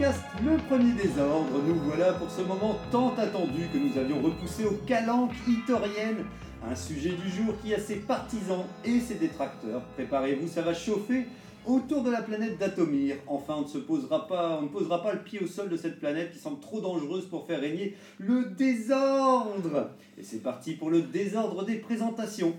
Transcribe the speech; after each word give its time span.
Le 0.00 0.56
Premier 0.66 0.94
Désordre. 0.94 1.60
Nous 1.66 1.74
voilà 1.74 2.14
pour 2.14 2.30
ce 2.30 2.40
moment 2.40 2.78
tant 2.90 3.14
attendu 3.18 3.68
que 3.70 3.76
nous 3.76 3.98
avions 3.98 4.22
repoussé 4.22 4.64
aux 4.64 4.78
calanques 4.86 5.34
itoriennes. 5.46 6.24
Un 6.66 6.74
sujet 6.74 7.10
du 7.10 7.28
jour 7.28 7.52
qui 7.62 7.74
a 7.74 7.78
ses 7.78 7.96
partisans 7.96 8.64
et 8.82 8.98
ses 8.98 9.16
détracteurs. 9.16 9.82
Préparez-vous, 9.96 10.48
ça 10.48 10.62
va 10.62 10.72
chauffer 10.72 11.26
autour 11.66 12.02
de 12.02 12.10
la 12.10 12.22
planète 12.22 12.56
d'Atomir. 12.56 13.16
Enfin, 13.26 13.56
on 13.58 13.62
ne, 13.62 13.66
se 13.66 13.76
posera 13.76 14.26
pas, 14.26 14.60
on 14.60 14.62
ne 14.62 14.68
posera 14.68 15.02
pas 15.02 15.12
le 15.12 15.22
pied 15.22 15.38
au 15.40 15.46
sol 15.46 15.68
de 15.68 15.76
cette 15.76 16.00
planète 16.00 16.32
qui 16.32 16.38
semble 16.38 16.60
trop 16.60 16.80
dangereuse 16.80 17.26
pour 17.26 17.46
faire 17.46 17.60
régner 17.60 17.94
le 18.16 18.46
désordre. 18.56 19.90
Et 20.16 20.22
c'est 20.22 20.42
parti 20.42 20.76
pour 20.76 20.88
le 20.88 21.02
désordre 21.02 21.66
des 21.66 21.76
présentations. 21.76 22.54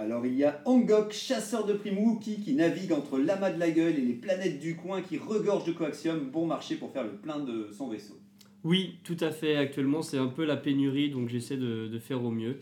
Alors 0.00 0.24
il 0.24 0.34
y 0.34 0.44
a 0.44 0.62
Angok, 0.64 1.12
chasseur 1.12 1.66
de 1.66 1.72
primes 1.72 1.98
Wookie, 1.98 2.40
qui 2.40 2.54
navigue 2.54 2.92
entre 2.92 3.18
l'amas 3.18 3.50
de 3.50 3.58
la 3.58 3.68
gueule 3.68 3.98
et 3.98 4.00
les 4.00 4.12
planètes 4.12 4.60
du 4.60 4.76
coin 4.76 5.02
qui 5.02 5.18
regorgent 5.18 5.64
de 5.64 5.72
coaxium, 5.72 6.30
bon 6.30 6.46
marché 6.46 6.76
pour 6.76 6.92
faire 6.92 7.02
le 7.02 7.16
plein 7.16 7.40
de 7.40 7.68
son 7.76 7.88
vaisseau. 7.88 8.14
Oui, 8.62 8.98
tout 9.02 9.16
à 9.18 9.32
fait. 9.32 9.56
Actuellement, 9.56 10.02
c'est 10.02 10.18
un 10.18 10.28
peu 10.28 10.44
la 10.44 10.56
pénurie, 10.56 11.10
donc 11.10 11.28
j'essaie 11.28 11.56
de, 11.56 11.88
de 11.88 11.98
faire 11.98 12.24
au 12.24 12.30
mieux. 12.30 12.58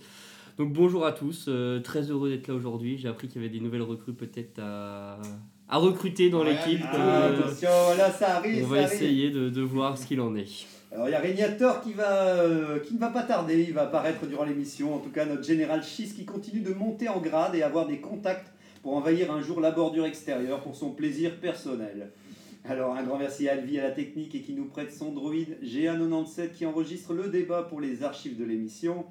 Donc 0.56 0.72
bonjour 0.72 1.04
à 1.04 1.12
tous, 1.12 1.44
euh, 1.48 1.80
très 1.80 2.10
heureux 2.10 2.30
d'être 2.30 2.48
là 2.48 2.54
aujourd'hui. 2.54 2.96
J'ai 2.96 3.08
appris 3.08 3.28
qu'il 3.28 3.42
y 3.42 3.44
avait 3.44 3.52
des 3.52 3.60
nouvelles 3.60 3.82
recrues 3.82 4.14
peut-être 4.14 4.58
à, 4.58 5.20
à 5.68 5.76
recruter 5.76 6.30
dans 6.30 6.42
l'équipe. 6.42 6.80
Ah, 6.84 6.96
euh, 6.96 7.38
attention, 7.38 7.68
là 7.98 8.10
ça 8.10 8.36
arrive, 8.36 8.64
on 8.64 8.68
ça 8.68 8.74
va 8.74 8.82
arrive. 8.82 8.94
essayer 8.94 9.30
de, 9.30 9.50
de 9.50 9.60
voir 9.60 9.98
ce 9.98 10.06
qu'il 10.06 10.22
en 10.22 10.34
est. 10.34 10.66
Alors 10.92 11.08
il 11.08 11.12
y 11.12 11.14
a 11.14 11.20
Régnator 11.20 11.80
qui, 11.80 11.92
va, 11.92 12.28
euh, 12.36 12.78
ne 12.92 12.98
va 12.98 13.10
pas 13.10 13.24
tarder, 13.24 13.64
il 13.68 13.74
va 13.74 13.82
apparaître 13.82 14.24
durant 14.26 14.44
l'émission. 14.44 14.94
En 14.94 14.98
tout 14.98 15.10
cas, 15.10 15.24
notre 15.24 15.42
général 15.42 15.82
Schiss 15.82 16.12
qui 16.12 16.24
continue 16.24 16.60
de 16.60 16.72
monter 16.72 17.08
en 17.08 17.20
grade 17.20 17.54
et 17.56 17.62
avoir 17.62 17.86
des 17.86 17.98
contacts 17.98 18.52
pour 18.82 18.96
envahir 18.96 19.32
un 19.32 19.40
jour 19.40 19.60
la 19.60 19.72
bordure 19.72 20.06
extérieure 20.06 20.60
pour 20.60 20.76
son 20.76 20.90
plaisir 20.90 21.40
personnel. 21.40 22.12
Alors 22.64 22.94
un 22.94 23.02
grand 23.02 23.18
merci 23.18 23.48
à 23.48 23.52
Alvi 23.52 23.78
à 23.78 23.82
la 23.82 23.90
technique 23.90 24.34
et 24.36 24.42
qui 24.42 24.52
nous 24.52 24.66
prête 24.66 24.92
son 24.92 25.12
droïde 25.12 25.56
GA97 25.62 26.52
qui 26.52 26.66
enregistre 26.66 27.12
le 27.14 27.28
débat 27.28 27.62
pour 27.62 27.80
les 27.80 28.04
archives 28.04 28.38
de 28.38 28.44
l'émission. 28.44 29.06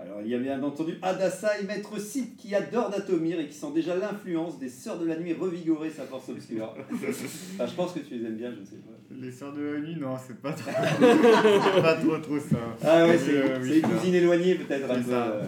Alors 0.00 0.18
il 0.22 0.28
y 0.28 0.34
a 0.34 0.38
bien 0.38 0.60
entendu 0.62 0.94
Adassa 1.02 1.58
et 1.60 1.64
Maître 1.64 1.98
Sith 2.00 2.36
qui 2.36 2.54
adore 2.54 2.90
d'Atomir 2.90 3.38
et 3.38 3.46
qui 3.46 3.54
sent 3.54 3.72
déjà 3.74 3.94
l'influence 3.96 4.58
des 4.58 4.68
Sœurs 4.68 4.98
de 4.98 5.06
la 5.06 5.16
Nuit 5.16 5.32
revigorer 5.34 5.90
sa 5.90 6.02
force 6.04 6.28
obscure. 6.28 6.74
Enfin, 6.92 7.66
je 7.66 7.74
pense 7.74 7.92
que 7.92 8.00
tu 8.00 8.14
les 8.16 8.26
aimes 8.26 8.36
bien, 8.36 8.50
je 8.50 8.60
ne 8.60 8.64
sais 8.64 8.76
pas. 8.76 8.90
Les 9.16 9.30
sœurs 9.30 9.52
de 9.52 9.62
la 9.62 9.78
nuit, 9.80 9.96
non, 10.00 10.16
c'est 10.26 10.36
pas 10.40 10.52
trop, 10.52 10.70
pas 11.82 11.94
trop, 11.94 12.18
trop 12.18 12.38
ça. 12.40 12.56
Ah 12.82 13.04
ouais, 13.06 13.12
Mais, 13.12 13.18
c'est 13.18 13.36
euh, 13.36 13.58
oui, 13.60 13.68
c'est 13.68 13.74
les 13.74 13.80
ça. 13.82 13.88
cousines 13.88 14.14
éloignées 14.14 14.54
peut-être 14.56 14.88
euh. 14.90 15.42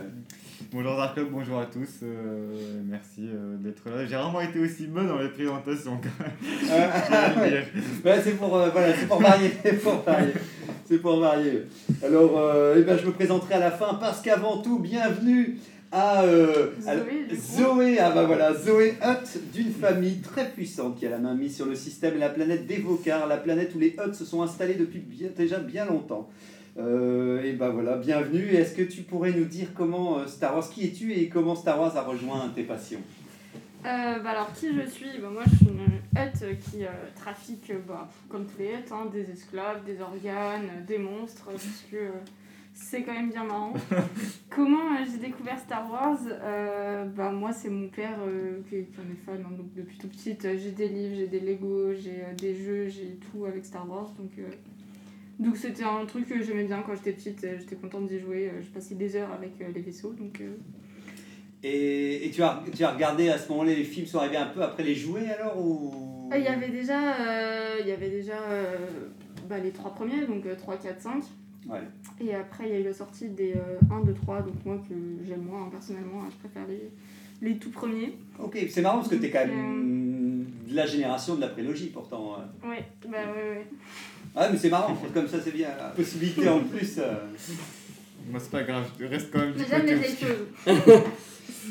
Bonjour 0.73 0.97
Dark 0.97 1.15
Club, 1.15 1.29
bonjour 1.31 1.59
à 1.59 1.67
tous. 1.67 2.01
euh, 2.03 2.83
merci 2.85 3.23
euh, 3.33 3.57
d'être 3.59 3.89
là. 3.89 4.05
J'ai 4.07 4.17
rarement 4.17 4.41
été 4.41 4.59
aussi 4.61 4.87
bon 4.87 5.05
dans 5.05 5.19
les 5.19 5.29
présentations. 5.31 5.99
quand 6.01 6.25
même. 6.25 6.33
Ah, 6.71 7.41
ouais. 7.41 8.21
c'est 8.23 8.37
pour, 8.37 8.57
euh, 8.57 8.69
voilà, 8.71 8.93
varier, 9.21 9.49
pour 9.83 10.03
varier. 10.03 10.33
C'est 10.89 10.99
pour 10.99 11.19
varier. 11.19 11.63
Alors, 12.05 12.39
euh, 12.39 12.77
eh 12.79 12.83
ben, 12.83 12.97
je 12.97 13.07
me 13.07 13.13
présenterai 13.13 13.55
à 13.55 13.59
la 13.61 13.71
fin 13.71 13.95
parce 13.95 14.21
qu'avant 14.23 14.59
tout, 14.59 14.79
bienvenue 14.79 15.59
à, 15.91 16.23
euh, 16.23 16.71
à- 16.87 16.97
Zoé. 16.97 17.37
Zoé, 17.65 17.99
ah 17.99 18.11
bah 18.11 18.25
voilà, 18.25 18.55
Zoé 18.55 18.95
Hutt 19.03 19.39
d'une 19.53 19.73
famille 19.73 20.19
très 20.21 20.49
puissante 20.51 20.97
qui 20.99 21.07
a 21.07 21.11
la 21.11 21.19
main 21.19 21.35
mise 21.35 21.57
sur 21.57 21.67
le 21.67 21.75
système 21.75 22.15
et 22.17 22.21
la 22.21 22.29
planète 22.29 22.67
d'Evocar, 22.67 23.27
la 23.27 23.37
planète 23.37 23.73
où 23.75 23.79
les 23.79 23.97
Hutt 23.99 24.15
se 24.15 24.25
sont 24.25 24.43
installés 24.43 24.75
depuis 24.75 25.01
bien- 25.01 25.31
déjà 25.37 25.59
bien 25.59 25.87
longtemps. 25.87 26.29
Euh, 26.79 27.43
et 27.43 27.53
ben 27.53 27.71
voilà, 27.71 27.97
bienvenue. 27.97 28.51
Est-ce 28.55 28.75
que 28.75 28.83
tu 28.83 29.01
pourrais 29.03 29.33
nous 29.33 29.47
dire 29.47 29.69
comment 29.75 30.19
Star 30.29 30.55
Wars, 30.55 30.69
qui 30.69 30.85
es-tu 30.85 31.15
et 31.15 31.29
comment 31.29 31.55
Star 31.57 31.81
Wars 31.81 31.97
a 31.97 32.03
rejoint 32.03 32.53
tes 32.55 32.65
passions? 32.65 33.01
Euh, 33.85 34.19
bah 34.19 34.31
alors 34.31 34.53
qui 34.53 34.75
je 34.75 34.89
suis 34.89 35.19
bah 35.21 35.29
Moi 35.33 35.43
je 35.47 35.57
suis 35.57 35.67
une 35.67 36.21
hutte 36.21 36.59
qui 36.61 36.85
euh, 36.85 36.89
trafique, 37.15 37.71
euh, 37.71 37.79
bah, 37.87 38.09
comme 38.29 38.47
tous 38.47 38.59
les 38.59 38.73
huttes, 38.75 38.91
hein, 38.91 39.07
des 39.13 39.31
esclaves, 39.31 39.85
des 39.85 40.01
organes, 40.01 40.85
des 40.87 40.99
monstres, 40.99 41.45
parce 41.45 41.85
que 41.91 41.97
euh, 41.97 42.11
c'est 42.73 43.03
quand 43.03 43.13
même 43.13 43.31
bien 43.31 43.45
marrant. 43.45 43.75
Comment 44.51 44.97
j'ai 45.05 45.19
découvert 45.19 45.59
Star 45.59 45.91
Wars? 45.91 46.19
Bah, 47.15 47.31
Moi 47.31 47.53
c'est 47.53 47.71
mon 47.71 47.89
père 47.89 48.19
qui, 48.69 48.85
qui 48.87 48.99
en 48.99 49.13
est 49.13 49.25
fan, 49.25 49.45
hein, 49.47 49.55
donc 49.57 49.73
depuis 49.75 49.99
tout 49.99 50.09
petite 50.09 50.43
j'ai 50.57 50.73
des 50.73 50.89
livres, 50.89 51.15
j'ai 51.17 51.29
des 51.29 51.41
Lego, 51.41 51.95
j'ai 51.95 52.25
des 52.37 52.55
jeux, 52.55 52.89
j'ai 52.89 53.19
tout 53.31 53.45
avec 53.45 53.65
Star 53.65 53.89
Wars. 53.89 54.11
Donc 54.19 54.33
donc 55.39 55.57
c'était 55.57 55.85
un 55.85 56.05
truc 56.07 56.27
que 56.27 56.43
j'aimais 56.43 56.65
bien 56.65 56.83
quand 56.83 56.95
j'étais 56.95 57.13
petite, 57.13 57.47
j'étais 57.59 57.77
contente 57.77 58.07
d'y 58.07 58.19
jouer, 58.19 58.51
je 58.63 58.69
passais 58.71 58.95
des 58.95 59.17
heures 59.17 59.33
avec 59.33 59.53
les 59.59 59.83
vaisseaux. 59.83 60.15
Donc, 60.15 60.41
Et, 61.69 62.27
et 62.27 62.31
tu, 62.31 62.43
as, 62.43 62.63
tu 62.77 62.85
as 62.85 62.93
regardé 62.93 63.29
à 63.29 63.39
ce 63.39 63.49
moment-là, 63.49 63.75
les 63.75 63.83
films 63.83 64.07
sont 64.07 64.19
arrivés 64.19 64.37
un 64.37 64.47
peu 64.47 64.63
après 64.63 64.85
les 64.85 64.95
jouets 64.95 65.29
alors 65.37 65.59
ou... 65.59 66.29
Ah, 66.31 66.39
Il 66.39 66.45
y 66.45 66.49
avait 66.49 66.69
déjà, 66.69 67.15
euh, 67.21 67.77
il 67.81 67.89
y 67.89 67.93
avait 67.93 68.09
déjà 68.11 68.41
euh, 68.41 68.77
bah, 69.49 69.59
les 69.59 69.71
trois 69.71 69.93
premiers, 69.93 70.27
donc 70.27 70.47
euh, 70.47 70.55
3, 70.55 70.77
4, 70.77 71.01
5. 71.01 71.13
Ouais. 71.69 71.81
Et 72.21 72.33
après, 72.35 72.69
il 72.69 72.73
y 72.73 72.77
a 72.77 72.79
eu 72.79 72.85
la 72.85 72.93
sortie 72.93 73.29
des 73.31 73.55
euh, 73.55 73.79
1, 73.91 74.05
2, 74.05 74.15
3, 74.15 74.43
donc 74.43 74.55
moi 74.65 74.81
que 74.89 74.95
j'aime 75.27 75.43
moins 75.43 75.65
hein, 75.65 75.69
personnellement, 75.73 76.23
hein, 76.23 76.29
je 76.31 76.37
préfère 76.49 76.69
les, 76.69 76.91
les 77.43 77.57
tout 77.59 77.71
premiers. 77.71 78.17
Ok, 78.39 78.57
c'est 78.71 78.83
marrant 78.83 78.99
parce 78.99 79.09
que 79.09 79.17
t'es 79.17 79.31
quand 79.31 79.45
Donc, 79.47 79.57
même 79.57 80.47
de 80.69 80.77
la 80.77 80.87
génération 80.87 81.35
de 81.35 81.41
la 81.41 81.49
prélogie 81.49 81.89
pourtant. 81.89 82.37
hein. 82.39 82.69
Ouais, 82.69 82.85
bah 83.11 83.19
ouais, 83.35 83.51
ouais. 83.59 83.67
Ah 84.37 84.49
mais 84.53 84.59
c'est 84.59 84.71
marrant, 84.71 84.97
comme 85.13 85.27
ça 85.27 85.39
c'est 85.43 85.53
bien. 85.53 85.69
La 85.77 85.89
possibilité 85.89 86.49
en 86.49 86.61
plus. 86.61 86.99
euh. 86.99 87.15
Moi, 88.31 88.39
c'est 88.41 88.51
pas 88.51 88.63
grave, 88.65 88.89
je 89.01 89.07
reste 89.07 89.31
quand 89.33 89.39
même 89.41 89.53
du 89.53 89.63
Mais 89.63 90.05
choses. 90.09 90.47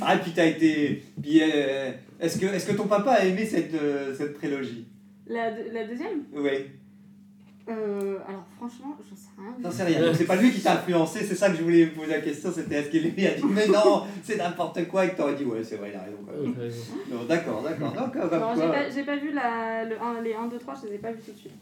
Ah 0.01 0.15
et 0.15 0.19
puis 0.19 0.31
t'as 0.31 0.45
été... 0.45 1.03
puis, 1.21 1.41
euh, 1.41 1.91
Est-ce 2.19 2.37
que, 2.39 2.45
est 2.45 2.67
que 2.67 2.73
ton 2.75 2.87
papa 2.87 3.11
a 3.11 3.25
aimé 3.25 3.45
cette, 3.45 3.73
euh, 3.73 4.13
cette 4.15 4.33
prélogie? 4.37 4.87
La, 5.27 5.49
la 5.51 5.85
deuxième? 5.85 6.23
Oui, 6.33 6.49
euh, 7.67 8.19
Alors 8.27 8.45
franchement, 8.57 8.95
j'en 9.09 9.15
sais 9.15 9.29
rien. 9.37 9.55
j'en 9.63 9.71
sais 9.71 9.83
rien. 9.83 10.13
C'est 10.13 10.25
pas 10.25 10.35
lui 10.35 10.51
qui 10.51 10.61
t'a 10.61 10.73
influencé, 10.73 11.23
c'est 11.25 11.33
ça 11.33 11.49
que 11.49 11.57
je 11.57 11.63
voulais 11.63 11.85
vous 11.85 12.01
poser 12.01 12.11
la 12.11 12.21
question, 12.21 12.51
c'était 12.53 12.75
est-ce 12.75 12.89
qu'il 12.89 13.09
lui 13.09 13.25
a 13.25 13.31
dit 13.33 13.41
mais 13.49 13.67
non, 13.67 14.03
c'est 14.23 14.37
n'importe 14.37 14.87
quoi 14.87 15.05
et 15.05 15.09
que 15.09 15.15
t'aurais 15.17 15.33
dit 15.33 15.45
ouais 15.45 15.63
c'est 15.63 15.77
vrai, 15.77 15.91
il 15.91 15.95
a 15.97 16.03
raison. 16.03 16.17
Quoi. 16.23 16.35
Non, 17.09 17.23
d'accord, 17.25 17.63
d'accord, 17.63 17.95
Non, 18.39 18.53
j'ai 18.55 18.67
pas, 18.67 18.89
j'ai 18.89 19.03
pas 19.03 19.15
vu 19.17 19.31
la, 19.31 19.83
le, 19.85 19.99
un- 19.99 20.21
les 20.21 20.33
1, 20.35 20.47
2, 20.47 20.59
3, 20.59 20.75
je 20.83 20.89
les 20.89 20.95
ai 20.95 20.97
pas 20.99 21.11
vus 21.11 21.21
tout 21.25 21.31
de 21.31 21.37
suite. 21.37 21.53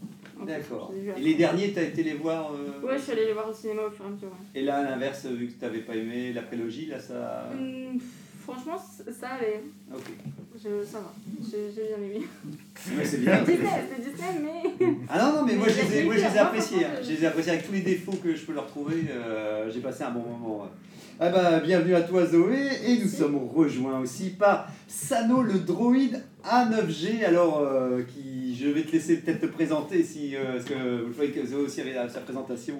D'accord. 0.45 0.91
Et 1.17 1.21
les 1.21 1.33
derniers, 1.35 1.71
t'as 1.73 1.83
été 1.83 2.03
les 2.03 2.13
voir 2.15 2.51
euh, 2.53 2.85
Ouais, 2.85 2.97
je 2.97 3.03
suis 3.03 3.11
allée 3.13 3.25
les 3.27 3.33
voir 3.33 3.49
au 3.49 3.53
cinéma 3.53 3.83
au 3.83 3.91
fur 3.91 4.05
et 4.05 4.07
à 4.07 4.11
mesure. 4.11 4.27
ouais. 4.29 4.59
Et 4.61 4.63
là, 4.63 4.77
à 4.77 4.83
l'inverse, 4.83 5.25
vu 5.25 5.47
que 5.47 5.59
t'avais 5.59 5.79
pas 5.79 5.95
aimé 5.95 6.33
la 6.33 6.41
prélogie, 6.41 6.87
là 6.87 6.99
ça. 6.99 7.49
Hum, 7.53 7.99
franchement, 8.43 8.77
ça 9.19 9.27
allait. 9.29 9.63
Ok. 9.93 10.01
Je, 10.55 10.85
ça 10.85 10.99
va. 10.99 11.13
J'ai 11.41 11.83
bien 11.87 11.97
aimé. 11.97 12.25
Ouais, 12.97 13.03
c'est 13.05 13.17
bien. 13.21 13.41
Disney, 13.43 13.69
c'est 13.89 14.01
Disney, 14.11 14.39
mais. 14.79 14.85
Ah 15.09 15.19
non, 15.31 15.39
non, 15.39 15.45
mais 15.45 15.55
moi 15.55 15.67
je 15.67 15.81
les 15.81 15.97
ai, 15.97 15.99
la 15.99 16.05
moi, 16.05 16.13
je 16.15 16.19
les 16.19 16.25
ai 16.25 16.27
qualité, 16.27 16.39
appréciés. 16.39 16.85
hein. 16.85 16.89
Je 17.03 17.09
les 17.11 17.23
ai 17.23 17.25
appréciés 17.27 17.51
avec 17.53 17.65
tous 17.65 17.73
les 17.73 17.81
défauts 17.81 18.17
que 18.23 18.35
je 18.35 18.41
peux 18.45 18.53
leur 18.53 18.67
trouver. 18.67 19.05
euh, 19.09 19.69
J'ai 19.71 19.79
passé 19.81 20.03
un 20.03 20.11
bon 20.11 20.21
moment. 20.21 20.67
Ah 21.19 21.29
bah, 21.29 21.59
bienvenue 21.59 21.95
à 21.95 22.01
toi 22.01 22.25
Zoé. 22.25 22.67
Et 22.85 22.93
nous 22.95 22.99
Merci. 23.01 23.15
sommes 23.17 23.37
rejoints 23.53 23.99
aussi 23.99 24.31
par 24.31 24.67
Sano, 24.87 25.41
le 25.43 25.59
droïde 25.59 26.23
A9G. 26.45 27.23
Alors, 27.25 27.59
euh, 27.59 28.01
qui, 28.03 28.55
je 28.55 28.67
vais 28.69 28.81
te 28.83 28.91
laisser 28.91 29.17
peut-être 29.17 29.41
te 29.41 29.45
présenter 29.47 30.03
si, 30.03 30.35
euh, 30.35 30.53
parce 30.53 30.65
que 30.65 31.03
vous 31.05 31.13
voyez 31.13 31.31
que 31.31 31.45
Zoé 31.45 31.61
aussi 31.63 31.81
avait 31.81 31.93
sa 32.09 32.19
présentation. 32.21 32.75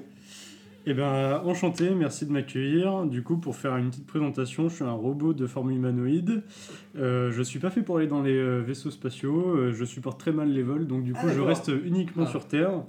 Eh 0.85 0.93
ben, 0.93 1.41
enchanté, 1.45 1.91
merci 1.91 2.25
de 2.25 2.31
m'accueillir. 2.33 3.05
Du 3.05 3.23
coup, 3.23 3.37
pour 3.37 3.55
faire 3.55 3.77
une 3.77 3.89
petite 3.89 4.05
présentation, 4.05 4.67
je 4.67 4.75
suis 4.75 4.83
un 4.83 4.91
robot 4.91 5.33
de 5.33 5.47
forme 5.47 5.71
humanoïde. 5.71 6.43
Euh, 6.97 7.31
je 7.31 7.41
suis 7.41 7.59
pas 7.59 7.69
fait 7.69 7.81
pour 7.81 7.97
aller 7.99 8.07
dans 8.07 8.21
les 8.21 8.35
euh, 8.35 8.59
vaisseaux 8.61 8.91
spatiaux. 8.91 9.55
euh, 9.55 9.71
je 9.71 9.85
supporte 9.85 10.19
très 10.19 10.33
mal 10.33 10.51
les 10.51 10.61
vols, 10.61 10.85
donc 10.85 11.05
du 11.05 11.13
Ah, 11.15 11.21
coup, 11.21 11.27
je 11.33 11.39
reste 11.39 11.71
uniquement 11.85 12.25
Ah. 12.27 12.29
sur 12.31 12.45
Terre. 12.47 12.83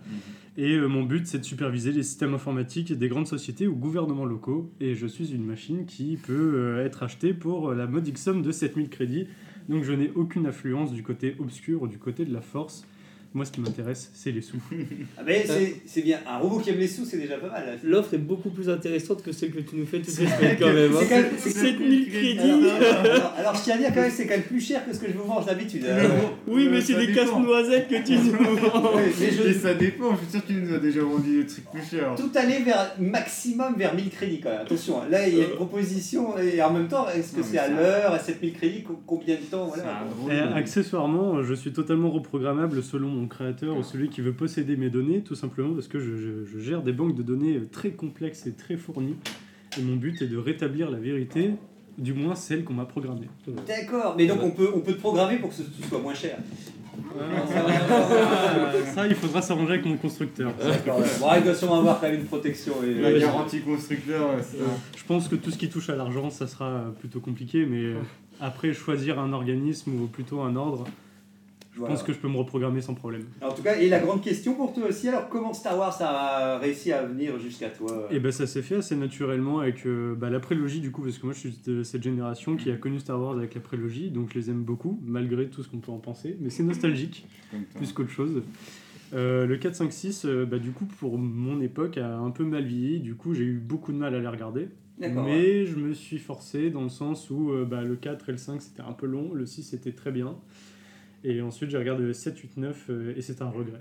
Et 0.56 0.72
euh, 0.74 0.88
mon 0.88 1.04
but, 1.04 1.24
c'est 1.28 1.38
de 1.38 1.44
superviser 1.44 1.92
les 1.92 2.02
systèmes 2.02 2.34
informatiques 2.34 2.92
des 2.92 3.08
grandes 3.08 3.28
sociétés 3.28 3.68
ou 3.68 3.76
gouvernements 3.76 4.24
locaux. 4.24 4.72
Et 4.80 4.96
je 4.96 5.06
suis 5.06 5.32
une 5.32 5.44
machine 5.44 5.86
qui 5.86 6.16
peut 6.16 6.80
être 6.84 7.04
achetée 7.04 7.32
pour 7.32 7.74
la 7.74 7.86
modique 7.86 8.18
somme 8.18 8.42
de 8.42 8.50
7000 8.50 8.88
crédits. 8.88 9.28
Donc 9.68 9.84
je 9.84 9.92
n'ai 9.92 10.10
aucune 10.16 10.46
influence 10.48 10.92
du 10.92 11.04
côté 11.04 11.36
obscur 11.38 11.82
ou 11.82 11.86
du 11.86 11.98
côté 11.98 12.24
de 12.24 12.32
la 12.32 12.40
force. 12.40 12.84
Moi, 13.36 13.44
ce 13.44 13.50
qui 13.50 13.60
m'intéresse, 13.60 14.12
c'est 14.14 14.30
les 14.30 14.40
sous. 14.42 14.58
Ah, 15.18 15.22
mais 15.26 15.44
c'est- 15.44 15.74
c'est 15.86 16.02
bien. 16.02 16.20
Un 16.24 16.38
robot 16.38 16.60
qui 16.60 16.70
aime 16.70 16.78
les 16.78 16.86
sous, 16.86 17.04
c'est 17.04 17.16
déjà 17.16 17.36
pas 17.36 17.48
mal. 17.48 17.66
là. 17.66 17.72
L'offre 17.82 18.14
est 18.14 18.18
beaucoup 18.18 18.50
plus 18.50 18.70
intéressante 18.70 19.24
que 19.24 19.32
celle 19.32 19.50
que 19.50 19.58
tu 19.58 19.74
nous 19.74 19.86
fais 19.86 19.98
toutes 19.98 20.06
les 20.20 20.26
semaines 20.26 20.56
quand 20.56 20.72
même. 20.72 20.92
hein. 20.94 20.98
C'est 21.00 21.08
quand 21.08 21.16
même- 21.16 21.30
c'est- 21.38 21.50
7000 21.50 22.08
crédits 22.12 22.40
Alors, 22.70 23.32
alors, 23.36 23.54
je 23.56 23.62
tiens 23.64 23.74
à 23.74 23.78
dire 23.78 23.88
quand 23.92 24.02
même, 24.02 24.10
c'est 24.12 24.26
quand 24.28 24.34
même 24.34 24.42
plus 24.44 24.60
cher 24.60 24.86
que 24.86 24.94
ce 24.94 25.00
que 25.00 25.08
je 25.08 25.14
vous 25.18 25.24
venge 25.24 25.46
d'habitude. 25.46 25.82
Euh, 25.84 26.08
Oui, 26.46 26.68
mais 26.70 26.80
c'est 26.80 26.92
Ça 26.92 27.00
des 27.04 27.12
casse-noisettes 27.12 27.88
que 27.88 28.06
tu 28.06 28.12
nous 28.18 28.30
vends. 28.70 28.92
mais 28.96 29.30
je- 29.32 29.48
Et 29.48 29.52
ça 29.54 29.74
dépend, 29.74 30.12
je 30.14 30.20
suis 30.22 30.30
sûr 30.30 30.42
que 30.42 30.52
tu 30.52 30.60
nous 30.60 30.72
as 30.72 30.78
déjà 30.78 31.00
vendu 31.02 31.38
des 31.42 31.46
trucs 31.46 31.68
plus 31.72 31.82
chers. 31.90 32.14
tout 32.14 32.30
aller 32.36 32.60
vers 32.62 32.94
maximum 33.00 33.74
vers 33.76 33.96
1000 33.96 34.10
crédits 34.10 34.40
quand 34.40 34.50
même. 34.50 34.60
Attention, 34.60 35.00
hein. 35.02 35.06
là 35.10 35.26
il 35.28 35.36
y 35.38 35.40
a 35.40 35.44
une 35.44 35.50
proposition 35.56 36.38
et 36.38 36.62
en 36.62 36.72
même 36.72 36.86
temps, 36.86 37.08
est-ce 37.08 37.32
que 37.34 37.42
c'est 37.42 37.58
à 37.58 37.66
l'heure, 37.66 38.12
à 38.12 38.18
7000 38.20 38.52
crédits, 38.52 38.84
co- 38.84 39.00
combien 39.04 39.34
de 39.34 39.40
temps 39.40 39.72
C'est 39.74 39.80
voilà. 39.80 40.44
Et 40.46 40.48
de- 40.52 40.54
accessoirement, 40.54 41.42
je 41.42 41.54
suis 41.54 41.72
totalement 41.72 42.10
reprogrammable 42.12 42.80
selon 42.80 43.23
mon 43.24 43.28
créateur 43.28 43.76
ou 43.76 43.82
celui 43.82 44.10
qui 44.10 44.20
veut 44.20 44.32
posséder 44.34 44.76
mes 44.76 44.90
données, 44.90 45.22
tout 45.22 45.34
simplement 45.34 45.72
parce 45.74 45.88
que 45.88 45.98
je, 45.98 46.16
je- 46.16 46.44
je 46.44 46.58
gère 46.58 46.82
des 46.82 46.92
banques 46.92 47.14
de 47.14 47.22
données 47.22 47.60
très 47.72 47.90
complexes 47.90 48.46
et 48.46 48.52
très 48.52 48.76
fournies. 48.76 49.16
Et 49.78 49.82
mon 49.82 49.96
but 49.96 50.20
est 50.22 50.26
de 50.26 50.36
rétablir 50.36 50.90
la 50.90 50.98
vérité, 50.98 51.52
du 51.98 52.12
moins 52.12 52.34
celle 52.34 52.64
qu'on 52.64 52.74
m'a 52.74 52.84
programmée. 52.84 53.28
D'accord, 53.66 54.14
mais 54.16 54.26
donc 54.26 54.42
on 54.42 54.50
peut, 54.50 54.70
on 54.74 54.80
peut 54.80 54.92
te 54.92 55.00
programmer 55.00 55.36
pour 55.38 55.48
que 55.48 55.54
ce 55.56 55.62
soit 55.88 55.98
moins 56.00 56.14
cher. 56.14 56.36
Ça, 58.94 59.06
il 59.06 59.14
faudra 59.14 59.42
s'arranger 59.42 59.74
avec 59.74 59.86
mon 59.86 59.96
constructeur. 59.96 60.52
Bon, 60.86 61.28
il 61.36 61.42
doit 61.44 61.54
sûrement 61.54 61.78
avoir 61.78 62.00
quand 62.00 62.08
même 62.08 62.20
une 62.20 62.26
protection. 62.26 62.74
Et... 62.84 62.94
La 63.00 63.12
garantie 63.18 63.60
constructeur, 63.60 64.30
ça. 64.42 64.56
Je 64.96 65.04
pense 65.04 65.28
que 65.28 65.36
tout 65.36 65.50
ce 65.50 65.58
qui 65.58 65.68
touche 65.68 65.88
à 65.90 65.96
l'argent, 65.96 66.30
ça 66.30 66.46
sera 66.46 66.92
plutôt 67.00 67.20
compliqué, 67.20 67.66
mais 67.66 67.94
après, 68.40 68.72
choisir 68.74 69.18
un 69.18 69.32
organisme 69.32 69.92
ou 70.02 70.06
plutôt 70.06 70.40
un 70.42 70.54
ordre, 70.56 70.84
je 71.74 71.80
Voilà. 71.80 71.94
pense 71.94 72.02
que 72.04 72.12
je 72.12 72.18
peux 72.18 72.28
me 72.28 72.36
reprogrammer 72.36 72.80
sans 72.80 72.94
problème. 72.94 73.24
En 73.42 73.52
tout 73.52 73.62
cas, 73.62 73.76
et 73.76 73.88
la 73.88 73.98
grande 73.98 74.22
question 74.22 74.54
pour 74.54 74.72
toi 74.72 74.84
aussi, 74.88 75.08
alors 75.08 75.28
comment 75.28 75.52
Star 75.52 75.76
Wars 75.76 75.96
a 76.00 76.58
réussi 76.58 76.92
à 76.92 77.02
venir 77.04 77.38
jusqu'à 77.40 77.68
toi? 77.68 78.06
Et 78.10 78.20
ben 78.20 78.30
ça 78.32 78.46
s'est 78.46 78.62
fait 78.62 78.76
assez 78.76 78.94
naturellement 78.96 79.58
avec 79.60 79.84
euh, 79.86 80.14
bah, 80.14 80.30
la 80.30 80.40
prélogie 80.40 80.80
du 80.80 80.90
coup, 80.92 81.02
parce 81.02 81.18
que 81.18 81.26
moi 81.26 81.34
je 81.34 81.40
suis 81.40 81.58
de 81.66 81.82
cette 81.82 82.02
génération 82.02 82.56
qui 82.56 82.70
a 82.70 82.76
connu 82.76 83.00
Star 83.00 83.20
Wars 83.20 83.36
avec 83.36 83.54
la 83.54 83.60
prélogie, 83.60 84.10
donc 84.10 84.30
je 84.32 84.38
les 84.38 84.50
aime 84.50 84.62
beaucoup, 84.62 85.00
malgré 85.04 85.48
tout 85.48 85.62
ce 85.62 85.68
qu'on 85.68 85.78
peut 85.78 85.92
en 85.92 85.98
penser, 85.98 86.36
mais 86.40 86.48
c'est 86.50 86.62
nostalgique, 86.62 87.26
plus 87.76 87.92
qu'autre 87.92 88.10
chose. 88.10 88.42
Euh, 89.12 89.46
le 89.46 89.56
4, 89.56 89.74
5, 89.76 89.92
6, 89.92 90.24
euh, 90.24 90.44
bah, 90.46 90.58
du 90.58 90.70
coup 90.70 90.86
pour 90.86 91.18
mon 91.18 91.60
époque 91.60 91.98
a 91.98 92.16
un 92.16 92.30
peu 92.30 92.44
mal 92.44 92.64
vieilli, 92.64 93.00
du 93.00 93.14
coup 93.14 93.34
j'ai 93.34 93.44
eu 93.44 93.58
beaucoup 93.58 93.92
de 93.92 93.96
mal 93.98 94.14
à 94.14 94.18
les 94.20 94.26
regarder. 94.28 94.68
Mais 94.98 95.66
je 95.66 95.74
me 95.76 95.92
suis 95.92 96.18
forcé 96.18 96.70
dans 96.70 96.82
le 96.84 96.88
sens 96.88 97.28
où 97.30 97.50
euh, 97.50 97.64
bah, 97.64 97.82
le 97.82 97.96
4 97.96 98.28
et 98.28 98.32
le 98.32 98.38
5 98.38 98.62
c'était 98.62 98.82
un 98.82 98.92
peu 98.92 99.06
long, 99.06 99.32
le 99.34 99.44
6 99.44 99.74
était 99.74 99.92
très 99.92 100.12
bien. 100.12 100.36
Et 101.24 101.40
ensuite 101.40 101.70
j'ai 101.70 101.78
regardé 101.78 102.02
le 102.04 102.12
7, 102.12 102.38
8, 102.38 102.56
9 102.58 102.84
euh, 102.90 103.14
et 103.16 103.22
c'est 103.22 103.40
un 103.42 103.48
regret. 103.48 103.80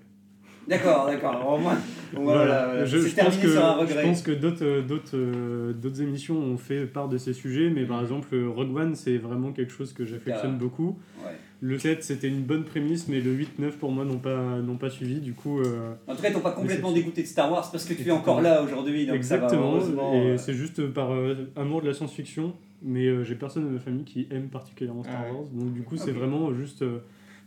D'accord, 0.65 1.07
d'accord. 1.07 1.55
Au 1.55 1.57
moins, 1.57 1.77
voilà, 2.13 2.65
voilà. 2.67 2.85
Je, 2.85 2.97
c'est 2.97 3.09
je 3.09 3.15
pense 3.25 3.35
que, 3.37 3.49
sur 3.49 3.65
un 3.65 3.75
je 3.75 3.79
regret. 3.81 4.03
pense 4.03 4.21
que 4.21 4.31
d'autres, 4.31 4.63
euh, 4.65 4.81
d'autres, 4.81 5.11
euh, 5.17 5.73
d'autres 5.73 6.01
émissions 6.01 6.37
ont 6.37 6.55
fait 6.55 6.85
part 6.85 7.09
de 7.09 7.17
ces 7.17 7.33
sujets, 7.33 7.69
mais 7.69 7.83
par 7.83 7.99
exemple, 7.99 8.29
euh, 8.33 8.47
Rogue 8.47 8.73
One, 8.73 8.95
c'est 8.95 9.17
vraiment 9.17 9.51
quelque 9.51 9.73
chose 9.73 9.91
que 9.91 10.05
j'affectionne 10.05 10.53
Ah. 10.55 10.59
beaucoup. 10.59 10.97
Ouais. 11.25 11.31
Le 11.59 11.77
7, 11.77 12.01
c'était 12.01 12.29
une 12.29 12.43
bonne 12.43 12.63
prémisse, 12.63 13.09
mais 13.09 13.19
le 13.19 13.31
8, 13.31 13.59
9 13.59 13.75
pour 13.77 13.91
moi 13.91 14.05
n'ont 14.05 14.19
pas, 14.19 14.59
n'ont 14.61 14.77
pas 14.77 14.89
suivi. 14.89 15.19
Du 15.19 15.33
coup, 15.33 15.59
euh, 15.59 15.93
En 16.07 16.15
tout 16.15 16.21
cas, 16.21 16.29
ils 16.29 16.33
t'ont 16.33 16.39
pas 16.39 16.51
complètement 16.51 16.89
c'est- 16.89 16.95
dégoûté 16.95 17.23
de 17.23 17.27
Star 17.27 17.51
Wars 17.51 17.69
parce 17.69 17.83
que 17.83 17.93
tu 17.93 18.07
es 18.07 18.11
encore 18.11 18.41
là 18.41 18.63
aujourd'hui. 18.63 19.05
donc 19.05 19.21
ça 19.21 19.35
va, 19.37 19.45
exactement. 19.47 19.79
et 20.13 20.31
euh, 20.31 20.37
c'est 20.37 20.53
juste 20.53 20.87
par 20.93 21.11
euh, 21.11 21.35
amour 21.57 21.81
de 21.81 21.87
la 21.87 21.93
science-fiction, 21.93 22.53
mais 22.81 23.25
j'ai 23.25 23.35
personne 23.35 23.65
de 23.65 23.69
ma 23.69 23.79
famille 23.79 24.05
qui 24.05 24.27
aime 24.31 24.47
particulièrement 24.47 25.03
Star 25.03 25.15
Ah 25.19 25.25
ouais. 25.25 25.31
Wars. 25.39 25.45
Donc, 25.53 25.73
du 25.73 25.81
coup, 25.83 25.97
c'est 25.97 26.11
Ok. 26.11 26.17
vraiment 26.17 26.53
juste. 26.53 26.85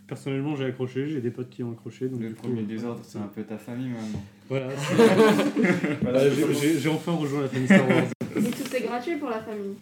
Euh, 0.07 0.09
personnellement, 0.09 0.55
j'ai 0.55 0.65
accroché, 0.65 1.07
j'ai 1.07 1.21
des 1.21 1.31
potes 1.31 1.49
qui 1.49 1.63
ont 1.63 1.71
accroché. 1.71 2.07
Donc, 2.07 2.21
Le 2.21 2.31
premier 2.31 2.61
euh, 2.61 2.65
désordre, 2.65 3.01
c'est 3.07 3.17
un 3.19 3.29
peu 3.33 3.43
ta 3.43 3.57
famille 3.57 3.89
maintenant. 3.89 4.23
Voilà. 4.49 4.67
Voilà, 6.01 6.19
j'ai- 6.29 6.89
enfin 6.89 7.11
rejoint 7.13 7.41
la 7.41 7.47
famille 7.49 7.67
Star 7.67 7.87
Wars. 7.87 8.03
Tout 8.33 8.75
est 8.75 8.81
gratuit 8.81 9.15
pour 9.17 9.29
la 9.29 9.39
famille. 9.39 9.75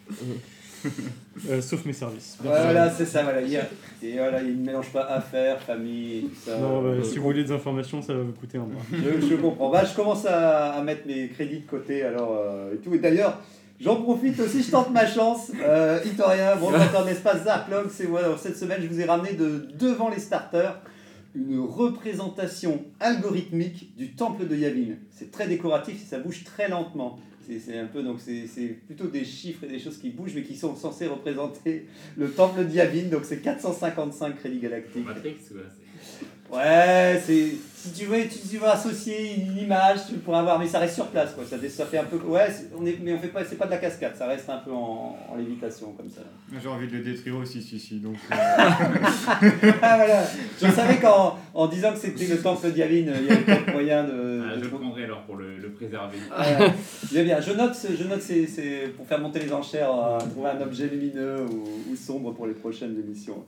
Euh, 1.50 1.62
sauf 1.62 1.83
mes 1.86 1.94
services. 1.94 2.38
Voilà, 2.42 2.89
c'est 2.92 3.06
ça, 3.06 3.24
voilà. 3.24 3.42
Il, 3.42 3.56
a- 3.57 3.68
et 4.04 4.13
voilà, 4.13 4.42
il 4.42 4.60
ne 4.62 4.66
mélange 4.66 4.89
pas 4.92 5.01
affaires, 5.06 5.60
famille, 5.62 6.18
et 6.19 6.22
tout 6.22 6.36
ça. 6.45 6.57
Non, 6.60 6.81
bah, 6.81 6.89
Euh, 6.89 7.04
si 7.04 7.18
vous 7.18 7.24
voulez 7.24 7.44
des 7.44 7.51
informations, 7.51 8.01
ça 8.01 8.13
va 8.13 8.22
vous 8.22 8.33
coûter 8.33 8.57
un 8.57 8.63
bras. 8.66 8.81
je, 8.92 9.27
je 9.27 9.36
comprends. 9.36 9.72
Bah, 9.72 9.83
je 9.83 9.95
commence 9.95 10.25
à, 10.25 10.74
à 10.74 10.83
mettre 10.83 11.07
mes 11.07 11.27
crédits 11.30 11.60
de 11.60 11.66
côté 11.69 12.04
alors 12.04 12.38
euh, 12.39 12.74
et 12.74 12.77
tout. 12.77 12.94
Et 12.94 13.00
d'ailleurs, 13.00 13.39
j'en 13.80 14.01
profite 14.01 14.39
aussi, 14.39 14.63
je 14.63 14.72
tente 14.72 14.92
ma 14.92 15.06
chance. 15.07 15.51
Euh, 15.62 16.00
Itorien, 16.06 16.56
bon 16.56 16.72
de 16.72 17.06
l'espace 17.07 17.44
Zarklog, 17.44 17.89
c'est 17.92 18.07
moi. 18.07 18.22
Alors, 18.22 18.39
cette 18.39 18.57
semaine, 18.57 18.81
je 18.81 18.88
vous 18.88 19.00
ai 19.00 19.06
ramené 19.06 19.33
de 19.33 19.68
devant 19.77 20.10
les 20.10 20.19
starters 20.19 20.80
une 21.36 21.60
représentation 21.60 22.81
algorithmique 23.00 23.95
du 23.98 24.13
temple 24.13 24.48
de 24.48 24.56
Yavin. 24.56 24.95
C'est 25.12 25.31
très 25.31 25.48
décoratif 25.48 26.01
et 26.01 26.06
ça 26.06 26.19
bouge 26.19 26.44
très 26.45 26.69
lentement. 26.69 27.19
C'est 27.46 27.60
c'est 27.60 27.78
un 27.78 27.86
peu 27.86 28.02
donc 28.02 28.20
c'est 28.20 28.48
c'est 28.48 28.68
plutôt 28.88 29.08
des 29.08 29.24
chiffres 29.26 29.64
et 29.64 29.68
des 29.68 29.80
choses 29.80 29.98
qui 29.98 30.10
bougent 30.10 30.34
mais 30.36 30.44
qui 30.44 30.56
sont 30.56 30.76
censés 30.76 31.08
représenter 31.08 31.86
le 32.18 32.32
temple 32.32 32.66
de 32.66 32.72
Yavin. 32.72 33.10
Donc 33.12 33.22
c'est 33.26 33.42
455 33.42 34.38
crédits 34.38 34.60
galactiques. 34.60 35.06
Matrix, 35.06 35.36
quoi. 35.52 35.62
Ouais, 36.52 37.20
c'est 37.26 37.52
si 37.76 37.92
tu 37.94 38.06
veux, 38.06 38.18
tu 38.28 38.58
veux 38.58 38.68
associer 38.68 39.36
une 39.36 39.58
image, 39.58 40.00
tu 40.08 40.16
pourras 40.16 40.40
avoir, 40.40 40.60
mais 40.60 40.68
ça 40.68 40.80
reste 40.80 40.96
sur 40.96 41.08
place, 41.08 41.34
quoi. 41.34 41.44
Ça, 41.44 41.58
ça 41.70 41.86
fait 41.86 41.98
un 41.98 42.04
peu, 42.04 42.18
ouais, 42.18 42.48
on 42.78 42.86
est, 42.86 42.98
mais 43.02 43.14
on 43.14 43.20
fait 43.20 43.28
pas, 43.28 43.44
c'est 43.44 43.58
pas 43.58 43.66
de 43.66 43.72
la 43.72 43.78
cascade, 43.78 44.16
ça 44.16 44.28
reste 44.28 44.50
un 44.50 44.58
peu 44.58 44.72
en, 44.72 45.18
en 45.30 45.36
lévitation 45.38 45.92
comme 45.94 46.10
ça. 46.10 46.22
J'ai 46.62 46.68
envie 46.68 46.88
de 46.88 46.94
le 46.98 47.04
détruire 47.04 47.38
aussi, 47.38 47.62
si, 47.62 47.80
si. 47.80 48.00
Donc, 48.00 48.16
euh, 48.32 48.36
ah 49.82 49.96
voilà, 49.98 50.24
je 50.62 50.68
savais 50.72 50.98
qu'en 50.98 51.38
en 51.54 51.68
disant 51.68 51.94
que 51.94 52.00
c'était 52.00 52.28
le 52.28 52.38
temple 52.38 52.72
d'Yavin, 52.72 52.96
il 52.96 53.06
y 53.06 53.10
avait 53.10 53.38
peut-être 53.44 53.72
moyen 53.72 54.04
de. 54.04 54.44
Ah, 54.52 54.56
de- 54.58 54.62
pour 55.26 55.36
le, 55.38 55.58
le 55.58 55.70
préserver. 55.72 56.18
Ouais, 56.18 56.68
bien, 57.12 57.24
bien. 57.24 57.42
Je 57.42 57.52
note, 57.54 57.76
ce- 57.76 57.96
je 57.96 58.04
note 58.08 58.22
c'est, 58.22 58.46
c'est 58.48 58.94
pour 58.96 59.06
faire 59.08 59.20
monter 59.20 59.40
les 59.40 59.52
enchères, 59.54 59.92
euh, 59.92 60.20
trouver 60.20 60.50
un 60.50 60.62
objet 60.62 60.88
lumineux 60.88 61.46
ou, 61.52 61.92
ou 61.92 61.96
sombre 61.96 62.34
pour 62.34 62.48
les 62.48 62.54
prochaines 62.54 62.98
émissions. 63.00 63.44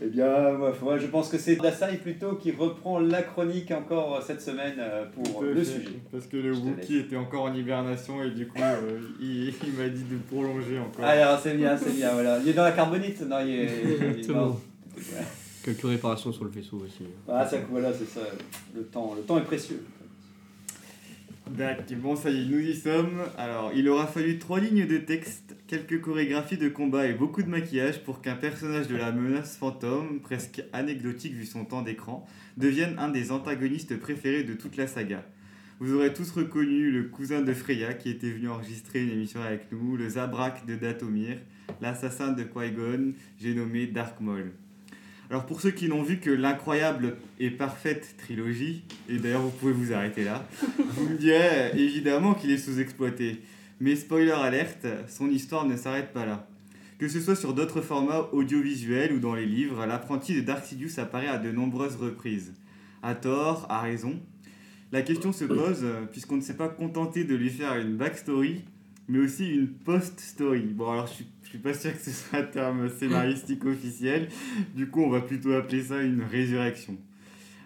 Eh 0.00 0.06
bien, 0.06 0.52
moi, 0.52 0.96
je 0.96 1.06
pense 1.08 1.28
que 1.28 1.38
c'est 1.38 1.56
Dasai 1.56 1.96
plutôt 1.96 2.36
qui 2.36 2.52
reprend 2.52 3.00
la 3.00 3.20
chronique 3.22 3.72
encore 3.72 4.16
euh, 4.16 4.20
cette 4.24 4.40
semaine 4.40 4.76
euh, 4.78 5.04
pour 5.12 5.42
le 5.42 5.56
fait. 5.56 5.64
sujet. 5.64 5.88
Parce 6.12 6.26
que 6.26 6.36
le 6.36 6.52
Wookie 6.54 6.98
était 6.98 7.16
encore 7.16 7.42
en 7.46 7.52
hibernation 7.54 8.22
et 8.22 8.30
du 8.30 8.46
coup, 8.46 8.62
euh, 8.62 9.00
il, 9.20 9.48
il 9.48 9.72
m'a 9.76 9.88
dit 9.88 10.04
de 10.04 10.16
prolonger 10.30 10.78
encore. 10.78 11.04
Alors, 11.04 11.40
c'est 11.42 11.54
bien, 11.54 11.76
c'est 11.76 11.96
bien, 11.96 12.10
voilà. 12.12 12.38
Il 12.38 12.48
est 12.48 12.52
dans 12.52 12.62
la 12.62 12.70
carbonite 12.72 13.20
Non, 13.22 13.38
il 13.44 13.50
est. 13.50 13.68
il 14.18 14.20
est-. 14.30 15.64
Quelques 15.64 15.82
réparations 15.82 16.32
sur 16.32 16.44
le 16.44 16.50
vaisseau 16.50 16.76
aussi. 16.84 17.02
Ah, 17.28 17.44
ça, 17.44 17.56
voilà, 17.68 17.92
c'est 17.92 18.06
ça. 18.08 18.20
Le 18.74 18.82
temps, 18.84 19.14
le 19.16 19.22
temps 19.22 19.36
est 19.38 19.42
précieux. 19.44 19.82
D'accord, 21.56 21.84
bon 21.96 22.16
ça 22.16 22.30
y 22.30 22.42
est, 22.42 22.46
nous 22.46 22.60
y 22.60 22.74
sommes. 22.74 23.20
Alors, 23.36 23.72
il 23.74 23.88
aura 23.88 24.06
fallu 24.06 24.38
trois 24.38 24.60
lignes 24.60 24.86
de 24.86 24.98
texte, 24.98 25.56
quelques 25.66 26.00
chorégraphies 26.00 26.58
de 26.58 26.68
combat 26.68 27.06
et 27.06 27.14
beaucoup 27.14 27.42
de 27.42 27.48
maquillage 27.48 28.02
pour 28.04 28.20
qu'un 28.20 28.36
personnage 28.36 28.88
de 28.88 28.96
la 28.96 29.12
menace 29.12 29.56
fantôme, 29.56 30.20
presque 30.20 30.62
anecdotique 30.72 31.32
vu 31.32 31.46
son 31.46 31.64
temps 31.64 31.82
d'écran, 31.82 32.26
devienne 32.56 32.96
un 32.98 33.08
des 33.08 33.32
antagonistes 33.32 33.98
préférés 33.98 34.44
de 34.44 34.54
toute 34.54 34.76
la 34.76 34.86
saga. 34.86 35.24
Vous 35.80 35.94
aurez 35.94 36.12
tous 36.12 36.30
reconnu 36.32 36.90
le 36.90 37.04
cousin 37.04 37.40
de 37.40 37.52
Freya 37.52 37.94
qui 37.94 38.10
était 38.10 38.30
venu 38.30 38.48
enregistrer 38.48 39.02
une 39.02 39.10
émission 39.10 39.40
avec 39.40 39.70
nous, 39.72 39.96
le 39.96 40.08
Zabrak 40.08 40.66
de 40.66 40.74
Datomir, 40.74 41.38
l'assassin 41.80 42.32
de 42.32 42.42
Qui-Gon, 42.42 43.14
j'ai 43.38 43.54
nommé 43.54 43.86
Dark 43.86 44.20
Maul. 44.20 44.52
Alors 45.30 45.44
pour 45.44 45.60
ceux 45.60 45.70
qui 45.70 45.88
n'ont 45.88 46.02
vu 46.02 46.20
que 46.20 46.30
l'incroyable 46.30 47.16
et 47.38 47.50
parfaite 47.50 48.14
trilogie, 48.16 48.82
et 49.10 49.18
d'ailleurs 49.18 49.42
vous 49.42 49.50
pouvez 49.50 49.72
vous 49.72 49.92
arrêter 49.92 50.24
là, 50.24 50.48
vous 50.78 51.08
me 51.08 51.16
direz 51.16 51.38
euh, 51.42 51.74
évidemment 51.74 52.32
qu'il 52.32 52.50
est 52.50 52.58
sous-exploité. 52.58 53.42
Mais 53.80 53.94
spoiler 53.94 54.30
alerte, 54.30 54.86
son 55.06 55.28
histoire 55.28 55.66
ne 55.66 55.76
s'arrête 55.76 56.12
pas 56.12 56.24
là. 56.24 56.48
Que 56.98 57.08
ce 57.08 57.20
soit 57.20 57.36
sur 57.36 57.52
d'autres 57.52 57.82
formats 57.82 58.28
audiovisuels 58.32 59.12
ou 59.12 59.20
dans 59.20 59.34
les 59.34 59.46
livres, 59.46 59.84
l'apprenti 59.86 60.34
de 60.34 60.40
Dark 60.40 60.64
Sidious 60.64 60.98
apparaît 60.98 61.28
à 61.28 61.38
de 61.38 61.52
nombreuses 61.52 61.96
reprises. 61.96 62.54
À 63.02 63.14
tort, 63.14 63.66
à 63.68 63.82
raison. 63.82 64.18
La 64.90 65.02
question 65.02 65.32
se 65.32 65.44
pose, 65.44 65.80
euh, 65.82 66.06
puisqu'on 66.10 66.36
ne 66.36 66.40
s'est 66.40 66.56
pas 66.56 66.68
contenté 66.68 67.24
de 67.24 67.34
lui 67.34 67.50
faire 67.50 67.76
une 67.76 67.96
backstory, 67.96 68.64
mais 69.08 69.18
aussi 69.18 69.46
une 69.48 69.68
post-story. 69.68 70.62
Bon 70.62 70.90
alors 70.90 71.06
je 71.06 71.12
suis, 71.12 71.26
je 71.48 71.52
suis 71.52 71.58
pas 71.60 71.72
sûr 71.72 71.94
que 71.94 71.98
ce 71.98 72.10
soit 72.10 72.40
un 72.40 72.42
terme 72.42 72.90
scénaristique 72.90 73.64
officiel, 73.64 74.28
du 74.76 74.90
coup 74.90 75.00
on 75.00 75.08
va 75.08 75.22
plutôt 75.22 75.52
appeler 75.52 75.82
ça 75.82 76.02
une 76.02 76.22
résurrection. 76.22 76.98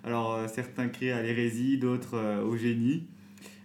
Alors 0.05 0.35
euh, 0.35 0.47
certains 0.47 0.87
crient 0.87 1.11
à 1.11 1.21
l'hérésie, 1.21 1.79
d'autres 1.79 2.15
euh, 2.15 2.45
au 2.45 2.57
génie. 2.57 3.09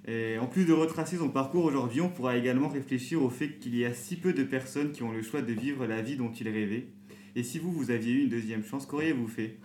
Et 0.07 0.39
en 0.39 0.47
plus 0.47 0.65
de 0.65 0.74
retracer 0.74 1.17
son 1.17 1.29
parcours 1.29 1.65
aujourd'hui, 1.65 2.01
on 2.01 2.09
pourra 2.09 2.36
également 2.36 2.67
réfléchir 2.67 3.21
au 3.21 3.29
fait 3.29 3.59
qu'il 3.59 3.77
y 3.77 3.86
a 3.86 3.93
si 3.93 4.15
peu 4.15 4.33
de 4.33 4.43
personnes 4.43 4.91
qui 4.91 5.03
ont 5.03 5.12
le 5.12 5.21
choix 5.21 5.43
de 5.43 5.53
vivre 5.53 5.86
la 5.86 6.01
vie 6.01 6.15
dont 6.15 6.31
ils 6.31 6.50
rêvaient. 6.50 6.88
Et 7.36 7.43
si 7.43 7.59
vous, 7.59 7.71
vous 7.71 7.91
aviez 7.91 8.13
eu 8.13 8.24
une 8.24 8.29
deuxième 8.29 8.63
chance, 8.63 8.88
qu'auriez-vous 8.88 9.27
fait? 9.27 9.59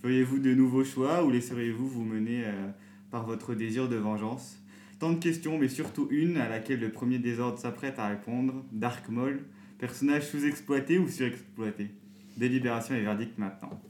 Feriez-vous 0.00 0.38
de 0.38 0.54
nouveaux 0.54 0.84
choix 0.84 1.22
ou 1.22 1.30
laisseriez-vous 1.30 1.86
vous 1.86 2.04
mener 2.04 2.44
euh, 2.46 2.68
par 3.10 3.26
votre 3.26 3.54
désir 3.54 3.90
de 3.90 3.96
vengeance? 3.96 4.58
Tant 4.98 5.12
de 5.12 5.18
questions, 5.18 5.58
mais 5.58 5.68
surtout 5.68 6.08
une 6.10 6.38
à 6.38 6.48
laquelle 6.48 6.80
le 6.80 6.90
premier 6.90 7.18
désordre 7.18 7.58
s'apprête 7.58 7.98
à 7.98 8.08
répondre. 8.08 8.64
Dark 8.72 9.10
Maul, 9.10 9.44
personnage 9.86 10.28
sous-exploité 10.28 10.96
ou 10.96 11.08
surexploité? 11.08 11.88
Délibération 12.36 12.94
et 12.94 13.00
verdict 13.00 13.36
maintenant. 13.36 13.80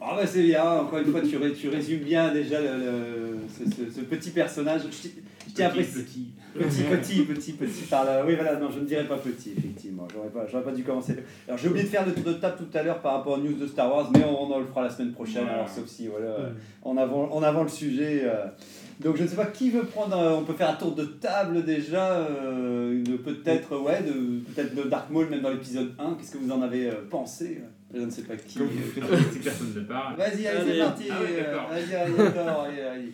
Ah 0.00 0.14
bah 0.16 0.24
c'est 0.26 0.44
bien, 0.44 0.62
encore 0.64 1.00
une 1.00 1.10
fois 1.10 1.20
tu, 1.20 1.36
ré- 1.36 1.52
tu 1.52 1.68
résumes 1.68 2.04
bien 2.04 2.32
déjà 2.32 2.58
ce 2.60 4.00
petit 4.02 4.30
personnage. 4.30 4.82
Petit, 5.52 5.92
petit. 5.92 6.26
Petit, 6.54 6.82
petit, 6.84 7.22
petit, 7.24 7.52
petit 7.54 7.82
par 7.90 8.04
là. 8.04 8.22
Oui, 8.24 8.36
voilà, 8.36 8.56
non, 8.60 8.70
je 8.70 8.78
ne 8.78 8.84
dirais 8.84 9.04
pas 9.04 9.16
petit, 9.16 9.52
effectivement. 9.58 10.06
J'aurais 10.14 10.28
pas, 10.28 10.46
j'aurais 10.50 10.62
pas 10.62 10.70
dû 10.72 10.84
commencer. 10.84 11.16
Alors, 11.48 11.58
j'ai 11.58 11.68
oublié 11.68 11.84
de 11.84 11.88
faire 11.90 12.06
le 12.06 12.14
tour 12.14 12.22
de 12.24 12.34
table 12.34 12.56
tout 12.58 12.78
à 12.78 12.82
l'heure 12.84 13.00
par 13.00 13.14
rapport 13.14 13.32
aux 13.34 13.40
news 13.42 13.54
de 13.54 13.66
Star 13.66 13.92
Wars, 13.92 14.08
mais 14.14 14.22
on, 14.24 14.52
en 14.52 14.58
le 14.60 14.66
fera 14.66 14.82
la 14.82 14.90
semaine 14.90 15.12
prochaine. 15.12 15.44
Ouais. 15.44 15.50
Alors, 15.50 15.68
sauf 15.68 15.86
si, 15.86 16.06
voilà, 16.06 16.26
euh, 16.26 16.50
en 16.82 16.96
avant, 16.96 17.28
en 17.32 17.42
avant 17.42 17.64
le 17.64 17.68
sujet. 17.68 18.22
euh. 18.24 18.46
Donc, 19.00 19.16
je 19.16 19.24
ne 19.24 19.28
sais 19.28 19.34
pas 19.34 19.46
qui 19.46 19.70
veut 19.70 19.82
prendre. 19.82 20.16
euh, 20.16 20.36
on 20.36 20.44
peut 20.44 20.52
faire 20.52 20.70
un 20.70 20.74
tour 20.74 20.94
de 20.94 21.04
table 21.04 21.64
déjà, 21.64 22.12
euh, 22.12 23.02
de 23.02 23.16
peut-être, 23.16 23.76
ouais, 23.76 24.02
de 24.02 24.12
peut-être 24.52 24.76
de 24.76 24.82
Dark 24.88 25.10
Maul, 25.10 25.28
même 25.28 25.40
dans 25.42 25.50
l'épisode 25.50 25.92
1. 25.98 26.14
Qu'est-ce 26.14 26.30
que 26.34 26.38
vous 26.38 26.52
en 26.52 26.62
avez 26.62 26.86
euh, 26.88 26.92
pensé 27.10 27.62
Je 27.92 28.00
ne 28.00 28.10
sais 28.10 28.22
pas 28.22 28.36
qui. 28.36 28.58
Comme 28.58 28.68
vous 28.68 29.00
faites, 29.00 29.32
si 29.32 29.38
personne 29.40 29.72
ne 29.74 29.80
parle. 29.80 30.16
Vas-y, 30.16 30.46
allez, 30.46 30.60
Allez. 30.60 30.72
c'est 30.74 30.78
parti. 30.78 31.04
Ah 31.10 31.20
ouais, 31.20 31.42
d'accord. 31.42 31.68
Vas-y, 31.68 31.94
allez, 31.96 32.12
d'accord, 32.16 32.60
allez, 32.68 32.80
allez. 32.82 33.12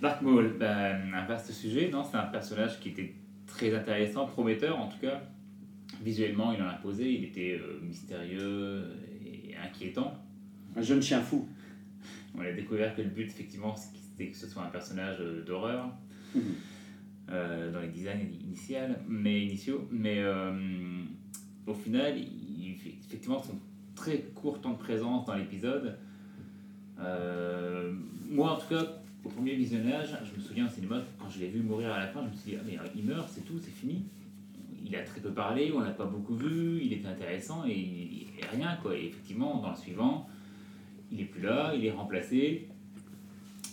Dark 0.00 0.22
Maul, 0.22 0.56
ben, 0.58 1.12
un 1.14 1.26
vaste 1.26 1.52
sujet, 1.52 1.90
non? 1.90 2.02
C'est 2.02 2.16
un 2.16 2.26
personnage 2.26 2.80
qui 2.80 2.90
était 2.90 3.14
très 3.46 3.74
intéressant, 3.74 4.26
prometteur 4.26 4.78
en 4.78 4.88
tout 4.88 4.98
cas. 4.98 5.20
Visuellement, 6.02 6.52
il 6.52 6.62
en 6.62 6.68
a 6.68 6.74
posé, 6.74 7.12
il 7.12 7.24
était 7.24 7.60
euh, 7.60 7.80
mystérieux 7.82 8.84
et 9.26 9.54
inquiétant. 9.56 10.14
Un 10.74 10.80
jeune 10.80 11.02
chien 11.02 11.20
fou. 11.20 11.46
On 12.34 12.40
a 12.40 12.50
découvert 12.52 12.94
que 12.94 13.02
le 13.02 13.08
but, 13.08 13.26
effectivement, 13.26 13.74
c'était 13.76 14.30
que 14.30 14.36
ce 14.36 14.46
soit 14.46 14.62
un 14.62 14.68
personnage 14.70 15.18
euh, 15.20 15.44
d'horreur 15.44 15.90
Mhm. 16.34 16.42
euh, 17.30 17.72
dans 17.72 17.80
les 17.80 17.88
designs 17.88 18.20
initiales, 18.44 19.00
mais 19.08 19.42
initiaux. 19.42 19.86
Mais 19.90 20.24
au 21.66 21.74
final, 21.74 22.16
il, 22.16 22.76
effectivement, 23.04 23.42
son 23.42 23.58
très 23.96 24.20
court 24.34 24.60
temps 24.60 24.72
de 24.74 24.78
présence 24.78 25.26
dans 25.26 25.34
l'épisode. 25.34 25.98
moi, 26.98 28.52
en 28.52 28.56
tout 28.56 28.68
cas, 28.68 28.99
au 29.24 29.28
premier 29.28 29.54
visionnage, 29.54 30.16
je 30.24 30.38
me 30.38 30.44
souviens 30.44 30.66
au 30.66 30.68
cinéma, 30.68 31.02
quand 31.18 31.28
je 31.28 31.40
l'ai 31.40 31.48
vu 31.48 31.60
mourir 31.60 31.92
à 31.92 31.98
la 31.98 32.06
fin, 32.06 32.22
je 32.24 32.30
me 32.30 32.34
suis 32.34 32.50
dit, 32.52 32.56
ah, 32.58 32.64
mais 32.66 32.78
euh, 32.78 32.90
il 32.96 33.04
meurt, 33.04 33.28
c'est 33.28 33.44
tout, 33.44 33.58
c'est 33.58 33.70
fini. 33.70 34.04
Il 34.84 34.96
a 34.96 35.02
très 35.02 35.20
peu 35.20 35.30
parlé, 35.30 35.72
on 35.74 35.80
l'a 35.80 35.90
pas 35.90 36.06
beaucoup 36.06 36.34
vu, 36.34 36.80
il 36.82 36.92
était 36.92 37.06
intéressant 37.06 37.64
et, 37.66 37.72
et 37.72 38.26
rien 38.50 38.76
quoi. 38.82 38.96
Et 38.96 39.06
effectivement, 39.06 39.60
dans 39.60 39.70
le 39.70 39.76
suivant, 39.76 40.28
il 41.12 41.20
est 41.20 41.24
plus 41.24 41.42
là, 41.42 41.72
il 41.74 41.84
est 41.84 41.90
remplacé. 41.90 42.68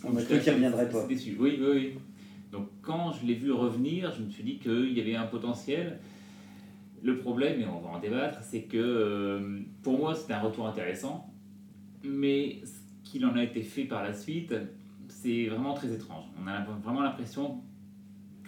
On 0.04 0.16
a 0.16 0.22
cru 0.22 0.40
qu'il 0.40 0.54
reviendrait 0.54 0.90
pas. 0.90 1.02
C'est 1.02 1.08
déçu. 1.08 1.38
Oui, 1.40 1.58
oui, 1.60 1.68
oui. 1.72 1.94
Donc 2.52 2.68
quand 2.82 3.14
je 3.14 3.26
l'ai 3.26 3.34
vu 3.34 3.52
revenir, 3.52 4.14
je 4.14 4.22
me 4.22 4.30
suis 4.30 4.44
dit 4.44 4.58
qu'il 4.58 4.92
y 4.92 5.02
avait 5.02 5.16
un 5.16 5.26
potentiel. 5.26 6.00
Le 7.02 7.18
problème, 7.18 7.62
et 7.62 7.66
on 7.66 7.80
va 7.80 7.90
en 7.90 8.00
débattre, 8.00 8.42
c'est 8.42 8.64
que 8.64 8.78
euh, 8.78 9.60
pour 9.84 9.98
moi 9.98 10.16
c'était 10.16 10.34
un 10.34 10.42
retour 10.42 10.68
intéressant, 10.68 11.32
mais 12.04 12.62
ce 12.64 13.10
qu'il 13.10 13.26
en 13.26 13.36
a 13.36 13.44
été 13.44 13.62
fait 13.62 13.84
par 13.84 14.04
la 14.04 14.14
suite, 14.14 14.54
c'est 15.28 15.48
vraiment 15.48 15.74
très 15.74 15.94
étrange. 15.94 16.24
On 16.42 16.48
a 16.48 16.64
vraiment 16.64 17.02
l'impression 17.02 17.62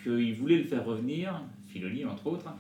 qu'il 0.02 0.34
voulait 0.36 0.58
le 0.58 0.64
faire 0.64 0.86
revenir, 0.86 1.42
Filoni 1.68 2.06
entre 2.06 2.28
autres, 2.28 2.54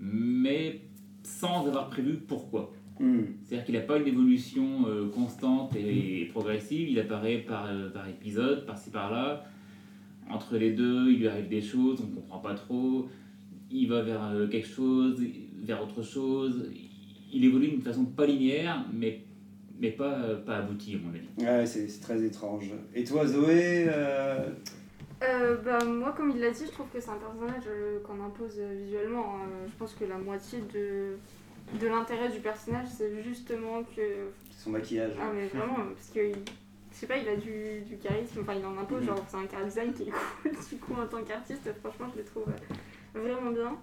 mais 0.00 0.80
sans 1.24 1.66
avoir 1.66 1.88
prévu 1.88 2.14
pourquoi. 2.14 2.72
Hmm. 3.00 3.22
C'est-à-dire 3.42 3.66
qu'il 3.66 3.74
n'a 3.74 3.80
pas 3.80 3.98
une 3.98 4.06
évolution 4.06 4.86
euh, 4.86 5.08
constante 5.08 5.74
et, 5.74 6.28
progressive, 6.30 6.88
il 6.88 7.00
apparaît 7.00 7.38
par, 7.38 7.66
euh, 7.66 7.90
par 7.90 8.08
épisode, 8.08 8.64
par-ci 8.64 8.90
par-là. 8.90 9.44
Entre 10.30 10.56
les 10.56 10.72
deux, 10.72 11.10
il 11.10 11.18
lui 11.18 11.26
arrive 11.26 11.48
des 11.48 11.62
choses, 11.62 12.00
on 12.00 12.10
ne 12.10 12.14
comprend 12.14 12.38
pas 12.38 12.54
trop. 12.54 13.08
Il 13.72 13.88
va 13.88 14.02
vers 14.02 14.24
euh, 14.26 14.46
quelque 14.46 14.68
chose, 14.68 15.20
vers 15.56 15.82
autre 15.82 16.02
chose. 16.02 16.70
Il 17.32 17.44
évolue 17.44 17.68
d'une 17.68 17.82
façon 17.82 18.04
pas 18.04 18.26
linéaire, 18.26 18.86
mais, 18.92 19.24
mais 19.78 19.90
pas, 19.90 20.12
euh, 20.20 20.36
pas 20.44 20.56
aboutie, 20.58 20.94
à 20.94 20.98
mon 20.98 21.10
avis. 21.14 21.28
Ouais, 21.38 21.66
c'est 21.66 21.86
très 22.00 22.22
étrange. 22.22 22.70
Et 22.94 23.04
toi, 23.04 23.26
Zoé 23.26 23.86
euh, 23.88 24.48
Euh, 25.22 25.56
bah, 25.64 25.84
moi, 25.84 26.12
comme 26.16 26.30
il 26.30 26.40
l'a 26.40 26.50
dit, 26.50 26.64
je 26.66 26.72
trouve 26.72 26.88
que 26.92 27.00
c'est 27.00 27.10
un 27.10 27.16
personnage 27.16 27.64
euh, 27.68 28.00
qu'on 28.00 28.22
impose 28.24 28.56
euh, 28.58 28.74
visuellement. 28.84 29.36
hein. 29.36 29.48
je 29.66 29.72
pense 29.78 29.94
que 29.94 30.04
la 30.04 30.18
moitié 30.18 30.58
de, 30.74 31.16
de 31.80 31.86
l'intérêt 31.86 32.28
du 32.28 32.40
personnage, 32.40 32.86
c'est 32.96 33.22
justement 33.22 33.82
que. 33.96 34.28
son 34.58 34.70
maquillage 34.70 35.12
Ah, 35.20 35.30
mais 35.34 35.46
vraiment, 35.48 35.76
parce 35.94 36.10
que. 36.14 36.20
il- 36.30 36.36
Je 36.92 36.96
sais 36.98 37.06
pas, 37.06 37.16
il 37.16 37.26
a 37.28 37.36
du, 37.36 37.80
du 37.88 37.96
charisme, 37.96 38.40
enfin 38.42 38.52
il 38.54 38.64
en 38.66 38.76
impose, 38.76 39.00
Mhm. 39.00 39.06
genre 39.06 39.24
c'est 39.26 39.36
un 39.38 39.46
car 39.46 39.64
design 39.64 39.94
qui 39.94 40.02
est 40.02 40.12
cool, 40.42 40.52
du 40.70 40.76
coup 40.76 40.92
en 41.00 41.06
tant 41.06 41.22
qu'artiste, 41.24 41.66
franchement 41.80 42.06
je 42.12 42.18
le 42.18 42.24
trouve 42.26 42.44
euh, 42.48 43.18
vraiment 43.18 43.50
bien. 43.50 43.78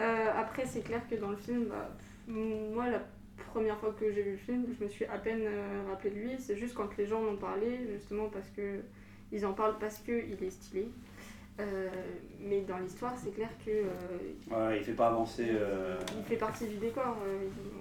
Euh, 0.00 0.30
après 0.34 0.64
c'est 0.64 0.80
clair 0.80 1.02
que 1.08 1.14
dans 1.16 1.28
le 1.28 1.36
film, 1.36 1.66
bah, 1.66 1.90
pff, 1.98 2.34
moi 2.74 2.88
la 2.88 3.02
première 3.46 3.78
fois 3.78 3.94
que 3.98 4.10
j'ai 4.12 4.22
vu 4.22 4.32
le 4.32 4.36
film, 4.36 4.64
je 4.78 4.84
me 4.84 4.88
suis 4.88 5.04
à 5.06 5.18
peine 5.18 5.42
euh, 5.42 5.82
rappelé 5.88 6.10
de 6.10 6.16
lui, 6.16 6.30
c'est 6.38 6.56
juste 6.56 6.74
quand 6.74 6.96
les 6.96 7.06
gens 7.06 7.20
m'ont 7.20 7.36
parlé, 7.36 7.86
justement 7.92 8.28
parce 8.28 8.48
que 8.50 8.80
ils 9.32 9.44
en 9.44 9.52
parlent 9.52 9.78
parce 9.78 9.98
qu'il 9.98 10.42
est 10.42 10.50
stylé. 10.50 10.88
Euh, 11.60 11.88
mais 12.40 12.62
dans 12.62 12.78
l'histoire, 12.78 13.12
c'est 13.16 13.32
clair 13.32 13.48
que 13.64 13.70
euh, 13.70 14.68
Ouais, 14.68 14.78
il 14.78 14.84
fait 14.84 14.92
pas 14.92 15.06
avancer 15.08 15.46
euh, 15.50 15.96
il 16.18 16.24
fait 16.24 16.36
partie 16.36 16.66
du 16.66 16.76
décor, 16.76 17.16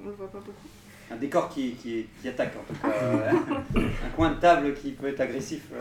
on 0.04 0.10
le 0.10 0.14
voit 0.14 0.28
pas 0.28 0.38
beaucoup. 0.38 0.52
un 1.12 1.16
décor 1.16 1.50
qui, 1.50 1.72
qui, 1.74 2.06
qui 2.22 2.28
attaque 2.28 2.54
en 2.56 2.72
tout 2.72 2.80
cas. 2.80 3.32
un 4.06 4.10
coin 4.16 4.32
de 4.32 4.40
table 4.40 4.74
qui 4.76 4.92
peut 4.92 5.08
être 5.08 5.22
agressif. 5.22 5.72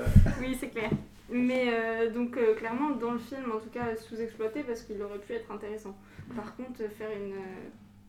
Oui, 0.41 0.57
c'est 0.59 0.69
clair. 0.69 0.91
Mais 1.31 2.11
donc 2.11 2.39
clairement 2.57 2.91
dans 2.91 3.13
le 3.13 3.19
film 3.19 3.53
en 3.55 3.59
tout 3.59 3.71
cas 3.71 3.97
sous-exploité 3.97 4.63
parce 4.63 4.83
qu'il 4.83 5.01
aurait 5.03 5.19
pu 5.19 5.33
être 5.33 5.51
intéressant. 5.51 5.97
Par 6.35 6.55
contre 6.57 6.79
faire 6.79 7.11
une 7.11 7.35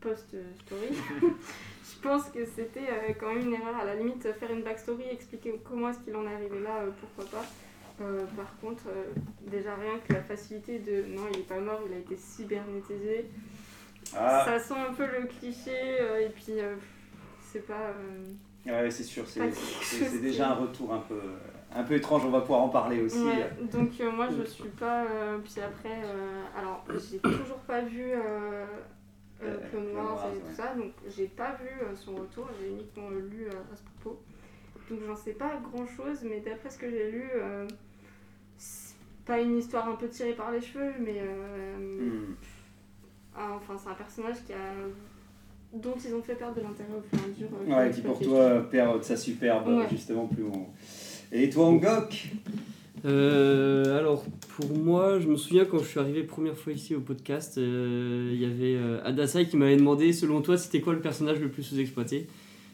post-story, 0.04 0.90
je 1.22 2.00
pense 2.02 2.30
que 2.30 2.46
c'était 2.46 2.88
euh, 2.90 3.14
quand 3.20 3.34
même 3.34 3.48
une 3.48 3.54
erreur. 3.54 3.76
À 3.82 3.86
la 3.86 3.96
limite 3.96 4.32
faire 4.34 4.52
une 4.52 4.62
backstory, 4.62 5.04
expliquer 5.12 5.60
comment 5.64 5.90
est-ce 5.90 6.00
qu'il 6.00 6.16
en 6.16 6.24
est 6.28 6.34
arrivé 6.34 6.60
là, 6.62 6.82
euh, 6.82 6.90
pourquoi 7.00 7.40
pas. 7.40 7.46
Euh, 8.02 8.26
par 8.36 8.58
contre 8.60 8.84
euh, 8.88 9.04
déjà 9.52 9.76
rien 9.76 10.00
que 10.00 10.14
la 10.14 10.22
facilité 10.24 10.80
de 10.80 11.04
non 11.16 11.24
il 11.32 11.42
est 11.42 11.48
pas 11.48 11.60
mort, 11.60 11.82
il 11.88 11.94
a 11.94 11.98
été 12.00 12.16
cybernétisé. 12.18 13.30
Ah, 14.16 14.44
Ça 14.46 14.60
sent 14.60 14.74
un 14.90 14.94
peu 14.94 15.06
le 15.06 15.28
cliché 15.28 15.72
euh, 16.02 16.26
et 16.26 16.30
puis 16.30 16.56
c'est 17.40 17.66
pas... 17.68 17.94
ouais, 18.66 18.90
c'est 18.90 19.04
sûr, 19.04 19.26
c'est 19.28 20.22
déjà 20.22 20.52
un 20.52 20.56
retour 20.56 20.92
un 20.94 21.00
peu, 21.02 21.20
un 21.74 21.84
peu 21.84 21.94
étrange, 21.94 22.26
on 22.26 22.32
va 22.32 22.42
pouvoir 22.42 22.62
en 22.62 22.70
parler 22.70 23.02
aussi. 23.02 23.24
Ouais, 23.24 23.52
donc 23.72 23.92
moi 24.16 24.28
je 24.36 24.44
suis 24.50 24.70
pas. 24.70 25.06
puis 25.44 25.62
après, 25.62 26.02
alors 26.58 26.84
j'ai 26.90 27.20
toujours 27.20 27.60
pas 27.68 27.82
vu 27.82 28.12
euh, 29.46 29.96
Wars, 29.96 30.28
et 30.36 30.40
tout 30.40 30.56
ça, 30.56 30.74
donc 30.76 30.92
j'ai 31.16 31.28
pas 31.28 31.56
vu 31.62 31.70
euh, 31.82 31.96
son 31.96 32.16
retour, 32.16 32.48
j'ai 32.60 32.70
uniquement 32.70 33.10
lu 33.10 33.46
euh, 33.48 33.52
à 33.72 33.76
ce 33.76 33.84
propos. 34.00 34.20
Donc 34.90 35.00
j'en 35.08 35.16
sais 35.16 35.34
pas 35.34 35.52
grand 35.72 35.86
chose, 35.88 36.20
mais 36.24 36.40
d'après 36.42 36.70
ce 36.70 36.78
que 36.78 36.90
j'ai 36.90 37.12
lu, 37.12 37.30
euh, 37.36 37.68
c'est 38.58 38.96
pas 39.26 39.40
une 39.40 39.58
histoire 39.58 39.88
un 39.90 39.96
peu 39.96 40.08
tirée 40.10 40.34
par 40.34 40.52
les 40.52 40.62
cheveux, 40.62 40.94
mais. 41.00 41.22
Hmm. 41.78 42.36
enfin, 43.36 43.78
c'est 43.82 43.90
un 43.90 43.94
personnage 43.94 44.44
qui 44.46 44.54
a. 44.54 44.58
dont 45.74 45.96
ils 46.06 46.14
ont 46.14 46.22
fait 46.22 46.36
perdre 46.36 46.56
de 46.56 46.62
l'intérêt 46.62 46.90
au 46.98 47.02
fur 47.02 47.20
et 47.20 47.24
à 47.24 47.28
mesure. 47.28 47.48
euh, 47.68 47.86
Ouais, 47.86 47.92
qui 47.92 48.02
pour 48.02 48.20
toi 48.20 48.62
perd 48.70 49.00
de 49.00 49.04
sa 49.04 49.16
superbe, 49.18 49.68
Ouais. 49.70 49.88
justement 49.90 50.28
plus 50.28 50.44
on. 50.44 50.68
Et 51.32 51.50
toi, 51.50 51.66
Angok 51.68 52.28
Euh, 53.06 53.98
alors, 54.00 54.24
pour 54.56 54.78
moi, 54.78 55.20
je 55.20 55.28
me 55.28 55.36
souviens 55.36 55.66
quand 55.66 55.80
je 55.80 55.86
suis 55.88 56.00
arrivé 56.00 56.24
première 56.24 56.58
fois 56.58 56.72
ici 56.74 56.96
au 56.96 57.02
podcast, 57.02 57.58
euh, 57.58 58.32
il 58.34 58.40
y 58.42 58.46
avait 58.46 58.76
euh, 58.76 59.04
Adasai 59.04 59.46
qui 59.48 59.58
m'avait 59.58 59.76
demandé, 59.76 60.14
selon 60.14 60.42
toi, 60.42 60.58
c'était 60.58 60.80
quoi 60.82 60.94
le 60.94 61.02
personnage 61.02 61.40
le 61.40 61.50
plus 61.50 61.64
sous-exploité? 61.64 62.28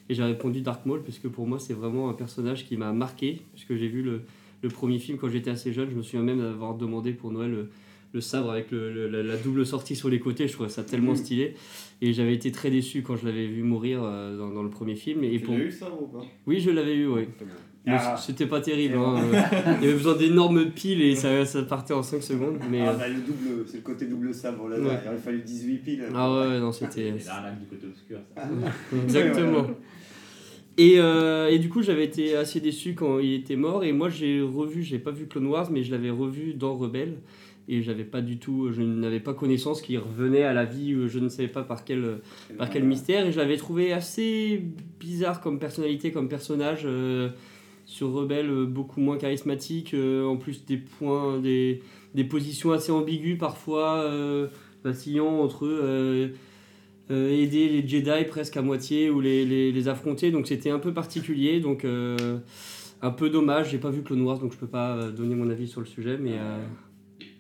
Et 0.10 0.14
j'ai 0.14 0.24
répondu 0.24 0.62
Dark 0.62 0.86
Maul, 0.86 1.02
parce 1.04 1.20
que 1.20 1.28
pour 1.28 1.48
moi, 1.48 1.60
c'est 1.60 1.74
vraiment 1.74 2.10
un 2.10 2.14
personnage 2.14 2.66
qui 2.66 2.78
m'a 2.78 2.92
marqué, 2.94 3.42
puisque 3.54 3.76
j'ai 3.76 3.88
vu 3.88 4.02
le, 4.02 4.22
le 4.62 4.70
premier 4.70 5.00
film 5.00 5.18
quand 5.18 5.30
j'étais 5.30 5.52
assez 5.52 5.72
jeune. 5.74 5.90
Je 5.90 5.96
me 5.96 6.04
souviens 6.04 6.24
même 6.24 6.40
d'avoir 6.40 6.76
demandé 6.76 7.12
pour 7.12 7.32
Noël 7.32 7.52
le, 7.52 7.70
le 8.14 8.22
sabre 8.22 8.50
avec 8.52 8.72
le- 8.72 8.92
le- 8.92 9.08
la, 9.08 9.22
la 9.24 9.38
double 9.38 9.66
sortie 9.66 9.96
sur 9.96 10.10
les 10.10 10.20
côtés. 10.20 10.48
Je 10.48 10.54
trouvais 10.54 10.70
ça 10.70 10.84
tellement 10.84 11.12
Mhm. 11.12 11.18
stylé. 11.18 11.54
Et 12.02 12.14
j'avais 12.14 12.34
été 12.34 12.52
très 12.52 12.72
déçu 12.72 13.02
quand 13.04 13.18
je 13.18 13.26
l'avais 13.26 13.46
vu 13.46 13.62
mourir 13.62 14.02
euh, 14.04 14.36
dans, 14.38 14.50
dans 14.50 14.64
le 14.64 14.70
premier 14.70 14.96
film. 14.96 15.24
Et 15.24 15.38
Tu 15.38 15.42
pour... 15.42 15.56
l'as 15.56 15.64
eu 15.64 15.72
ça 15.72 15.92
ou 16.00 16.08
pas? 16.08 16.26
Oui, 16.48 16.60
je 16.60 16.72
l'avais 16.72 16.96
eu, 16.96 17.06
oui. 17.08 17.26
Mais 17.86 17.94
Ah. 17.98 18.16
C'était 18.18 18.46
pas 18.46 18.60
terrible. 18.62 18.98
Hein, 18.98 19.22
euh, 19.34 19.42
Il 19.80 19.86
y 19.86 19.88
avait 19.88 19.94
besoin 19.98 20.16
d'énormes 20.16 20.70
piles 20.72 21.02
et 21.02 21.16
ça, 21.16 21.46
ça 21.46 21.62
partait 21.64 21.94
en 21.94 22.04
5 22.04 22.22
secondes. 22.22 22.58
Mais, 22.70 22.82
Ah, 22.82 22.90
euh, 22.90 22.94
bah, 22.98 23.08
le 23.08 23.22
double, 23.22 23.66
c'est 23.68 23.78
le 23.78 23.84
côté 23.84 24.06
double 24.06 24.34
sabre 24.34 24.68
là, 24.68 24.78
Ouais. 24.78 25.00
il 25.04 25.08
aurait 25.08 25.18
fallu 25.18 25.42
18 25.42 25.78
piles. 25.78 26.04
ah 26.14 26.40
ouais, 26.40 26.60
non, 26.60 26.72
c'était. 26.72 27.14
C'est 27.18 27.28
l'arnaque 27.28 27.60
du 27.62 27.66
côté 27.68 27.88
obscur, 27.88 28.20
ça. 28.36 28.44
Exactement. 29.04 29.68
Et, 30.78 30.94
euh, 30.98 31.50
et 31.50 31.60
du 31.60 31.68
coup, 31.70 31.82
j'avais 31.82 32.06
été 32.06 32.36
assez 32.38 32.60
déçu 32.62 32.94
quand 32.96 33.20
il 33.20 33.34
était 33.34 33.56
mort. 33.58 33.84
Et 33.84 33.92
moi, 33.92 34.10
j'ai 34.10 34.42
revu, 34.42 34.82
j'ai 34.84 35.00
pas 35.00 35.12
vu 35.12 35.28
Clone 35.28 35.48
Wars, 35.48 35.70
mais 35.72 35.84
je 35.84 35.92
l'avais 35.92 36.10
revu 36.10 36.54
dans 36.54 36.76
Rebelle. 36.76 37.16
Et 37.72 37.84
j'avais 37.84 38.04
pas 38.04 38.22
du 38.22 38.40
tout, 38.40 38.72
je 38.72 38.82
n'avais 38.82 39.20
pas 39.20 39.34
connaissance 39.36 39.82
qu'il 39.82 40.00
revenait 40.00 40.42
à 40.44 40.54
la 40.54 40.66
vie, 40.66 40.94
euh, 40.94 41.08
je 41.08 41.20
ne 41.20 41.30
savais 41.30 41.48
pas 41.50 41.62
par 41.64 41.86
quel, 41.86 42.20
par 42.58 42.70
quel 42.70 42.84
mystère. 42.84 43.28
Et 43.28 43.32
je 43.32 43.38
l'avais 43.38 43.58
trouvé 43.58 43.94
assez 43.94 44.64
bizarre 45.00 45.40
comme 45.40 45.60
personnalité, 45.60 46.12
comme 46.12 46.30
personnage. 46.30 46.82
euh, 46.86 47.30
sur 47.90 48.12
Rebelle, 48.14 48.50
euh, 48.52 48.66
beaucoup 48.68 49.00
moins 49.02 49.18
charismatique. 49.18 49.94
euh, 49.96 50.24
en 50.26 50.38
plus, 50.38 50.64
des 50.66 50.78
points, 50.78 51.40
des, 51.40 51.82
des 52.14 52.24
positions 52.24 52.72
assez 52.72 52.92
ambiguës, 52.92 53.38
parfois 53.40 54.02
euh, 54.04 54.48
vacillant 54.84 55.40
entre. 55.42 55.66
euh, 55.66 56.30
euh, 57.12 57.32
aider 57.32 57.68
les 57.70 57.88
Jedi 57.88 58.26
presque 58.30 58.56
à 58.58 58.62
moitié 58.62 59.10
ou 59.10 59.20
les, 59.20 59.44
les, 59.44 59.72
les 59.72 59.88
affronter. 59.88 60.30
Donc 60.30 60.46
c'était 60.48 60.70
un 60.70 60.78
peu 60.78 60.94
particulier. 60.94 61.60
Donc 61.60 61.84
euh, 61.84 62.38
un 63.02 63.10
peu 63.10 63.32
dommage. 63.32 63.72
J'ai 63.72 63.80
pas 63.80 63.90
vu 63.90 64.04
Clone 64.04 64.22
Wars 64.22 64.38
donc 64.38 64.54
je 64.54 64.58
peux 64.60 64.68
pas 64.68 65.10
donner 65.10 65.34
mon 65.34 65.50
avis 65.50 65.68
sur 65.68 65.82
le 65.82 65.88
sujet. 65.88 66.20
Mais, 66.20 66.34
euh, 66.38 66.60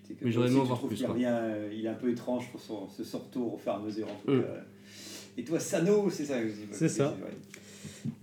que 0.10 0.25
Mais 0.25 0.32
j'aurais 0.32 0.48
aimé 0.48 0.60
en 0.60 0.63
voir 0.63 0.82
plus, 0.82 1.03
euh, 1.08 1.70
il 1.72 1.86
est 1.86 1.88
un 1.88 1.94
peu 1.94 2.10
étrange 2.10 2.50
pour 2.51 2.60
son, 2.60 2.89
ce 2.89 3.15
retour 3.15 3.53
au 3.53 3.58
fur 3.60 3.72
et 3.72 3.75
à 3.75 3.79
mesure. 3.79 4.08
En 4.08 4.15
tout 4.25 4.38
Mm. 4.38 4.41
cas. 4.41 4.48
Et 5.38 5.44
toi, 5.44 5.60
Sano, 5.60 6.10
c'est 6.10 6.25
ça 6.25 6.38
aussi. 6.39 6.65
C'est 6.72 6.89
ça. 6.89 7.15
ouais. 7.24 7.38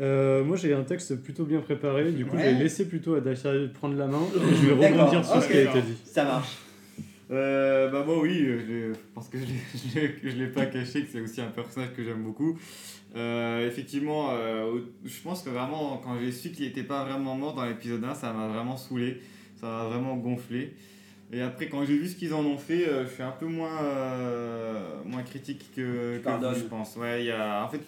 Euh, 0.00 0.42
moi 0.44 0.56
j'ai 0.56 0.72
un 0.72 0.82
texte 0.84 1.16
plutôt 1.22 1.44
bien 1.44 1.60
préparé, 1.60 2.10
du 2.12 2.24
coup 2.26 2.36
Ouais. 2.36 2.50
je 2.50 2.56
vais 2.56 2.62
laisser 2.64 2.88
plutôt 2.88 3.14
à 3.14 3.20
Dacia 3.20 3.52
prendre 3.74 3.96
la 3.96 4.06
main 4.06 4.22
et 4.34 4.54
je 4.54 4.66
vais 4.72 4.88
rebondir 4.88 5.24
sur 5.24 5.42
ce 5.42 5.48
qui 5.48 5.56
a 5.58 5.62
été 5.70 5.82
dit. 5.82 5.96
Ça 6.04 6.24
marche. 6.24 6.56
Euh, 7.30 7.90
bah 7.90 8.04
moi 8.06 8.20
oui, 8.20 8.38
euh, 8.40 8.92
je 8.92 8.98
parce 9.14 9.28
que 9.28 9.38
je 9.38 9.98
l'ai- 10.00 10.14
je 10.22 10.36
l'ai- 10.36 10.46
pas 10.46 10.66
caché 10.66 11.02
que 11.02 11.08
c'est 11.12 11.20
aussi 11.20 11.40
un 11.40 11.46
personnage 11.48 11.90
que 11.96 12.04
j'aime 12.04 12.22
beaucoup. 12.22 12.56
Euh, 13.16 13.66
effectivement, 13.66 14.28
euh, 14.32 14.78
je 15.04 15.20
pense 15.22 15.42
que 15.42 15.50
vraiment 15.50 16.00
quand 16.04 16.18
j'ai 16.20 16.30
su 16.32 16.50
qu'il 16.50 16.66
était 16.66 16.82
pas 16.84 17.04
vraiment 17.04 17.34
mort 17.34 17.54
dans 17.54 17.64
l'épisode 17.64 18.04
1, 18.04 18.14
ça 18.14 18.32
m'a 18.32 18.46
vraiment 18.48 18.76
saoulé, 18.76 19.20
ça 19.60 19.66
m'a 19.66 19.84
vraiment 19.86 20.16
gonflé. 20.16 20.74
Et 21.32 21.40
après 21.40 21.66
quand 21.66 21.84
j'ai 21.84 21.96
vu 21.98 22.06
ce 22.06 22.14
qu'ils 22.14 22.32
en 22.32 22.44
ont 22.44 22.58
fait, 22.58 22.86
euh, 22.86 23.04
je 23.06 23.12
suis 23.14 23.22
un 23.24 23.32
peu 23.32 23.46
moins, 23.46 23.82
euh, 23.82 24.80
moins 25.04 25.22
critique 25.22 25.66
que, 25.74 26.18
que 26.18 26.28
vous, 26.28 26.54
je 26.54 26.64
pense. 26.64 26.94
Ouais, 26.96 27.22
il 27.22 27.26
y 27.26 27.30
a, 27.32 27.64
en 27.64 27.68
fait, 27.68 27.80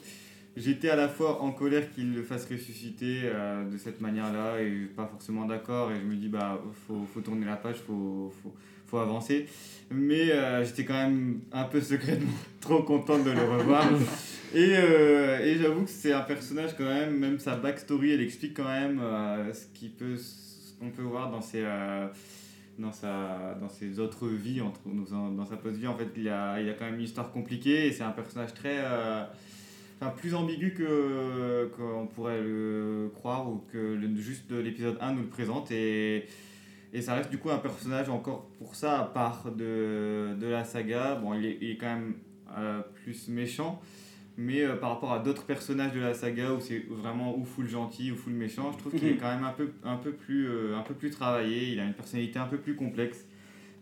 j'étais 0.58 0.90
à 0.90 0.96
la 0.96 1.08
fois 1.08 1.42
en 1.42 1.52
colère 1.52 1.90
qu'il 1.90 2.14
le 2.14 2.22
fasse 2.22 2.46
ressusciter 2.50 3.22
euh, 3.24 3.64
de 3.70 3.76
cette 3.76 4.00
manière-là 4.00 4.60
et 4.60 4.86
pas 4.96 5.06
forcément 5.06 5.46
d'accord. 5.46 5.90
Et 5.92 5.96
je 5.96 6.04
me 6.04 6.16
dis 6.16 6.28
bah 6.28 6.60
faut, 6.86 7.06
faut 7.12 7.20
tourner 7.20 7.46
la 7.46 7.56
page, 7.56 7.76
faut, 7.76 8.32
faut, 8.42 8.54
faut 8.86 8.98
avancer. 8.98 9.46
Mais 9.90 10.30
euh, 10.32 10.64
j'étais 10.64 10.84
quand 10.84 10.94
même 10.94 11.40
un 11.52 11.64
peu 11.64 11.80
secrètement 11.80 12.32
trop 12.60 12.82
contente 12.82 13.24
de 13.24 13.30
le 13.30 13.42
revoir. 13.42 13.84
et 14.54 14.72
euh, 14.76 15.44
et 15.44 15.56
j'avoue 15.56 15.84
que 15.84 15.90
c'est 15.90 16.12
un 16.12 16.22
personnage 16.22 16.76
quand 16.76 16.84
même, 16.84 17.16
même 17.18 17.38
sa 17.38 17.56
backstory, 17.56 18.12
elle 18.12 18.22
explique 18.22 18.54
quand 18.54 18.68
même 18.68 19.00
ce 19.52 19.66
qui 19.72 19.88
peut, 19.88 20.16
qu'on 20.80 20.90
peut 20.90 21.02
voir 21.02 21.30
dans 21.30 21.40
ses, 21.40 21.64
dans 22.78 22.92
sa, 22.92 23.56
dans 23.60 23.68
ses 23.68 23.98
autres 23.98 24.28
vies, 24.28 24.60
entre, 24.60 24.80
dans, 24.84 25.30
dans 25.30 25.44
sa 25.44 25.56
post-vie. 25.56 25.86
En 25.86 25.96
fait, 25.96 26.08
il 26.16 26.28
a, 26.28 26.60
il 26.60 26.68
a 26.68 26.74
quand 26.74 26.84
même 26.84 26.94
une 26.94 27.02
histoire 27.02 27.30
compliquée 27.30 27.86
et 27.86 27.92
c'est 27.92 28.04
un 28.04 28.12
personnage 28.12 28.54
très, 28.54 28.78
euh, 28.78 29.24
enfin 30.00 30.10
plus 30.16 30.34
ambigu 30.34 30.72
que 30.74 31.70
qu'on 31.76 32.06
pourrait 32.06 32.40
le 32.42 33.10
croire 33.14 33.50
ou 33.50 33.64
que 33.72 33.78
le, 33.78 34.14
juste 34.16 34.50
l'épisode 34.52 34.96
1 35.00 35.12
nous 35.12 35.22
le 35.22 35.28
présente 35.28 35.70
et 35.70 36.24
et 36.94 37.02
ça 37.02 37.14
reste 37.14 37.28
du 37.30 37.36
coup 37.38 37.50
un 37.50 37.58
personnage 37.58 38.08
encore 38.08 38.46
pour 38.58 38.74
ça 38.74 39.00
à 39.00 39.04
part 39.04 39.52
de, 39.52 40.34
de 40.40 40.46
la 40.46 40.64
saga. 40.64 41.16
Bon, 41.16 41.34
il 41.34 41.44
est, 41.44 41.58
il 41.60 41.70
est 41.72 41.76
quand 41.76 41.86
même 41.94 42.14
euh, 42.56 42.80
plus 43.04 43.28
méchant, 43.28 43.78
mais 44.38 44.62
euh, 44.64 44.74
par 44.76 44.90
rapport 44.94 45.12
à 45.12 45.18
d'autres 45.18 45.44
personnages 45.44 45.92
de 45.92 46.00
la 46.00 46.14
saga 46.14 46.54
où 46.54 46.60
c'est 46.60 46.86
vraiment 46.88 47.36
ou 47.36 47.44
full 47.44 47.68
gentil 47.68 48.10
ou 48.10 48.16
full 48.16 48.32
méchant, 48.32 48.72
je 48.72 48.78
trouve 48.78 48.92
qu'il 48.94 49.06
est 49.06 49.12
Mhm. 49.12 49.18
quand 49.18 49.28
même 49.34 49.44
un 49.44 49.50
peu, 49.52 49.70
un, 49.84 49.96
peu 49.96 50.12
plus, 50.12 50.48
euh, 50.48 50.78
un 50.78 50.82
peu 50.82 50.94
plus 50.94 51.10
travaillé. 51.10 51.72
Il 51.72 51.78
a 51.80 51.84
une 51.84 51.92
personnalité 51.92 52.38
un 52.38 52.46
peu 52.46 52.56
plus 52.56 52.74
complexe 52.74 53.26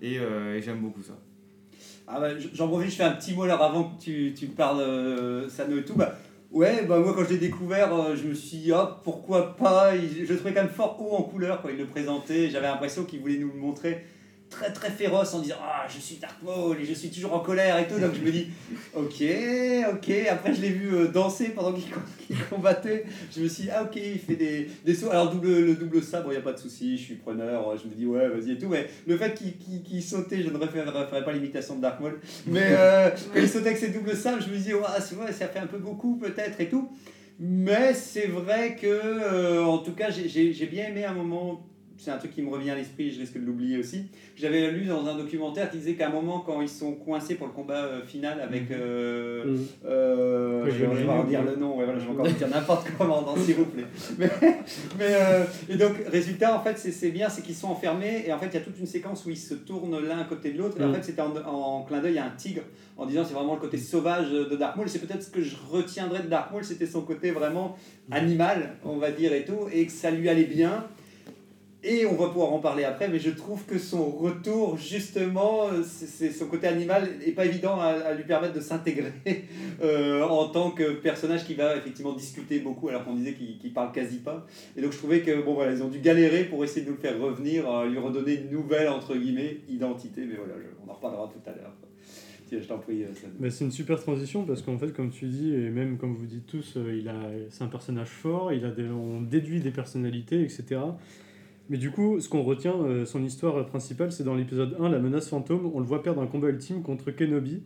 et, 0.02 0.14
et 0.16 0.60
j'aime 0.60 0.80
beaucoup 0.80 1.02
ça. 1.02 1.16
Ah 2.08 2.20
bah, 2.20 2.28
j'en 2.54 2.68
profite, 2.68 2.90
je 2.90 2.96
fais 2.96 3.02
un 3.02 3.12
petit 3.12 3.34
mot 3.34 3.42
alors 3.42 3.62
avant 3.62 3.84
que 3.84 4.02
tu, 4.02 4.32
tu 4.36 4.46
parles 4.46 5.48
Sano 5.48 5.78
et 5.78 5.84
tout. 5.84 5.94
Bah, 5.94 6.16
ouais, 6.52 6.84
bah 6.86 6.98
moi 6.98 7.14
quand 7.14 7.24
je 7.24 7.30
l'ai 7.30 7.38
découvert, 7.38 7.94
euh, 7.94 8.16
je 8.16 8.28
me 8.28 8.34
suis 8.34 8.58
dit, 8.58 8.72
ah, 8.72 9.00
pourquoi 9.04 9.56
pas? 9.56 9.92
Je 9.96 10.32
trouvais 10.34 10.54
quand 10.54 10.62
même 10.62 10.70
fort 10.70 10.96
haut 11.00 11.16
en 11.16 11.22
couleur 11.22 11.62
quand 11.62 11.68
il 11.68 11.78
le 11.78 11.86
présentait. 11.86 12.48
J'avais 12.50 12.66
l'impression 12.66 13.04
qu'il 13.04 13.20
voulait 13.20 13.38
nous 13.38 13.50
le 13.52 13.58
montrer 13.58 14.04
très 14.50 14.72
très 14.72 14.90
féroce 14.90 15.34
en 15.34 15.40
disant, 15.40 15.56
ah, 15.60 15.86
je 15.88 15.98
suis 16.00 16.16
Dark 16.16 16.36
Maul 16.42 16.78
et 16.80 16.84
je 16.84 16.94
suis 16.94 17.10
toujours 17.10 17.34
en 17.34 17.40
colère 17.40 17.78
et 17.78 17.86
tout. 17.86 17.98
Donc 17.98 18.14
je 18.14 18.20
me 18.20 18.30
dis, 18.30 18.48
ok, 18.94 19.22
ok. 19.92 20.10
Après, 20.30 20.54
je 20.54 20.60
l'ai 20.62 20.70
vu 20.70 20.94
euh, 20.94 21.08
danser 21.08 21.48
pendant 21.50 21.72
qu'il 21.72 21.90
com- 21.90 22.02
qu'il 22.26 22.36
combattait. 22.44 23.04
Je 23.34 23.42
me 23.42 23.48
suis 23.48 23.64
dit, 23.64 23.70
ah, 23.72 23.82
ok, 23.84 23.96
il 23.96 24.18
fait 24.18 24.36
des, 24.36 24.68
des 24.84 24.94
sauts. 24.94 25.10
Alors, 25.10 25.30
double, 25.30 25.48
le 25.48 25.74
double 25.74 26.02
sabre, 26.02 26.28
il 26.28 26.36
n'y 26.36 26.38
a 26.38 26.42
pas 26.42 26.52
de 26.52 26.58
souci, 26.58 26.96
je 26.96 27.02
suis 27.02 27.14
preneur. 27.16 27.76
Je 27.76 27.88
me 27.88 27.94
dis, 27.94 28.06
ouais, 28.06 28.28
vas-y 28.28 28.52
et 28.52 28.58
tout. 28.58 28.68
Mais 28.68 28.88
le 29.06 29.16
fait 29.16 29.34
qu'il 29.34 29.82
qu'il 29.82 30.02
sautait, 30.02 30.42
je 30.42 30.48
ne 30.50 30.56
referai, 30.58 31.24
pas 31.24 31.32
l'imitation 31.32 31.76
de 31.76 31.82
Dark 31.82 32.00
Maul. 32.00 32.18
Mais 32.46 32.68
euh, 32.70 33.10
quand 33.34 33.40
il 33.40 33.48
sautait 33.48 33.66
avec 33.68 33.78
ses 33.78 33.88
doubles 33.90 34.16
sables, 34.16 34.42
je 34.42 34.50
me 34.52 34.56
dis, 34.58 34.72
ouais, 34.74 34.80
c'est 35.00 35.14
vrai, 35.16 35.32
ça 35.32 35.48
fait 35.48 35.58
un 35.58 35.66
peu 35.66 35.78
beaucoup 35.78 36.16
peut-être 36.16 36.60
et 36.60 36.68
tout. 36.68 36.88
Mais 37.38 37.92
c'est 37.92 38.28
vrai 38.28 38.76
que, 38.80 38.86
euh, 38.86 39.62
en 39.64 39.78
tout 39.78 39.92
cas, 39.92 40.08
j'ai- 40.10 40.52
j'ai 40.54 40.66
bien 40.66 40.86
aimé 40.86 41.04
un 41.04 41.12
moment. 41.12 41.66
C'est 41.98 42.10
un 42.10 42.18
truc 42.18 42.32
qui 42.34 42.42
me 42.42 42.50
revient 42.50 42.70
à 42.70 42.74
l'esprit, 42.74 43.10
je 43.10 43.20
risque 43.20 43.34
de 43.40 43.44
l'oublier 43.46 43.78
aussi. 43.78 44.04
J'avais 44.36 44.70
lu 44.70 44.84
dans 44.86 45.06
un 45.06 45.16
documentaire 45.16 45.70
qui 45.70 45.78
disait 45.78 45.94
qu'à 45.94 46.08
un 46.08 46.12
moment, 46.12 46.40
quand 46.44 46.60
ils 46.60 46.68
sont 46.68 46.92
coincés 46.92 47.36
pour 47.36 47.46
le 47.46 47.52
combat 47.54 47.84
euh, 47.84 48.02
final 48.04 48.40
avec. 48.40 48.70
euh, 48.70 49.44
Mhm. 49.46 49.66
euh, 49.86 50.62
Oui, 50.64 50.70
je 50.78 50.84
vais 50.84 51.04
encore 51.08 51.24
dire 51.24 51.42
le 51.42 51.56
nom, 51.56 51.76
ouais, 51.78 51.84
voilà, 51.84 51.98
je 51.98 52.04
vais 52.04 52.10
encore 52.10 52.26
dire 52.26 52.48
n'importe 52.48 52.86
comment, 52.98 53.24
s'il 53.36 53.54
vous 53.54 53.64
plaît. 53.66 53.84
Mais, 54.18 54.28
mais, 54.98 55.06
euh, 55.14 55.44
et 55.68 55.76
donc, 55.76 55.92
résultat, 56.08 56.54
en 56.56 56.62
fait, 56.62 56.78
c'est- 56.78 56.92
c'est 56.92 57.10
bien, 57.10 57.28
c'est 57.28 57.42
qu'ils 57.42 57.54
sont 57.54 57.68
enfermés, 57.68 58.24
et 58.26 58.32
en 58.32 58.38
fait, 58.38 58.46
il 58.46 58.54
y 58.54 58.58
a 58.58 58.60
toute 58.60 58.78
une 58.78 58.86
séquence 58.86 59.24
où 59.24 59.30
ils 59.30 59.36
se 59.38 59.54
tournent 59.54 59.98
l'un 60.00 60.18
à 60.20 60.24
côté 60.24 60.52
de 60.52 60.58
l'autre, 60.58 60.80
et 60.80 60.84
en 60.84 60.88
Mm. 60.88 60.94
fait, 60.96 61.02
c'était 61.04 61.22
en, 61.22 61.34
en 61.46 61.82
clin 61.84 62.00
d'œil 62.00 62.18
à 62.18 62.26
un 62.26 62.30
tigre, 62.30 62.62
en 62.98 63.06
disant 63.06 63.24
c'est 63.24 63.34
vraiment 63.34 63.54
le 63.54 63.60
côté 63.60 63.78
sauvage 63.78 64.30
de 64.30 64.54
Dark 64.56 64.76
Maul, 64.76 64.88
c'est 64.88 64.98
peut-être 64.98 65.22
ce 65.22 65.30
que 65.30 65.40
je 65.42 65.56
retiendrai 65.70 66.20
de 66.22 66.28
Dark 66.28 66.52
Maul, 66.52 66.64
c'était 66.64 66.86
son 66.86 67.02
côté 67.02 67.30
vraiment 67.30 67.76
animal, 68.10 68.74
on 68.84 68.96
va 68.98 69.10
dire, 69.10 69.32
et 69.32 69.44
tout, 69.44 69.68
et 69.72 69.86
que 69.86 69.92
ça 69.92 70.10
lui 70.10 70.28
allait 70.28 70.44
bien. 70.44 70.84
Et 71.84 72.06
on 72.06 72.14
va 72.14 72.28
pouvoir 72.28 72.52
en 72.52 72.58
parler 72.58 72.84
après, 72.84 73.08
mais 73.08 73.18
je 73.18 73.30
trouve 73.30 73.64
que 73.64 73.78
son 73.78 74.10
retour, 74.10 74.76
justement, 74.76 75.68
c'est 75.84 76.30
son 76.30 76.46
côté 76.46 76.66
animal 76.66 77.08
n'est 77.24 77.32
pas 77.32 77.44
évident 77.44 77.78
à, 77.78 78.12
lui 78.14 78.24
permettre 78.24 78.54
de 78.54 78.60
s'intégrer 78.60 79.12
euh, 79.82 80.22
en 80.22 80.48
tant 80.48 80.70
que 80.70 80.94
personnage 80.94 81.44
qui 81.44 81.54
va 81.54 81.76
effectivement 81.76 82.14
discuter 82.14 82.60
beaucoup, 82.60 82.88
alors 82.88 83.04
qu'on 83.04 83.14
disait 83.14 83.34
qu'il 83.34 83.58
qu'il 83.58 83.72
parle 83.72 83.92
quasi 83.92 84.16
pas. 84.16 84.46
Et 84.76 84.80
donc 84.80 84.92
je 84.92 84.98
trouvais 84.98 85.20
que 85.20 85.42
bon 85.42 85.54
voilà, 85.54 85.72
ils 85.72 85.82
ont 85.82 85.88
dû 85.88 86.00
galérer 86.00 86.44
pour 86.44 86.64
essayer 86.64 86.84
de 86.84 86.90
nous 86.90 86.96
le 86.96 87.00
faire 87.00 87.20
revenir, 87.20 87.70
euh, 87.70 87.86
lui 87.86 87.98
redonner 87.98 88.34
une 88.34 88.50
nouvelle 88.50 88.88
entre 88.88 89.14
guillemets 89.14 89.58
identité. 89.68 90.22
Mais 90.22 90.36
voilà, 90.36 90.54
on 90.84 90.90
en 90.90 90.94
reparlera 90.94 91.30
tout 91.32 91.48
à 91.48 91.54
l'heure. 91.54 91.72
Tiens, 92.48 92.58
je 92.60 92.66
t'en 92.66 92.78
prie. 92.78 93.04
Bah, 93.38 93.50
c'est 93.50 93.64
une 93.64 93.72
super 93.72 94.00
transition 94.00 94.44
parce 94.44 94.62
qu'en 94.62 94.78
fait, 94.78 94.92
comme 94.92 95.10
tu 95.10 95.26
dis, 95.26 95.52
et 95.52 95.68
même 95.70 95.98
comme 95.98 96.14
vous 96.14 96.26
dites 96.26 96.46
tous, 96.46 96.76
il 96.76 97.08
a, 97.08 97.16
c'est 97.50 97.64
un 97.64 97.68
personnage 97.68 98.08
fort, 98.08 98.52
il 98.52 98.64
a 98.64 98.72
on 98.92 99.20
déduit 99.20 99.60
des 99.60 99.72
personnalités, 99.72 100.42
etc. 100.42 100.80
Mais 101.68 101.78
du 101.78 101.90
coup, 101.90 102.20
ce 102.20 102.28
qu'on 102.28 102.42
retient, 102.42 102.74
euh, 102.74 103.04
son 103.04 103.24
histoire 103.24 103.66
principale, 103.66 104.12
c'est 104.12 104.22
dans 104.22 104.34
l'épisode 104.34 104.76
1, 104.78 104.88
la 104.88 104.98
menace 104.98 105.28
fantôme. 105.28 105.70
On 105.74 105.80
le 105.80 105.86
voit 105.86 106.02
perdre 106.02 106.22
un 106.22 106.26
combat 106.26 106.48
ultime 106.48 106.82
contre 106.82 107.10
Kenobi, 107.10 107.62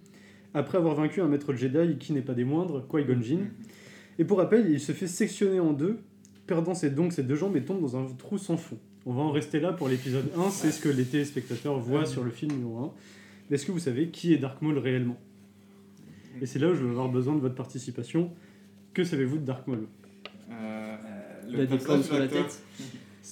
après 0.55 0.79
avoir 0.79 0.95
vaincu 0.95 1.21
un 1.21 1.29
maître 1.29 1.55
Jedi 1.55 1.99
qui 1.99 2.13
n'est 2.13 2.23
pas 2.23 2.35
des 2.35 2.45
moindres, 2.45 2.87
Qui-Gon 2.89 3.21
Jinn. 3.21 3.51
Et 4.19 4.25
pour 4.25 4.39
rappel, 4.39 4.71
il 4.71 4.81
se 4.81 4.93
fait 4.93 5.07
sectionner 5.07 5.61
en 5.61 5.73
deux, 5.73 5.99
perdant 6.47 6.75
ses, 6.75 6.91
donc 6.91 7.13
ses 7.13 7.23
deux 7.23 7.37
jambes 7.37 7.57
et 7.57 7.63
tombe 7.63 7.81
dans 7.81 7.97
un 7.97 8.07
trou 8.07 8.39
sans 8.39 8.57
fond. 8.57 8.79
On 9.07 9.13
va 9.13 9.23
en 9.23 9.31
rester 9.31 9.61
là 9.61 9.73
pour 9.73 9.89
l'épisode 9.89 10.31
1, 10.37 10.51
c'est 10.51 10.71
ce 10.71 10.81
que 10.81 10.89
les 10.89 11.05
téléspectateurs 11.05 11.79
voient 11.79 12.05
sur 12.05 12.25
le 12.25 12.31
film 12.31 12.53
numéro 12.53 12.79
1. 12.79 12.93
Mais 13.49 13.57
est-ce 13.57 13.67
que 13.67 13.73
vous 13.73 13.79
savez 13.79 14.09
qui 14.09 14.33
est 14.35 14.39
Dark 14.39 14.61
Maul 14.63 14.79
réellement? 14.79 15.19
Et 16.41 16.47
c'est 16.47 16.59
là 16.59 16.69
où 16.69 16.75
je 16.75 16.85
vais 16.85 16.91
avoir 16.91 17.09
besoin 17.09 17.35
de 17.35 17.41
votre 17.41 17.55
participation. 17.55 18.31
Que 18.95 19.05
savez-vous 19.05 19.39
de 19.39 19.45
Dark 19.45 19.67
Maul? 19.67 19.87
Euh, 20.51 20.97
ou 21.49 22.03
sur 22.03 22.19
la 22.19 22.29
tête. 22.29 22.63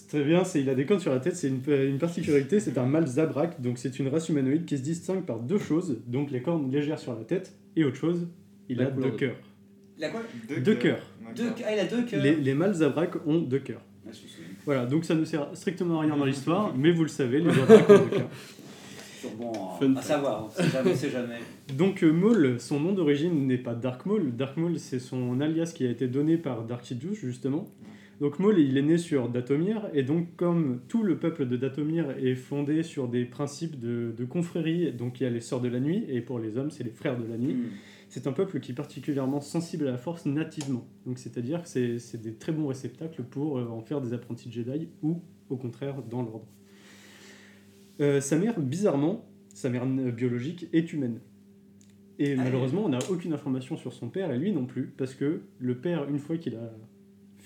Très 0.09 0.25
bien, 0.25 0.43
c'est, 0.43 0.61
il 0.63 0.71
a 0.71 0.75
des 0.75 0.87
cornes 0.87 1.01
sur 1.01 1.13
la 1.13 1.21
tête, 1.21 1.37
c'est 1.37 1.49
une, 1.49 1.61
une 1.69 1.99
particularité, 1.99 2.61
c'est 2.61 2.79
un 2.79 2.87
mâle 2.87 3.07
Zabrak, 3.07 3.61
donc 3.61 3.77
c'est 3.79 3.99
une 3.99 4.09
race 4.09 4.29
humanoïde 4.31 4.65
qui 4.65 4.79
se 4.79 4.83
distingue 4.83 5.23
par 5.25 5.39
deux 5.39 5.59
choses, 5.59 5.99
donc 6.07 6.31
les 6.31 6.41
cornes 6.41 6.71
légères 6.73 6.99
sur 6.99 7.15
la 7.15 7.25
tête, 7.25 7.53
et 7.77 7.85
autre 7.85 7.97
chose, 7.97 8.27
il 8.71 8.79
La 8.79 8.87
a 8.87 8.91
deux 8.91 9.03
de- 9.03 9.17
cœurs. 9.17 9.37
Il 9.99 10.05
a 10.05 10.09
quoi? 10.09 10.23
Deux 10.65 10.75
cœurs. 10.77 11.03
deux, 11.37 11.51
Ah, 11.67 11.75
il 11.75 11.79
a 11.81 11.85
deux 11.85 12.03
cœurs. 12.05 12.23
Les, 12.23 12.37
les 12.37 12.55
mâles 12.55 12.73
Zabrak 12.75 13.17
ont 13.27 13.41
deux 13.41 13.59
cœurs. 13.59 13.83
Ah. 14.07 14.11
Voilà, 14.65 14.87
donc 14.87 15.05
ça 15.05 15.15
ne 15.15 15.25
sert 15.27 15.49
strictement 15.55 15.99
à 15.99 16.03
rien 16.05 16.17
dans 16.17 16.25
l'histoire, 16.25 16.75
mais 16.77 16.91
vous 16.93 17.03
le 17.03 17.09
savez, 17.09 17.41
les 17.41 17.51
Zabrak 17.53 17.91
ont 17.91 17.99
deux 18.05 18.17
cœurs. 18.17 18.29
Sûrement 19.21 19.77
Fun 19.79 19.95
à, 19.95 19.99
à 19.99 20.03
savoir, 20.03 20.47
on 20.47 20.51
sait 20.51 20.71
jamais, 20.71 20.95
sait 20.95 21.11
jamais. 21.11 21.39
Donc 21.77 22.03
euh, 22.05 22.13
Maul, 22.13 22.59
son 22.61 22.79
nom 22.81 22.93
d'origine 22.93 23.47
n'est 23.49 23.59
pas 23.59 23.75
Dark 23.75 24.07
Maul. 24.07 24.35
Dark 24.37 24.57
Maul, 24.57 24.79
c'est 24.79 25.01
son 25.01 25.41
alias 25.41 25.73
qui 25.75 25.85
a 25.87 25.91
été 25.91 26.07
donné 26.07 26.37
par 26.39 26.63
Dark 26.65 26.85
Sidious, 26.85 27.15
justement. 27.15 27.69
Donc 28.21 28.41
Maul, 28.41 28.59
il 28.59 28.77
est 28.77 28.83
né 28.83 28.99
sur 28.99 29.29
Datomir, 29.29 29.89
et 29.95 30.03
donc 30.03 30.35
comme 30.37 30.81
tout 30.89 31.05
le 31.05 31.19
peuple 31.19 31.47
de 31.47 31.57
Datomir 31.57 32.11
est 32.19 32.35
fondé 32.35 32.83
sur 32.83 33.07
des 33.07 33.25
principes 33.25 33.79
de, 33.79 34.13
de 34.17 34.25
confrérie, 34.25 34.93
donc 34.93 35.21
il 35.21 35.25
y 35.25 35.27
a 35.27 35.31
les 35.31 35.41
Sœurs 35.41 35.61
de 35.61 35.69
la 35.69 35.79
Nuit, 35.79 36.05
et 36.09 36.21
pour 36.21 36.41
les 36.41 36.57
hommes, 36.57 36.71
c'est 36.71 36.83
les 36.83 36.91
Frères 36.91 37.17
de 37.17 37.27
la 37.27 37.39
Nuit. 37.39 37.55
Hmm. 37.55 37.69
C'est 38.09 38.27
un 38.27 38.33
peuple 38.33 38.59
qui 38.59 38.73
est 38.73 38.75
particulièrement 38.75 39.41
sensible 39.41 39.87
à 39.87 39.93
la 39.93 39.99
force 39.99 40.27
nativement. 40.27 40.89
Donc 41.07 41.19
c'est-à-dire 41.19 41.63
que 41.63 41.69
c'est 41.69 42.21
des 42.21 42.35
très 42.35 42.53
bons 42.53 42.67
réceptacles 42.67 43.23
pour 43.23 43.59
euh, 43.59 43.69
en 43.69 43.83
faire 43.83 44.01
des 44.01 44.13
apprentis 44.13 44.51
Jedi, 44.51 44.89
ou 45.03 45.23
au 45.49 45.57
contraire, 45.57 46.03
dans 46.03 46.23
l'ordre. 46.23 46.49
Euh, 48.01 48.21
sa 48.21 48.37
mère, 48.37 48.59
bizarrement, 48.59 49.29
sa 49.55 49.71
mère 49.71 49.87
biologique 49.87 50.69
est 50.73 50.93
humaine. 50.93 51.21
Et 52.19 52.33
Ah, 52.33 52.43
malheureusement, 52.43 52.85
on 52.85 52.89
n'a 52.89 52.99
aucune 53.11 53.33
information 53.33 53.77
sur 53.77 53.93
son 53.93 54.09
père, 54.09 54.33
et 54.33 54.39
lui 54.39 54.53
non 54.53 54.67
plus, 54.67 54.93
parce 54.97 55.15
que 55.15 55.43
le 55.59 55.79
père, 55.79 56.09
une 56.09 56.19
fois 56.19 56.37
qu'il 56.37 56.57
a 56.57 56.73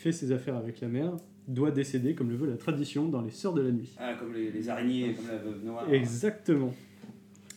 fait 0.03 0.13
ses 0.13 0.33
affaires 0.33 0.57
avec 0.57 0.81
la 0.81 0.89
mère, 0.89 1.13
doit 1.49 1.71
décéder, 1.71 2.15
comme 2.15 2.29
le 2.29 2.37
veut 2.37 2.49
la 2.49 2.57
tradition, 2.57 3.09
dans 3.09 3.23
les 3.23 3.31
Sœurs 3.31 3.55
de 3.55 3.63
la 3.63 3.71
Nuit. 3.71 3.95
Ah, 3.99 4.15
comme 4.15 4.35
les, 4.35 4.51
les 4.51 4.69
araignées, 4.69 5.15
comme 5.15 5.29
la 5.29 5.39
veuve 5.39 5.65
noire. 5.65 5.87
Exactement. 5.93 6.75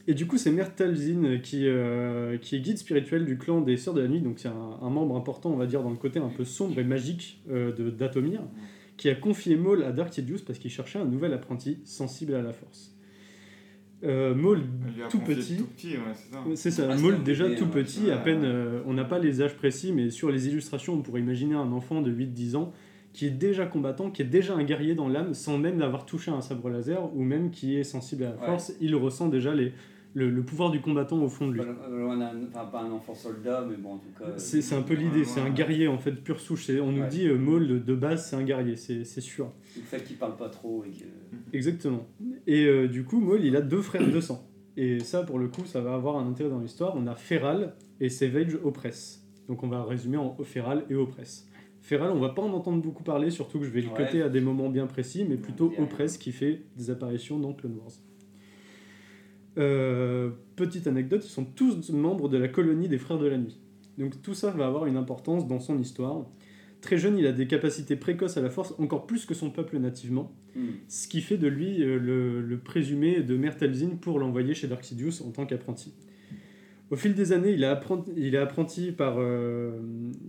Et 0.08 0.13
du 0.13 0.27
coup, 0.27 0.38
c'est 0.38 0.51
Mère 0.51 0.75
Talzin 0.75 1.39
qui, 1.41 1.67
euh, 1.67 2.38
qui 2.38 2.55
est 2.55 2.60
guide 2.60 2.77
spirituel 2.77 3.25
du 3.25 3.38
clan 3.38 3.62
des 3.62 3.75
Sœurs 3.75 3.95
de 3.95 4.01
la 4.01 4.08
Nuit, 4.08 4.21
donc 4.21 4.38
c'est 4.38 4.47
un, 4.47 4.77
un 4.81 4.89
membre 4.89 5.15
important, 5.17 5.49
on 5.51 5.58
va 5.58 5.65
dire, 5.65 5.81
dans 5.81 5.89
le 5.89 5.95
côté 5.95 6.19
un 6.19 6.29
peu 6.29 6.45
sombre 6.45 6.77
et 6.79 6.84
magique 6.84 7.41
euh, 7.49 7.73
de 7.73 7.89
d'Atomir, 7.89 8.41
qui 8.97 9.10
a 9.10 9.15
confié 9.15 9.55
Maul 9.55 9.84
à 9.84 9.91
Dark 9.91 10.13
Sidious 10.13 10.39
parce 10.45 10.60
qu'il 10.60 10.71
cherchait 10.71 10.99
un 10.99 11.05
nouvel 11.05 11.34
apprenti 11.34 11.79
sensible 11.84 12.36
à 12.36 12.41
la 12.41 12.53
force. 12.53 12.94
Euh, 14.05 14.35
Maul, 14.35 14.61
tout 15.09 15.19
petit, 15.19 15.57
Tout 15.57 15.65
petit, 15.65 15.93
ouais, 15.97 16.55
c'est 16.55 16.71
ça. 16.71 16.87
Ah, 16.91 16.95
Maul 16.97 17.23
déjà 17.23 17.45
bébé, 17.45 17.55
tout 17.57 17.67
petit, 17.67 18.05
ouais. 18.05 18.11
à 18.11 18.17
peine, 18.17 18.43
euh, 18.43 18.81
on 18.85 18.93
n'a 18.93 19.03
pas 19.05 19.19
les 19.19 19.41
âges 19.41 19.55
précis, 19.55 19.91
mais 19.93 20.09
sur 20.09 20.29
les 20.31 20.47
illustrations, 20.47 20.93
on 20.93 21.01
pourrait 21.01 21.21
imaginer 21.21 21.55
un 21.55 21.71
enfant 21.71 22.01
de 22.01 22.11
8-10 22.11 22.55
ans 22.55 22.71
qui 23.13 23.27
est 23.27 23.31
déjà 23.31 23.65
combattant, 23.65 24.11
qui 24.11 24.21
est 24.21 24.25
déjà 24.25 24.55
un 24.55 24.63
guerrier 24.63 24.93
dans 24.93 25.07
l'âme, 25.07 25.33
sans 25.33 25.57
même 25.57 25.81
avoir 25.81 26.05
touché 26.05 26.31
un 26.31 26.41
sabre 26.41 26.69
laser, 26.69 27.15
ou 27.15 27.23
même 27.23 27.49
qui 27.49 27.77
est 27.77 27.83
sensible 27.85 28.23
à 28.25 28.29
la 28.31 28.35
Ouais. 28.35 28.45
force, 28.45 28.73
il 28.81 28.93
ressent 28.95 29.29
déjà 29.29 29.55
les, 29.55 29.71
le, 30.15 30.30
le 30.32 30.41
pouvoir 30.43 30.71
du 30.71 30.82
combattant 30.82 31.21
au 31.21 31.28
fond 31.30 31.47
de 31.47 31.54
lui. 31.54 31.60
D'un- 31.60 31.75
Enfin, 32.49 32.65
pas 32.71 32.82
un 32.82 32.91
enfant 32.91 33.13
soldat, 33.13 33.65
mais 33.69 33.75
bon, 33.75 33.93
en 33.93 33.97
tout 33.97 34.10
cas. 34.17 34.38
C'est 34.38 34.73
un 34.73 34.82
peu 34.82 34.93
l'idée, 34.95 35.25
c'est 35.25 35.41
un 35.41 35.49
guerrier 35.49 35.88
en 35.88 35.97
fait 35.97 36.13
pure 36.13 36.39
souche. 36.39 36.69
On 36.82 36.91
nous 36.91 37.01
Ouais. 37.01 37.08
dit 37.10 37.28
euh, 37.28 37.38
Maul 37.38 37.84
de, 37.84 37.95
base 37.95 38.25
c'est 38.30 38.36
un 38.36 38.43
guerrier, 38.43 38.75
c'est 38.78 39.04
c'est 39.04 39.21
sûr. 39.21 39.51
Le 39.75 39.82
fait 39.84 40.04
qu'il 40.04 40.15
parle 40.17 40.38
pas 40.38 40.49
trop 40.49 40.84
et 40.86 40.89
que. 40.91 41.06
Exactement. 41.56 42.08
Et 42.47 42.65
euh, 42.65 42.88
du 42.88 43.04
coup, 43.04 43.19
Maul 43.19 43.43
il 43.45 43.56
a 43.56 43.62
deux 43.62 43.82
frères 43.82 44.10
de 44.10 44.19
sang. 44.21 44.47
Et 44.78 44.99
ça 44.99 45.23
pour 45.23 45.38
le 45.39 45.47
coup 45.49 45.65
ça 45.65 45.82
va 45.82 45.93
avoir 45.93 46.17
un 46.17 46.28
intérêt 46.30 46.49
dans 46.49 46.60
l'histoire. 46.60 46.93
On 46.95 47.06
a 47.08 47.15
Feral 47.15 47.75
et 47.99 48.10
Savage 48.10 48.58
Oppress. 48.63 49.21
Donc 49.47 49.63
on 49.63 49.67
va 49.67 49.84
résumer 49.84 50.17
en 50.17 50.36
Feral 50.43 50.86
et 50.89 50.95
Oppress. 50.95 51.47
Feral 51.82 52.12
on 52.12 52.19
va 52.19 52.30
pas 52.30 52.41
en 52.41 52.51
entendre 52.54 52.82
beaucoup 52.82 53.04
parler, 53.04 53.30
surtout 53.30 53.60
que 53.60 53.65
je 53.65 53.69
vais 53.71 53.82
le 53.82 53.88
Ouais. 53.89 53.93
coter 53.97 54.21
à 54.21 54.30
des 54.30 54.41
moments 54.41 54.69
bien 54.69 54.88
précis, 54.88 55.25
mais 55.28 55.38
plutôt. 55.38 55.71
Oppress 55.78 56.17
qui 56.17 56.32
fait 56.32 56.63
des 56.78 56.89
apparitions 56.89 57.38
dans 57.39 57.54
Clone 57.54 57.78
Wars. 57.78 57.91
Euh, 59.57 60.31
petite 60.55 60.87
anecdote, 60.87 61.23
ils 61.25 61.29
sont 61.29 61.45
tous 61.45 61.89
membres 61.89 62.29
de 62.29 62.37
la 62.37 62.47
colonie 62.47 62.87
des 62.87 62.97
Frères 62.97 63.19
de 63.19 63.27
la 63.27 63.37
Nuit. 63.37 63.59
Donc 63.97 64.21
tout 64.21 64.33
ça 64.33 64.51
va 64.51 64.67
avoir 64.67 64.85
une 64.85 64.97
importance 64.97 65.47
dans 65.47 65.59
son 65.59 65.79
histoire. 65.79 66.25
Très 66.81 66.97
jeune, 66.97 67.17
il 67.17 67.25
a 67.25 67.31
des 67.31 67.47
capacités 67.47 67.95
précoces 67.95 68.37
à 68.37 68.41
la 68.41 68.49
force, 68.49 68.75
encore 68.77 69.07
plus 69.07 69.25
que 69.25 69.33
son 69.33 69.49
peuple 69.49 69.77
nativement, 69.79 70.35
Hmm. 70.55 70.67
ce 70.87 71.09
qui 71.09 71.19
fait 71.19 71.37
de 71.37 71.47
lui 71.47 71.83
euh, 71.83 71.99
le, 71.99 72.41
le 72.41 72.57
présumé 72.57 73.21
de 73.21 73.35
Mère 73.35 73.57
Talzin 73.57 73.97
pour 73.99 74.19
l'envoyer 74.19 74.53
chez 74.53 74.67
Dark 74.67 74.85
Sidious 74.85 75.21
en 75.27 75.31
tant 75.31 75.45
qu'apprenti. 75.45 75.93
Au 76.91 76.95
fil 76.95 77.15
des 77.15 77.32
années, 77.32 77.52
il 77.52 77.63
est 77.63 77.67
apprenti, 77.67 78.12
il 78.15 78.36
est 78.36 78.39
apprenti 78.39 78.91
par 78.91 79.15
euh, 79.17 79.71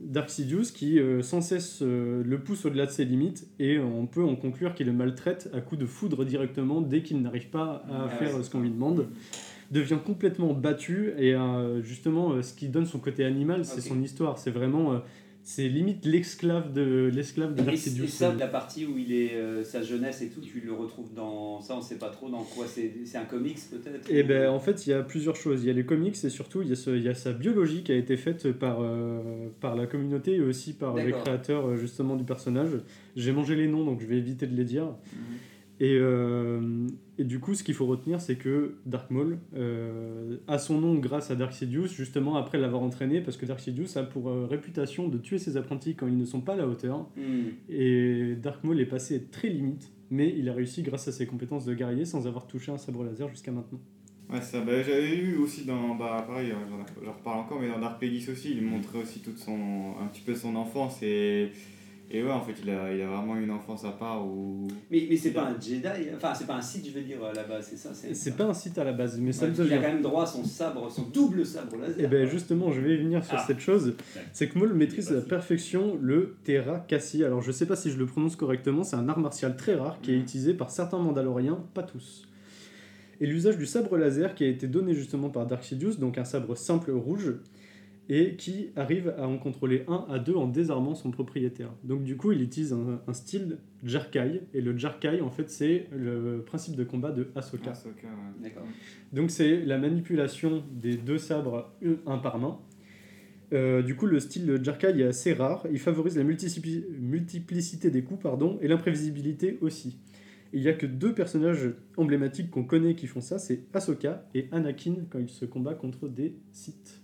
Dark 0.05 0.31
Sidious 0.31 0.73
qui 0.75 0.99
euh, 0.99 1.21
sans 1.21 1.42
cesse 1.42 1.81
euh, 1.83 2.23
le 2.25 2.40
pousse 2.40 2.64
au-delà 2.64 2.87
de 2.87 2.90
ses 2.90 3.05
limites 3.05 3.47
et 3.59 3.79
on 3.79 4.07
peut 4.07 4.25
en 4.25 4.37
conclure 4.37 4.75
qu'il 4.75 4.87
le 4.87 4.95
maltraite 4.95 5.51
à 5.53 5.61
coups 5.61 5.81
de 5.83 5.87
foudre 5.87 6.25
directement 6.25 6.81
dès 6.81 7.03
qu'il 7.03 7.21
n'arrive 7.21 7.49
pas 7.49 7.85
à 7.90 8.07
Ah 8.07 8.09
faire 8.09 8.42
ce 8.42 8.49
qu'on 8.49 8.62
lui 8.62 8.71
demande. 8.71 9.07
Devient 9.71 9.99
complètement 10.03 10.55
battu 10.55 11.12
et 11.19 11.35
justement 11.83 12.33
euh, 12.33 12.42
ce 12.42 12.55
qui 12.55 12.69
donne 12.69 12.87
son 12.87 13.01
côté 13.01 13.25
animal 13.25 13.66
c'est 13.66 13.83
son 13.83 14.01
histoire. 14.03 14.38
C'est 14.38 14.51
vraiment 14.53 15.03
c'est 15.48 15.68
limite 15.68 16.04
l'esclave 16.04 16.72
de 16.72 17.09
l'esclave 17.14 17.54
de 17.54 17.70
Et, 17.70 17.76
ça, 18.09 18.35
la 18.37 18.48
partie 18.48 18.85
où 18.85 18.98
il 18.98 19.12
est 19.12 19.35
euh, 19.35 19.62
sa 19.62 19.80
jeunesse 19.80 20.20
et 20.20 20.28
tout, 20.28 20.40
tu 20.40 20.61
le 20.61 20.72
retrouves 20.72 21.14
dans. 21.14 21.61
Ça, 21.61 21.76
on 21.76 21.80
sait 21.80 21.98
pas 21.98 22.09
trop 22.09 22.28
dans 22.28 22.42
quoi. 22.42 22.66
C'est 22.66 22.92
c'est 23.04 23.16
un 23.16 23.26
comics 23.26 23.56
peut-être 23.70 24.11
Et 24.11 24.24
ben 24.24 24.48
en 24.50 24.59
fait, 24.59 24.88
il 24.88 24.90
y 24.90 24.92
a 24.92 25.04
plusieurs 25.04 25.37
choses. 25.37 25.62
Il 25.62 25.68
y 25.68 25.70
a 25.70 25.72
les 25.72 25.87
comics 25.87 26.16
et 26.24 26.30
surtout 26.30 26.62
il 26.62 26.68
y 26.68 26.72
a, 26.72 26.74
ce- 26.74 26.90
il 26.90 27.02
y 27.04 27.09
a 27.09 27.14
sa 27.14 27.32
biologie 27.32 27.85
qui 27.85 27.92
a 27.92 27.94
été 27.94 28.16
faite 28.16 28.50
par, 28.54 28.78
euh, 28.80 29.46
par 29.61 29.76
la 29.76 29.87
communauté 29.87 30.35
et 30.35 30.40
aussi 30.40 30.72
par 30.72 30.96
les 30.96 31.12
créateurs 31.12 31.68
euh, 31.68 31.76
justement 31.76 32.16
du 32.16 32.24
personnage. 32.24 32.70
J'ai 33.14 33.30
mangé 33.30 33.54
les 33.54 33.68
noms 33.68 33.85
donc 33.85 34.00
je 34.00 34.06
vais 34.06 34.18
éviter 34.18 34.48
de 34.48 34.56
les 34.56 34.64
dire. 34.64 34.87
Mhm. 34.87 35.20
Et, 35.78 35.98
euh, 36.00 36.86
et 37.18 37.24
du 37.24 37.38
coup, 37.38 37.54
ce 37.54 37.62
qu'il 37.62 37.74
faut 37.74 37.86
retenir, 37.86 38.20
c'est 38.20 38.36
que 38.36 38.76
Dark 38.86 39.10
Maul 39.10 39.38
euh, 39.54 40.38
a 40.48 40.58
son 40.58 40.80
nom 40.80 40.94
grâce 40.94 41.30
à 41.30 41.34
Dark 41.34 41.52
Sidious, 41.52 41.88
justement 41.88 42.36
après 42.36 42.58
l'avoir 42.58 42.82
entraîné, 42.82 43.20
parce 43.20 43.36
que 43.36 43.44
Dark 43.44 43.60
Sidious 43.60 43.98
a 43.98 44.02
pour 44.02 44.28
euh, 44.30 44.46
réputation 44.46 45.08
de 45.08 45.18
tuer 45.18 45.38
ses 45.38 45.56
apprentis 45.56 45.94
quand 45.94 46.06
ils 46.06 46.16
ne 46.16 46.24
sont 46.24 46.40
pas 46.40 46.54
à 46.54 46.56
la 46.56 46.66
hauteur. 46.66 47.06
Hmm. 47.16 47.50
Et 47.68 48.36
Dark 48.36 48.64
Maul 48.64 48.80
est 48.80 48.86
passé 48.86 49.24
très 49.24 49.48
limite, 49.48 49.90
mais 50.10 50.34
il 50.36 50.48
a 50.48 50.54
réussi 50.54 50.82
grâce 50.82 51.08
à 51.08 51.12
ses 51.12 51.26
compétences 51.26 51.66
de 51.66 51.74
guerrier 51.74 52.06
sans 52.06 52.26
avoir 52.26 52.46
touché 52.46 52.72
un 52.72 52.78
sabre 52.78 53.04
laser 53.04 53.28
jusqu'à 53.28 53.52
maintenant. 53.52 53.80
Ouais, 54.30 54.40
ça, 54.40 54.60
bah, 54.60 54.82
j'avais 54.82 55.14
eu 55.14 55.36
aussi 55.36 55.66
dans, 55.66 55.94
bah, 55.94 56.24
pareil, 56.26 56.50
j'en, 56.50 57.04
j'en 57.04 57.12
reparle 57.12 57.40
encore, 57.40 57.60
mais 57.60 57.68
dans 57.68 57.78
Dark 57.78 58.00
Plagueis 58.00 58.28
aussi, 58.30 58.52
il 58.52 58.62
montrait 58.62 58.98
aussi 58.98 59.20
toute 59.20 59.38
son, 59.38 59.94
un 60.00 60.06
petit 60.06 60.22
peu 60.22 60.34
son 60.34 60.56
enfance 60.56 61.00
et, 61.02 61.52
et 62.11 62.23
ouais, 62.23 62.31
en 62.31 62.40
fait, 62.40 62.55
il 62.62 62.71
a, 62.71 62.92
il 62.95 63.01
a 63.03 63.07
vraiment 63.09 63.37
une 63.37 63.51
enfance 63.51 63.85
à 63.85 63.90
part 63.90 64.25
où. 64.27 64.69
Mais, 64.90 65.07
mais 65.11 65.16
c'est 65.16 65.33
pas 65.33 65.45
un 65.49 65.61
Jedi, 65.61 65.87
enfin, 66.14 66.33
c'est 66.35 66.47
pas 66.47 66.55
un 66.55 66.61
Sith, 66.62 66.87
je 66.87 66.92
veux 66.92 67.03
dire, 67.05 67.19
là-bas, 67.35 67.61
c'est 67.62 67.77
ça 67.77 67.90
C'est 67.95 68.37
pas 68.37 68.45
un 68.45 68.55
site 68.55 68.79
à 68.79 68.85
la 68.85 68.92
base, 68.92 69.19
mais 69.19 69.33
ça 69.33 69.47
Ouais, 69.47 69.53
le 69.59 69.66
Il 69.66 69.73
a 69.73 69.77
quand 69.79 69.88
même 69.92 70.03
droit 70.03 70.23
à 70.23 70.27
son 70.27 70.45
sabre, 70.45 70.90
son 70.90 71.03
double 71.09 71.45
sabre 71.45 71.77
laser. 71.77 72.05
Et 72.05 72.07
ben 72.07 72.27
justement, 72.29 72.71
je 72.71 72.81
vais 72.81 72.95
y 72.95 72.97
venir 72.99 73.25
sur 73.25 73.37
Ah. 73.38 73.45
cette 73.47 73.61
chose. 73.61 73.95
C'est 74.33 74.49
que 74.49 74.59
Maul 74.59 74.73
maîtrise 74.75 75.11
à 75.11 75.14
la 75.16 75.21
perfection 75.21 75.99
le 76.01 76.37
Terra 76.45 76.79
Cassi. 76.87 77.25
Alors 77.25 77.42
je 77.42 77.51
sais 77.53 77.66
pas 77.66 77.77
si 77.77 77.90
je 77.90 77.99
le 77.99 78.07
prononce 78.07 78.37
correctement, 78.37 78.85
c'est 78.85 78.97
un 78.97 79.09
art 79.09 79.19
martial 79.19 79.57
très 79.57 79.75
rare 79.75 79.99
qui 80.01 80.12
est 80.12 80.16
utilisé 80.19 80.55
par 80.55 80.71
certains 80.71 80.99
Mandaloriens, 80.99 81.59
pas 81.75 81.83
tous. 81.83 82.23
Et 83.21 83.27
l'usage 83.27 83.57
du 83.57 83.64
sabre 83.66 83.97
laser 83.97 84.35
qui 84.35 84.45
a 84.45 84.49
été 84.49 84.66
donné 84.69 84.95
justement 84.95 85.31
par 85.31 85.47
Dark 85.47 85.64
Sidious, 85.64 85.95
donc 85.97 86.19
un 86.19 86.25
sabre 86.25 86.55
simple 86.55 86.90
rouge, 86.90 87.33
et 88.09 88.37
qui 88.37 88.71
arrive 88.77 89.12
à 89.19 89.27
en 89.27 89.37
contrôler 89.38 89.85
un 89.88 90.07
à 90.09 90.19
deux 90.19 90.35
en 90.35 90.47
désarmant 90.47 90.95
son 90.95 91.11
propriétaire. 91.11 91.73
Donc 91.83 92.05
du 92.05 92.16
coup, 92.16 92.33
il 92.33 92.40
utilise 92.40 92.73
un, 92.73 93.01
un 93.07 93.12
style 93.12 93.59
Jarkai, 93.83 94.42
et 94.55 94.61
le 94.61 94.77
Jarkai, 94.77 95.21
en 95.21 95.31
fait, 95.31 95.51
c'est 95.51 95.88
le 95.92 96.42
principe 96.47 96.77
de 96.77 96.85
combat 96.85 97.11
de 97.11 97.29
Ahsoka. 97.35 97.73
Ahsoka, 97.73 98.07
ouais. 98.42 98.53
Donc 99.12 99.31
c'est 99.31 99.64
la 99.64 99.79
manipulation 99.79 100.64
des 100.73 100.97
deux 100.97 101.19
sabres 101.19 101.73
un 102.07 102.19
par 102.19 102.38
main. 102.38 102.59
Euh, 103.53 103.83
du 103.83 103.95
coup, 103.95 104.07
le 104.07 104.19
style 104.19 104.47
de 104.47 104.62
Jarkai 104.62 105.01
est 105.01 105.05
assez 105.05 105.33
rare. 105.33 105.66
Il 105.71 105.79
favorise 105.79 106.16
la 106.16 106.25
multiplicité 106.25 107.90
des 107.90 108.03
coups 108.03 108.23
pardon, 108.23 108.59
et 108.61 108.69
l'imprévisibilité 108.69 109.59
aussi. 109.61 109.99
Il 110.53 110.62
n'y 110.62 110.69
a 110.69 110.73
que 110.73 110.87
deux 110.87 111.12
personnages 111.12 111.71
emblématiques 111.97 112.51
qu'on 112.51 112.64
connaît 112.64 112.95
qui 112.95 113.09
font 113.09 113.21
ça, 113.21 113.38
c'est 113.38 113.64
Ahsoka 113.75 114.29
et 114.33 114.47
Anakin 114.53 114.95
quand 115.11 115.19
ils 115.19 115.29
se 115.29 115.45
combattent 115.45 115.79
contre 115.79 116.09
des 116.09 116.37
Sith. 116.53 117.03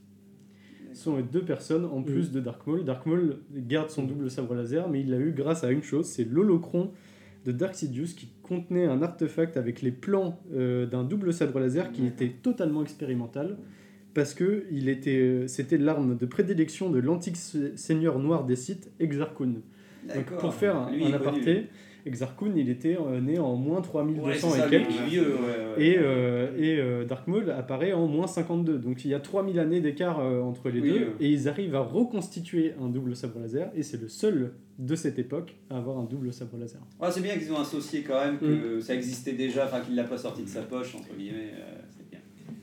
Sont 0.94 1.16
les 1.16 1.22
deux 1.22 1.42
personnes 1.42 1.84
en 1.84 2.02
plus 2.02 2.30
de 2.30 2.40
Dark 2.40 2.66
Maul. 2.66 2.84
Dark 2.84 3.06
Maul 3.06 3.38
garde 3.54 3.90
son 3.90 4.04
double 4.04 4.30
sabre 4.30 4.54
laser, 4.54 4.88
mais 4.88 5.00
il 5.00 5.10
l'a 5.10 5.18
eu 5.18 5.32
grâce 5.32 5.64
à 5.64 5.70
une 5.70 5.82
chose, 5.82 6.06
c'est 6.06 6.24
l'holocron 6.24 6.90
de 7.44 7.52
Dark 7.52 7.74
Sidious 7.74 8.14
qui 8.16 8.28
contenait 8.42 8.86
un 8.86 9.02
artefact 9.02 9.56
avec 9.56 9.82
les 9.82 9.90
plans 9.90 10.38
euh, 10.54 10.86
d'un 10.86 11.02
double 11.04 11.32
sabre 11.32 11.58
laser 11.60 11.90
qui 11.92 12.06
était 12.06 12.28
totalement 12.42 12.82
expérimental 12.82 13.56
parce 14.14 14.34
que 14.34 14.64
il 14.70 14.88
était, 14.88 15.18
euh, 15.18 15.46
c'était 15.48 15.78
l'arme 15.78 16.16
de 16.16 16.26
prédilection 16.26 16.90
de 16.90 16.98
l'antique 17.00 17.36
se- 17.36 17.74
seigneur 17.76 18.18
noir 18.18 18.44
des 18.44 18.56
Sith, 18.56 18.90
Exar 19.00 19.34
Kun. 19.34 19.54
Donc, 20.14 20.26
pour 20.38 20.52
faire 20.54 20.76
un, 20.76 21.12
aparté, 21.14 21.66
Exar 22.04 22.34
Kun, 22.36 22.52
il 22.56 22.68
était 22.68 22.96
euh, 22.98 23.20
né 23.20 23.38
en 23.38 23.54
moins 23.54 23.80
3200 23.80 24.50
Ouais, 24.50 24.58
et 24.66 24.70
quelques. 24.70 24.88
ouais. 24.90 25.22
Et, 25.78 25.96
euh, 25.98 26.48
et 26.58 26.78
euh, 26.80 27.04
Dark 27.04 27.28
Maul 27.28 27.50
apparaît 27.50 27.92
en 27.92 28.06
moins 28.08 28.26
52. 28.26 28.78
Donc 28.78 29.04
il 29.04 29.10
y 29.10 29.14
a 29.14 29.20
3000 29.20 29.58
années 29.60 29.80
d'écart 29.80 30.18
euh, 30.20 30.40
entre 30.40 30.68
les 30.70 30.80
Oui, 30.80 30.88
deux. 30.90 31.12
Et 31.20 31.30
ils 31.30 31.48
arrivent 31.48 31.74
à 31.76 31.80
reconstituer 31.80 32.72
un 32.82 32.88
double 32.88 33.14
sabre 33.14 33.38
laser. 33.40 33.70
Et 33.76 33.82
c'est 33.82 34.00
le 34.00 34.08
seul 34.08 34.52
de 34.78 34.94
cette 34.96 35.18
époque 35.18 35.54
à 35.70 35.76
avoir 35.78 35.98
un 35.98 36.04
double 36.04 36.32
sabre 36.32 36.56
laser. 36.58 36.80
Ouais, 37.00 37.08
c'est 37.12 37.20
bien 37.22 37.36
qu'ils 37.38 37.52
ont 37.52 37.60
associé 37.60 38.02
quand 38.02 38.18
même 38.24 38.38
que 38.38 38.78
Mm. 38.78 38.80
ça 38.80 38.94
existait 38.94 39.32
déjà, 39.34 39.66
enfin 39.66 39.80
qu'il 39.80 39.94
l'a 39.94 40.04
pas 40.04 40.18
sorti 40.18 40.42
de 40.42 40.48
sa 40.48 40.62
poche, 40.62 40.94
entre 40.96 41.14
guillemets, 41.16 41.52
c'est 41.90 42.08
bien. 42.10 42.18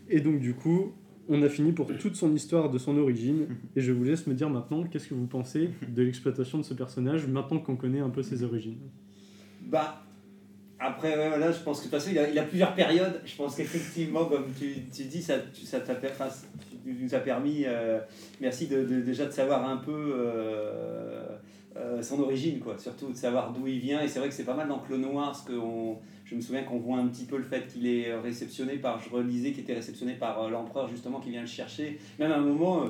Et 0.09 0.19
donc 0.19 0.39
du 0.39 0.53
coup, 0.53 0.91
on 1.29 1.41
a 1.43 1.47
fini 1.49 1.71
pour 1.71 1.87
toute 1.97 2.15
son 2.15 2.33
histoire 2.33 2.69
de 2.69 2.77
son 2.77 2.97
origine. 2.97 3.45
Et 3.75 3.81
je 3.81 3.91
vous 3.93 4.03
laisse 4.03 4.27
me 4.27 4.33
dire 4.33 4.49
maintenant 4.49 4.83
qu'est-ce 4.83 5.07
que 5.07 5.13
vous 5.13 5.27
pensez 5.27 5.69
de 5.87 6.01
l'exploitation 6.03 6.57
de 6.57 6.63
ce 6.63 6.73
personnage 6.73 7.27
maintenant 7.27 7.59
qu'on 7.59 7.75
connaît 7.75 7.99
un 7.99 8.09
peu 8.09 8.21
ses 8.23 8.43
origines? 8.43 8.79
Bah, 9.69 10.01
après, 10.79 11.17
ouais, 11.17 11.27
voilà, 11.29 11.51
je 11.51 11.59
pense 11.59 11.79
que 11.81 11.85
de 11.87 11.89
toute 11.91 11.99
façon, 11.99 12.11
il 12.11 12.19
a, 12.19 12.29
il 12.29 12.39
a 12.39 12.43
plusieurs 12.43 12.73
périodes. 12.73 13.21
Je 13.25 13.35
pense 13.35 13.55
qu'effectivement, 13.55 14.25
comme 14.25 14.45
tu, 14.57 14.75
tu 14.95 15.03
dis, 15.03 15.21
ça, 15.21 15.35
tu- 15.53 15.65
ça 15.65 15.79
t'a 15.81 15.95
per- 15.95 16.07
enfin, 16.11 16.29
tu 16.85 16.93
nous 17.03 17.13
a 17.15 17.19
permis, 17.19 17.63
euh, 17.65 17.99
merci 18.39 18.67
de, 18.67 18.83
de- 18.85 19.01
déjà 19.01 19.25
de 19.25 19.31
savoir 19.31 19.67
un 19.69 19.77
peu 19.77 19.91
euh, 19.93 21.25
euh, 21.77 22.01
son 22.01 22.19
origine, 22.21 22.59
quoi. 22.59 22.77
Surtout 22.77 23.09
de 23.11 23.15
savoir 23.17 23.51
d'où 23.51 23.67
il 23.67 23.79
vient. 23.79 24.01
Et 24.01 24.07
c'est 24.07 24.19
vrai 24.19 24.29
que 24.29 24.33
c'est 24.33 24.43
pas 24.45 24.53
mal 24.55 24.67
dans 24.69 24.79
Clone 24.79 25.05
Wars, 25.05 25.27
parce 25.31 25.41
que 25.43 25.53
on- 25.53 25.97
je 26.25 26.35
me 26.35 26.41
souviens 26.41 26.63
qu'on 26.63 26.77
voit 26.77 26.97
un 26.97 27.07
petit 27.07 27.25
peu 27.25 27.37
le 27.37 27.43
fait 27.43 27.67
qu'il 27.67 27.85
est 27.87 28.13
réceptionné 28.15 28.77
par, 28.77 29.01
je 29.01 29.09
relisais, 29.09 29.51
qu'il 29.51 29.61
était 29.63 29.73
réceptionné 29.73 30.13
par 30.13 30.43
euh, 30.43 30.49
l'empereur, 30.49 30.87
justement, 30.87 31.19
qui 31.19 31.29
vient 31.31 31.41
le 31.41 31.47
chercher. 31.47 31.99
Même 32.19 32.31
à 32.31 32.37
un 32.37 32.41
moment. 32.41 32.83
euh, 32.83 32.87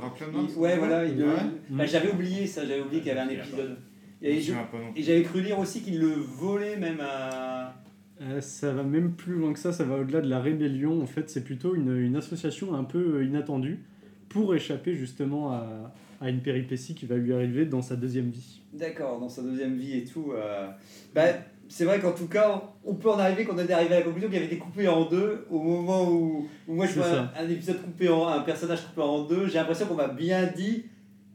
il- 0.48 0.58
ouais, 0.58 0.78
voilà. 0.78 1.06
il- 1.06 1.24
Ouais. 1.24 1.36
bah, 1.70 1.86
j'avais 1.88 2.12
oublié 2.12 2.46
ça, 2.46 2.65
j'avais 2.65 2.82
oublié 2.82 3.02
qu'il 3.02 3.08
y 3.10 3.12
avait 3.12 3.22
un 3.22 3.30
épisode. 3.42 3.78
Et 4.21 4.39
Je 4.41 4.53
j'avais 4.97 5.23
cru 5.23 5.41
lire 5.41 5.60
aussi 5.60 5.82
qu'il 5.82 5.99
le 5.99 6.10
volait 6.10 6.75
même 6.77 6.99
à. 7.01 7.73
Euh, 8.21 8.41
ça 8.41 8.73
va 8.73 8.84
même 8.84 9.13
plus 9.13 9.36
loin 9.36 9.53
que 9.53 9.60
ça, 9.60 9.71
ça 9.71 9.86
va 9.86 9.95
au-delà 9.95 10.19
de 10.19 10.29
la 10.29 10.41
rébellion. 10.41 11.01
En 11.01 11.05
fait, 11.05 11.29
c'est 11.29 11.43
plutôt 11.43 11.73
une, 11.75 11.95
une 11.95 12.17
association 12.17 12.73
un 12.75 12.84
peu 12.84 13.17
euh, 13.19 13.23
inattendue 13.23 13.79
pour 14.27 14.53
échapper 14.53 14.93
justement 14.93 15.53
à, 15.53 15.93
à 16.19 16.29
une 16.29 16.41
péripétie 16.41 16.95
qui 16.95 17.05
va 17.05 17.15
lui 17.15 17.34
arriver 17.34 17.65
dans 17.65 17.82
sa 17.82 17.95
deuxième 17.95 18.29
vie. 18.29 18.62
D'accord, 18.73 19.19
dans 19.21 19.29
sa 19.29 19.41
deuxième 19.41 19.77
vie 19.77 19.99
et 19.99 20.03
tout. 20.03 20.34
euh, 20.36 20.67
bah, 21.15 21.23
c'est 21.69 21.86
vrai 21.86 21.99
qu'en 22.01 22.12
tout 22.12 22.27
cas, 22.27 22.63
on 22.84 22.95
peut 22.95 23.10
en 23.10 23.19
arriver 23.19 23.45
qu'on 23.45 23.58
est 23.58 23.71
arrivé 23.71 23.93
à 23.93 23.99
la 23.99 24.05
conclusion 24.05 24.27
qu'il 24.27 24.38
avait 24.38 24.47
été 24.47 24.58
coupé 24.58 24.88
en 24.88 25.05
deux 25.08 25.45
au 25.49 25.60
moment 25.62 26.10
où, 26.12 26.47
où 26.67 26.73
moi 26.75 26.88
je 26.88 26.95
vois 26.95 27.29
un 27.38 27.47
épisode 27.47 27.82
coupé 27.82 28.10
en 28.10 28.27
un 28.27 28.41
personnage 28.41 28.86
coupé 28.88 29.01
en 29.01 29.23
deux. 29.23 29.47
J'ai 29.47 29.60
l'impression 29.60 29.86
qu'on 29.86 29.95
m'a 29.95 30.08
bien 30.10 30.47
dit. 30.47 30.86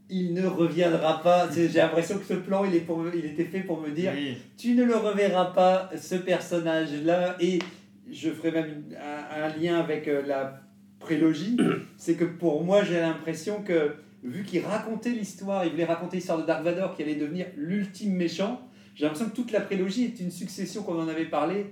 Il 0.09 0.33
ne 0.33 0.45
reviendra 0.45 1.21
pas. 1.23 1.49
J'ai 1.51 1.67
l'impression 1.67 2.17
que 2.19 2.25
ce 2.25 2.33
plan, 2.35 2.63
il, 2.65 2.75
est 2.75 2.81
pour 2.81 3.03
il 3.13 3.25
était 3.25 3.45
fait 3.45 3.61
pour 3.61 3.81
me 3.81 3.89
dire 3.89 4.11
Oui. 4.15 4.37
tu 4.57 4.73
ne 4.73 4.83
le 4.83 4.95
reverras 4.95 5.45
pas, 5.53 5.89
ce 5.97 6.15
personnage-là. 6.15 7.37
Et 7.39 7.59
je 8.11 8.29
ferai 8.29 8.51
même 8.51 8.67
une- 8.89 8.95
un, 8.95 9.43
un 9.45 9.57
lien 9.57 9.79
avec 9.79 10.07
euh, 10.07 10.21
la 10.25 10.61
prélogie. 10.99 11.57
C'est 11.97 12.15
que 12.15 12.25
pour 12.25 12.63
moi, 12.63 12.83
j'ai 12.83 12.99
l'impression 12.99 13.63
que, 13.63 13.95
vu 14.23 14.43
qu'il 14.43 14.61
racontait 14.63 15.09
l'histoire, 15.11 15.65
il 15.65 15.71
voulait 15.71 15.85
raconter 15.85 16.17
l'histoire 16.17 16.39
de 16.39 16.45
Dark 16.45 16.63
Vador 16.63 16.95
qui 16.95 17.03
allait 17.03 17.15
devenir 17.15 17.47
l'ultime 17.57 18.13
méchant, 18.13 18.61
j'ai 18.95 19.03
l'impression 19.05 19.29
que 19.29 19.35
toute 19.35 19.51
la 19.51 19.61
prélogie 19.61 20.05
est 20.05 20.19
une 20.19 20.31
succession, 20.31 20.83
comme 20.83 20.97
on 20.97 21.01
en 21.03 21.07
avait 21.07 21.25
parlé, 21.25 21.65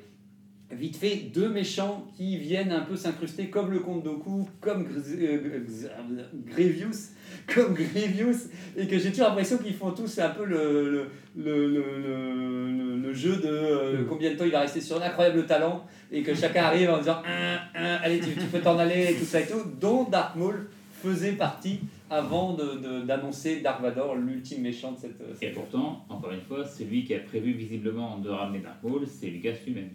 vite 0.71 0.97
fait, 0.97 1.15
deux 1.33 1.49
méchants 1.49 2.05
qui 2.17 2.37
viennent 2.37 2.71
un 2.71 2.81
peu 2.81 2.95
s'incruster 2.97 3.49
comme 3.49 3.71
le 3.71 3.79
comte 3.79 4.03
Doku, 4.03 4.49
comme 4.59 4.83
Gr- 4.83 5.19
euh, 5.19 5.59
Gr- 5.67 6.45
Grievous, 6.47 7.11
comme 7.53 7.73
Grievous, 7.73 8.49
et 8.77 8.87
que 8.87 8.97
j'ai 8.99 9.09
toujours 9.11 9.27
l'impression 9.27 9.57
qu'ils 9.57 9.73
font 9.75 9.91
tous 9.91 10.19
un 10.19 10.29
peu 10.29 10.45
le, 10.45 11.07
le, 11.37 11.67
le, 11.67 12.97
le, 13.01 13.13
jeu 13.13 13.35
de 13.37 13.47
euh, 13.47 14.01
Mm. 14.01 14.05
combien 14.07 14.31
de 14.31 14.35
temps 14.37 14.45
il 14.45 14.51
va 14.51 14.61
rester 14.61 14.81
sur 14.81 14.97
un 15.01 15.05
incroyable 15.05 15.45
talent, 15.45 15.85
et 16.11 16.23
que 16.23 16.33
chacun 16.33 16.63
arrive 16.63 16.89
en 16.89 16.97
disant 16.97 17.21
un, 17.27 17.57
un, 17.75 17.95
allez, 18.03 18.19
tu, 18.19 18.31
tu 18.31 18.45
peux 18.51 18.59
t'en 18.59 18.77
aller, 18.79 19.11
et 19.11 19.15
tout 19.15 19.25
ça 19.25 19.39
et 19.41 19.45
tout, 19.47 19.61
dont 19.79 20.05
Dark 20.09 20.35
Maul 20.35 20.67
faisait 21.03 21.33
partie 21.33 21.79
avant 22.09 22.53
de- 22.53 22.79
de- 22.81 23.01
d'annoncer 23.05 23.59
Dark 23.61 23.81
Vador, 23.81 24.15
l'ultime 24.15 24.61
méchant 24.61 24.93
de 24.93 24.97
cette. 24.97 25.19
Et 25.21 25.35
cette 25.47 25.53
pourtant, 25.53 26.05
encore 26.09 26.31
une 26.31 26.41
fois, 26.41 26.65
celui 26.65 27.03
qui 27.03 27.13
a 27.13 27.19
prévu 27.19 27.51
visiblement 27.53 28.17
de 28.19 28.29
ramener 28.29 28.59
Dark 28.59 28.81
Maul, 28.83 29.05
c'est 29.07 29.27
Lucas 29.27 29.53
lui-même. 29.65 29.89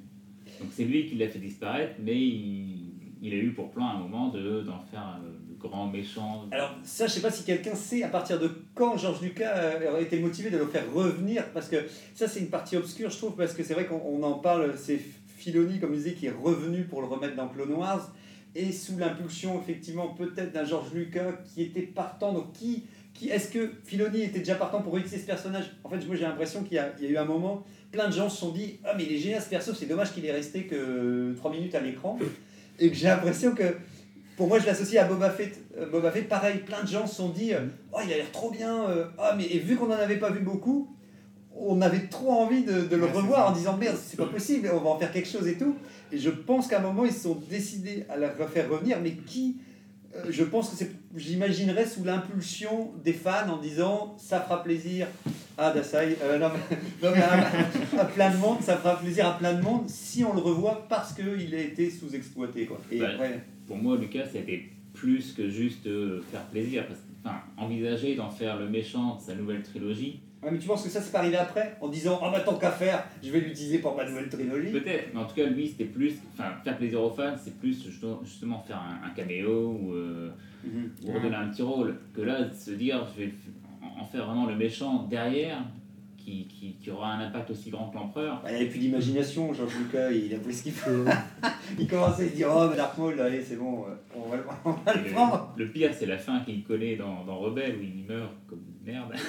Donc 0.61 0.69
c'est 0.73 0.85
lui 0.85 1.07
qui 1.07 1.15
l'a 1.17 1.29
fait 1.29 1.39
disparaître, 1.39 1.95
mais 2.05 2.17
il, 2.17 2.91
il 3.23 3.33
a 3.33 3.37
eu 3.37 3.51
pour 3.53 3.71
plan 3.71 3.87
à 3.89 3.93
un 3.95 3.99
moment 3.99 4.29
de- 4.29 4.61
d'en 4.63 4.79
faire 4.81 5.01
un 5.01 5.21
grand 5.59 5.87
méchant. 5.87 6.47
Alors 6.51 6.75
ça, 6.85 7.07
je 7.07 7.13
sais 7.13 7.21
pas 7.21 7.31
si 7.31 7.45
quelqu'un 7.45 7.75
sait 7.75 8.03
à 8.03 8.09
partir 8.09 8.39
de 8.39 8.51
quand 8.75 8.97
George 8.97 9.21
Lucas 9.21 9.57
euh, 9.57 9.91
aurait 9.91 10.03
été 10.03 10.19
motivé 10.19 10.51
de 10.51 10.59
le 10.59 10.67
faire 10.67 10.85
revenir, 10.93 11.45
parce 11.53 11.69
que 11.69 11.77
ça 12.15 12.29
c'est 12.29 12.41
une 12.41 12.51
partie 12.51 12.77
obscure, 12.77 13.11
je 13.11 13.17
trouve, 13.17 13.37
parce 13.37 13.55
que 13.55 13.63
c'est 13.63 13.75
vrai 13.75 13.87
qu'on 13.87 14.01
on 14.05 14.23
en 14.23 14.35
parle, 14.35 14.75
c'est 14.77 15.01
Filoni, 15.37 15.79
comme 15.79 15.93
je 15.93 15.99
disais, 15.99 16.15
qui 16.15 16.27
est 16.27 16.35
revenu 16.43 16.85
pour 16.85 17.01
le 17.01 17.07
remettre 17.07 17.37
dans 17.37 17.49
Clone 17.49 17.73
Wars, 17.73 18.13
et 18.55 18.73
sous 18.73 18.97
l'impulsion 18.97 19.61
effectivement 19.61 20.09
peut-être 20.09 20.53
d'un 20.53 20.65
George 20.65 20.93
Lucas 20.93 21.33
qui 21.45 21.63
était 21.63 21.83
partant, 21.83 22.33
donc 22.33 22.53
qui, 22.53 22.85
qui 23.15 23.29
est-ce 23.29 23.51
que 23.51 23.73
Filoni 23.85 24.23
était 24.23 24.41
déjà 24.41 24.55
partant 24.55 24.81
pour 24.81 24.97
utiliser 24.97 25.19
ce 25.19 25.27
personnage? 25.27 25.73
En 25.85 25.89
fait, 25.89 26.05
moi 26.07 26.17
j'ai 26.17 26.23
l'impression 26.23 26.63
qu'il 26.63 26.75
y, 26.75 27.05
y 27.05 27.07
a 27.07 27.11
eu 27.11 27.17
un 27.17 27.25
moment, 27.25 27.65
plein 27.93 28.09
de 28.09 28.13
gens 28.13 28.29
se 28.29 28.39
sont 28.39 28.53
dit, 28.53 28.79
ah 28.85 28.95
mais 28.97 29.05
il 29.05 29.13
est 29.13 29.19
génial 29.19 29.43
ce 29.43 29.49
perso, 29.49 29.75
c'est 29.75 29.87
dommage 29.87 30.13
qu'il 30.13 30.25
est 30.25 30.33
resté 30.33 30.65
que 30.65 31.35
3 31.37 31.51
minutes 31.51 31.75
à 31.75 31.81
l'écran, 31.81 32.19
et 32.79 32.91
que 32.91 32.97
j'ai 32.97 33.09
l'impression 33.09 33.55
que 33.55 33.75
pour 34.39 34.49
moi, 34.49 34.59
je 34.59 34.65
l'associe 34.67 35.03
à 35.03 35.07
Boba 35.07 35.29
Fett. 35.31 35.59
Euh, 35.77 35.91
Boba 35.91 36.11
Fett, 36.11 36.27
pareil, 36.29 36.59
plein 36.65 36.83
de 36.83 36.89
gens 36.89 37.07
se 37.07 37.17
sont 37.17 37.29
dit 37.29 37.53
euh, 37.53 37.67
Oh, 37.93 37.99
il 38.03 38.11
a 38.13 38.17
l'air 38.17 38.31
trop 38.33 38.51
bien. 38.51 38.89
euh, 38.89 39.05
Ah, 39.19 39.35
mais 39.37 39.45
et 39.45 39.59
vu 39.59 39.77
qu'on 39.77 39.87
n'en 39.89 39.97
avait 39.97 40.17
pas 40.17 40.31
vu 40.31 40.41
beaucoup, 40.41 40.95
on 41.55 41.81
avait 41.83 42.07
trop 42.07 42.31
envie 42.31 42.63
de, 42.65 42.83
de 42.83 42.97
le 42.97 43.05
Ouais, 43.05 43.11
revoir 43.13 43.51
en 43.51 43.53
disant 43.53 43.77
Merde, 43.77 43.97
c'est 44.03 44.17
pas 44.17 44.27
possible, 44.27 44.71
on 44.73 44.79
va 44.81 44.91
en 44.91 44.99
faire 44.99 45.13
quelque 45.13 45.29
chose 45.29 45.47
et 45.47 45.59
tout. 45.59 45.75
Et 46.13 46.19
je 46.19 46.31
pense 46.31 46.69
qu'à 46.69 46.79
un 46.79 46.83
moment, 46.83 47.05
ils 47.05 47.13
se 47.13 47.25
sont 47.25 47.37
décidés 47.51 48.05
à 48.09 48.17
la 48.17 48.31
refaire 48.33 48.71
revenir, 48.71 48.99
mais 49.03 49.13
qui 49.13 49.57
euh, 50.17 50.23
Je 50.31 50.45
pense 50.45 50.71
que 50.71 50.77
c'est. 50.77 50.91
J'imaginerais 51.17 51.85
sous 51.87 52.05
l'impulsion 52.05 52.93
des 53.05 53.13
fans 53.13 53.49
en 53.51 53.57
disant 53.59 54.15
Ça 54.19 54.41
fera 54.41 54.63
plaisir 54.63 55.07
à 55.59 55.73
Dasai, 55.73 56.17
euh, 56.23 56.39
non, 56.39 56.51
mais, 56.55 56.77
non, 57.03 57.13
mais 57.15 57.23
à, 57.23 58.01
à 58.01 58.05
plein 58.05 58.31
de 58.31 58.37
monde, 58.37 58.59
ça 58.63 58.77
fera 58.77 58.97
plaisir 58.99 59.27
à 59.27 59.37
plein 59.37 59.55
de 59.55 59.63
monde 59.63 59.89
si 59.89 60.23
on 60.25 60.33
le 60.33 60.41
revoit 60.41 60.87
parce 60.89 61.13
qu'il 61.13 61.53
a 61.55 61.59
été 61.59 61.91
sous-exploité. 61.91 62.67
Quoi. 62.67 62.79
Et 62.93 63.01
Ouais. 63.01 63.07
après, 63.07 63.41
Pour 63.69 63.77
moi, 63.77 63.97
Lucas, 63.97 64.25
c'était 64.33 64.65
plus 64.95 65.33
que 65.35 65.49
juste 65.49 65.87
euh, 65.87 66.21
faire 66.33 66.43
plaisir. 66.47 66.87
Parce 66.89 66.99
que, 67.01 67.05
enfin, 67.25 67.37
envisager 67.57 68.17
d'en 68.17 68.31
faire 68.31 68.59
le 68.59 68.69
méchant 68.69 69.15
de 69.17 69.21
sa 69.21 69.35
nouvelle 69.37 69.63
trilogie, 69.63 70.21
Ouais, 70.41 70.53
mais 70.53 70.59
tu 70.61 70.69
penses 70.69 70.85
que 70.85 70.89
ça 70.89 71.01
c'est 71.01 71.11
pas 71.11 71.19
arrivé 71.19 71.37
après 71.37 71.77
en 71.81 71.89
disant 71.89 72.21
oh 72.23 72.29
bah 72.31 72.39
tant 72.39 72.55
qu'à 72.57 72.71
faire 72.71 73.03
je 73.21 73.29
vais 73.33 73.41
l'utiliser 73.41 73.81
pour 73.81 73.97
ma 73.97 74.09
nouvelle 74.09 74.29
trilogie? 74.29 74.71
Peut-être, 74.71 75.09
mais 75.13 75.19
en 75.19 75.25
tout 75.25 75.35
cas, 75.35 75.45
lui, 75.47 75.67
c'était 75.67 75.87
plus. 75.87 76.15
Enfin, 76.33 76.53
faire 76.63 76.77
plaisir 76.79 77.03
aux 77.03 77.11
fans, 77.11 77.35
c'est 77.37 77.59
plus 77.59 77.85
justement- 78.23 78.63
faire 78.63 78.77
un, 78.81 79.05
un 79.09 79.11
caméo 79.11 79.77
ou, 79.83 79.95
euh, 79.95 80.31
Mhm. 80.65 80.91
ou 81.05 81.13
redonner 81.13 81.35
un 81.35 81.49
petit 81.49 81.63
rôle. 81.63 81.97
Que 82.15 82.21
là, 82.21 82.45
de 82.45 82.55
se 82.55 82.71
dire, 82.71 83.05
je 83.17 83.25
vais 83.25 83.33
en 84.01 84.05
faire 84.05 84.27
vraiment 84.27 84.47
le 84.47 84.55
méchant 84.55 85.09
derrière, 85.11 85.59
qui, 86.29 86.47
qui, 86.49 86.75
qui 86.83 86.91
aura 86.91 87.13
un 87.15 87.21
impact 87.27 87.51
aussi 87.51 87.71
grand 87.71 87.89
que 87.89 87.97
l'empereur. 87.97 88.41
Bah, 88.43 88.51
il 88.53 88.57
avait 88.57 88.67
plus 88.67 88.81
d'imagination 88.81 89.55
Georges 89.55 89.77
Lucas 89.79 90.11
il 90.11 90.35
a 90.35 90.39
pris 90.39 90.53
ce 90.53 90.63
qu'il 90.65 90.73
faut 90.83 90.91
il 91.79 91.89
commençait 91.89 92.27
à 92.27 92.29
se 92.29 92.35
dire 92.35 92.49
oh 92.55 92.69
Dark 92.77 92.99
Maul 92.99 93.19
allez 93.21 93.43
c'est 93.43 93.57
bon 93.57 93.85
on 94.15 94.29
va, 94.29 94.37
le- 94.37 94.43
on 94.65 94.73
va 94.73 94.95
Et 94.95 94.99
le 94.99 95.05
le, 95.05 95.11
prendre 95.11 95.55
le 95.57 95.67
pire, 95.69 95.91
c'est 95.99 96.07
la 96.07 96.19
fin 96.19 96.41
qu'il 96.41 96.63
connaît 96.65 96.97
dans, 96.97 97.25
dans 97.25 97.39
Rebelle, 97.39 97.77
où 97.77 97.83
il 97.83 98.05
meurt 98.07 98.33
comme 98.49 98.61
une 98.61 98.93
merde. 98.93 99.13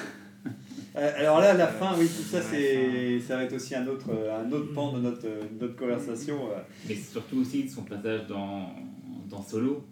Euh, 0.95 1.11
alors 1.17 1.39
là 1.41 1.53
la 1.53 1.67
fin 1.67 1.91
oui 1.99 2.07
tout 2.07 2.23
ça 2.23 2.41
c'est 2.41 3.19
ça 3.19 3.35
va 3.35 3.43
être 3.43 3.53
aussi 3.53 3.75
un 3.75 3.85
autre 3.85 4.09
un 4.09 4.49
autre 4.51 4.73
pan 4.73 4.93
de 4.93 5.01
notre, 5.01 5.27
euh, 5.27 5.41
notre 5.59 5.75
conversation 5.75 6.35
euh. 6.47 6.59
Mais 6.87 6.95
surtout 6.95 7.39
aussi 7.41 7.65
de 7.65 7.69
son 7.69 7.83
passage 7.83 8.25
dans, 8.27 8.69
dans 9.29 9.43
Solo, 9.43 9.83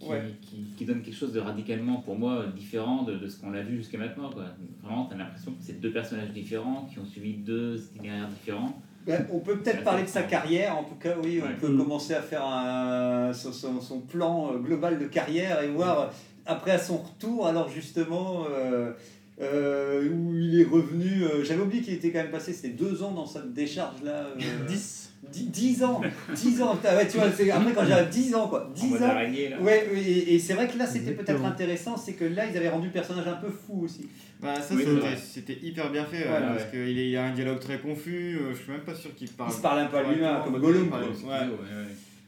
qui, 0.00 0.08
Ouais. 0.08 0.22
qui, 0.40 0.64
qui 0.76 0.84
donne 0.86 1.02
quelque 1.02 1.14
chose 1.16 1.32
de 1.32 1.40
radicalement, 1.40 1.96
pour 1.98 2.18
moi, 2.18 2.46
différent 2.56 3.02
de, 3.04 3.14
de 3.16 3.28
ce 3.28 3.38
qu'on 3.40 3.52
a 3.54 3.60
vu 3.60 3.76
jusqu'à 3.76 3.98
maintenant. 3.98 4.30
Quoi. 4.30 4.44
Vraiment, 4.82 5.06
tu 5.06 5.14
as 5.14 5.18
l'impression 5.18 5.52
que 5.52 5.58
c'est 5.62 5.80
deux 5.80 5.92
personnages 5.92 6.30
différents, 6.32 6.88
qui 6.92 6.98
ont 6.98 7.04
suivi 7.06 7.34
deux 7.34 7.76
itinéraires 7.94 8.28
différents. 8.28 8.80
Ben, 9.06 9.26
on 9.32 9.38
peut 9.40 9.58
peut-être 9.58 9.82
parler 9.84 10.02
de 10.02 10.08
sa 10.08 10.22
carrière, 10.24 10.76
en 10.76 10.84
tout 10.84 10.94
cas, 10.96 11.14
oui, 11.22 11.40
on 11.42 11.46
Ouais. 11.46 11.54
peut 11.60 11.68
Mm. 11.68 11.78
commencer 11.78 12.14
à 12.14 12.20
faire 12.22 12.44
un, 12.44 13.32
son, 13.32 13.52
son- 13.52 13.80
son 13.80 14.00
plan 14.00 14.52
euh, 14.52 14.58
global 14.58 14.98
de 14.98 15.04
carrière 15.06 15.62
et 15.62 15.68
voir, 15.68 16.00
euh, 16.00 16.06
après 16.46 16.72
à 16.72 16.78
son 16.78 16.98
retour, 16.98 17.46
alors 17.46 17.68
justement, 17.70 18.44
euh, 18.50 18.92
euh, 19.40 20.08
où 20.10 20.34
il 20.34 20.60
est 20.60 20.64
revenu, 20.64 21.22
euh, 21.24 21.42
j'avais 21.44 21.62
oublié 21.62 21.82
qu'il 21.82 21.94
était 21.94 22.10
quand 22.12 22.18
même 22.22 22.30
passé, 22.30 22.52
c'était 22.52 22.74
deux 22.74 23.02
ans 23.02 23.12
dans 23.12 23.24
cette 23.26 23.54
décharge-là. 23.54 24.26
euh, 24.36 24.36
10 24.68 24.99
dix- 25.32 25.46
dix 25.50 25.84
ans 25.84 26.00
10 26.34 26.62
ans, 26.62 26.76
putain, 26.76 26.96
ouais, 26.96 27.08
tu 27.08 27.16
vois, 27.18 27.30
c'est 27.30 27.50
après 27.50 27.72
quand 27.72 27.84
j'avais 27.84 28.08
10 28.10 28.34
ans, 28.34 28.48
quoi, 28.48 28.66
En 28.68 28.70
10 28.72 28.86
mode 28.90 29.02
ans. 29.02 29.08
là. 29.50 29.60
Ouais, 29.60 29.88
et, 29.94 30.34
et 30.34 30.38
c'est 30.38 30.54
vrai 30.54 30.68
que 30.68 30.76
là 30.78 30.86
c'était 30.86 31.12
peut-être 31.12 31.44
intéressant, 31.44 31.96
c'est 31.96 32.14
que 32.14 32.24
là 32.24 32.44
ils 32.50 32.56
avaient 32.56 32.68
rendu 32.68 32.86
le 32.88 32.92
personnage 32.92 33.26
un 33.28 33.34
peu 33.34 33.48
fou 33.50 33.82
aussi. 33.84 34.08
Bah, 34.40 34.54
ça, 34.60 34.74
Oui, 34.74 34.84
c'était- 35.16 35.58
hyper 35.62 35.90
bien 35.90 36.04
fait, 36.06 36.24
ouais. 36.24 36.40
parce 36.40 36.64
qu'il 36.70 36.96
il 36.98 37.16
a 37.16 37.24
un 37.26 37.32
dialogue 37.34 37.60
très 37.60 37.78
confus, 37.78 38.38
euh, 38.40 38.52
je 38.54 38.62
suis 38.62 38.72
même 38.72 38.80
pas 38.80 38.94
sûr 38.94 39.14
qu'il 39.14 39.28
parle. 39.28 39.50
Il 39.50 39.56
se 39.56 39.60
parle 39.60 39.80
un 39.80 39.86
peu 39.86 39.98
à 39.98 40.02
lui-même, 40.12 40.42
comme 40.44 40.54
mais 40.54 40.58
Gollum. 40.60 40.90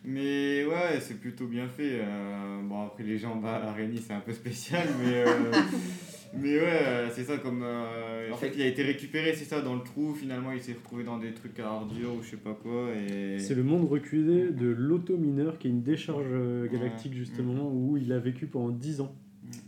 Mais 0.04 0.64
ouais, 0.64 0.98
c'est 1.00 1.20
plutôt 1.20 1.46
bien 1.46 1.68
fait. 1.68 2.00
euh, 2.00 2.60
bon, 2.64 2.86
après, 2.86 3.04
les 3.04 3.18
jambes 3.18 3.46
à 3.46 3.60
l'araignée, 3.60 4.00
c'est 4.04 4.12
un 4.12 4.20
peu 4.20 4.32
spécial, 4.32 4.86
mais. 5.02 5.12
euh, 5.26 5.52
mais 6.34 6.58
ouais, 6.58 6.62
euh, 6.82 7.08
c'est 7.10 7.24
ça, 7.24 7.38
comme. 7.38 7.62
euh, 7.62 8.30
en 8.32 8.36
fait, 8.36 8.52
il 8.54 8.62
a 8.62 8.66
été 8.66 8.82
récupéré, 8.82 9.34
c'est 9.34 9.44
ça, 9.44 9.60
dans 9.60 9.74
le 9.74 9.82
trou. 9.82 10.14
Finalement, 10.14 10.52
il 10.52 10.60
s'est 10.60 10.72
retrouvé 10.72 11.04
dans 11.04 11.18
des 11.18 11.32
trucs 11.32 11.58
à 11.60 11.70
ordures 11.72 12.14
ou 12.14 12.22
je 12.22 12.30
sais 12.30 12.36
pas 12.36 12.54
quoi. 12.54 12.88
Et... 12.94 13.38
C'est 13.38 13.54
le 13.54 13.62
monde 13.62 13.88
reculé 13.88 14.50
de 14.50 14.66
l'auto-mineur 14.68 15.58
qui 15.58 15.68
est 15.68 15.70
une 15.70 15.82
décharge 15.82 16.24
euh, 16.30 16.66
galactique 16.68 17.12
Ouais. 17.12 17.18
justement 17.18 17.70
où 17.72 17.96
il 17.96 18.12
a 18.12 18.18
vécu 18.18 18.46
pendant 18.46 18.70
10 18.70 19.00
ans. 19.02 19.14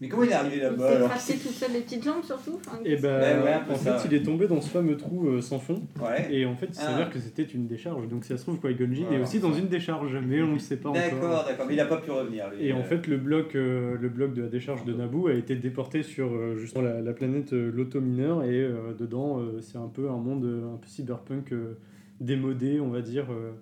Mais 0.00 0.08
comment 0.08 0.22
il 0.24 0.30
est 0.30 0.34
arrivé 0.34 0.56
Il 0.56 0.62
là-bas 0.62 0.88
s'est 0.90 0.96
alors 0.96 1.08
tracé 1.08 1.34
tout 1.38 1.48
seul 1.52 1.72
les 1.72 1.80
petites 1.80 2.04
jambes 2.04 2.22
surtout. 2.24 2.58
Enfin, 2.66 2.78
Et 2.84 2.96
ben 2.96 3.20
Ouais, 3.20 3.44
ouais, 3.44 3.54
en 3.70 3.76
ça, 3.76 3.96
fait 3.98 4.08
il 4.08 4.14
est 4.14 4.22
tombé 4.22 4.46
dans 4.46 4.60
ce 4.60 4.68
fameux 4.68 4.96
trou 4.96 5.28
euh, 5.28 5.40
sans 5.40 5.58
fond 5.58 5.82
Ouais. 6.02 6.26
et 6.34 6.46
en 6.46 6.54
fait 6.56 6.66
il 6.66 6.78
Ah. 6.80 6.90
s'avère 6.90 7.10
que 7.10 7.18
c'était 7.18 7.42
une 7.42 7.66
décharge 7.66 8.08
donc 8.08 8.24
si 8.24 8.28
ça 8.28 8.36
se 8.36 8.42
trouve 8.42 8.58
Qui-Gon 8.60 8.92
Jinn 8.92 9.04
est 9.04 9.06
Voilà. 9.08 9.22
aussi 9.22 9.40
dans 9.40 9.52
une 9.52 9.68
décharge 9.68 10.16
mais 10.26 10.42
on 10.42 10.48
ne 10.48 10.52
le 10.54 10.58
sait 10.58 10.76
pas 10.76 10.90
encore. 10.90 11.00
D'accord, 11.02 11.44
d'accord, 11.46 11.66
mais 11.68 11.74
il 11.74 11.80
a 11.80 11.86
pas 11.86 11.98
pu 11.98 12.10
revenir. 12.10 12.50
lui. 12.50 12.66
Et 12.66 12.72
en 12.72 12.82
fait, 12.82 13.06
le 13.06 13.16
bloc, 13.16 13.54
euh, 13.54 13.96
le 14.00 14.08
bloc 14.08 14.34
de 14.34 14.42
la 14.42 14.48
décharge 14.48 14.84
de 14.84 14.92
Naboo 14.92 15.28
a 15.28 15.34
été 15.34 15.56
déporté 15.56 16.02
sur 16.02 16.32
euh, 16.32 16.56
justement 16.56 16.84
la, 16.84 17.00
la 17.00 17.12
planète 17.12 17.52
euh, 17.52 17.70
l'automineur 17.74 18.42
et 18.44 18.60
euh, 18.60 18.92
dedans, 18.98 19.38
euh, 19.40 19.60
c'est 19.60 19.78
un 19.78 19.88
peu 19.88 20.08
un 20.10 20.16
monde 20.16 20.44
un 20.74 20.76
peu 20.76 20.86
cyberpunk 20.88 21.52
euh, 21.52 21.74
démodé, 22.20 22.80
on 22.80 22.88
va 22.90 23.00
dire, 23.00 23.26
euh, 23.30 23.52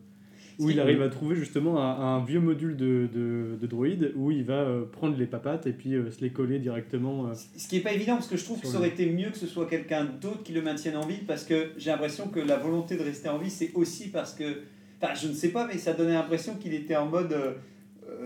où 0.62 0.70
il 0.70 0.80
arrive 0.80 1.02
à 1.02 1.08
trouver 1.08 1.36
justement 1.36 1.82
un, 1.82 2.16
un 2.16 2.24
vieux 2.24 2.40
module 2.40 2.76
de, 2.76 3.08
de, 3.12 3.56
de 3.60 3.66
droïde 3.66 4.12
où 4.16 4.30
il 4.30 4.44
va 4.44 4.54
euh, 4.62 4.84
prendre 4.84 5.16
les 5.18 5.26
papates 5.26 5.66
et 5.66 5.72
puis 5.72 5.94
euh, 5.94 6.10
se 6.10 6.20
les 6.20 6.30
coller 6.30 6.58
directement. 6.58 7.26
euh. 7.28 7.34
Ce 7.56 7.68
qui 7.68 7.76
est 7.76 7.80
pas 7.80 7.92
évident 7.92 8.14
parce 8.14 8.28
que 8.28 8.36
je 8.36 8.44
trouve 8.44 8.60
que 8.60 8.66
ça 8.66 8.78
aurait 8.78 8.88
été 8.88 9.06
mieux 9.06 9.30
que 9.30 9.38
ce 9.38 9.46
soit 9.46 9.66
quelqu'un 9.66 10.04
d'autre 10.04 10.42
qui 10.42 10.52
le 10.52 10.62
maintienne 10.62 10.96
en 10.96 11.06
vie 11.06 11.18
parce 11.26 11.44
que 11.44 11.70
j'ai 11.76 11.90
l'impression 11.90 12.28
que 12.28 12.40
la 12.40 12.56
volonté 12.56 12.96
de 12.96 13.02
rester 13.02 13.28
en 13.28 13.38
vie 13.38 13.50
c'est 13.50 13.72
aussi 13.74 14.08
parce 14.08 14.34
que 14.34 14.44
enfin 15.02 15.14
je 15.14 15.28
ne 15.28 15.32
sais 15.34 15.48
pas 15.50 15.66
mais 15.66 15.78
ça 15.78 15.92
donnait 15.92 16.12
l'impression 16.14 16.54
qu'il 16.54 16.74
était 16.74 16.96
en 16.96 17.06
mode 17.06 17.36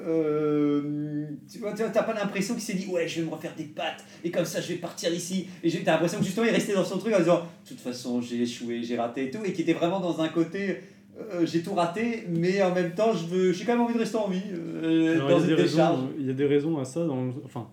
euh, 0.06 1.26
tu 1.50 1.58
vois 1.58 1.72
t'as 1.72 2.02
pas 2.02 2.14
l'impression 2.14 2.54
qu'il 2.54 2.62
s'est 2.62 2.74
dit 2.74 2.86
ouais 2.86 3.06
je 3.08 3.20
vais 3.20 3.26
me 3.26 3.32
refaire 3.32 3.54
des 3.56 3.64
pattes 3.64 4.04
et 4.24 4.30
comme 4.30 4.44
ça 4.44 4.60
je 4.60 4.68
vais 4.68 4.74
partir 4.78 5.12
ici 5.12 5.46
et 5.62 5.70
t'as 5.70 5.92
l'impression 5.92 6.18
que 6.18 6.24
justement 6.24 6.46
il 6.46 6.52
restait 6.52 6.74
dans 6.74 6.84
son 6.84 6.98
truc 6.98 7.14
en 7.14 7.18
disant 7.18 7.40
de 7.64 7.68
toute 7.68 7.80
façon 7.80 8.20
j'ai 8.20 8.42
échoué 8.42 8.82
j'ai 8.82 8.96
raté 8.96 9.26
et 9.26 9.30
tout 9.30 9.44
et 9.44 9.52
qui 9.52 9.62
était 9.62 9.72
vraiment 9.74 10.00
dans 10.00 10.20
un 10.20 10.28
côté 10.28 10.78
euh, 11.18 11.46
j'ai 11.46 11.62
tout 11.62 11.72
raté 11.72 12.24
mais 12.28 12.62
en 12.62 12.74
même 12.74 12.92
temps 12.92 13.14
je 13.14 13.24
veux 13.24 13.52
j'ai 13.52 13.64
quand 13.64 13.72
même 13.72 13.80
envie 13.80 13.94
de 13.94 13.98
rester 13.98 14.18
en 14.18 14.28
vie 14.28 14.42
euh, 14.52 15.14
Alors, 15.14 15.30
dans 15.30 15.40
il, 15.40 15.46
y 15.46 15.48
a 15.48 15.56
une 15.56 15.62
décharge 15.62 15.96
raisons, 15.96 16.10
il 16.18 16.26
y 16.26 16.30
a 16.30 16.34
des 16.34 16.46
raisons 16.46 16.78
à 16.78 16.84
ça, 16.84 17.06
dans 17.06 17.28
enfin 17.44 17.68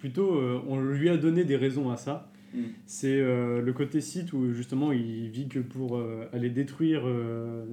plutôt, 0.00 0.34
euh, 0.34 0.60
on 0.68 0.80
lui 0.80 1.08
a 1.08 1.16
donné 1.16 1.44
des 1.44 1.56
raisons 1.56 1.90
à 1.90 1.96
ça. 1.96 2.30
Mm. 2.54 2.58
C'est 2.86 3.20
le 3.20 3.72
côté 3.72 4.00
site 4.00 4.32
où 4.32 4.52
justement 4.52 4.90
il 4.92 5.28
vit 5.28 5.48
que 5.48 5.58
pour 5.58 6.00
aller 6.32 6.48
détruire 6.48 7.02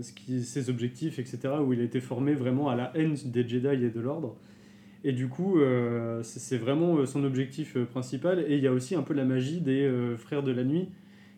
ce 0.02 0.12
qui, 0.12 0.44
ses 0.44 0.70
objectifs, 0.70 1.18
etc. 1.18 1.40
Où 1.66 1.72
il 1.72 1.80
a 1.80 1.84
été 1.84 2.02
formé 2.02 2.34
vraiment 2.34 2.68
à 2.68 2.76
la 2.76 2.92
haine 2.94 3.16
des 3.26 3.48
Jedi 3.48 3.86
et 3.86 3.90
de 3.90 4.00
l'ordre. 4.02 4.36
Et 5.06 5.14
du 5.14 5.30
coup, 5.30 5.60
c'est 6.24 6.58
vraiment 6.58 7.06
son 7.06 7.24
objectif 7.24 7.78
principal. 7.86 8.44
Et 8.50 8.58
il 8.58 8.64
y 8.64 8.68
a 8.68 8.74
aussi 8.74 8.96
un 8.96 9.02
peu 9.02 9.14
la 9.14 9.24
magie 9.24 9.62
des 9.62 9.90
frères 10.18 10.44
de 10.44 10.52
la 10.52 10.66
nuit 10.66 10.90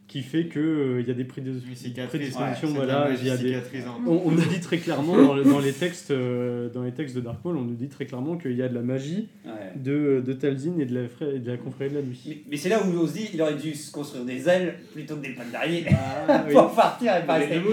qui 0.07 0.21
fait 0.21 0.47
qu'il 0.47 1.03
y 1.05 1.11
a 1.11 1.13
des 1.13 1.25
prédispositions. 1.25 2.69
ouais, 2.69 2.73
voilà, 2.75 3.09
magie 3.09 3.19
il 3.23 3.27
y 3.27 3.31
a 3.31 3.35
des, 3.37 3.47
cicatrisante. 3.49 3.99
on, 4.07 4.21
on 4.25 4.31
nous 4.31 4.45
dit 4.45 4.61
très 4.61 4.77
clairement 4.77 5.17
dans, 5.17 5.35
le- 5.35 5.43
dans 5.43 5.59
les 5.59 5.73
textes, 5.73 6.11
euh, 6.11 6.69
dans 6.69 6.83
les 6.83 6.93
textes 6.93 7.13
de 7.15 7.19
Dark 7.19 7.43
Maul, 7.43 7.57
on 7.57 7.63
nous 7.63 7.75
dit 7.75 7.89
très 7.89 8.05
clairement 8.05 8.37
qu'il 8.37 8.53
y 8.55 8.61
a 8.61 8.69
de 8.69 8.75
la 8.75 8.81
magie 8.81 9.27
Ouais. 9.45 9.51
de, 9.75 10.23
de 10.25 10.33
Talzin 10.33 10.79
et 10.79 10.85
de 10.85 10.95
la, 10.95 11.01
et 11.35 11.39
de 11.39 11.51
la 11.51 11.57
confrérie 11.57 11.91
de 11.91 11.97
la 11.97 12.01
nuit. 12.03 12.21
Mais, 12.25 12.37
mais 12.51 12.57
c'est 12.57 12.69
là 12.69 12.79
où 12.81 12.89
on 12.97 13.05
se 13.05 13.13
dit 13.13 13.27
il 13.33 13.41
aurait 13.41 13.55
dû 13.55 13.73
se 13.75 13.91
construire 13.91 14.23
des 14.23 14.47
ailes 14.47 14.75
plutôt 14.93 15.17
que 15.17 15.23
des 15.27 15.33
pattes 15.33 15.51
d'araignée 15.51 15.85
Ah, 15.91 16.45
oui. 16.47 16.53
pour 16.53 16.73
partir 16.73 17.13
et 17.17 17.25
pas. 17.25 17.39
Des 17.39 17.47
que 17.59 17.67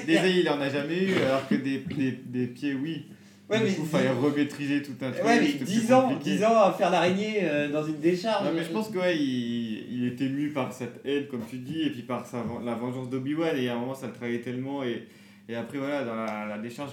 il- 0.00 0.06
des 0.06 0.14
ailes, 0.14 0.36
il 0.38 0.48
en 0.48 0.60
a 0.60 0.68
jamais 0.68 1.02
eu, 1.04 1.14
alors 1.26 1.46
que 1.48 1.56
des, 1.56 1.82
des, 1.96 2.12
des 2.26 2.46
pieds, 2.46 2.74
oui. 2.74 3.06
Ouais, 3.50 3.60
mais 3.62 3.70
il 3.78 3.86
fallait 3.86 4.10
remaîtriser 4.10 4.82
tout 4.82 4.92
un 5.00 5.10
truc. 5.10 5.24
Ouais, 5.24 5.40
mais 5.40 5.46
c'était 5.46 5.64
10 5.64 5.78
plus 5.80 5.92
ans, 5.94 6.08
compliqué. 6.08 6.36
10 6.36 6.44
ans 6.44 6.60
à 6.62 6.72
faire 6.72 6.90
l'araignée 6.90 7.38
euh, 7.44 7.70
dans 7.70 7.82
une 7.82 7.98
décharge. 7.98 8.44
Non, 8.46 8.52
mais 8.54 8.62
je 8.62 8.70
pense 8.70 8.88
que 8.90 8.98
ouais, 8.98 9.16
il, 9.16 9.86
il 9.90 10.06
était 10.08 10.28
mu 10.28 10.50
par 10.50 10.72
cette 10.72 11.00
aide, 11.06 11.28
comme 11.28 11.42
tu 11.48 11.56
dis, 11.58 11.82
et 11.82 11.90
puis 11.90 12.02
par 12.02 12.26
sa, 12.26 12.44
la 12.64 12.74
vengeance 12.74 13.08
d'Obi-Wan, 13.08 13.56
et 13.56 13.68
à 13.70 13.76
un 13.76 13.78
moment 13.78 13.94
ça 13.94 14.06
le 14.08 14.12
travaillait 14.12 14.40
tellement, 14.42 14.82
et, 14.84 15.04
et 15.48 15.54
après 15.56 15.78
voilà, 15.78 16.04
dans 16.04 16.14
la, 16.14 16.46
la 16.46 16.58
décharge 16.58 16.90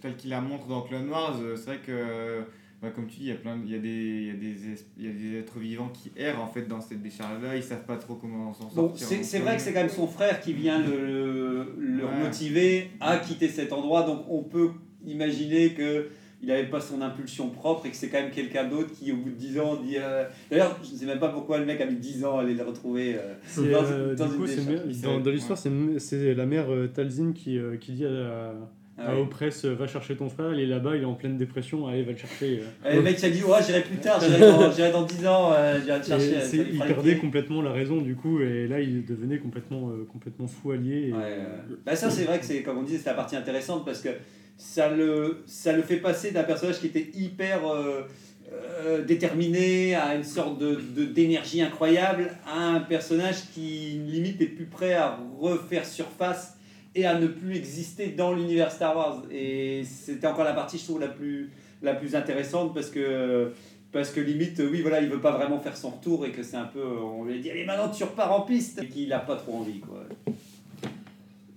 telle 0.00 0.16
qu'il 0.16 0.30
la 0.30 0.40
montre 0.40 0.66
dans 0.66 0.80
Clone 0.82 1.08
Wars, 1.08 1.36
euh, 1.40 1.54
c'est 1.54 1.66
vrai 1.66 1.78
que, 1.86 2.40
bah, 2.82 2.88
comme 2.90 3.06
tu 3.06 3.18
dis, 3.20 3.26
il 3.26 3.28
y 3.28 3.30
a 3.30 3.36
plein, 3.36 3.56
de- 3.56 3.64
il 3.64 3.70
y 3.70 3.76
a 3.76 3.78
des, 3.78 3.88
il 3.88 4.26
y 4.26 4.30
a 4.30 4.34
des, 4.34 4.72
es- 4.72 4.86
il 4.98 5.06
y 5.06 5.08
a 5.08 5.12
des 5.12 5.38
êtres 5.38 5.60
vivants 5.60 5.90
qui 5.94 6.10
errent 6.16 6.42
en 6.42 6.48
fait 6.48 6.66
dans 6.66 6.80
cette 6.80 7.00
décharge-là, 7.00 7.54
ils 7.54 7.62
savent 7.62 7.84
pas 7.86 7.96
trop 7.96 8.16
comment 8.16 8.52
s'en 8.52 8.68
sortir. 8.68 9.06
c'est 9.22 9.38
euh, 9.38 9.42
vrai 9.44 9.54
que 9.54 9.62
c'est 9.62 9.72
quand 9.72 9.78
même 9.82 9.88
son 9.88 10.08
frère 10.08 10.40
qui 10.40 10.52
vient 10.52 10.80
le, 10.80 11.76
le 11.78 12.04
Ouais. 12.04 12.18
motiver 12.24 12.90
à 13.00 13.18
quitter 13.18 13.46
cet 13.46 13.72
endroit, 13.72 14.02
donc 14.02 14.24
on 14.28 14.42
peut 14.42 14.70
imaginer 15.06 15.70
que 15.74 16.06
il 16.44 16.48
n'avait 16.48 16.64
pas 16.66 16.80
son 16.80 17.00
impulsion 17.02 17.50
propre 17.50 17.86
et 17.86 17.90
que 17.90 17.96
c'est 17.96 18.08
quand 18.08 18.20
même 18.20 18.32
quelqu'un 18.32 18.64
d'autre 18.64 18.90
qui, 18.98 19.12
au 19.12 19.16
bout 19.16 19.30
de 19.30 19.36
10 19.36 19.60
ans, 19.60 19.76
dit. 19.76 19.96
euh, 19.96 20.24
D'ailleurs, 20.50 20.76
je 20.82 20.92
ne 20.92 20.98
sais 20.98 21.06
même 21.06 21.20
pas 21.20 21.28
pourquoi 21.28 21.58
le 21.58 21.64
mec 21.66 21.80
a 21.80 21.86
mis 21.86 21.94
10 21.94 22.24
ans 22.24 22.38
à 22.38 22.42
aller 22.42 22.54
le 22.54 22.64
retrouver. 22.64 23.14
euh, 23.14 23.34
dans, 23.56 23.62
euh, 23.84 24.14
dans 24.16 24.24
Il 24.88 25.00
dans, 25.02 25.20
dans 25.20 25.30
l'histoire, 25.30 25.56
c'est 25.56 25.68
m- 25.68 26.00
c'est 26.00 26.34
la 26.34 26.44
mère 26.46 26.64
euh, 26.72 26.88
Talzin 26.88 27.32
qui, 27.32 27.56
euh, 27.58 27.76
qui 27.76 27.92
dit 27.92 28.04
à, 28.06 28.54
Ah 28.98 29.10
à 29.10 29.14
ouais. 29.14 29.20
Opress 29.20 29.64
euh, 29.66 29.74
Va 29.74 29.86
chercher 29.86 30.16
ton 30.16 30.28
frère, 30.28 30.52
il 30.52 30.58
est 30.58 30.66
là-bas, 30.66 30.96
il 30.96 31.02
est 31.02 31.06
en 31.06 31.14
pleine 31.14 31.36
dépression, 31.36 31.86
allez, 31.86 32.02
va 32.02 32.10
le 32.10 32.18
chercher. 32.18 32.60
Et 32.90 32.96
le 32.96 33.02
mec 33.02 33.20
s'est 33.20 33.30
dit 33.30 33.44
Ouais, 33.44 33.62
j'irai 33.64 33.82
plus 33.82 33.98
tard, 33.98 34.20
j'irai 34.20 34.40
dans, 34.40 34.72
j'irai 34.72 34.90
dans 34.90 35.04
10 35.04 35.24
ans, 35.28 35.52
j'irai 35.84 36.00
te 36.00 36.06
chercher. 36.06 36.66
il 36.72 36.78
perdait 36.80 37.18
complètement 37.18 37.62
la 37.62 37.70
raison 37.70 38.00
du 38.00 38.16
coup, 38.16 38.40
et 38.40 38.66
là 38.66 38.80
il 38.80 39.04
devenait 39.04 39.38
complètement, 39.38 39.92
complètement 40.12 40.48
fou 40.48 40.72
allié. 40.72 41.10
et- 41.10 41.12
Ouais, 41.12 41.18
ouais. 41.20 41.76
Bah 41.86 41.94
ça 41.94 42.10
c'est 42.10 42.24
vrai 42.24 42.40
que 42.40 42.44
c'est 42.44 42.62
comme 42.64 42.78
on 42.78 42.82
disait 42.82 42.98
c'est 42.98 43.10
la 43.10 43.14
partie 43.14 43.36
intéressante 43.36 43.84
parce 43.84 44.00
que 44.00 44.08
ça 44.56 44.88
le, 44.88 45.42
ça 45.46 45.72
le 45.72 45.82
fait 45.82 45.96
passer 45.96 46.30
d'un 46.30 46.44
personnage 46.44 46.80
qui 46.80 46.86
était 46.86 47.10
hyper 47.14 47.66
euh, 47.66 48.02
euh, 48.52 49.04
déterminé 49.04 49.94
à 49.94 50.14
une 50.14 50.24
sorte 50.24 50.58
de, 50.58 50.76
d'énergie 51.04 51.62
incroyable 51.62 52.30
à 52.46 52.58
un 52.58 52.80
personnage 52.80 53.50
qui 53.54 54.00
limite 54.06 54.40
est 54.40 54.46
plus 54.46 54.66
prêt 54.66 54.94
à 54.94 55.18
refaire 55.40 55.86
surface 55.86 56.56
et 56.94 57.06
à 57.06 57.18
ne 57.18 57.26
plus 57.26 57.56
exister 57.56 58.08
dans 58.08 58.34
l'univers 58.34 58.70
Star 58.70 58.96
Wars 58.96 59.22
et 59.30 59.82
c'était 59.84 60.26
encore 60.26 60.44
la 60.44 60.52
partie 60.52 60.78
je 60.78 60.84
trouve 60.84 61.00
la 61.00 61.08
plus, 61.08 61.50
la 61.80 61.94
plus 61.94 62.14
intéressante 62.14 62.74
parce 62.74 62.90
que 62.90 63.52
parce 63.92 64.10
que 64.10 64.20
limite, 64.20 64.60
oui, 64.70 64.80
voilà, 64.80 65.02
il 65.02 65.08
veut 65.08 65.20
pas 65.20 65.32
vraiment 65.32 65.60
faire 65.60 65.76
son 65.76 65.90
retour 65.90 66.24
et 66.24 66.32
que 66.32 66.42
c'est 66.42 66.56
un 66.56 66.64
peu, 66.64 66.82
on 66.82 67.24
lui 67.24 67.38
a 67.38 67.38
dit, 67.38 67.50
allez, 67.50 67.66
maintenant 67.66 67.90
tu 67.90 68.02
repars 68.04 68.32
en 68.32 68.40
piste, 68.40 68.82
et 68.82 68.88
qu'il 68.88 69.12
a 69.12 69.18
pas 69.18 69.36
trop 69.36 69.58
envie, 69.58 69.80
quoi. 69.80 70.04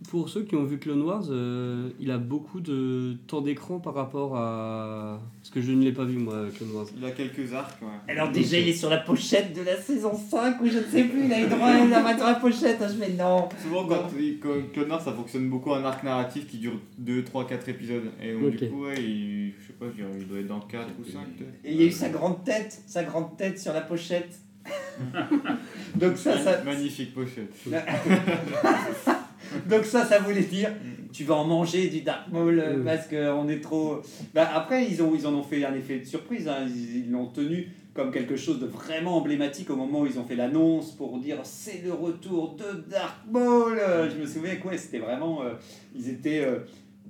Pour 0.09 0.29
ceux 0.29 0.43
qui 0.43 0.55
ont 0.55 0.63
vu 0.63 0.77
Clone 0.77 1.01
Wars, 1.01 1.25
euh, 1.29 1.89
il 1.99 2.11
a 2.11 2.17
beaucoup 2.17 2.59
de 2.59 3.15
temps 3.27 3.41
d'écran 3.41 3.79
par 3.79 3.93
rapport 3.93 4.35
à. 4.37 5.19
Parce 5.41 5.49
que 5.49 5.61
je 5.61 5.71
ne 5.71 5.83
l'ai 5.83 5.91
pas 5.91 6.05
vu 6.05 6.17
moi, 6.17 6.45
Clone 6.55 6.71
Wars. 6.71 6.85
Il 6.97 7.03
a 7.05 7.11
quelques 7.11 7.53
arcs, 7.53 7.81
ouais. 7.81 8.13
Alors 8.13 8.31
déjà, 8.31 8.57
il 8.59 8.67
est 8.67 8.73
sur 8.73 8.89
la 8.89 8.97
pochette 8.97 9.55
de 9.55 9.61
la 9.61 9.77
saison 9.77 10.13
5 10.15 10.61
ou 10.61 10.67
je 10.67 10.77
ne 10.77 10.83
sais 10.83 11.03
plus, 11.05 11.25
il 11.25 11.33
a 11.33 11.41
eu 11.41 11.47
droit 11.47 11.67
à 11.67 11.85
la 11.85 12.17
sur 12.17 12.27
la 12.27 12.35
pochette, 12.35 12.77
je 12.81 13.03
fais 13.03 13.13
non. 13.13 13.49
Souvent, 13.61 13.85
quand, 13.85 14.07
quand 14.41 14.71
Clone 14.73 14.89
Wars, 14.89 15.01
ça 15.01 15.11
fonctionne 15.11 15.49
beaucoup 15.49 15.71
en 15.71 15.83
arc 15.83 16.03
narratif 16.03 16.47
qui 16.47 16.57
dure 16.57 16.79
2, 16.97 17.23
3, 17.23 17.47
4 17.47 17.69
épisodes. 17.69 18.11
Et 18.21 18.33
donc, 18.33 18.55
du 18.55 18.69
coup, 18.69 18.85
ouais, 18.85 19.01
il, 19.01 19.53
je 19.59 19.67
sais 19.67 19.73
pas, 19.73 19.85
il 19.97 20.27
doit 20.27 20.39
être 20.39 20.47
dans 20.47 20.59
4 20.59 20.87
ou 20.99 21.03
5 21.03 21.19
peut-être. 21.37 21.49
Et 21.63 21.71
il 21.71 21.81
y 21.81 21.83
a 21.83 21.87
eu 21.87 21.91
sa 21.91 22.09
grande 22.09 22.43
tête, 22.43 22.81
sa 22.87 23.03
grande 23.03 23.37
tête 23.37 23.59
sur 23.59 23.73
la 23.73 23.81
pochette. 23.81 24.39
Donc 25.95 26.17
ça, 26.17 26.39
ça, 26.39 26.63
Magnifique 26.63 27.13
pochette. 27.13 27.53
donc 29.69 29.85
ça, 29.85 30.05
ça 30.05 30.19
voulait 30.19 30.41
dire, 30.41 30.71
tu 31.11 31.23
vas 31.23 31.35
en 31.35 31.45
manger 31.45 31.87
du 31.89 32.01
Dark 32.01 32.27
Maul 32.31 32.59
euh, 32.59 32.83
parce 32.83 33.07
qu'on 33.07 33.47
est 33.47 33.61
trop... 33.61 34.01
Bah, 34.33 34.49
après, 34.53 34.85
ils, 34.85 35.01
ont, 35.01 35.13
ils 35.15 35.25
en 35.25 35.33
ont 35.33 35.43
fait 35.43 35.63
un 35.65 35.73
effet 35.73 35.99
de 35.99 36.05
surprise, 36.05 36.47
hein. 36.47 36.65
ils 36.67 36.97
ils 37.05 37.11
l'ont 37.11 37.27
tenu 37.27 37.69
comme 37.93 38.11
quelque 38.11 38.35
chose 38.35 38.59
de 38.59 38.65
vraiment 38.65 39.15
emblématique 39.17 39.69
au 39.69 39.77
moment 39.77 40.01
où 40.01 40.05
ils 40.05 40.19
ont 40.19 40.25
fait 40.25 40.35
l'annonce 40.35 40.91
pour 40.91 41.17
dire 41.19 41.37
c'est 41.43 41.81
le 41.85 41.93
retour 41.93 42.55
de 42.57 42.83
Dark 42.89 43.15
Maul. 43.31 43.79
Je 44.13 44.21
me 44.21 44.25
souviens 44.27 44.55
que 44.57 44.67
ouais, 44.67 44.77
c'était 44.77 44.99
vraiment... 44.99 45.43
euh, 45.43 45.53
ils 45.95 46.09
étaient... 46.09 46.43
euh, 46.45 46.59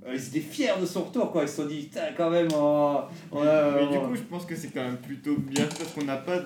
ils 0.08 0.28
étaient 0.28 0.38
fiers 0.38 0.78
de 0.80 0.86
son 0.86 1.02
retour, 1.02 1.32
quoi. 1.32 1.42
Ils 1.42 1.48
se 1.48 1.56
sont 1.56 1.66
dit, 1.66 1.88
Putain, 1.92 2.02
quand 2.16 2.30
même, 2.30 2.46
on, 2.54 3.00
on 3.32 3.42
a- 3.42 3.72
Mais 3.74 3.88
du 3.88 3.98
coup, 3.98 4.14
je 4.14 4.20
pense 4.22 4.46
que 4.46 4.54
c'est 4.54 4.68
quand 4.68 4.84
même 4.84 4.98
plutôt 4.98 5.34
bien 5.36 5.64
parce 5.64 5.90
qu'on 5.92 6.04
n'a 6.04 6.18
pas, 6.18 6.42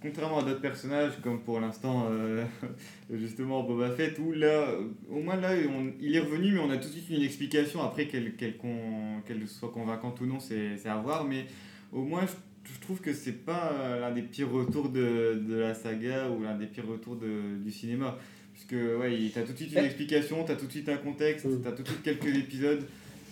contrairement 0.00 0.38
à 0.38 0.42
d'autres 0.44 0.60
personnages 0.60 1.12
comme 1.22 1.40
pour 1.42 1.60
l'instant, 1.60 2.06
euh, 2.10 2.44
justement 3.12 3.62
Boba 3.62 3.90
Fett, 3.90 4.18
où 4.18 4.32
là, 4.32 4.46
euh, 4.70 4.82
au 5.10 5.20
moins 5.20 5.36
là, 5.36 5.50
on- 5.68 5.92
il 6.00 6.14
est 6.14 6.20
revenu, 6.20 6.52
mais 6.52 6.60
on 6.60 6.70
a 6.70 6.76
tout 6.76 6.88
de 6.88 6.92
suite 6.92 7.10
une 7.10 7.22
explication. 7.22 7.82
Après, 7.82 8.06
qu'elle 8.06 8.32
con- 8.58 9.20
qu'elle 9.26 9.46
soit 9.48 9.70
convaincante 9.70 10.20
ou 10.20 10.26
non, 10.26 10.40
c'est 10.40 10.76
à 10.86 10.96
voir. 10.96 11.24
Mais 11.24 11.46
au 11.92 12.02
moins, 12.02 12.22
je, 12.26 12.72
je 12.74 12.80
trouve 12.80 13.00
que 13.00 13.12
c'est 13.12 13.44
pas 13.44 13.72
euh, 13.72 14.00
l'un 14.00 14.10
des 14.12 14.22
pires 14.22 14.50
retours 14.50 14.88
de, 14.90 15.42
de 15.48 15.54
la 15.56 15.74
saga 15.74 16.28
ou 16.30 16.42
l'un 16.42 16.56
des 16.56 16.66
pires 16.66 16.86
retours 16.86 17.16
de, 17.16 17.56
du 17.62 17.70
cinéma. 17.70 18.18
Puisque, 18.52 18.72
ouais, 18.72 19.16
t'as 19.32 19.42
tout 19.42 19.52
de 19.52 19.56
suite 19.56 19.70
une 19.72 19.78
Ouais. 19.78 19.84
explication, 19.86 20.42
t'as 20.44 20.56
tout 20.56 20.66
de 20.66 20.70
suite 20.72 20.88
un 20.88 20.96
contexte, 20.96 21.46
Mm. 21.46 21.60
t'as 21.62 21.70
tout 21.72 21.82
de 21.84 21.88
suite 21.88 22.02
quelques 22.02 22.36
épisodes. 22.36 22.84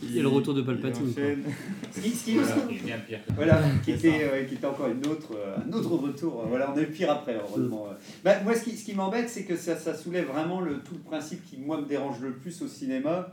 Et 0.03 0.21
le 0.21 0.29
retour 0.29 0.55
de 0.55 0.61
il 0.61 0.67
Palpatine. 0.67 1.13
Ce 1.91 2.01
qui, 2.01 2.11
ce 2.11 2.25
qui- 2.25 2.35
Voilà, 2.37 2.55
il 2.71 2.77
est 2.77 2.81
bien 2.81 2.99
pire. 2.99 3.21
Voilà, 3.35 3.63
qui 3.85 3.93
était, 3.93 4.21
euh, 4.25 4.45
qui 4.45 4.55
était 4.55 4.67
encore 4.67 4.89
une 4.89 5.07
autre, 5.11 5.33
euh, 5.37 5.57
un 5.67 5.73
autre 5.73 5.91
retour. 5.97 6.45
Voilà, 6.49 6.73
on 6.75 6.79
a 6.79 6.83
eu 6.83 6.87
pire 6.87 7.11
après, 7.11 7.35
heureusement. 7.37 7.87
Bah, 8.25 8.35
moi, 8.45 8.55
ce 8.55 8.65
qui, 8.65 8.77
ce 8.77 8.85
qui 8.85 8.95
m'embête, 8.95 9.29
c'est 9.31 9.45
que 9.45 9.57
ça, 9.57 9.77
ça 9.77 9.95
soulève 9.95 10.27
vraiment 10.27 10.61
le, 10.61 10.81
tout 10.81 10.95
le 10.95 11.01
principe 11.01 11.45
qui, 11.49 11.57
moi, 11.57 11.81
me 11.81 11.87
dérange 11.87 12.21
le 12.21 12.33
plus 12.33 12.61
au 12.63 12.69
cinéma. 12.69 13.33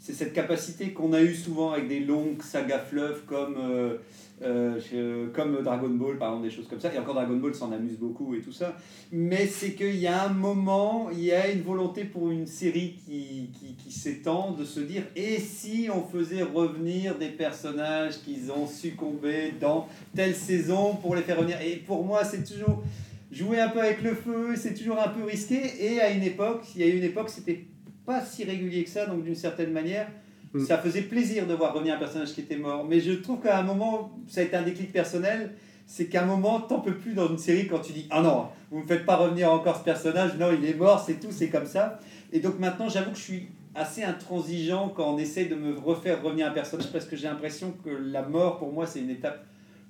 C'est 0.00 0.12
cette 0.12 0.32
capacité 0.32 0.92
qu'on 0.92 1.12
a 1.12 1.20
eu 1.20 1.34
souvent 1.34 1.72
avec 1.72 1.88
des 1.88 2.00
longues 2.00 2.40
sagas 2.42 2.78
fleuves 2.78 3.22
comme, 3.26 3.56
euh, 3.58 3.96
euh, 4.42 5.28
comme 5.32 5.62
Dragon 5.62 5.88
Ball, 5.88 6.18
par 6.18 6.28
exemple, 6.28 6.48
des 6.48 6.54
choses 6.54 6.68
comme 6.68 6.80
ça. 6.80 6.92
Et 6.94 6.98
encore, 6.98 7.14
Dragon 7.14 7.36
Ball 7.36 7.54
s'en 7.54 7.72
amuse 7.72 7.98
beaucoup 7.98 8.34
et 8.34 8.40
tout 8.40 8.52
ça. 8.52 8.76
Mais 9.12 9.46
c'est 9.46 9.72
qu'il 9.72 9.96
y 9.96 10.06
a 10.06 10.24
un 10.24 10.32
moment, 10.32 11.08
il 11.10 11.24
y 11.24 11.32
a 11.32 11.50
une 11.50 11.62
volonté 11.62 12.04
pour 12.04 12.30
une 12.30 12.46
série 12.46 12.96
qui, 13.04 13.50
qui 13.82 13.92
s'étend 13.92 14.52
de 14.52 14.64
se 14.64 14.80
dire 14.80 15.02
et 15.16 15.38
si 15.38 15.88
on 15.92 16.02
faisait 16.02 16.42
revenir 16.42 17.16
des 17.18 17.28
personnages 17.28 18.20
qui 18.24 18.38
ont 18.54 18.66
succombé 18.66 19.54
dans 19.60 19.88
telle 20.14 20.34
saison 20.34 20.96
pour 20.96 21.14
les 21.14 21.22
faire 21.22 21.38
revenir? 21.38 21.60
Et 21.60 21.76
pour 21.76 22.04
moi, 22.04 22.24
c'est 22.24 22.44
toujours 22.44 22.82
jouer 23.30 23.60
un 23.60 23.68
peu 23.68 23.80
avec 23.80 24.02
le 24.02 24.14
feu, 24.14 24.54
c'est 24.56 24.74
toujours 24.74 24.98
un 24.98 25.08
peu 25.08 25.24
risqué. 25.24 25.60
Et 25.80 26.00
à 26.00 26.10
une 26.10 26.22
époque, 26.22 26.64
il 26.74 26.80
y 26.80 26.84
a 26.84 26.86
eu 26.86 26.96
une 26.96 27.04
époque, 27.04 27.30
c'était 27.30 27.64
pas 28.06 28.24
si 28.24 28.44
régulier 28.44 28.84
que 28.84 28.90
ça, 28.90 29.06
donc 29.06 29.24
d'une 29.24 29.34
certaine 29.34 29.72
manière. 29.72 30.08
Mm. 30.52 30.64
Ça 30.64 30.78
faisait 30.78 31.02
plaisir 31.02 31.46
de 31.46 31.54
voir 31.54 31.74
revenir 31.74 31.94
un 31.94 31.98
personnage 31.98 32.32
qui 32.32 32.40
était 32.40 32.56
mort. 32.56 32.84
Mais 32.84 33.00
je 33.00 33.12
trouve 33.12 33.40
qu'à 33.40 33.58
un 33.58 33.62
moment, 33.62 34.18
ça 34.26 34.40
a 34.40 34.44
été 34.44 34.56
un 34.56 34.62
déclic 34.62 34.92
personnel 34.92 35.54
c'est 35.88 36.06
qu'à 36.06 36.22
un 36.22 36.26
moment, 36.26 36.60
t'en 36.60 36.80
peux 36.80 36.94
plus 36.94 37.14
dans 37.14 37.28
une 37.28 37.38
série 37.38 37.66
quand 37.66 37.80
tu 37.80 37.92
dis 37.92 38.06
Ah 38.10 38.20
non, 38.20 38.48
vous 38.70 38.80
me 38.80 38.86
faites 38.86 39.06
pas 39.06 39.16
revenir 39.16 39.50
encore 39.50 39.78
ce 39.78 39.84
personnage, 39.84 40.36
non, 40.38 40.50
il 40.52 40.64
est 40.68 40.74
mort, 40.74 41.02
c'est 41.04 41.18
tout, 41.18 41.32
c'est 41.32 41.48
comme 41.48 41.66
ça. 41.66 41.98
Et 42.30 42.40
donc 42.40 42.58
maintenant, 42.58 42.90
j'avoue 42.90 43.12
que 43.12 43.16
je 43.16 43.22
suis 43.22 43.48
assez 43.74 44.04
intransigeant 44.04 44.90
quand 44.90 45.14
on 45.14 45.18
essaie 45.18 45.46
de 45.46 45.54
me 45.54 45.78
refaire 45.78 46.22
revenir 46.22 46.46
un 46.46 46.50
personnage 46.50 46.92
parce 46.92 47.06
que 47.06 47.16
j'ai 47.16 47.26
l'impression 47.26 47.74
que 47.82 47.88
la 47.88 48.20
mort, 48.20 48.58
pour 48.58 48.70
moi, 48.70 48.86
c'est 48.86 49.00
une 49.00 49.08
étape 49.08 49.46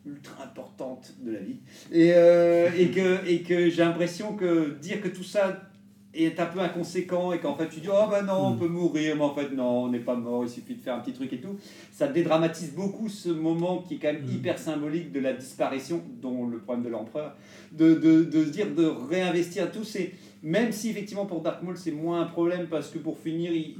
ultra 0.06 0.44
importante 0.44 1.14
de 1.20 1.32
la 1.32 1.40
vie. 1.40 1.56
Et, 1.90 2.12
euh, 2.14 2.70
et 2.78 2.90
que, 2.90 3.26
et 3.26 3.42
que 3.42 3.68
j'ai 3.68 3.82
l'impression 3.82 4.36
que 4.36 4.78
dire 4.80 5.00
que 5.00 5.08
tout 5.08 5.24
ça 5.24 5.62
est 6.14 6.40
un 6.40 6.46
peu 6.46 6.58
inconséquent 6.60 7.32
et 7.32 7.38
qu'en 7.38 7.54
fait 7.54 7.68
tu 7.68 7.80
dis 7.80 7.88
oh 7.90 8.06
bah 8.10 8.22
non 8.22 8.48
on 8.48 8.56
peut 8.56 8.66
mourir 8.66 9.14
mais 9.16 9.22
en 9.22 9.34
fait 9.34 9.52
non 9.52 9.84
on 9.84 9.88
n'est 9.88 9.98
pas 10.00 10.14
mort 10.16 10.42
il 10.42 10.48
suffit 10.48 10.74
de 10.74 10.80
faire 10.80 10.94
un 10.94 11.00
petit 11.00 11.12
truc 11.12 11.30
et 11.34 11.40
tout 11.40 11.56
ça 11.92 12.08
dédramatise 12.08 12.72
beaucoup 12.74 13.08
ce 13.10 13.28
moment 13.28 13.82
qui 13.86 13.94
est 13.94 13.98
quand 13.98 14.12
même 14.12 14.24
Mm. 14.24 14.32
hyper 14.36 14.58
symbolique 14.58 15.12
de 15.12 15.20
la 15.20 15.34
disparition 15.34 16.02
dont 16.22 16.46
le 16.46 16.58
problème 16.58 16.84
de 16.84 16.90
l'empereur 16.90 17.36
de, 17.72 17.94
de, 17.94 18.24
de 18.24 18.44
se 18.44 18.50
dire 18.50 18.74
de 18.74 18.86
réinvestir 18.86 19.70
tout 19.70 19.84
c'est 19.84 20.12
même 20.42 20.72
si 20.72 20.88
effectivement 20.90 21.26
pour 21.26 21.42
Dark 21.42 21.62
Maul 21.62 21.76
c'est 21.76 21.92
moins 21.92 22.22
un 22.22 22.26
problème 22.26 22.66
parce 22.70 22.88
que 22.90 22.98
pour 22.98 23.18
finir 23.18 23.52
il, 23.52 23.76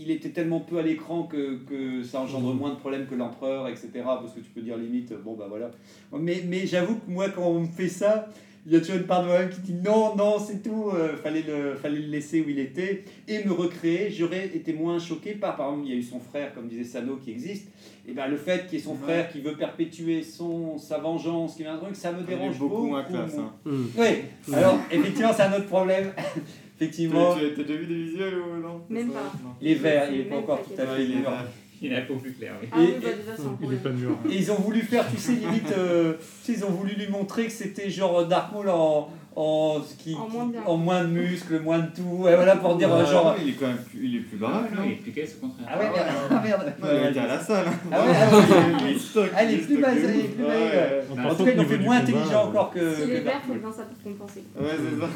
il 0.00 0.10
était 0.10 0.30
tellement 0.30 0.60
peu 0.60 0.78
à 0.78 0.82
l'écran 0.82 1.24
que, 1.24 1.56
que 1.68 2.02
ça 2.04 2.20
engendre 2.20 2.52
Mhm. 2.52 2.58
moins 2.58 2.70
de 2.70 2.76
problèmes 2.76 3.06
que 3.06 3.14
l'empereur, 3.14 3.68
etc. 3.68 3.88
Parce 4.04 4.32
que 4.34 4.40
tu 4.40 4.50
peux 4.54 4.60
dire 4.60 4.76
limite, 4.76 5.12
bon 5.24 5.34
bah 5.34 5.46
voilà. 5.48 5.70
Mais, 6.12 6.42
mais 6.46 6.66
j'avoue 6.66 6.96
que 6.96 7.08
moi, 7.10 7.28
quand 7.30 7.46
on 7.46 7.60
me 7.60 7.66
fait 7.68 7.88
ça, 7.88 8.28
il 8.66 8.72
y 8.72 8.76
a 8.76 8.80
toujours 8.80 8.96
une 8.96 9.04
part 9.06 9.22
de 9.22 9.28
moi-même 9.28 9.50
qui 9.50 9.60
dit 9.60 9.74
non, 9.74 10.16
non, 10.16 10.38
c'est 10.38 10.62
tout, 10.62 10.90
euh, 10.94 11.16
fallait, 11.16 11.42
le, 11.42 11.74
fallait 11.74 11.98
le 12.00 12.06
laisser 12.06 12.40
où 12.40 12.48
il 12.48 12.58
était 12.58 13.04
et 13.28 13.44
me 13.44 13.52
recréer. 13.52 14.10
J'aurais 14.10 14.46
été 14.46 14.72
moins 14.72 14.98
choqué 14.98 15.32
par, 15.34 15.56
par 15.56 15.68
exemple, 15.70 15.86
il 15.88 15.92
y 15.94 15.96
a 15.96 15.98
eu 15.98 16.02
son 16.02 16.18
frère, 16.20 16.54
comme 16.54 16.66
disait 16.68 16.84
Sano, 16.84 17.16
qui 17.16 17.30
existe. 17.30 17.68
Et 18.08 18.12
ben 18.12 18.26
le 18.28 18.36
fait 18.36 18.66
qu'il 18.66 18.78
y 18.78 18.80
ait 18.80 18.84
son 18.84 18.92
Ouais. 18.92 18.98
frère 19.02 19.30
qui 19.32 19.40
veut 19.40 19.54
perpétuer 19.56 20.22
son, 20.22 20.78
sa 20.78 20.98
vengeance, 20.98 21.56
qui 21.56 21.62
vient 21.62 21.74
un 21.74 21.78
truc, 21.78 21.94
ça 21.96 22.12
me 22.12 22.18
Il 22.20 22.24
est 22.24 22.26
dérange 22.36 22.58
beaucoup 22.58 22.86
moins 22.86 23.02
classe. 23.04 23.36
Hein. 23.38 23.52
Hmm. 23.64 23.84
Oui, 23.98 24.06
alors 24.52 24.78
effectivement, 24.90 25.32
c'est 25.34 25.42
un 25.42 25.52
autre 25.54 25.66
problème. 25.66 26.12
effectivement, 26.80 27.34
Tu 27.34 27.44
as 27.60 27.64
déjà 27.64 27.78
vu 27.78 27.86
des 27.86 27.94
visuels 28.04 28.34
ou 28.38 28.60
non? 28.62 28.80
Même 28.88 29.10
pas. 29.10 29.32
non. 29.42 29.50
il 29.60 29.68
est 29.72 29.74
vert, 29.74 30.08
il 30.12 30.20
est 30.20 30.24
pas 30.24 30.36
encore 30.36 30.62
tout 30.62 30.72
à 30.80 30.86
fait 30.86 31.04
il 31.04 31.12
est 31.12 31.20
vert. 31.22 31.44
Il 31.84 31.92
est 31.92 31.96
un 31.96 32.02
peu 32.02 32.14
plus 32.14 32.32
clair, 32.32 32.54
oui. 32.62 32.68
Ah 32.72 32.76
oui, 32.78 32.84
Et- 32.84 32.92
bah 33.00 33.08
déjà, 33.16 33.36
c'est 33.36 33.42
un 33.42 33.58
Il 33.62 33.72
est 33.72 33.76
pas 33.76 33.90
problème. 33.90 34.08
mûr. 34.24 34.32
Et 34.32 34.36
ils 34.36 34.50
ont 34.52 34.56
voulu 34.56 34.80
faire, 34.82 35.04
tu 35.10 35.16
sais, 35.18 35.32
limite, 35.32 35.70
euh, 35.76 36.14
tu 36.44 36.52
sais, 36.52 36.58
ils 36.58 36.64
ont 36.64 36.70
voulu 36.70 36.94
lui 36.94 37.08
montrer 37.08 37.46
que 37.46 37.52
c'était 37.52 37.90
genre 37.90 38.26
Dark 38.26 38.52
Maul 38.52 38.68
en, 38.70 39.10
en, 39.36 39.78
En 40.16 40.28
moins 40.28 40.46
bien. 40.46 40.60
en 40.64 40.76
moins 40.76 41.02
de 41.02 41.08
muscles, 41.08 41.60
moins 41.60 41.78
de 41.80 41.86
tout, 41.94 42.28
et 42.28 42.34
voilà 42.36 42.56
pour 42.56 42.76
dire 42.76 42.92
euh, 42.94 43.02
Ah, 43.06 43.10
genre. 43.10 43.36
il 43.42 43.48
est 43.48 43.52
quand 43.52 43.66
même 43.66 43.78
plus, 43.78 44.00
il 44.06 44.16
est 44.16 44.20
plus 44.20 44.38
Ah, 44.40 44.46
baraque, 44.46 44.70
non, 44.72 44.76
non 44.82 44.86
il 44.86 44.92
est 44.92 44.96
plus 44.96 45.10
caisse 45.12 45.36
au 45.42 45.46
contraire. 45.46 45.66
Ah 45.70 45.78
ouais, 45.78 45.90
merde, 45.90 46.06
ah 46.30 46.40
merde. 46.44 46.72
Non, 46.80 46.88
il 47.02 47.10
était 47.10 47.18
à 47.20 47.26
la 47.26 47.40
salle. 47.40 47.66
hein. 47.66 47.72
Ah 47.90 48.00
ouais, 48.06 48.12
ah 48.14 48.36
ouais. 48.36 48.92
Il 48.92 49.00
stocke, 49.00 49.30
Ah, 49.34 49.44
il 49.44 49.50
est 49.50 49.54
il 49.54 49.66
plus 49.66 49.78
bas, 49.80 49.92
de 49.94 49.98
il 49.98 50.04
est 50.04 50.22
plus 50.28 50.42
bas, 50.44 50.48
Ouais, 50.48 50.54
ouais. 50.54 51.26
En 51.30 51.34
tout 51.34 51.44
cas, 51.44 51.50
l'ont 51.50 51.62
niveau 51.62 51.70
fait 51.70 51.78
moins 51.78 52.00
combat, 52.00 52.10
intelligent 52.12 52.44
euh, 52.44 52.48
encore 52.48 52.70
que. 52.70 52.94
S'il 52.94 53.06
que 53.06 53.10
est 53.12 53.20
vert, 53.20 53.40
faut 53.46 53.54
bien 53.54 53.72
ça 53.72 53.82
pour 53.82 54.12
compenser. 54.12 54.44
Ouais, 54.56 54.70
c'est 54.76 55.00
ça. 55.00 55.08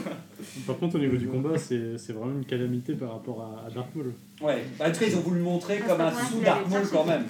Par 0.66 0.78
contre, 0.78 0.96
au 0.96 0.98
niveau 0.98 1.16
du 1.16 1.28
combat, 1.28 1.56
c'est 1.58 1.96
c'est 1.98 2.12
vraiment 2.12 2.32
une 2.38 2.44
calamité 2.44 2.94
par 2.94 3.12
rapport 3.12 3.40
à, 3.42 3.66
à 3.68 3.70
Dark 3.70 3.88
Maul. 3.94 4.12
Ouais, 4.42 4.64
bah, 4.78 4.86
en 4.88 4.92
tout 4.92 4.98
cas, 5.00 5.06
ils 5.06 5.16
ont 5.16 5.20
voulu 5.20 5.38
le 5.38 5.44
montrer 5.44 5.80
Ah, 5.84 5.88
comme 5.88 6.00
un 6.00 6.10
sous 6.12 6.40
Dark 6.40 6.68
Maul 6.68 6.82
quand 6.92 7.04
même. 7.04 7.24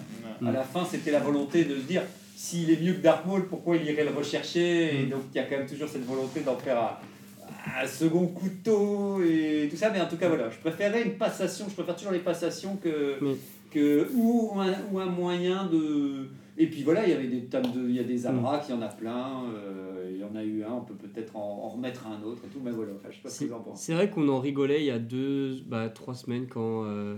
À 0.46 0.52
la 0.52 0.62
fin, 0.62 0.84
c'était 0.90 1.10
la 1.10 1.20
volonté 1.20 1.64
de 1.64 1.74
se 1.74 1.80
dire 1.82 2.02
s'il 2.40 2.70
est 2.70 2.80
mieux 2.80 2.92
que 2.94 3.00
Dark 3.02 3.26
Maul, 3.26 3.48
pourquoi 3.48 3.76
il 3.76 3.84
irait 3.84 4.04
le 4.04 4.10
rechercher 4.16 4.94
Et 5.00 5.06
Mm. 5.06 5.10
donc, 5.10 5.22
il 5.34 5.36
y 5.38 5.40
a 5.40 5.44
quand 5.44 5.58
même 5.58 5.66
toujours 5.66 5.88
cette 5.88 6.04
volonté 6.06 6.40
d'en 6.40 6.56
faire 6.56 6.78
un, 6.80 7.82
un 7.82 7.86
second 7.86 8.26
couteau 8.28 9.20
et 9.22 9.66
tout 9.70 9.76
ça. 9.76 9.90
Mais 9.90 10.00
en 10.00 10.06
tout 10.06 10.16
cas, 10.16 10.28
voilà, 10.28 10.48
je 10.48 10.58
préférais 10.58 11.02
une 11.02 11.14
passation, 11.14 11.66
je 11.68 11.74
préfère 11.74 11.96
toujours 11.96 12.12
les 12.12 12.20
passations 12.20 12.76
que. 12.76 13.16
Mais- 13.20 13.36
que 13.70 14.08
ou, 14.14 14.52
un, 14.58 14.72
ou 14.90 14.98
un 14.98 15.04
moyen 15.06 15.66
de. 15.66 16.28
Et 16.56 16.68
puis 16.68 16.82
voilà, 16.84 17.04
il 17.06 17.10
y 17.10 17.12
avait 17.12 17.26
des 17.26 17.44
tas 17.44 17.60
de. 17.60 17.80
Il 17.88 17.94
y 17.96 18.00
a 18.00 18.04
des 18.04 18.22
Mm. 18.22 18.26
Amrak, 18.28 18.62
il 18.68 18.74
y 18.74 18.78
en 18.78 18.82
a 18.82 18.88
plein. 18.88 19.42
euh, 19.54 20.10
il 20.10 20.18
y 20.20 20.24
en 20.24 20.34
a 20.34 20.42
eu 20.42 20.62
un, 20.64 20.72
on 20.72 20.80
peut 20.80 20.94
peut-être 20.94 21.36
en, 21.36 21.64
en 21.64 21.68
remettre 21.68 22.06
un 22.06 22.22
autre 22.26 22.40
et 22.46 22.48
tout. 22.48 22.60
Mais 22.64 22.70
voilà, 22.70 22.92
enfin, 22.96 23.08
je 23.10 23.16
sais 23.16 23.22
pas 23.22 23.28
ce 23.28 23.34
que 23.34 23.44
C'est 23.44 23.50
vous 23.50 23.54
en 23.56 23.60
pensez. 23.60 23.84
c'est 23.84 23.94
vrai 23.94 24.08
qu'on 24.10 24.26
en 24.30 24.40
rigolait 24.40 24.80
il 24.80 24.86
y 24.86 24.90
a 24.90 24.98
deux, 24.98 25.56
bah, 25.66 25.88
trois 25.90 26.14
semaines 26.14 26.46
quand, 26.48 26.84
euh, 26.86 27.16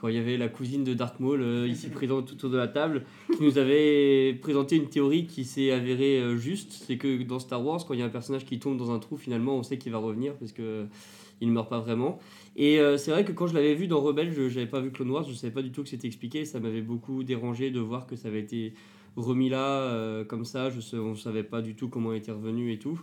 quand 0.00 0.08
il 0.08 0.14
y 0.14 0.18
avait 0.18 0.36
la 0.36 0.48
cousine 0.48 0.84
de 0.84 0.94
Darth 0.94 1.20
Maul 1.20 1.42
euh, 1.42 1.68
ici 1.68 1.88
présente 1.90 2.26
tout 2.26 2.34
autour 2.34 2.50
de 2.50 2.56
la 2.56 2.68
table 2.68 3.04
qui 3.36 3.42
nous 3.42 3.58
avait 3.58 4.34
présenté 4.34 4.76
une 4.76 4.88
théorie 4.88 5.26
qui 5.26 5.44
s'est 5.44 5.70
avérée 5.70 6.18
euh, 6.20 6.36
juste. 6.36 6.72
C'est 6.72 6.96
que 6.96 7.22
dans 7.22 7.38
Star 7.38 7.64
Wars, 7.64 7.84
quand 7.86 7.94
il 7.94 8.00
y 8.00 8.02
a 8.02 8.06
un 8.06 8.10
personnage 8.10 8.44
qui 8.44 8.58
tombe 8.58 8.76
dans 8.76 8.90
un 8.90 8.98
trou, 8.98 9.16
finalement, 9.16 9.56
on 9.56 9.62
sait 9.62 9.78
qu'il 9.78 9.92
va 9.92 9.98
revenir 9.98 10.34
parce 10.34 10.52
que 10.52 10.86
il 11.40 11.48
ne 11.48 11.52
meurt 11.52 11.68
pas 11.68 11.80
vraiment. 11.80 12.18
Et 12.56 12.78
euh, 12.78 12.96
c'est 12.96 13.10
vrai 13.10 13.24
que 13.24 13.32
quand 13.32 13.46
je 13.46 13.54
l'avais 13.54 13.74
vu 13.74 13.86
dans 13.86 14.00
Rebelle, 14.00 14.32
je 14.32 14.42
n'avais 14.42 14.66
pas 14.66 14.80
vu 14.80 14.90
Clone 14.90 15.10
Wars, 15.10 15.24
je 15.24 15.30
ne 15.30 15.34
savais 15.34 15.52
pas 15.52 15.62
du 15.62 15.72
tout 15.72 15.82
que 15.82 15.88
c'était 15.88 16.06
expliqué. 16.06 16.44
Ça 16.44 16.60
m'avait 16.60 16.82
beaucoup 16.82 17.24
dérangé 17.24 17.70
de 17.70 17.80
voir 17.80 18.06
que 18.06 18.16
ça 18.16 18.28
avait 18.28 18.40
été 18.40 18.74
remis 19.16 19.48
là, 19.48 19.64
euh, 19.64 20.24
comme 20.24 20.44
ça. 20.44 20.70
Je 20.70 20.96
on 20.96 21.10
ne 21.10 21.14
savait 21.14 21.42
pas 21.42 21.62
du 21.62 21.74
tout 21.74 21.88
comment 21.88 22.12
il 22.12 22.18
était 22.18 22.32
revenu 22.32 22.72
et 22.72 22.78
tout. 22.78 23.00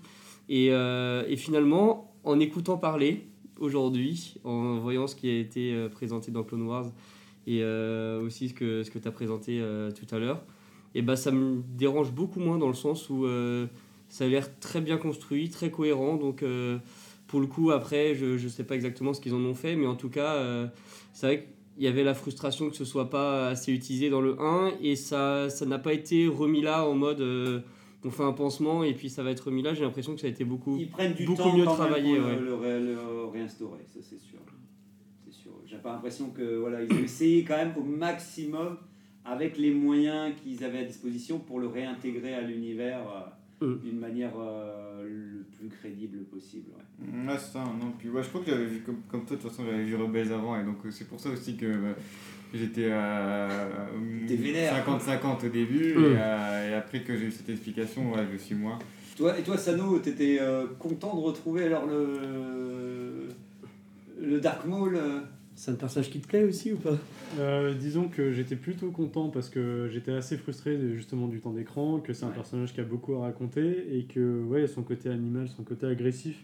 Et, 0.50 0.70
euh, 0.72 1.26
et 1.28 1.36
finalement, 1.36 2.14
en 2.24 2.40
écoutant 2.40 2.78
parler 2.78 3.28
aujourd'hui, 3.60 4.36
en 4.44 4.78
voyant 4.80 5.08
ce 5.08 5.16
qui 5.16 5.30
a 5.30 5.38
été 5.38 5.74
euh, 5.74 5.90
présenté 5.90 6.32
dans 6.32 6.44
Clone 6.44 6.64
Wars 6.64 6.92
et 7.46 7.60
euh, 7.62 8.22
aussi 8.22 8.50
ce 8.50 8.54
que, 8.54 8.84
ce 8.84 8.92
que 8.92 9.00
tu 9.00 9.08
as 9.08 9.12
présenté 9.12 9.60
euh, 9.62 9.92
tout 9.92 10.14
à 10.14 10.20
l'heure, 10.20 10.44
et 10.96 11.02
ben 11.02 11.16
ça 11.16 11.32
me 11.32 11.62
dérange 11.78 12.12
beaucoup 12.12 12.40
moins 12.40 12.58
dans 12.58 12.68
le 12.68 12.74
sens 12.74 13.10
où 13.10 13.26
ça 14.10 14.26
a 14.26 14.28
l'air 14.28 14.60
très 14.60 14.82
bien 14.82 14.98
construit, 14.98 15.50
très 15.50 15.70
cohérent. 15.70 16.16
Donc, 16.16 16.44
pour 17.28 17.40
le 17.40 17.46
coup, 17.46 17.72
après, 17.72 18.16
je 18.16 18.42
ne 18.42 18.50
sais 18.50 18.64
pas 18.64 18.76
exactement 18.76 19.14
ce 19.14 19.22
qu'ils 19.22 19.36
en 19.36 19.42
ont 19.42 19.54
fait, 19.54 19.76
mais 19.76 19.86
en 19.86 19.96
tout 19.96 20.10
cas, 20.10 20.70
c'est 21.14 21.28
vrai 21.28 21.48
qu'il 21.76 21.84
y 21.84 21.88
avait 21.88 22.04
la 22.04 22.16
frustration 22.16 22.70
que 22.70 22.76
ce 22.76 22.86
soit 22.86 23.10
pas 23.10 23.50
assez 23.50 23.72
utilisé 23.72 24.10
dans 24.10 24.22
le 24.22 24.42
1 24.42 24.72
et 24.82 24.96
ça 24.96 25.48
n'a 25.68 25.78
pas 25.78 25.94
été 25.94 26.28
remis 26.28 26.62
là 26.62 26.88
en 26.88 26.96
mode 26.96 27.64
on 28.04 28.10
fait 28.12 28.24
un 28.24 28.32
pansement 28.34 28.84
et 28.84 28.94
puis 28.94 29.10
ça 29.10 29.24
va 29.24 29.32
être 29.32 29.42
remis 29.48 29.62
là. 29.62 29.74
J'ai 29.74 29.84
l'impression 29.84 30.14
que 30.16 30.22
ça 30.22 30.28
a 30.28 30.30
été 30.30 30.44
beaucoup. 30.46 30.78
Ils 30.78 30.90
prennent 30.90 31.14
du 31.14 31.26
beaucoup 31.26 31.42
temps 31.42 31.58
mieux 31.58 31.64
travaillé, 31.66 32.20
ouais. 32.20 32.36
le, 32.36 32.46
le 32.46 32.54
ré- 32.56 32.80
le 32.80 33.26
réinstaurer, 33.32 33.84
ça 33.88 34.00
c'est 34.02 34.20
sûr. 34.20 34.40
C'est 35.26 35.34
sûr. 35.34 35.52
J'ai 35.66 35.78
pas 35.78 35.94
l'impression 35.94 36.30
que 36.30 36.58
voilà, 36.58 36.84
ils 36.84 36.92
ont 36.94 37.00
essayé 37.04 37.44
quand 37.44 37.58
même 37.58 37.74
au 37.78 37.84
maximum 37.84 38.78
avec 39.26 39.58
les 39.58 39.72
moyens 39.74 40.34
qu'ils 40.42 40.64
avaient 40.64 40.80
à 40.80 40.84
disposition 40.86 41.40
pour 41.40 41.60
le 41.60 41.68
réintégrer 41.68 42.34
à 42.34 42.42
l'univers 42.42 43.00
euh, 43.10 43.30
Mm. 43.60 43.80
d'une 43.80 43.98
manière 43.98 44.34
euh, 44.40 45.04
le 45.04 45.44
plus 45.58 45.68
crédible 45.68 46.20
possible. 46.26 46.68
ouais. 46.78 47.28
Ouais, 47.28 47.38
c'est 47.40 47.54
ça, 47.54 47.64
non. 47.64 47.92
Puis 47.98 48.08
ouais, 48.08 48.22
je 48.22 48.30
crois 48.30 48.42
que 48.42 48.52
j'avais 48.52 48.68
vu 48.68 48.82
comme, 48.82 49.02
comme 49.10 49.26
toi, 49.26 49.36
de 49.36 49.42
toute 49.42 49.50
façon, 49.50 49.64
j'avais 49.66 49.84
vu 49.84 49.96
Rebels 49.96 50.32
avant, 50.32 50.62
et 50.62 50.64
donc 50.64 50.86
euh, 50.86 50.92
c'est 50.92 51.08
pour 51.08 51.20
ça 51.20 51.32
aussi 51.32 51.58
que 51.58 51.66
euh, 51.66 51.94
j'étais 52.54 52.92
à 52.92 53.48
T'es 54.28 54.36
vénère. 54.36 54.74
50-50 54.86 55.46
au 55.46 55.50
début, 55.50 55.94
Mm. 55.96 56.04
et, 56.04 56.16
euh, 56.20 56.72
et 56.72 56.74
après 56.76 57.02
que 57.02 57.16
j'ai 57.18 57.26
eu 57.26 57.32
cette 57.32 57.50
explication, 57.50 58.12
ouais, 58.14 58.26
je 58.32 58.38
suis 58.38 58.56
moins. 58.56 58.80
Toi, 59.18 59.38
et 59.40 59.44
toi, 59.44 59.58
Sano, 59.58 59.98
t'étais 60.00 60.38
euh, 60.40 60.66
content 60.80 61.16
de 61.16 61.22
retrouver 61.22 61.64
alors 61.66 61.86
le, 61.88 63.28
le 64.22 64.40
Dark 64.40 64.66
Maul 64.66 64.96
euh, 64.96 65.22
C'est 65.56 65.72
un 65.72 65.76
personnage 65.76 66.12
qui 66.12 66.20
te 66.20 66.28
plaît 66.28 66.44
aussi 66.44 66.72
ou 66.74 66.78
pas? 66.78 66.98
Euh, 67.40 67.74
disons 67.74 68.08
que 68.10 68.32
j'étais 68.32 68.56
plutôt 68.56 68.92
content 68.92 69.30
parce 69.30 69.50
que 69.50 69.90
j'étais 69.92 70.12
assez 70.12 70.38
frustré 70.38 70.78
de- 70.78 70.94
justement 70.96 71.28
du 71.28 71.40
temps 71.40 71.52
d'écran, 71.52 72.00
que 72.00 72.14
c'est 72.14 72.26
un 72.26 72.30
Ouais. 72.30 72.36
personnage 72.36 72.74
qui 72.74 72.80
a 72.80 72.84
beaucoup 72.84 73.16
à 73.16 73.22
raconter 73.22 73.98
et 73.98 74.04
que 74.04 74.44
ouais, 74.44 74.68
son 74.68 74.84
côté 74.84 75.10
animal, 75.10 75.48
son 75.48 75.64
côté 75.64 75.88
agressif, 75.88 76.38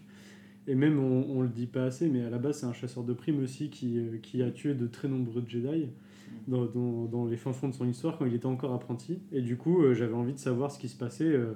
et 0.66 0.74
même 0.74 0.98
on, 0.98 1.26
on 1.38 1.42
le 1.42 1.48
dit 1.48 1.66
pas 1.66 1.84
assez, 1.84 2.08
mais 2.08 2.22
à 2.22 2.30
la 2.30 2.38
base 2.38 2.60
c'est 2.60 2.66
un 2.66 2.72
chasseur 2.72 3.04
de 3.04 3.12
primes 3.12 3.42
aussi 3.42 3.70
qui, 3.70 3.98
euh, 3.98 4.18
qui 4.22 4.42
a 4.42 4.50
tué 4.50 4.74
de 4.74 4.86
très 4.86 5.08
nombreux 5.08 5.42
Jedi 5.46 5.88
dans, 6.48 6.64
dans, 6.66 7.04
dans 7.04 7.26
les 7.26 7.36
fins 7.36 7.52
fonds 7.52 7.68
de 7.68 7.74
son 7.74 7.88
histoire 7.88 8.16
quand 8.18 8.26
il 8.26 8.34
était 8.34 8.46
encore 8.46 8.72
apprenti. 8.72 9.18
Et 9.32 9.40
du 9.42 9.56
coup 9.56 9.82
euh, 9.82 9.94
j'avais 9.94 10.14
envie 10.14 10.32
de 10.32 10.38
savoir 10.38 10.70
ce 10.70 10.78
qui 10.78 10.88
se 10.88 10.96
passait, 10.96 11.24
euh, 11.24 11.52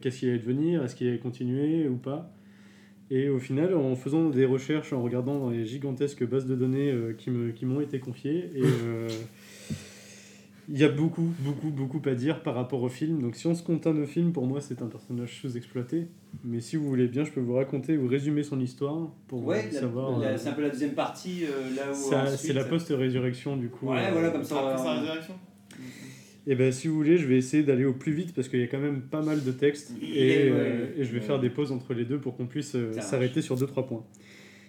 qu'est-ce 0.00 0.20
qu'il 0.20 0.28
allait 0.30 0.38
devenir, 0.38 0.84
est-ce 0.84 0.94
qu'il 0.96 1.08
allait 1.08 1.18
continuer 1.18 1.88
ou 1.88 1.96
pas. 1.96 2.32
Et 3.08 3.28
au 3.28 3.38
final, 3.38 3.72
en 3.76 3.94
faisant 3.94 4.30
des 4.30 4.44
recherches, 4.44 4.92
en 4.92 5.00
regardant 5.00 5.38
dans 5.38 5.50
les 5.50 5.64
gigantesques 5.64 6.26
bases 6.28 6.44
de 6.46 6.56
données 6.56 6.92
qui 7.16 7.30
me- 7.30 7.52
qui 7.52 7.64
m'ont 7.64 7.80
été 7.80 8.00
confiées, 8.00 8.50
et 8.52 8.62
il 10.68 10.78
y 10.78 10.84
a 10.84 10.88
beaucoup, 10.88 11.28
beaucoup, 11.40 11.70
beaucoup 11.70 12.02
à 12.08 12.14
dire 12.14 12.42
par 12.42 12.54
rapport 12.54 12.82
au 12.82 12.88
film. 12.88 13.20
Donc 13.22 13.36
si 13.36 13.46
on 13.46 13.54
se 13.54 13.62
contente 13.62 13.96
au 13.98 14.06
film, 14.06 14.32
pour 14.32 14.46
moi, 14.46 14.60
c'est 14.60 14.82
un 14.82 14.86
personnage 14.86 15.40
sous-exploité. 15.40 16.08
Mais 16.44 16.60
si 16.60 16.76
vous 16.76 16.88
voulez 16.88 17.06
bien, 17.06 17.24
je 17.24 17.30
peux 17.30 17.40
vous 17.40 17.54
raconter 17.54 17.96
ou 17.96 18.06
résumer 18.08 18.42
son 18.42 18.60
histoire 18.60 19.10
pour 19.28 19.44
Ouais, 19.44 19.64
la- 19.72 19.80
savoir. 19.80 20.18
la- 20.18 20.26
euh, 20.28 20.36
c'est 20.38 20.48
un 20.48 20.52
peu 20.52 20.62
la 20.62 20.70
deuxième 20.70 20.94
partie 20.94 21.44
euh, 21.44 21.74
là 21.76 21.90
où. 21.90 21.94
ça- 21.94 22.24
ensuite- 22.24 22.38
c'est 22.40 22.52
la 22.52 22.64
post-résurrection 22.64 23.56
du 23.56 23.68
coup. 23.68 23.88
Ouais, 23.90 24.06
euh, 24.08 24.12
voilà, 24.12 24.30
comme 24.30 24.44
ça. 24.44 24.58
Après 24.70 24.82
sa 24.82 24.94
résurrection 25.00 25.34
Et 26.48 26.54
ben 26.54 26.70
si 26.70 26.86
vous 26.88 26.94
voulez, 26.94 27.16
je 27.18 27.26
vais 27.26 27.36
essayer 27.38 27.62
d'aller 27.64 27.84
au 27.84 27.92
plus 27.92 28.12
vite 28.12 28.32
parce 28.34 28.48
qu'il 28.48 28.60
y 28.60 28.62
a 28.62 28.68
quand 28.68 28.78
même 28.78 29.00
pas 29.02 29.20
mal 29.22 29.42
de 29.42 29.50
textes 29.50 29.92
et, 30.00 30.04
Et 30.46 30.50
ouais, 30.52 30.56
euh, 30.58 30.86
et 30.96 31.02
je 31.04 31.10
vais 31.12 31.18
ouais. 31.18 31.24
faire 31.24 31.40
des 31.40 31.50
pauses 31.50 31.72
entre 31.72 31.92
les 31.92 32.04
deux 32.04 32.18
pour 32.20 32.36
qu'on 32.36 32.46
puisse 32.46 32.74
euh, 32.76 32.92
s'arrêter 33.00 33.42
sur 33.42 33.56
2-3 33.56 33.84
points. 33.86 34.04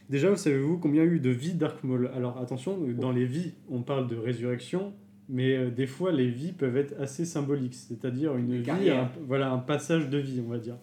Déjà, 0.10 0.36
savez-vous 0.36 0.78
combien 0.80 1.04
il 1.04 1.08
y 1.08 1.12
a 1.12 1.14
eu 1.16 1.20
de 1.20 1.30
vies 1.30 1.54
Dark 1.54 1.84
Maul 1.84 2.10
Alors 2.16 2.40
attention, 2.40 2.80
dans 2.98 3.12
les 3.12 3.26
vies, 3.26 3.52
on 3.70 3.82
parle 3.84 4.08
de 4.08 4.16
résurrection, 4.16 4.94
mais 5.30 5.56
euh, 5.56 5.70
des 5.70 5.88
fois 5.88 6.12
les 6.12 6.28
vies 6.30 6.52
peuvent 6.54 6.78
être 6.78 6.96
assez 7.02 7.26
symboliques, 7.26 7.76
c'est-à-dire 7.76 8.36
une 8.38 8.62
vie, 8.62 8.90
un, 8.90 9.10
voilà, 9.28 9.52
un 9.52 9.58
passage 9.60 10.10
de 10.10 10.18
vie, 10.18 10.42
on 10.46 10.50
va 10.50 10.58
dire. 10.58 10.76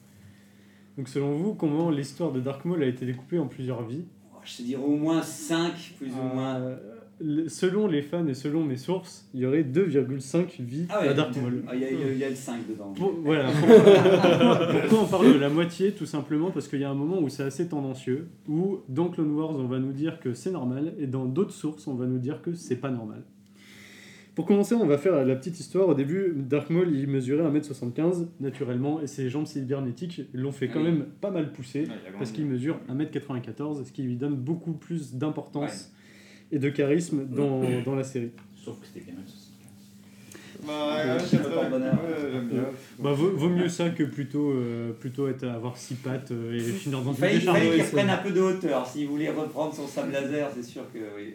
Donc 0.98 1.08
selon 1.08 1.32
vous, 1.32 1.54
comment 1.54 1.90
l'histoire 1.90 2.30
de 2.32 2.40
Dark 2.40 2.64
Maul 2.64 2.82
a 2.82 2.86
été 2.86 3.04
découpée 3.06 3.38
en 3.38 3.46
plusieurs 3.46 3.84
vies? 3.86 4.04
Je 4.44 4.58
te 4.58 4.62
dirais 4.62 4.82
au 4.82 4.96
moins 4.96 5.22
5, 5.22 5.94
plus 5.98 6.10
ou 6.12 6.34
moins. 6.34 6.56
Euh, 6.56 6.76
le- 7.20 7.48
Selon 7.48 7.86
les 7.86 8.02
fans 8.02 8.26
et 8.26 8.34
selon 8.34 8.62
mes 8.62 8.76
sources, 8.76 9.26
il 9.32 9.40
y 9.40 9.46
aurait 9.46 9.62
2,5 9.62 10.60
vies 10.60 10.86
Ah 10.90 11.00
ouais, 11.00 11.08
à 11.08 11.14
Dark 11.14 11.34
Maul. 11.36 11.62
il 11.72 11.78
y, 11.80 11.84
a- 11.84 11.90
y 11.90 12.18
y 12.18 12.28
le 12.28 12.34
5 12.34 12.68
dedans. 12.68 12.92
Pour- 12.92 13.12
voilà. 13.22 13.48
Pourquoi 13.50 15.00
on 15.02 15.06
parle 15.06 15.32
de 15.34 15.38
la 15.38 15.48
moitié 15.48 15.92
Tout 15.92 16.06
simplement 16.06 16.50
parce 16.50 16.68
qu'il 16.68 16.80
y 16.80 16.84
a 16.84 16.90
un 16.90 16.94
moment 16.94 17.20
où 17.20 17.28
c'est 17.28 17.44
assez 17.44 17.68
tendancieux, 17.68 18.28
où 18.48 18.80
dans 18.88 19.08
Clone 19.08 19.30
Wars 19.32 19.50
on 19.56 19.66
va 19.66 19.78
nous 19.78 19.92
dire 19.92 20.20
que 20.20 20.34
c'est 20.34 20.50
normal, 20.50 20.94
et 20.98 21.06
dans 21.06 21.24
d'autres 21.24 21.52
sources 21.52 21.86
on 21.86 21.94
va 21.94 22.06
nous 22.06 22.18
dire 22.18 22.42
que 22.42 22.52
c'est 22.54 22.76
pas 22.76 22.90
normal. 22.90 23.22
Pour 24.34 24.46
commencer, 24.46 24.74
on 24.74 24.86
va 24.86 24.98
faire 24.98 25.24
la 25.24 25.36
petite 25.36 25.60
histoire. 25.60 25.88
Au 25.88 25.94
début, 25.94 26.32
Dark 26.34 26.68
Maul 26.68 26.92
il 26.92 27.06
mesurait 27.06 27.44
1m75 27.44 28.26
naturellement, 28.40 29.00
et 29.00 29.06
ses 29.06 29.30
jambes 29.30 29.46
cybernétiques 29.46 30.22
l'ont 30.32 30.50
fait 30.50 30.68
quand 30.68 30.80
oui. 30.80 30.86
même 30.86 31.06
pas 31.20 31.30
mal 31.30 31.52
pousser, 31.52 31.86
parce 32.18 32.32
qu'il 32.32 32.46
mesure 32.46 32.80
1m94, 32.90 33.84
ce 33.84 33.92
qui 33.92 34.02
lui 34.02 34.16
donne 34.16 34.34
beaucoup 34.34 34.72
plus 34.72 35.14
d'importance 35.14 35.92
et 36.50 36.58
de 36.58 36.68
charisme 36.68 37.26
dans, 37.26 37.62
dans 37.84 37.94
la 37.94 38.04
série. 38.04 38.32
Sauf 38.56 38.80
que 38.80 38.86
c'était 38.86 39.04
bien 39.04 39.14
même 39.14 39.26
75. 39.26 39.44
Bah, 40.66 40.96
ouais. 40.96 42.60
Bah, 42.98 43.12
vaut, 43.12 43.30
vaut 43.36 43.48
mieux 43.48 43.68
ça 43.68 43.90
que 43.90 44.02
plutôt, 44.04 44.52
euh, 44.52 44.92
plutôt 44.92 45.28
être, 45.28 45.44
avoir 45.44 45.76
six 45.76 45.94
pattes 45.94 46.30
euh, 46.30 46.56
et 46.56 46.60
finir 46.60 47.02
dans 47.02 47.12
une 47.12 47.24
il 47.32 47.40
fallait 47.40 47.70
qu'il 47.70 47.82
reprenne 47.82 48.10
un 48.10 48.16
peu 48.16 48.30
de 48.30 48.40
hauteur. 48.40 48.86
S'il 48.86 49.06
voulait 49.06 49.30
reprendre 49.30 49.74
son 49.74 49.86
sable 49.86 50.12
laser, 50.12 50.50
c'est 50.54 50.62
sûr 50.62 50.82
que 50.92 50.98
oui. 51.16 51.34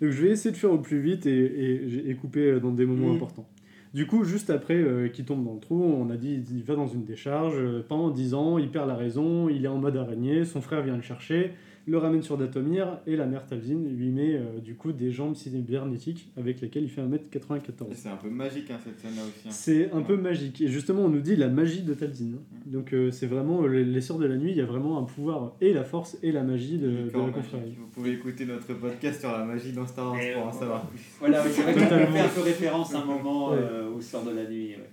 Donc 0.00 0.10
je 0.10 0.22
vais 0.22 0.30
essayer 0.30 0.50
de 0.52 0.56
faire 0.56 0.72
au 0.72 0.78
plus 0.78 1.00
vite 1.00 1.26
et, 1.26 1.30
et, 1.44 2.10
et 2.10 2.14
couper 2.14 2.52
euh, 2.52 2.60
dans 2.60 2.70
des 2.72 2.86
moments 2.86 3.08
Mhm. 3.08 3.16
importants. 3.16 3.48
Du 3.92 4.06
coup, 4.06 4.22
juste 4.24 4.50
après 4.50 4.74
euh, 4.76 5.08
qu'il 5.08 5.24
tombe 5.24 5.44
dans 5.44 5.54
le 5.54 5.60
trou, 5.60 5.82
on 5.82 6.10
a 6.10 6.16
dit 6.16 6.42
il 6.52 6.62
va 6.62 6.76
dans 6.76 6.86
une 6.86 7.04
décharge. 7.04 7.54
euh, 7.56 7.84
pendant 7.88 8.10
10 8.10 8.34
ans, 8.34 8.56
il 8.58 8.70
perd 8.70 8.86
la 8.88 8.94
raison, 8.96 9.48
il 9.48 9.64
est 9.64 9.68
en 9.68 9.78
mode 9.78 9.96
araignée, 9.96 10.44
son 10.44 10.60
frère 10.60 10.82
vient 10.82 10.94
le 10.96 11.02
chercher, 11.02 11.50
le 11.90 11.98
ramène 11.98 12.22
sur 12.22 12.38
Datomir 12.38 13.00
et 13.06 13.16
la 13.16 13.26
mère 13.26 13.44
Talzin 13.46 13.80
lui 13.84 14.10
met 14.10 14.36
euh, 14.36 14.60
du 14.62 14.76
coup 14.76 14.92
des 14.92 15.10
jambes 15.10 15.34
cybernétiques 15.34 16.30
avec 16.36 16.60
lesquelles 16.60 16.84
il 16.84 16.88
fait 16.88 17.02
1m94. 17.02 17.90
Et 17.90 17.94
C'est 17.94 18.08
un 18.08 18.16
peu 18.16 18.30
magique 18.30 18.70
hein, 18.70 18.78
cette 18.84 19.00
scène-là 19.00 19.22
aussi. 19.22 19.48
hein. 19.48 19.50
C'est 19.50 19.90
un 19.90 20.02
peu 20.02 20.16
magique. 20.16 20.60
Et 20.60 20.68
justement, 20.68 21.02
on 21.02 21.08
nous 21.08 21.20
dit 21.20 21.34
la 21.34 21.48
magie 21.48 21.82
de 21.82 21.92
Talzin. 21.92 22.26
Mm. 22.26 22.70
Donc, 22.70 22.92
euh, 22.92 23.10
c'est 23.10 23.26
vraiment 23.26 23.64
euh, 23.64 23.82
les, 23.82 24.00
Sœurs 24.00 24.18
de 24.18 24.26
la 24.26 24.36
Nuit, 24.36 24.52
il 24.52 24.56
y 24.56 24.60
a 24.60 24.66
vraiment 24.66 24.98
un 24.98 25.02
pouvoir 25.02 25.56
et 25.60 25.72
la 25.72 25.82
force 25.82 26.16
et 26.22 26.30
la 26.30 26.44
magie 26.44 26.78
de, 26.78 27.10
la 27.12 27.30
confrérie. 27.32 27.74
Vous 27.76 27.88
pouvez 27.88 28.12
écouter 28.12 28.46
notre 28.46 28.72
podcast 28.74 29.18
sur 29.20 29.32
la 29.32 29.44
magie 29.44 29.72
dans 29.72 29.86
Star 29.86 30.12
Wars 30.12 30.20
Et 30.20 30.32
pour 30.34 30.46
en 30.46 30.52
savoir 30.52 30.86
plus. 30.86 31.00
Voilà, 31.18 31.42
oui, 31.42 31.50
c'est 31.52 31.62
vrai 31.62 31.74
qu'on 31.74 31.80
fait 31.80 32.20
un 32.20 32.28
peu 32.28 32.40
référence 32.42 32.94
à 32.94 33.00
un 33.00 33.04
moment 33.04 33.50
Ouais. 33.50 33.58
euh, 33.58 33.90
au 33.90 34.00
sort 34.00 34.24
de 34.24 34.30
la 34.30 34.48
nuit. 34.48 34.76
ouais. 34.76 34.88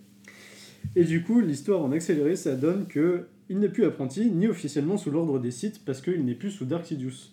Et 0.95 1.03
du 1.03 1.21
coup, 1.21 1.41
l'histoire 1.41 1.83
en 1.83 1.91
accéléré, 1.91 2.35
ça 2.35 2.55
donne 2.55 2.87
que 2.87 3.27
il 3.49 3.59
n'est 3.59 3.69
plus 3.69 3.85
apprenti, 3.85 4.29
ni 4.29 4.47
officiellement 4.47 4.97
sous 4.97 5.11
l'ordre 5.11 5.39
des 5.39 5.51
Sith, 5.51 5.81
parce 5.85 6.01
qu'il 6.01 6.25
n'est 6.25 6.35
plus 6.35 6.51
sous 6.51 6.65
Dark 6.65 6.85
Sidious. 6.85 7.31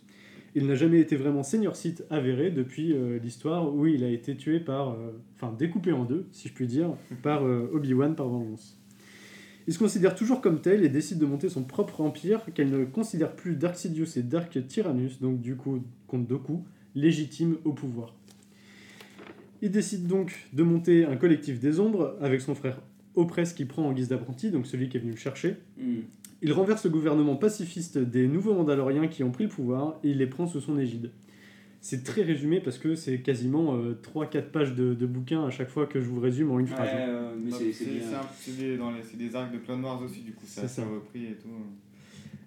Il 0.57 0.67
n'a 0.67 0.77
jamais 0.77 1.01
été 1.01 1.17
vraiment 1.17 1.43
senior 1.43 1.75
Sith 1.75 2.05
avéré 2.11 2.51
depuis 2.51 2.93
euh, 2.93 3.19
l'histoire 3.19 3.75
où 3.75 3.87
il 3.87 4.05
a 4.05 4.09
été 4.09 4.37
tué 4.37 4.61
par, 4.61 4.91
euh, 4.91 5.11
enfin 5.35 5.53
découpé 5.53 5.91
en 5.91 6.05
deux, 6.05 6.27
si 6.31 6.49
je 6.49 6.55
puis 6.55 6.69
dire, 6.69 6.95
par 7.23 7.45
euh, 7.45 7.69
Obi-Wan 7.73 8.15
par 8.15 8.29
vengeance. 8.29 8.79
Il 9.67 9.75
se 9.75 9.79
considère 9.79 10.15
toujours 10.15 10.41
comme 10.41 10.61
tel 10.61 10.85
et 10.85 10.89
décide 10.89 11.19
de 11.19 11.27
monter 11.27 11.49
son 11.49 11.65
propre 11.65 12.03
empire 12.03 12.43
qu'elle 12.55 12.71
ne 12.71 12.85
considère 12.85 13.35
plus 13.35 13.57
Dark 13.57 13.75
Sidious 13.77 14.17
et 14.17 14.23
Dark 14.23 14.57
Tyrannus, 14.69 15.21
donc 15.21 15.41
du 15.41 15.57
coup 15.57 15.83
contre 16.07 16.29
Dooku, 16.29 16.65
légitime 16.95 17.57
au 17.65 17.73
pouvoir. 17.73 18.15
Il 19.61 19.71
décide 19.71 20.07
donc 20.07 20.49
de 20.53 20.63
monter 20.63 21.05
un 21.05 21.17
collectif 21.17 21.59
des 21.59 21.81
ombres 21.81 22.17
avec 22.21 22.41
son 22.43 22.55
frère 22.55 22.81
Opress 23.17 23.53
qui 23.53 23.65
prend 23.65 23.85
en 23.87 23.93
guise 23.93 24.09
d'apprenti, 24.09 24.51
donc 24.51 24.67
celui 24.67 24.89
qui 24.89 24.97
est 24.97 25.01
venu 25.01 25.13
le 25.13 25.17
chercher. 25.19 25.57
Hmm. 25.79 26.01
Il 26.43 26.53
renverse 26.53 26.85
le 26.85 26.91
gouvernement 26.91 27.37
pacifiste 27.37 27.97
des 27.99 28.27
nouveaux 28.29 28.55
Mandaloriens 28.55 29.07
qui 29.09 29.23
ont 29.25 29.31
pris 29.31 29.45
le 29.45 29.51
pouvoir 29.51 29.99
et 30.05 30.11
il 30.11 30.19
les 30.19 30.27
prend 30.27 30.47
sous 30.47 30.61
son 30.61 30.79
égide. 30.79 31.11
C'est 31.81 32.03
très 32.03 32.23
résumé 32.23 32.61
parce 32.61 32.79
que 32.79 32.95
c'est 32.95 33.19
quasiment 33.21 33.77
3-4 33.79 34.43
pages 34.51 34.75
de, 34.75 34.95
de 34.95 35.07
bouquin 35.07 35.45
à 35.47 35.51
chaque 35.51 35.69
fois 35.69 35.87
que 35.87 36.01
je 36.01 36.07
vous 36.09 36.19
résume 36.21 36.51
en 36.51 36.59
une 36.59 36.67
phrase. 36.67 36.89
Ouais, 36.89 37.05
euh, 37.09 37.35
mais 37.43 37.51
Donc, 37.51 37.61
c'est 37.73 37.85
des, 38.57 38.77
dans 38.79 38.91
les- 38.91 39.03
c'est 39.03 39.17
des 39.19 39.35
arcs 39.37 39.53
de 39.53 39.59
Clone 39.59 39.85
Wars 39.85 40.01
aussi, 40.03 40.21
du 40.21 40.33
coup, 40.33 40.45
ça 40.47 40.63
a 40.63 40.69
ça. 40.69 40.83
repris 40.83 41.25
et 41.27 41.35
tout. 41.35 41.49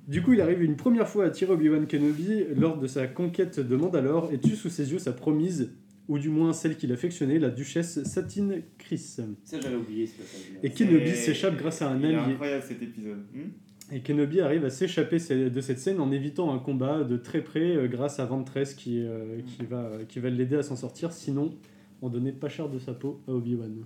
Du 0.08 0.22
coup, 0.24 0.34
il 0.34 0.42
arrive 0.42 0.64
une 0.64 0.76
première 0.76 1.08
fois 1.08 1.26
à 1.26 1.30
tirer 1.30 1.52
Obi-Wan 1.54 1.86
Kenobi 1.86 2.46
lors 2.56 2.78
de 2.80 2.88
sa 2.88 3.08
conquête 3.08 3.60
de 3.60 3.76
Mandalore 3.76 4.30
et 4.32 4.40
tue 4.40 4.56
sous 4.56 4.70
ses 4.70 4.92
yeux 4.92 5.00
sa 5.00 5.12
promise, 5.14 5.72
ou 6.08 6.18
du 6.20 6.30
moins 6.30 6.54
celle 6.54 6.78
qu'il 6.78 6.92
affectionnait, 6.92 7.38
la 7.40 7.50
duchesse 7.50 8.04
Satine 8.04 8.62
Chris. 8.78 8.98
Ça, 8.98 9.24
j'avais 9.62 9.76
oublié 9.76 10.08
ce 10.08 10.18
passage. 10.18 10.42
Et 10.64 10.70
Kenobi 10.70 11.08
C'est- 11.10 11.16
s'échappe 11.16 11.58
grâce 11.58 11.82
à 11.82 11.90
un 11.92 11.98
Il 12.00 12.06
est 12.06 12.16
allié. 12.16 12.32
incroyable 12.34 12.64
cet 12.68 12.82
épisode. 12.82 13.26
Hmm 13.34 13.50
Et 13.94 14.02
Kenobi 14.02 14.42
arrive 14.42 14.64
à 14.66 14.70
s'échapper 14.70 15.18
de 15.18 15.62
cette 15.62 15.80
scène 15.80 16.00
en 16.00 16.12
évitant 16.12 16.54
un 16.54 16.60
combat 16.60 17.04
de 17.04 17.18
très 17.18 17.42
près 17.42 17.76
euh, 17.76 17.88
grâce 17.88 18.20
à 18.20 18.26
Ventress 18.26 18.74
qui, 18.74 19.00
euh, 19.02 19.40
qui 19.46 19.66
va, 19.66 19.92
qui 20.08 20.20
va 20.20 20.30
l'aider 20.30 20.56
à 20.58 20.64
s'en 20.64 20.76
sortir, 20.76 21.12
sinon 21.12 21.54
on 22.02 22.10
donnait 22.10 22.32
pas 22.34 22.50
cher 22.50 22.70
de 22.70 22.80
sa 22.80 22.94
peau 22.94 23.22
à 23.28 23.32
Obi-Wan. 23.32 23.84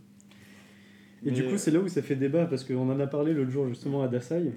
Et 1.24 1.30
Mais- 1.30 1.32
du 1.32 1.44
coup, 1.46 1.58
c'est 1.58 1.70
là 1.72 1.80
où 1.80 1.88
ça 1.88 2.02
fait 2.02 2.16
débat 2.16 2.46
parce 2.46 2.64
qu'on 2.64 2.90
en 2.90 3.00
a 3.00 3.08
parlé 3.08 3.34
l'autre 3.34 3.52
jour 3.52 3.68
justement 3.68 4.02
à 4.04 4.08
Dasai. 4.08 4.38
Ouais. 4.38 4.52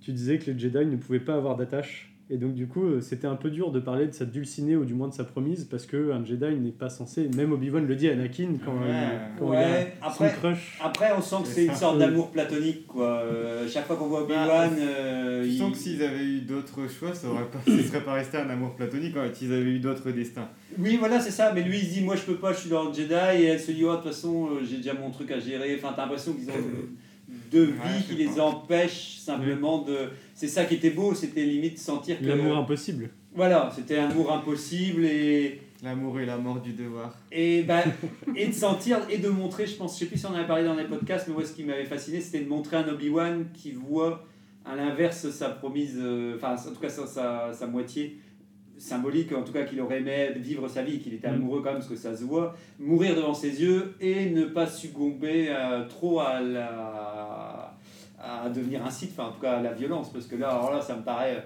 Tu 0.00 0.12
disais 0.12 0.38
que 0.38 0.50
les 0.50 0.58
Jedi 0.58 0.86
ne 0.86 0.96
pouvaient 0.96 1.20
pas 1.20 1.34
avoir 1.34 1.56
d'attache. 1.56 2.09
Et 2.32 2.36
donc, 2.36 2.54
du 2.54 2.68
coup, 2.68 2.84
euh, 2.84 3.00
c'était 3.00 3.26
un 3.26 3.34
peu 3.34 3.50
dur 3.50 3.72
de 3.72 3.80
parler 3.80 4.06
de 4.06 4.12
sa 4.12 4.24
dulcinée 4.24 4.76
ou 4.76 4.84
du 4.84 4.94
moins 4.94 5.08
de 5.08 5.12
sa 5.12 5.24
promise 5.24 5.64
parce 5.64 5.84
qu'un 5.84 6.24
Jedi 6.24 6.54
n'est 6.60 6.70
pas 6.70 6.88
censé. 6.88 7.28
Même 7.36 7.50
Obi-Wan 7.52 7.84
le 7.88 7.96
dit 7.96 8.08
à 8.08 8.12
Anakin 8.12 8.50
quand, 8.64 8.70
Ouais. 8.74 8.86
il, 8.88 9.38
quand 9.38 9.46
Ouais, 9.50 9.56
il 9.98 10.04
a 10.04 10.06
après- 10.06 10.28
son 10.30 10.34
crush. 10.38 10.78
Après, 10.80 11.10
on 11.18 11.20
sent 11.20 11.36
que 11.42 11.48
c'est 11.48 11.64
une 11.66 11.74
sorte 11.74 11.98
d'amour 11.98 12.30
platonique, 12.30 12.86
quoi. 12.86 13.08
Euh, 13.24 13.66
chaque 13.68 13.86
fois 13.86 13.96
qu'on 13.96 14.06
voit 14.06 14.22
Obi-Wan, 14.22 14.70
euh, 14.78 15.42
Je 15.42 15.48
il- 15.48 15.58
sens 15.58 15.72
que 15.72 15.78
s'ils 15.78 16.02
avaient 16.04 16.24
eu 16.24 16.40
d'autres 16.42 16.86
choix, 16.88 17.12
ça 17.14 17.28
aurait 17.28 17.46
pas, 17.50 17.58
ce 17.66 17.82
serait 17.82 18.04
pas 18.04 18.12
resté 18.12 18.36
un 18.36 18.48
amour 18.48 18.76
platonique 18.76 19.16
en 19.16 19.24
fait. 19.24 19.42
Ils 19.42 19.52
avaient 19.52 19.62
eu 19.72 19.80
d'autres 19.80 20.12
destins. 20.12 20.48
Oui, 20.78 20.98
voilà, 20.98 21.18
c'est 21.18 21.32
ça. 21.32 21.52
Mais 21.52 21.62
lui, 21.62 21.78
il 21.78 21.84
se 21.84 21.94
dit, 21.94 22.00
moi, 22.02 22.14
je 22.14 22.22
peux 22.22 22.36
pas, 22.36 22.52
je 22.52 22.58
suis 22.60 22.70
dans 22.70 22.84
le 22.84 22.94
Jedi. 22.94 23.12
Et 23.12 23.44
elle 23.46 23.58
se 23.58 23.72
dit, 23.72 23.84
oh, 23.84 23.90
de 23.90 23.96
toute 23.96 24.04
façon, 24.06 24.50
euh, 24.52 24.60
j'ai 24.64 24.76
déjà 24.76 24.94
mon 24.94 25.10
truc 25.10 25.32
à 25.32 25.40
gérer. 25.40 25.74
Enfin, 25.76 25.92
t'as 25.96 26.02
l'impression 26.02 26.32
qu'ils 26.34 26.48
ont 26.48 26.52
deux 27.50 27.64
vies 27.64 27.72
Ouais, 27.72 28.02
qui 28.08 28.14
les 28.14 28.38
empêchent 28.38 29.16
simplement 29.18 29.82
de. 29.82 29.96
C'est 30.40 30.48
ça 30.48 30.64
qui 30.64 30.76
était 30.76 30.88
beau, 30.88 31.12
c'était 31.14 31.44
limite 31.44 31.78
sentir 31.78 32.18
que. 32.18 32.24
L'amour 32.24 32.56
impossible. 32.56 33.10
Voilà, 33.34 33.70
c'était 33.76 33.98
un 33.98 34.08
amour 34.08 34.32
impossible 34.32 35.04
et. 35.04 35.60
L'amour 35.84 36.18
et 36.18 36.24
la 36.24 36.38
mort 36.38 36.62
du 36.62 36.72
devoir. 36.72 37.14
Et, 37.30 37.62
bah, 37.62 37.82
et 38.34 38.46
de 38.46 38.52
sentir 38.52 39.00
et 39.10 39.18
de 39.18 39.28
montrer, 39.28 39.66
je 39.66 39.74
pense, 39.76 39.96
je 39.96 39.98
sais 39.98 40.06
plus 40.06 40.16
si 40.16 40.24
on 40.24 40.30
en 40.30 40.36
avait 40.36 40.46
parlé 40.46 40.64
dans 40.64 40.76
les 40.76 40.84
podcasts, 40.84 41.28
mais 41.28 41.34
moi 41.34 41.44
ce 41.44 41.52
qui 41.52 41.62
m'avait 41.62 41.84
fasciné, 41.84 42.22
c'était 42.22 42.42
de 42.42 42.48
montrer 42.48 42.78
un 42.78 42.88
Obi-Wan 42.88 43.48
qui 43.52 43.72
voit 43.72 44.24
à 44.64 44.74
l'inverse 44.76 45.28
sa 45.28 45.50
promise, 45.50 45.98
euh, 46.00 46.36
enfin 46.36 46.54
en 46.54 46.72
tout 46.72 46.80
cas 46.80 46.88
sa, 46.88 47.06
sa, 47.06 47.52
sa 47.52 47.66
moitié 47.66 48.16
symbolique, 48.78 49.32
en 49.32 49.42
tout 49.42 49.52
cas 49.52 49.64
qu'il 49.64 49.78
aurait 49.82 49.98
aimé 49.98 50.30
vivre 50.36 50.66
sa 50.68 50.82
vie, 50.82 51.00
qu'il 51.00 51.12
était 51.12 51.28
Mm. 51.28 51.34
amoureux 51.34 51.60
quand 51.60 51.72
même, 51.72 51.80
parce 51.80 51.88
que 51.88 51.96
ça 51.96 52.16
se 52.16 52.24
voit, 52.24 52.56
mourir 52.78 53.14
devant 53.14 53.34
ses 53.34 53.60
yeux 53.60 53.94
et 54.00 54.30
ne 54.30 54.46
pas 54.46 54.66
succomber 54.66 55.48
euh, 55.50 55.86
trop 55.86 56.20
à 56.20 56.40
la 56.40 57.19
à 58.20 58.48
devenir 58.48 58.84
un 58.84 58.90
site, 58.90 59.12
enfin 59.12 59.28
en 59.28 59.32
tout 59.32 59.40
cas 59.40 59.58
à 59.58 59.62
la 59.62 59.72
violence, 59.72 60.12
parce 60.12 60.26
que 60.26 60.36
là, 60.36 60.50
alors 60.50 60.72
là 60.72 60.80
ça 60.80 60.96
me 60.96 61.02
paraît 61.02 61.36
euh, 61.36 61.40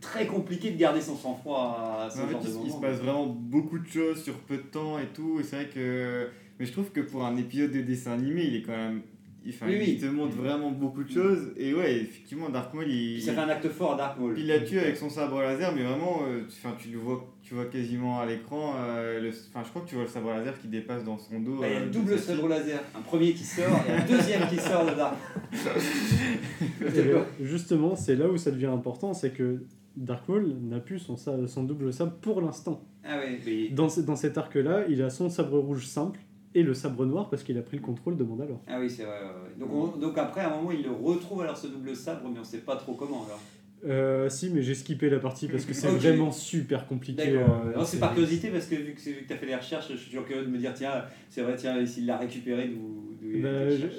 très 0.00 0.26
compliqué 0.26 0.70
de 0.70 0.76
garder 0.76 1.00
son 1.00 1.16
sang-froid 1.16 2.04
à 2.04 2.10
ce 2.10 2.18
fait, 2.18 2.34
de 2.34 2.64
il, 2.64 2.70
se 2.70 2.80
passe 2.80 2.98
vraiment 2.98 3.26
beaucoup 3.26 3.78
de 3.78 3.86
choses 3.86 4.22
sur 4.22 4.34
peu 4.40 4.58
de 4.58 4.62
temps 4.62 4.98
et 4.98 5.06
tout. 5.06 5.40
Et 5.40 5.42
c'est 5.42 5.56
vrai 5.56 5.68
que. 5.68 6.28
Mais 6.58 6.66
je 6.66 6.72
trouve 6.72 6.90
que 6.90 7.00
pour 7.00 7.24
un 7.24 7.36
épisode 7.36 7.72
de 7.72 7.82
dessin 7.82 8.12
animé, 8.12 8.44
il 8.44 8.56
est 8.56 8.62
quand 8.62 8.76
même. 8.76 9.02
Il- 9.46 9.54
Enfin, 9.54 9.66
Oui, 9.68 9.76
oui. 9.78 9.84
il 9.96 10.00
te 10.00 10.06
montre 10.06 10.34
vraiment 10.36 10.70
beaucoup 10.70 11.04
de 11.04 11.10
choses. 11.10 11.52
Et 11.56 11.72
ouais, 11.72 11.96
effectivement, 11.98 12.48
Dark 12.48 12.74
Maul, 12.74 12.86
il. 12.88 13.14
Puis 13.14 13.22
ça 13.22 13.32
fait 13.32 13.40
un 13.40 13.48
acte 13.48 13.68
fort 13.68 13.94
à 13.94 13.96
Dark 13.96 14.18
Maul. 14.18 14.34
Il 14.38 14.46
l'a 14.48 14.60
tué 14.60 14.80
avec 14.80 14.96
son 14.96 15.08
sabre 15.08 15.40
laser, 15.40 15.72
mais 15.74 15.82
vraiment, 15.84 16.20
euh, 16.26 16.40
tu, 16.48 16.54
enfin, 16.62 16.74
tu 16.78 16.88
le 16.88 16.98
vois, 16.98 17.24
tu 17.42 17.54
vois 17.54 17.66
quasiment 17.66 18.18
à 18.20 18.26
l'écran. 18.26 18.74
euh, 18.78 19.20
le- 19.20 19.30
Enfin, 19.30 19.62
je 19.64 19.70
crois 19.70 19.82
que 19.82 19.88
tu 19.88 19.94
vois 19.94 20.04
le 20.04 20.10
sabre 20.10 20.30
laser 20.30 20.58
qui 20.60 20.68
dépasse 20.68 21.04
dans 21.04 21.16
son 21.18 21.40
dos. 21.40 21.58
Bah, 21.60 21.66
il 21.68 21.72
y 21.72 21.76
a 21.76 21.78
euh, 21.78 21.84
le 21.84 21.86
de 21.90 21.92
double 21.92 22.18
sa 22.18 22.34
sabre 22.34 22.48
laser. 22.48 22.80
Un 22.94 23.00
premier 23.02 23.32
qui 23.32 23.44
sort 23.44 23.80
et 23.88 23.92
un 23.92 24.04
deuxième 24.06 24.46
qui 24.48 24.56
sort 24.56 24.84
de 24.84 24.94
Dark. 24.94 25.16
Justement, 27.40 27.96
c'est 27.96 28.16
là 28.16 28.28
où 28.28 28.36
ça 28.36 28.50
devient 28.50 28.66
important, 28.66 29.14
c'est 29.14 29.30
que 29.30 29.62
Dark 29.96 30.28
Maul 30.28 30.54
n'a 30.62 30.80
plus 30.80 30.98
son, 30.98 31.16
son 31.16 31.62
double 31.64 31.92
sabre 31.92 32.12
pour 32.20 32.40
l'instant. 32.40 32.82
Ah 33.04 33.18
ouais, 33.18 33.38
mais... 33.46 33.68
Dans, 33.68 33.88
dans 34.06 34.16
cet 34.16 34.36
arc-là, 34.36 34.84
il 34.88 35.00
a 35.02 35.10
son 35.10 35.28
sabre 35.30 35.58
rouge 35.58 35.86
simple 35.86 36.20
et 36.58 36.62
le 36.62 36.74
sabre 36.74 37.04
noir 37.06 37.28
parce 37.30 37.42
qu'il 37.42 37.56
a 37.58 37.62
pris 37.62 37.76
le 37.76 37.82
contrôle 37.82 38.16
de 38.16 38.24
Mandalore. 38.24 38.60
Ah 38.66 38.78
oui, 38.80 38.88
c'est 38.90 39.04
vrai. 39.04 39.20
ouais. 39.20 39.58
Donc, 39.60 39.70
on- 39.72 39.96
donc 39.98 40.16
après, 40.18 40.40
à 40.40 40.52
un 40.52 40.56
moment, 40.56 40.72
il 40.72 40.82
le 40.82 40.90
retrouve 40.90 41.42
alors 41.42 41.56
ce 41.56 41.66
double 41.66 41.94
sabre, 41.94 42.28
mais 42.32 42.40
on 42.40 42.44
sait 42.44 42.58
pas 42.58 42.76
trop 42.76 42.94
comment 42.94 43.24
alors. 43.26 43.40
Euh, 43.86 44.28
si, 44.30 44.48
mais 44.50 44.62
j'ai 44.62 44.74
skippé 44.74 45.10
la 45.10 45.18
partie 45.18 45.48
parce 45.48 45.64
que 45.66 45.74
c'est 45.74 45.88
vraiment 46.00 46.32
super 46.32 46.86
compliqué. 46.86 47.28
Euh, 47.28 47.76
Non, 47.76 47.84
c'est 47.84 48.00
par 48.00 48.14
curiosité 48.14 48.48
parce 48.48 48.66
que 48.66 48.74
vu 48.74 48.94
que, 48.94 49.00
que 49.00 49.26
tu 49.28 49.32
as 49.32 49.36
fait 49.36 49.46
les 49.46 49.54
recherches, 49.54 49.88
je 49.92 49.96
suis 49.96 50.10
toujours 50.10 50.24
curieux 50.24 50.44
de 50.44 50.50
me 50.50 50.58
dire 50.58 50.72
tiens, 50.74 51.04
c'est 51.28 51.42
vrai, 51.42 51.54
tiens, 51.56 51.84
s'il 51.84 52.06
l'a 52.06 52.16
récupéré, 52.16 52.68
d'où. 52.68 52.95
Bah, 53.42 53.48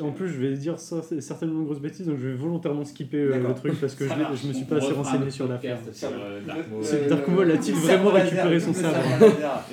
en 0.02 0.12
plus, 0.12 0.28
je 0.30 0.38
vais 0.40 0.54
dire 0.56 0.80
ça, 0.80 1.02
c'est 1.02 1.22
certainement 1.22 1.60
une 1.60 1.66
grosse 1.66 1.80
bêtise, 1.80 2.06
donc 2.08 2.18
je 2.20 2.28
vais 2.28 2.34
volontairement 2.36 2.86
skipper 2.86 3.18
euh, 3.18 3.32
le 3.50 3.54
truc 3.56 3.80
parce 3.82 3.96
que 3.96 4.06
je, 4.06 4.10
je 4.44 4.48
me 4.48 4.54
suis 4.54 4.64
On 4.64 4.66
pas 4.68 4.76
assez 4.78 4.86
renseigné 4.94 5.32
sur 5.32 5.48
l'affaire. 5.48 5.78
euh, 6.96 7.10
Dark 7.10 7.28
Maul. 7.28 7.52
A-t-il 7.52 7.76
vraiment 7.76 8.12
récupéré 8.24 8.60
son 8.60 8.74
sabre. 8.74 8.98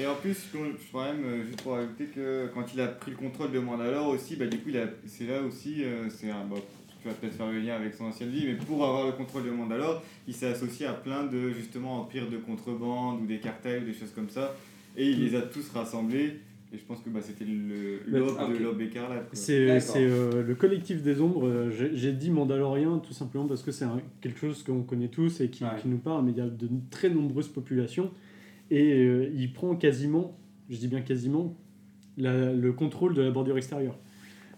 Et 0.01 0.07
en 0.07 0.15
plus, 0.15 0.47
je 0.53 0.91
pourrais 0.91 1.13
même, 1.13 1.25
euh, 1.25 1.45
juste 1.47 1.63
pour 1.63 1.77
ajouter 1.77 2.05
que 2.07 2.47
quand 2.55 2.65
il 2.75 2.81
a 2.81 2.87
pris 2.89 3.11
le 3.13 3.17
contrôle 3.17 3.53
de 3.53 3.59
Mandalore 3.59 4.09
aussi, 4.09 4.37
bah, 4.37 4.47
du 4.47 4.59
coup, 4.59 4.69
il 4.71 4.77
a- 4.79 4.89
c'est 5.07 5.27
là 5.27 5.41
aussi, 5.43 5.85
euh, 5.85 6.09
c'est 6.09 6.31
un, 6.31 6.45
bah, 6.51 6.57
tu 7.03 7.09
vas 7.09 7.15
peut-être 7.15 7.35
faire 7.35 7.47
le 7.51 7.61
lien 7.61 7.75
avec 7.77 7.95
son 7.95 8.05
ancienne 8.07 8.31
vie, 8.31 8.45
mais 8.47 8.55
pour 8.55 8.83
avoir 8.85 9.07
le 9.07 9.13
contrôle 9.13 9.45
de 9.45 9.51
Mandalore, 9.51 10.03
il 10.27 10.35
s'est 10.35 10.47
associé 10.49 10.87
à 10.87 10.93
plein 10.95 11.25
de 11.25 11.51
justement 11.51 12.01
empires 12.01 12.29
de 12.31 12.39
contrebande 12.39 13.21
ou 13.23 13.27
des 13.27 13.39
cartels 13.39 13.83
ou 13.83 13.87
des 13.87 13.93
choses 13.93 14.13
comme 14.15 14.31
ça, 14.31 14.55
et 14.97 15.07
il 15.11 15.23
les 15.23 15.37
a 15.37 15.43
tous 15.43 15.69
rassemblés. 15.75 16.39
Et 16.75 16.79
je 16.79 16.85
pense 16.85 17.01
que 17.03 17.09
bah, 17.11 17.21
c'était 17.23 17.45
Bah, 17.45 18.19
l'aube 18.19 18.37
ah, 18.39 18.47
ok. 18.49 18.59
de 18.59 18.63
l'aube 18.65 18.81
écarlate. 18.81 19.29
quoi. 19.29 19.35
C'est 19.35 19.69
euh, 19.97 20.43
le 20.43 20.55
collectif 20.57 21.03
des 21.03 21.21
ombres. 21.21 21.47
euh, 21.47 21.71
J'ai 21.71 22.13
dit 22.13 22.31
Mandalorien 22.31 22.99
tout 22.99 23.13
simplement 23.13 23.47
parce 23.47 23.63
que 23.63 23.71
c'est 23.71 23.85
quelque 24.21 24.41
chose 24.41 24.63
qu'on 24.65 24.83
connaît 24.83 25.09
tous 25.09 25.41
et 25.41 25.49
qui, 25.51 25.63
Ouais. 25.65 25.71
qui 25.81 25.89
nous 25.89 25.99
parle, 25.99 26.25
mais 26.25 26.33
il 26.33 26.39
y 26.39 26.41
a 26.41 26.47
de 26.49 26.69
très 26.91 27.11
nombreuses 27.11 27.49
populations 27.49 28.11
et 28.71 28.93
euh, 28.95 29.31
il 29.35 29.53
prend 29.53 29.77
quasiment, 29.77 30.37
je 30.69 30.77
dis 30.79 30.89
bien 30.89 31.01
quasiment, 31.03 31.57
la- 32.19 32.53
le 32.53 32.73
contrôle 32.73 33.15
de 33.15 33.23
la 33.23 33.31
bordure 33.31 33.57
extérieure. 33.57 33.97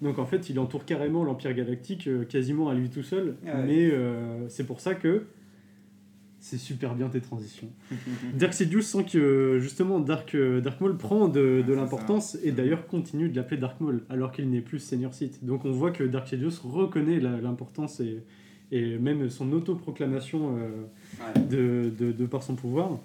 Donc 0.00 0.18
en 0.18 0.26
fait, 0.26 0.48
il 0.48 0.58
entoure 0.58 0.84
carrément 0.86 1.22
l'Empire 1.24 1.52
Galactique 1.54 2.08
quasiment 2.28 2.68
à 2.70 2.74
lui 2.74 2.88
tout 2.88 3.02
seul, 3.02 3.36
Ah 3.46 3.56
ouais. 3.60 3.66
mais 3.66 3.90
euh, 3.90 4.48
c'est 4.48 4.64
pour 4.66 4.80
ça 4.80 4.94
que 4.94 5.24
c'est 6.38 6.58
super 6.58 6.94
bien 6.94 7.08
tes 7.08 7.20
transitions. 7.20 7.68
Dark 8.34 8.52
Sidious 8.54 8.82
sent 8.82 9.04
que 9.04 9.58
justement 9.60 9.98
Dark, 10.00 10.34
euh, 10.34 10.60
Dark 10.60 10.80
Maul 10.80 10.96
prend 10.96 11.28
de, 11.28 11.62
de 11.66 11.72
c'est 11.72 11.74
l'importance 11.74 12.36
et 12.42 12.52
d'ailleurs 12.52 12.86
continue 12.86 13.28
de 13.28 13.36
l'appeler 13.36 13.60
Dark 13.60 13.80
Maul 13.80 14.02
alors 14.10 14.32
qu'il 14.32 14.48
n'est 14.50 14.60
plus 14.60 14.78
Senior 14.78 15.12
Sith. 15.14 15.44
Donc 15.44 15.64
on 15.64 15.72
voit 15.72 15.90
que 15.90 16.04
Dark 16.04 16.28
Sidious 16.28 16.60
reconnaît 16.62 17.18
l'importance 17.20 18.00
et, 18.00 18.22
et 18.70 18.98
même 18.98 19.28
son 19.30 19.52
autoproclamation 19.52 20.56
euh, 20.58 20.68
Ouais. 21.18 21.42
de, 21.48 21.90
de, 21.98 22.12
de 22.12 22.26
par 22.26 22.42
son 22.42 22.54
pouvoir. 22.56 22.98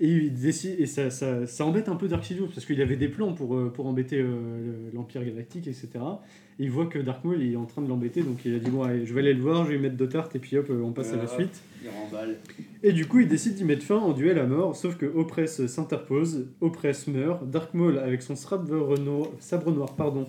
Et, 0.00 0.08
il 0.08 0.32
décide, 0.32 0.78
et 0.78 0.86
ça, 0.86 1.10
ça, 1.10 1.46
ça 1.46 1.64
embête 1.66 1.88
un 1.88 1.96
peu 1.96 2.06
Dark 2.06 2.24
Sidious 2.24 2.46
parce 2.46 2.64
qu'il 2.64 2.80
avait 2.80 2.96
des 2.96 3.08
plans 3.08 3.32
pour, 3.32 3.56
euh, 3.56 3.68
pour 3.74 3.86
embêter 3.86 4.20
euh, 4.20 4.26
le- 4.28 4.96
l'Empire 4.96 5.24
Galactique, 5.24 5.66
etc. 5.66 5.88
Et 6.60 6.64
il 6.64 6.70
voit 6.70 6.86
que 6.86 6.98
Dark 7.00 7.24
Maul 7.24 7.42
est 7.42 7.56
en 7.56 7.64
train 7.64 7.82
de 7.82 7.88
l'embêter, 7.88 8.22
donc 8.22 8.44
il 8.44 8.54
a 8.54 8.58
dit 8.60 8.70
Bon, 8.70 8.82
allez, 8.82 9.06
je 9.06 9.12
vais 9.14 9.20
aller 9.20 9.34
le 9.34 9.40
voir, 9.42 9.64
je 9.64 9.70
vais 9.70 9.74
lui 9.76 9.82
mettre 9.82 9.96
deux 9.96 10.08
tartes, 10.08 10.36
et 10.36 10.38
puis 10.38 10.56
hop, 10.56 10.66
euh, 10.70 10.80
on 10.82 10.92
passe 10.92 11.12
à 11.12 11.16
la 11.16 11.24
Hop, 11.24 11.30
suite. 11.30 11.60
Il 11.82 11.88
remballe. 11.90 12.36
Et 12.84 12.92
du 12.92 13.06
coup, 13.06 13.18
il 13.20 13.28
décide 13.28 13.54
d'y 13.54 13.64
mettre 13.64 13.82
fin 13.84 13.96
en 13.96 14.12
duel 14.12 14.38
à 14.38 14.46
mort, 14.46 14.76
sauf 14.76 14.96
que 14.96 15.06
Opress 15.06 15.66
s'interpose, 15.66 16.46
Opress 16.60 17.08
meurt, 17.08 17.48
Dark 17.50 17.74
Maul, 17.74 17.98
avec 17.98 18.22
son 18.22 18.36
sabre 18.36 18.96
noir, 19.00 19.28
sabre 19.40 19.72
noir 19.72 19.94
pardon, 19.96 20.26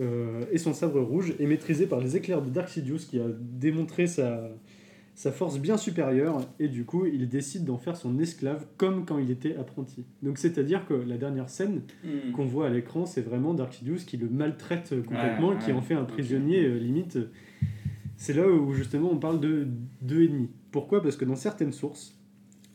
euh, 0.00 0.42
et 0.52 0.58
son 0.58 0.74
sabre 0.74 1.00
rouge, 1.00 1.32
est 1.40 1.46
maîtrisé 1.46 1.86
par 1.86 2.00
les 2.00 2.14
éclairs 2.16 2.42
de 2.42 2.50
Dark 2.50 2.68
Sidious, 2.68 2.98
qui 3.08 3.18
a 3.18 3.26
démontré 3.38 4.06
sa, 4.06 4.48
sa 5.18 5.32
force 5.32 5.58
bien 5.58 5.76
supérieure, 5.76 6.42
et 6.60 6.68
du 6.68 6.84
coup, 6.84 7.04
il 7.04 7.28
décide 7.28 7.64
d'en 7.64 7.76
faire 7.76 7.96
son 7.96 8.20
esclave, 8.20 8.66
comme 8.76 9.04
quand 9.04 9.18
il 9.18 9.32
était 9.32 9.56
apprenti. 9.56 10.04
Donc, 10.22 10.38
c'est-à-dire 10.38 10.86
que 10.86 10.94
la 10.94 11.16
dernière 11.18 11.48
scène 11.48 11.80
Hmm. 12.04 12.30
qu'on 12.30 12.44
voit 12.44 12.68
à 12.68 12.70
l'écran, 12.70 13.04
c'est 13.04 13.22
vraiment 13.22 13.52
Dark 13.52 13.72
Sidious 13.74 14.04
qui 14.06 14.16
le 14.16 14.28
maltraite 14.28 14.90
euh, 14.92 15.02
complètement, 15.02 15.48
Ouais, 15.48 15.58
qui 15.58 15.72
en 15.72 15.82
fait 15.82 15.94
un 15.94 16.04
prisonnier 16.04 16.64
euh, 16.64 16.78
limite. 16.78 17.18
C'est 18.16 18.32
là 18.32 18.48
où 18.48 18.72
justement 18.74 19.10
on 19.10 19.16
parle 19.16 19.40
de 19.40 19.66
deux 20.02 20.24
ennemis. 20.24 20.50
Pourquoi? 20.70 21.02
Parce 21.02 21.16
que 21.16 21.24
dans 21.24 21.34
certaines 21.34 21.72
sources, 21.72 22.14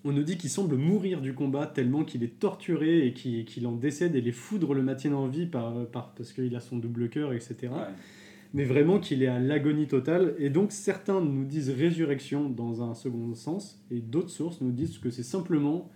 on 0.04 0.12
nous 0.12 0.24
dit 0.24 0.36
qu'il 0.36 0.50
semble 0.50 0.76
mourir 0.76 1.22
du 1.22 1.34
combat 1.34 1.66
tellement 1.66 2.04
qu'il 2.04 2.24
est 2.26 2.40
torturé 2.42 3.08
et 3.08 3.14
qu'il 3.14 3.68
en 3.68 3.72
décède 3.72 4.18
et 4.18 4.22
les 4.22 4.34
foudres 4.34 4.74
le 4.74 4.82
maintiennent 4.84 5.14
en 5.14 5.28
vie 5.28 5.46
par, 5.46 5.86
par, 5.88 6.14
parce 6.14 6.34
qu'il 6.34 6.54
a 6.58 6.60
son 6.60 6.76
double 6.78 7.08
cœur, 7.08 7.32
etc. 7.32 7.56
Ouais. 7.64 7.70
Mais 8.54 8.66
vraiment 8.66 9.00
qu'il 9.00 9.24
est 9.24 9.28
à 9.28 9.40
l'agonie 9.40 9.88
totale. 9.88 10.36
Et 10.38 10.50
donc 10.50 10.72
certains 10.72 11.22
nous 11.22 11.44
disent 11.46 11.70
résurrection 11.72 12.50
dans 12.50 12.84
un 12.84 12.94
second 12.94 13.34
sens 13.36 13.82
et 13.92 14.00
d'autres 14.00 14.30
sources 14.30 14.62
nous 14.62 14.72
disent 14.72 14.98
que 15.00 15.10
c'est 15.10 15.24
simplement 15.24 15.90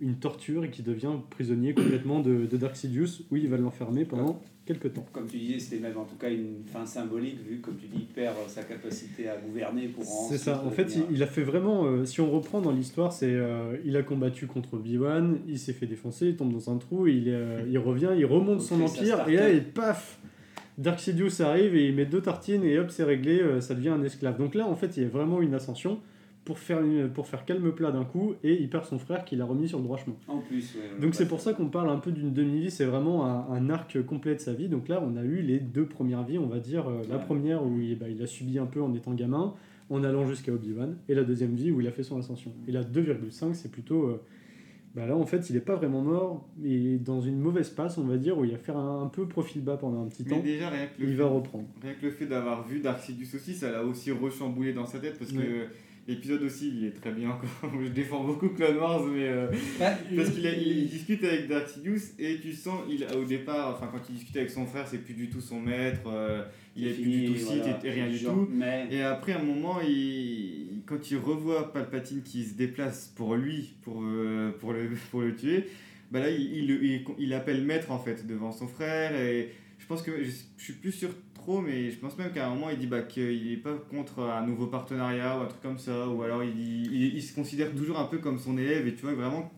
une 0.00 0.14
torture 0.16 0.64
et 0.64 0.70
qu'il 0.70 0.84
devient 0.84 1.12
prisonnier 1.28 1.74
complètement 1.74 2.20
de, 2.20 2.46
de 2.46 2.56
Dark 2.56 2.74
Sidious 2.74 3.22
où 3.30 3.36
il 3.36 3.48
va 3.48 3.58
l'enfermer 3.58 4.04
pendant 4.06 4.40
quelques 4.64 4.94
temps. 4.94 5.04
Comme 5.12 5.26
tu 5.26 5.36
disais, 5.36 5.58
c'était 5.58 5.82
même 5.82 5.98
en 5.98 6.04
tout 6.04 6.14
cas 6.16 6.30
une 6.30 6.62
fin 6.64 6.86
symbolique, 6.86 7.36
vu 7.46 7.60
comme 7.60 7.76
tu 7.76 7.86
dis, 7.86 7.98
il 8.00 8.06
perd 8.06 8.34
euh, 8.36 8.48
sa 8.48 8.62
capacité 8.62 9.28
à 9.28 9.36
gouverner 9.36 9.88
pour 9.88 10.02
C'est 10.04 10.10
ensuite 10.26 10.40
ça. 10.40 10.64
En 10.64 10.70
fait, 10.70 10.82
il, 10.94 11.00
devenir- 11.02 11.06
il 11.16 11.22
a 11.22 11.26
fait 11.26 11.42
vraiment. 11.42 11.84
euh, 11.84 12.04
si 12.06 12.20
on 12.22 12.30
reprend 12.30 12.60
dans 12.62 12.70
l'histoire, 12.70 13.12
c'est 13.12 13.32
euh, 13.34 13.76
il 13.84 13.96
a 13.96 14.02
combattu 14.02 14.46
contre 14.46 14.74
Obi-Wan, 14.74 15.38
il 15.48 15.58
s'est 15.58 15.72
fait 15.74 15.86
défoncer, 15.86 16.28
il 16.28 16.36
tombe 16.36 16.52
dans 16.52 16.70
un 16.70 16.78
trou, 16.78 17.06
il, 17.06 17.24
euh, 17.28 17.62
il 17.68 17.78
revient, 17.78 18.10
il 18.16 18.24
remonte 18.24 18.62
son 18.62 18.80
empire 18.80 19.28
et 19.28 19.34
là, 19.36 19.50
et 19.50 19.60
paf, 19.60 20.19
Dark 20.80 20.98
Sidious 20.98 21.42
arrive 21.42 21.76
et 21.76 21.88
il 21.88 21.94
met 21.94 22.06
deux 22.06 22.22
tartines 22.22 22.64
et 22.64 22.78
hop, 22.78 22.90
c'est 22.90 23.04
réglé, 23.04 23.40
euh, 23.40 23.60
ça 23.60 23.74
devient 23.74 23.90
un 23.90 24.02
esclave. 24.02 24.38
Donc 24.38 24.54
là, 24.54 24.66
en 24.66 24.74
fait, 24.74 24.96
il 24.96 25.02
y 25.02 25.06
a 25.06 25.08
vraiment 25.08 25.40
une 25.42 25.52
ascension 25.54 26.00
pour 26.44 26.58
faire 26.58 26.82
une- 26.82 27.10
pour 27.10 27.26
faire 27.26 27.44
calme 27.44 27.70
plat 27.72 27.92
d'un 27.92 28.04
coup 28.04 28.34
et 28.42 28.54
il 28.60 28.70
perd 28.70 28.86
son 28.86 28.98
frère 28.98 29.24
qui 29.26 29.36
l'a 29.36 29.44
remis 29.44 29.68
sur 29.68 29.76
le 29.78 29.84
droit 29.84 29.98
chemin. 29.98 30.16
En 30.26 30.38
plus, 30.38 30.74
ouais, 30.76 31.00
Donc 31.00 31.14
c'est 31.14 31.28
pour 31.28 31.40
ça 31.40 31.52
qu'on 31.52 31.66
parle 31.68 31.90
un 31.90 31.98
peu 31.98 32.10
d'une 32.12 32.32
demi-vie, 32.32 32.70
c'est 32.70 32.86
vraiment 32.86 33.26
un, 33.26 33.46
un 33.54 33.68
arc 33.68 34.00
complet 34.06 34.34
de 34.34 34.40
sa 34.40 34.54
vie. 34.54 34.68
Donc 34.68 34.88
là, 34.88 35.02
on 35.06 35.16
a 35.16 35.22
eu 35.22 35.42
les 35.42 35.60
deux 35.60 35.84
premières 35.84 36.24
vies, 36.24 36.38
on 36.38 36.46
va 36.46 36.58
dire. 36.60 36.88
euh, 36.88 37.02
La 37.10 37.16
Ouais. 37.18 37.22
première 37.24 37.62
où 37.64 37.78
il, 37.78 37.98
bah, 37.98 38.06
il 38.08 38.20
a 38.22 38.26
subi 38.26 38.58
un 38.58 38.66
peu 38.66 38.80
en 38.80 38.94
étant 38.94 39.12
gamin, 39.12 39.52
en 39.90 40.02
allant 40.02 40.24
jusqu'à 40.24 40.52
Obi-Wan, 40.52 40.96
et 41.10 41.14
la 41.14 41.24
deuxième 41.24 41.54
vie 41.54 41.70
où 41.70 41.80
il 41.82 41.86
a 41.86 41.92
fait 41.92 42.04
son 42.04 42.18
ascension. 42.18 42.52
Et 42.66 42.72
la 42.72 42.82
2,5, 42.84 43.54
c'est 43.54 43.70
plutôt... 43.70 44.04
euh, 44.04 44.20
bah 44.94 45.06
là, 45.06 45.16
en 45.16 45.24
fait, 45.26 45.48
il 45.50 45.54
n'est 45.54 45.60
pas 45.60 45.76
vraiment 45.76 46.02
mort, 46.02 46.48
mais 46.58 46.96
dans 46.98 47.20
une 47.20 47.38
mauvaise 47.38 47.70
passe, 47.70 47.96
on 47.98 48.04
va 48.04 48.16
dire, 48.16 48.36
où 48.38 48.44
il 48.44 48.50
va 48.50 48.58
faire 48.58 48.76
un, 48.76 49.02
un 49.04 49.06
peu 49.06 49.26
profil 49.28 49.62
bas 49.62 49.76
pendant 49.76 50.02
un 50.04 50.08
petit 50.08 50.24
Mais 50.26 50.30
temps. 50.30 50.40
déjà, 50.42 50.68
rien 50.70 50.86
que 50.86 51.00
le 51.00 51.08
Il 51.08 51.10
fait- 51.16 51.22
va 51.22 51.26
reprendre. 51.28 51.68
Rien 51.82 51.94
que 51.94 52.06
le 52.06 52.10
fait 52.12 52.26
d'avoir 52.26 52.66
vu 52.66 52.80
Dark 52.80 53.00
Sidious 53.00 53.34
aussi, 53.36 53.54
ça 53.54 53.70
l'a 53.70 53.84
aussi 53.84 54.10
rechamboulé 54.10 54.72
dans 54.72 54.86
sa 54.86 54.98
tête 54.98 55.16
parce 55.18 55.32
que 55.32 55.66
l'épisode 56.08 56.42
aussi, 56.42 56.72
il 56.76 56.84
est 56.86 56.90
très 56.90 57.12
bien 57.12 57.30
encore. 57.30 57.70
Je 57.84 57.88
défends 57.88 58.24
beaucoup 58.24 58.48
Clone 58.48 58.78
Wars, 58.78 59.04
mais 59.06 59.28
euh, 59.28 59.46
Bah, 59.78 59.90
parce 60.16 60.30
qu'il 60.30 60.44
il, 60.44 60.78
il 60.78 60.88
discute 60.88 61.22
avec 61.22 61.46
Dark 61.48 61.68
Sidious 61.68 62.00
et 62.18 62.40
tu 62.40 62.52
sens, 62.52 62.80
il 62.90 63.06
au 63.16 63.24
départ, 63.24 63.76
enfin 63.76 63.88
quand 63.92 64.00
il 64.08 64.16
discute 64.16 64.36
avec 64.38 64.50
son 64.50 64.66
frère, 64.66 64.88
c'est 64.88 64.98
plus 64.98 65.14
du 65.14 65.30
tout 65.30 65.40
son 65.40 65.60
maître, 65.60 66.00
euh, 66.08 66.42
il 66.76 66.86
est 66.86 66.92
plus 66.92 67.04
du 67.10 67.26
tout 67.26 67.34
Sith 67.36 67.46
voilà, 67.62 67.78
et 67.84 67.90
rien 67.90 68.08
du 68.08 68.16
genre, 68.16 68.34
tout. 68.34 68.48
Mais 68.52 68.86
Et 68.90 69.02
après, 69.02 69.32
à 69.32 69.40
un 69.40 69.42
moment, 69.42 69.80
il, 69.80 70.82
quand 70.86 71.10
il 71.10 71.16
revoit 71.18 71.72
Palpatine 71.72 72.22
qui 72.22 72.44
se 72.44 72.54
déplace 72.54 73.12
pour 73.16 73.34
lui, 73.36 73.74
pour, 73.82 74.02
euh, 74.02 74.50
pour, 74.60 74.72
le, 74.72 74.88
pour 75.10 75.20
le 75.22 75.34
tuer, 75.34 75.66
bah 76.10 76.20
là, 76.20 76.30
il, 76.30 76.40
il, 76.40 76.70
il, 76.70 77.04
il 77.18 77.34
appelle 77.34 77.62
maître 77.64 77.90
en 77.90 77.98
fait 77.98 78.26
devant 78.26 78.52
son 78.52 78.66
frère. 78.68 79.14
Et 79.20 79.50
je 79.78 79.86
pense 79.86 80.02
que, 80.02 80.22
je, 80.22 80.30
je 80.56 80.64
suis 80.64 80.72
plus 80.74 80.92
sûr 80.92 81.10
trop, 81.34 81.60
mais 81.60 81.90
je 81.90 81.96
pense 81.96 82.16
même 82.18 82.32
qu'à 82.32 82.46
un 82.46 82.50
moment, 82.54 82.70
il 82.70 82.78
dit 82.78 82.86
bah, 82.86 83.02
qu'il 83.02 83.50
n'est 83.50 83.56
pas 83.56 83.74
contre 83.90 84.20
un 84.20 84.46
nouveau 84.46 84.66
partenariat 84.66 85.38
ou 85.38 85.42
un 85.42 85.46
truc 85.46 85.62
comme 85.62 85.78
ça. 85.78 86.08
Ou 86.08 86.22
alors, 86.22 86.42
il, 86.44 86.50
il, 86.92 87.14
il 87.16 87.22
se 87.22 87.34
considère 87.34 87.72
toujours 87.74 87.98
un 87.98 88.04
peu 88.06 88.18
comme 88.18 88.38
son 88.38 88.58
élève. 88.58 88.86
Et 88.88 88.94
tu 88.94 89.02
vois, 89.02 89.14
vraiment, 89.14 89.52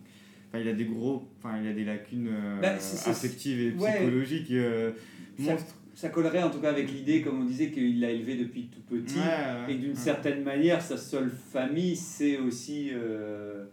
enfin, 0.49 0.59
il 0.63 0.69
a 0.69 0.73
des 0.75 0.85
gros, 0.85 1.29
enfin, 1.39 1.59
il 1.63 1.69
a 1.69 1.73
des 1.73 1.85
lacunes 1.85 2.29
euh, 2.31 2.61
Bah, 2.61 2.79
c'est- 2.79 3.11
affectives 3.11 3.61
et 3.61 3.73
ouais. 3.73 3.91
psychologiques 3.93 4.51
euh, 4.53 4.93
Ça- 5.39 5.53
monstres. 5.53 5.75
Ça 5.95 6.09
collerait 6.09 6.43
en 6.43 6.51
tout 6.51 6.59
cas 6.61 6.71
avec 6.71 6.91
l'idée, 6.93 7.23
comme 7.23 7.41
on 7.43 7.45
disait, 7.45 7.71
qu'il 7.71 8.01
l'a 8.01 8.11
élevé 8.11 8.37
depuis 8.37 8.69
tout 8.69 8.81
petit. 8.95 9.17
Ouais, 9.19 9.23
ouais, 9.67 9.75
et 9.75 9.77
d'une 9.79 9.91
ouais. 9.91 9.97
certaine 9.97 10.43
manière, 10.43 10.81
sa 10.83 10.97
seule 10.97 11.31
famille, 11.53 11.97
c'est 11.97 12.39
aussi. 12.39 12.91
Euh, 12.95 13.65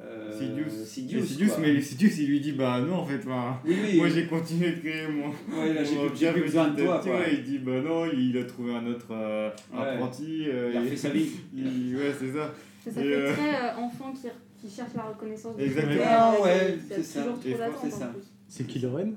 euh, 0.00 0.30
Sidious. 0.32 0.70
Sidious, 0.84 1.24
Sidious, 1.24 1.50
mais 1.60 1.80
Sidious, 1.80 2.10
il 2.20 2.28
lui 2.28 2.40
dit 2.40 2.52
bah 2.52 2.80
non 2.80 2.98
en 2.98 3.04
fait, 3.04 3.18
enfin, 3.18 3.58
Oui, 3.66 3.74
oui. 3.84 3.96
moi 3.96 4.08
j'ai 4.08 4.26
continué 4.26 4.70
de 4.70 4.78
créer 4.78 5.08
mon. 5.08 5.26
Ouais, 5.60 5.74
là, 5.74 5.82
j'ai 5.82 6.30
plus- 6.30 6.42
besoin 6.42 6.68
de 6.68 6.84
toi, 6.84 7.00
quoi. 7.02 7.20
il 7.32 7.42
dit 7.42 7.58
bah 7.58 7.80
non, 7.80 8.06
il 8.06 8.38
a 8.38 8.44
trouvé 8.44 8.76
un 8.76 8.86
autre 8.86 9.08
euh, 9.10 9.50
Ouais. 9.72 9.78
apprenti. 9.80 10.44
euh, 10.46 10.70
Il 10.72 10.76
a 10.76 10.80
refait 10.82 10.96
sa 10.96 11.08
vie. 11.10 11.26
il- 11.52 11.96
ouais, 11.96 12.12
c'est 12.16 12.32
ça. 12.32 12.54
Ça, 12.84 12.92
ça 12.92 13.00
fait 13.02 13.12
euh, 13.12 13.32
très 13.32 13.54
euh, 13.56 13.76
enfant 13.76 14.12
qui, 14.12 14.28
qui 14.68 14.72
cherche 14.72 14.94
la 14.94 15.02
reconnaissance 15.02 15.56
Exactement. 15.58 16.00
Ah 16.06 16.34
ouais, 16.44 16.78
c'est 16.88 17.02
ça. 17.02 17.24
c'est 17.42 17.90
ça. 17.90 18.12
C'est 18.46 18.66
Kylo 18.68 18.92
Ren? 18.94 19.12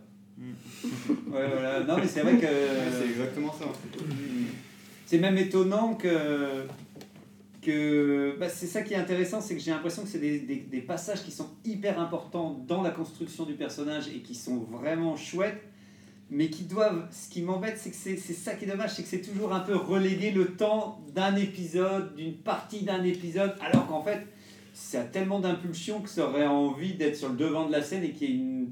Ouais, 0.84 1.48
voilà. 1.52 1.84
Non, 1.84 1.98
mais 1.98 2.08
c'est 2.08 2.22
vrai 2.22 2.38
que. 2.38 2.48
C'est 2.48 3.10
exactement 3.10 3.54
ça. 3.54 3.66
C'est 5.06 5.20
même 5.20 5.38
étonnant 5.38 5.96
que. 5.96 6.66
que 7.62 8.36
bah, 8.40 8.50
c'est 8.50 8.68
ça 8.68 8.82
qui 8.82 8.94
est 8.94 8.98
intéressant, 8.98 9.42
c'est 9.42 9.56
que 9.56 9.62
j'ai 9.62 9.72
l'impression 9.72 10.04
que 10.04 10.10
c'est 10.10 10.20
des, 10.20 10.40
des, 10.40 10.58
des 10.58 10.82
passages 10.82 11.24
qui 11.24 11.32
sont 11.32 11.50
hyper 11.66 12.00
importants 12.00 12.64
dans 12.68 12.82
la 12.82 12.92
construction 12.92 13.46
du 13.46 13.54
personnage 13.54 14.08
et 14.08 14.20
qui 14.20 14.36
sont 14.36 14.58
vraiment 14.58 15.16
chouettes, 15.16 15.62
mais 16.30 16.50
qui 16.50 16.64
doivent. 16.64 17.08
Ce 17.12 17.30
qui 17.30 17.42
m'embête, 17.42 17.78
c'est 17.78 17.92
que 17.92 17.96
c'est 17.96 18.18
c'est 18.18 18.34
ça 18.34 18.56
qui 18.56 18.66
est 18.66 18.68
dommage, 18.68 18.92
c'est 18.92 19.04
que 19.04 19.10
c'est 19.10 19.22
toujours 19.22 19.54
un 19.54 19.62
peu 19.62 19.76
relégué 19.76 20.32
le 20.32 20.56
temps 20.56 21.02
d'un 21.14 21.36
épisode, 21.36 22.16
d'une 22.16 22.36
partie 22.36 22.84
d'un 22.84 23.04
épisode, 23.04 23.56
alors 23.62 23.88
qu'en 23.88 24.04
fait, 24.04 24.26
ça 24.74 25.02
a 25.02 25.04
tellement 25.04 25.40
d'impulsion 25.40 26.02
que 26.02 26.10
ça 26.10 26.28
aurait 26.28 26.48
envie 26.48 26.94
d'être 26.96 27.16
sur 27.16 27.30
le 27.30 27.36
devant 27.36 27.68
de 27.68 27.72
la 27.72 27.84
scène 27.84 28.04
et 28.04 28.12
qu'il 28.12 28.30
y 28.30 28.34
ait 28.34 28.36
une 28.36 28.72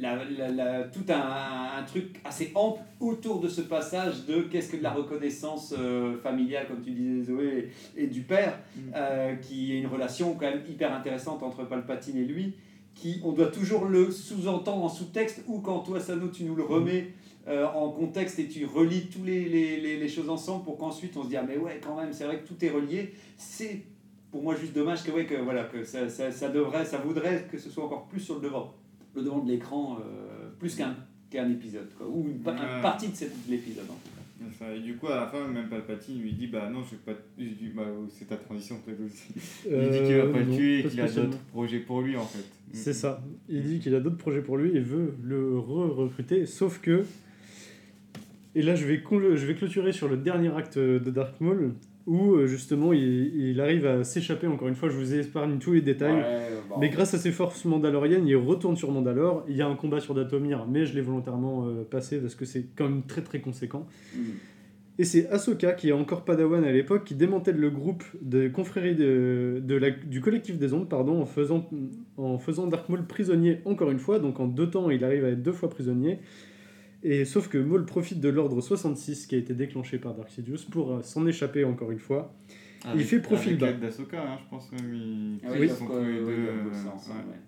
la, 0.00 0.24
la- 0.24 0.48
la- 0.50 0.82
tout 0.84 1.04
un, 1.08 1.78
un 1.78 1.82
truc 1.84 2.20
assez 2.24 2.52
ample 2.54 2.80
autour 3.00 3.40
de 3.40 3.48
ce 3.48 3.60
passage 3.62 4.26
de 4.26 4.42
qu'est-ce 4.42 4.70
que 4.72 4.76
de 4.76 4.82
la 4.82 4.92
reconnaissance 4.92 5.74
euh, 5.78 6.16
familiale, 6.18 6.66
comme 6.68 6.80
tu 6.82 6.90
disais 6.92 7.24
Zoé, 7.24 7.70
et, 7.96 8.04
et 8.04 8.06
du 8.06 8.22
père, 8.22 8.58
euh, 8.94 9.34
qui 9.36 9.74
est 9.74 9.78
une 9.78 9.86
relation 9.86 10.34
quand 10.34 10.46
même 10.50 10.62
hyper 10.68 10.92
intéressante 10.94 11.42
entre 11.42 11.64
Palpatine 11.64 12.16
et 12.18 12.24
lui, 12.24 12.54
qui 12.94 13.20
on 13.24 13.32
doit 13.32 13.46
toujours 13.50 13.84
le 13.84 14.10
sous-entendre 14.10 14.84
en 14.84 14.88
sous-texte, 14.88 15.44
ou 15.46 15.60
quand 15.60 15.80
toi, 15.80 16.00
Sano, 16.00 16.28
tu 16.28 16.44
nous 16.44 16.54
le 16.56 16.64
remets 16.64 17.12
euh, 17.46 17.66
en 17.66 17.90
contexte 17.90 18.38
et 18.40 18.48
tu 18.48 18.66
relis 18.66 19.06
tous 19.08 19.24
les, 19.24 19.48
les, 19.48 19.80
les, 19.80 19.96
les 19.98 20.08
choses 20.08 20.28
ensemble 20.28 20.64
pour 20.64 20.76
qu'ensuite 20.76 21.16
on 21.16 21.22
se 21.22 21.28
dise 21.28 21.38
ah 21.40 21.44
mais 21.48 21.56
ouais 21.56 21.80
quand 21.82 21.96
même 21.96 22.12
c'est 22.12 22.24
vrai 22.24 22.40
que 22.40 22.46
tout 22.46 22.62
est 22.62 22.68
relié. 22.68 23.14
C'est 23.38 23.82
pour 24.30 24.42
moi 24.42 24.54
juste 24.54 24.74
dommage 24.74 25.02
que 25.02 25.10
ouais 25.10 25.24
que 25.24 25.34
voilà 25.36 25.64
que 25.64 25.82
ça, 25.82 26.10
ça, 26.10 26.30
ça 26.30 26.48
devrait 26.50 26.84
ça 26.84 26.98
voudrait 26.98 27.46
que 27.50 27.56
ce 27.56 27.70
soit 27.70 27.84
encore 27.84 28.04
plus 28.06 28.20
sur 28.20 28.34
le 28.34 28.42
devant 28.42 28.74
le 29.14 29.22
devant 29.22 29.40
de 29.44 29.50
l'écran 29.50 29.98
euh, 30.00 30.48
plus 30.58 30.74
qu'un 30.74 30.94
qu'un 31.30 31.50
épisode 31.50 31.88
quoi 31.96 32.06
ou 32.08 32.26
une, 32.28 32.38
pa- 32.40 32.52
une 32.52 32.80
partie 32.82 33.08
de, 33.08 33.14
cette- 33.14 33.46
de 33.46 33.50
l'épisode 33.50 33.84
en 33.84 33.94
tout 33.94 34.10
cas. 34.60 34.72
Et 34.74 34.80
du 34.80 34.94
coup, 34.96 35.08
à 35.08 35.16
la 35.16 35.26
fin, 35.26 35.46
même 35.48 35.68
Palpatine 35.68 36.20
lui 36.22 36.32
dit 36.32 36.46
bah 36.46 36.70
non, 36.72 36.80
je 36.84 36.92
vais 36.92 37.02
pas. 37.04 37.20
bah, 37.76 37.82
c'est 38.08 38.26
ta 38.28 38.36
transition 38.36 38.76
peut-être 38.84 39.04
aussi. 39.04 39.26
Il 39.66 39.90
dit 39.90 39.98
qu'il 40.06 40.16
va 40.16 40.22
Euh, 40.24 40.32
pas 40.32 40.38
le 40.38 40.44
non, 40.46 40.56
tuer 40.56 40.78
et 40.80 40.84
qu'il 40.84 41.00
a 41.00 41.08
d'autres 41.08 41.38
projets 41.52 41.80
pour 41.80 42.00
lui 42.02 42.16
en 42.16 42.24
fait. 42.24 42.44
C'est 42.72 42.92
ça. 42.94 43.22
Il 43.48 43.62
dit 43.62 43.78
qu'il 43.80 43.94
a 43.94 44.00
d'autres 44.00 44.16
projets 44.16 44.40
pour 44.40 44.56
lui 44.56 44.74
et 44.76 44.80
veut 44.80 45.14
le 45.22 45.58
re-recruter. 45.58 46.46
Sauf 46.46 46.80
que. 46.80 47.04
Et 48.54 48.62
là, 48.62 48.74
je 48.74 48.86
vais, 48.86 49.02
je 49.36 49.46
vais 49.46 49.54
clôturer 49.54 49.92
sur 49.92 50.08
le 50.08 50.16
dernier 50.16 50.48
acte 50.56 50.78
de 50.78 51.10
Dark 51.10 51.40
Maul, 51.40 51.74
où 52.08 52.34
euh, 52.34 52.46
justement 52.46 52.92
il, 52.92 53.36
il 53.36 53.60
arrive 53.60 53.86
à 53.86 54.02
s'échapper. 54.02 54.46
Encore 54.48 54.66
une 54.66 54.74
fois, 54.74 54.88
je 54.88 54.96
vous 54.96 55.14
épargne 55.14 55.58
tous 55.58 55.74
les 55.74 55.82
détails. 55.82 56.14
Ouais, 56.16 56.48
bon. 56.68 56.76
Mais 56.80 56.88
grâce 56.88 57.14
à 57.14 57.18
ses 57.18 57.30
forces 57.30 57.64
mandaloriennes, 57.64 58.26
il 58.26 58.34
retourne 58.36 58.76
sur 58.76 58.90
Mandalore. 58.90 59.44
Il 59.48 59.56
y 59.56 59.62
a 59.62 59.68
un 59.68 59.76
combat 59.76 60.00
sur 60.00 60.14
Datomir, 60.14 60.66
mais 60.66 60.86
je 60.86 60.94
l'ai 60.94 61.02
volontairement 61.02 61.66
euh, 61.68 61.84
passé 61.88 62.18
parce 62.18 62.34
que 62.34 62.44
c'est 62.44 62.66
quand 62.74 62.88
même 62.88 63.02
très 63.06 63.22
très 63.22 63.40
conséquent. 63.40 63.86
Mhm. 64.16 64.22
Et 65.00 65.04
c'est 65.04 65.28
Ahsoka, 65.28 65.74
qui 65.74 65.90
est 65.90 65.92
encore 65.92 66.24
Padawan 66.24 66.64
à 66.64 66.72
l'époque, 66.72 67.04
qui 67.04 67.14
démantèle 67.14 67.56
le 67.56 67.70
groupe 67.70 68.02
de 68.20 68.48
confrérie 68.48 68.96
de, 68.96 69.62
de 69.64 69.74
la- 69.76 69.90
du 69.90 70.20
collectif 70.20 70.58
des 70.58 70.72
ondes 70.74 70.88
pardon, 70.88 71.20
en, 71.22 71.24
faisant, 71.26 71.70
en 72.16 72.36
faisant 72.38 72.66
Dark 72.66 72.88
Maul 72.88 73.04
prisonnier 73.06 73.60
encore 73.64 73.92
une 73.92 74.00
fois. 74.00 74.18
Donc 74.18 74.40
en 74.40 74.48
deux 74.48 74.68
temps, 74.70 74.90
il 74.90 75.04
arrive 75.04 75.24
à 75.24 75.28
être 75.28 75.42
deux 75.42 75.52
fois 75.52 75.70
prisonnier. 75.70 76.18
Et 77.02 77.24
sauf 77.24 77.48
que 77.48 77.58
Maul 77.58 77.84
profite 77.84 78.20
de 78.20 78.28
l'ordre 78.28 78.60
66 78.60 79.26
qui 79.26 79.34
a 79.36 79.38
été 79.38 79.54
déclenché 79.54 79.98
par 79.98 80.14
Dark 80.14 80.30
Sidious 80.30 80.58
pour 80.70 80.92
euh, 80.92 81.02
s'en 81.02 81.26
échapper 81.26 81.64
encore 81.64 81.90
une 81.92 81.98
fois. 82.00 82.34
il 82.94 83.04
fait 83.04 83.20
profil 83.20 83.50
avec 83.50 83.60
bas. 83.60 83.66
l'aide 83.70 83.80
d'Ahsoka, 83.80 84.20
hein, 84.20 84.38
je 84.44 84.50
pense 84.50 84.72
même. 84.72 84.92
Ils, 84.94 85.38
Ah 85.46 85.52
ouais, 85.52 85.62
ils 85.62 85.70
sont 85.70 85.86
tous 85.86 85.92
les 86.00 86.18
euh, 86.18 86.24
deux, 86.26 86.32
euh, 86.32 86.90
ensemble, 86.92 87.18
ouais. 87.20 87.32
ouais. 87.34 87.38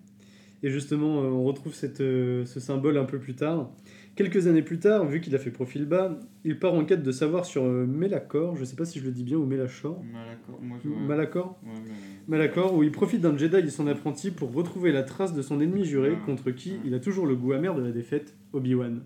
Et 0.63 0.69
justement, 0.69 1.21
euh, 1.23 1.27
on 1.27 1.43
retrouve 1.43 1.73
cette, 1.73 2.01
euh, 2.01 2.45
ce 2.45 2.59
symbole 2.59 2.97
un 2.97 3.03
peu 3.05 3.17
plus 3.19 3.33
tard. 3.33 3.71
Quelques 4.15 4.47
années 4.47 4.61
plus 4.61 4.77
tard, 4.77 5.05
vu 5.05 5.19
qu'il 5.19 5.33
a 5.35 5.39
fait 5.39 5.49
profil 5.51 5.85
bas, 5.85 6.19
il 6.45 6.59
part 6.59 6.73
en 6.75 6.85
quête 6.85 7.01
de 7.01 7.11
savoir 7.11 7.45
sur 7.45 7.63
euh, 7.63 7.85
Melakor, 7.87 8.55
je 8.55 8.63
sais 8.63 8.75
pas 8.75 8.85
si 8.85 8.99
je 8.99 9.05
le 9.05 9.11
dis 9.11 9.23
bien, 9.23 9.37
ou 9.37 9.45
Melachor. 9.45 10.01
Malacor, 10.13 10.59
moi 10.61 10.77
je. 10.83 10.89
Malakor 10.89 11.59
Ouais, 11.65 11.71
mais- 11.83 11.91
Malakor, 12.27 12.73
où 12.75 12.83
il 12.83 12.91
profite 12.91 13.21
d'un 13.21 13.35
Jedi 13.37 13.55
et 13.57 13.69
son 13.69 13.87
apprenti 13.87 14.29
pour 14.31 14.53
retrouver 14.53 14.91
la 14.91 15.03
trace 15.03 15.33
de 15.33 15.41
son 15.41 15.59
ennemi 15.59 15.83
juré, 15.83 16.13
Ah. 16.15 16.25
contre 16.25 16.51
qui 16.51 16.75
il 16.85 16.93
a 16.93 16.99
toujours 16.99 17.25
le 17.25 17.35
goût 17.35 17.53
amer 17.53 17.73
de 17.75 17.81
la 17.81 17.91
défaite, 17.91 18.35
Obi-Wan. 18.53 19.01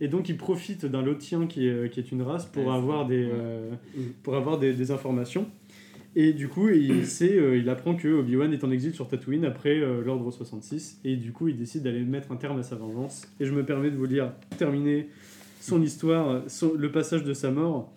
Et 0.00 0.08
donc 0.08 0.28
il 0.28 0.36
profite 0.36 0.86
d'un 0.86 1.02
Lotien 1.02 1.46
qui 1.46 1.66
est, 1.68 1.90
qui 1.90 2.00
est 2.00 2.10
une 2.12 2.22
race 2.22 2.46
pour 2.46 2.66
Ouais, 2.66 2.72
avoir, 2.74 3.06
des, 3.06 3.28
euh, 3.32 3.70
pour 4.22 4.34
avoir 4.36 4.58
des, 4.58 4.72
des 4.72 4.90
informations. 4.90 5.46
Et 6.16 6.32
du 6.32 6.48
coup, 6.48 6.68
il, 6.68 7.06
sait, 7.06 7.36
euh, 7.36 7.56
il 7.56 7.68
apprend 7.68 7.94
que 7.96 8.08
Obi-Wan 8.08 8.52
est 8.52 8.62
en 8.64 8.70
exil 8.70 8.92
sur 8.94 9.08
Tatooine 9.08 9.44
après 9.44 9.78
euh, 9.80 10.02
l'Ordre 10.04 10.30
66. 10.30 11.00
Et 11.04 11.16
du 11.16 11.32
coup, 11.32 11.48
il 11.48 11.56
décide 11.56 11.82
d'aller 11.82 12.00
mettre 12.04 12.30
un 12.32 12.36
terme 12.36 12.58
à 12.58 12.62
sa 12.62 12.76
vengeance. 12.76 13.26
Et 13.40 13.46
je 13.46 13.52
me 13.52 13.64
permets 13.64 13.90
de 13.90 13.96
vous 13.96 14.04
lire, 14.06 14.32
terminer 14.58 15.08
son 15.60 15.82
histoire, 15.82 16.42
son- 16.48 16.74
le 16.74 16.90
passage 16.92 17.24
de 17.24 17.32
sa 17.34 17.50
mort. 17.50 17.92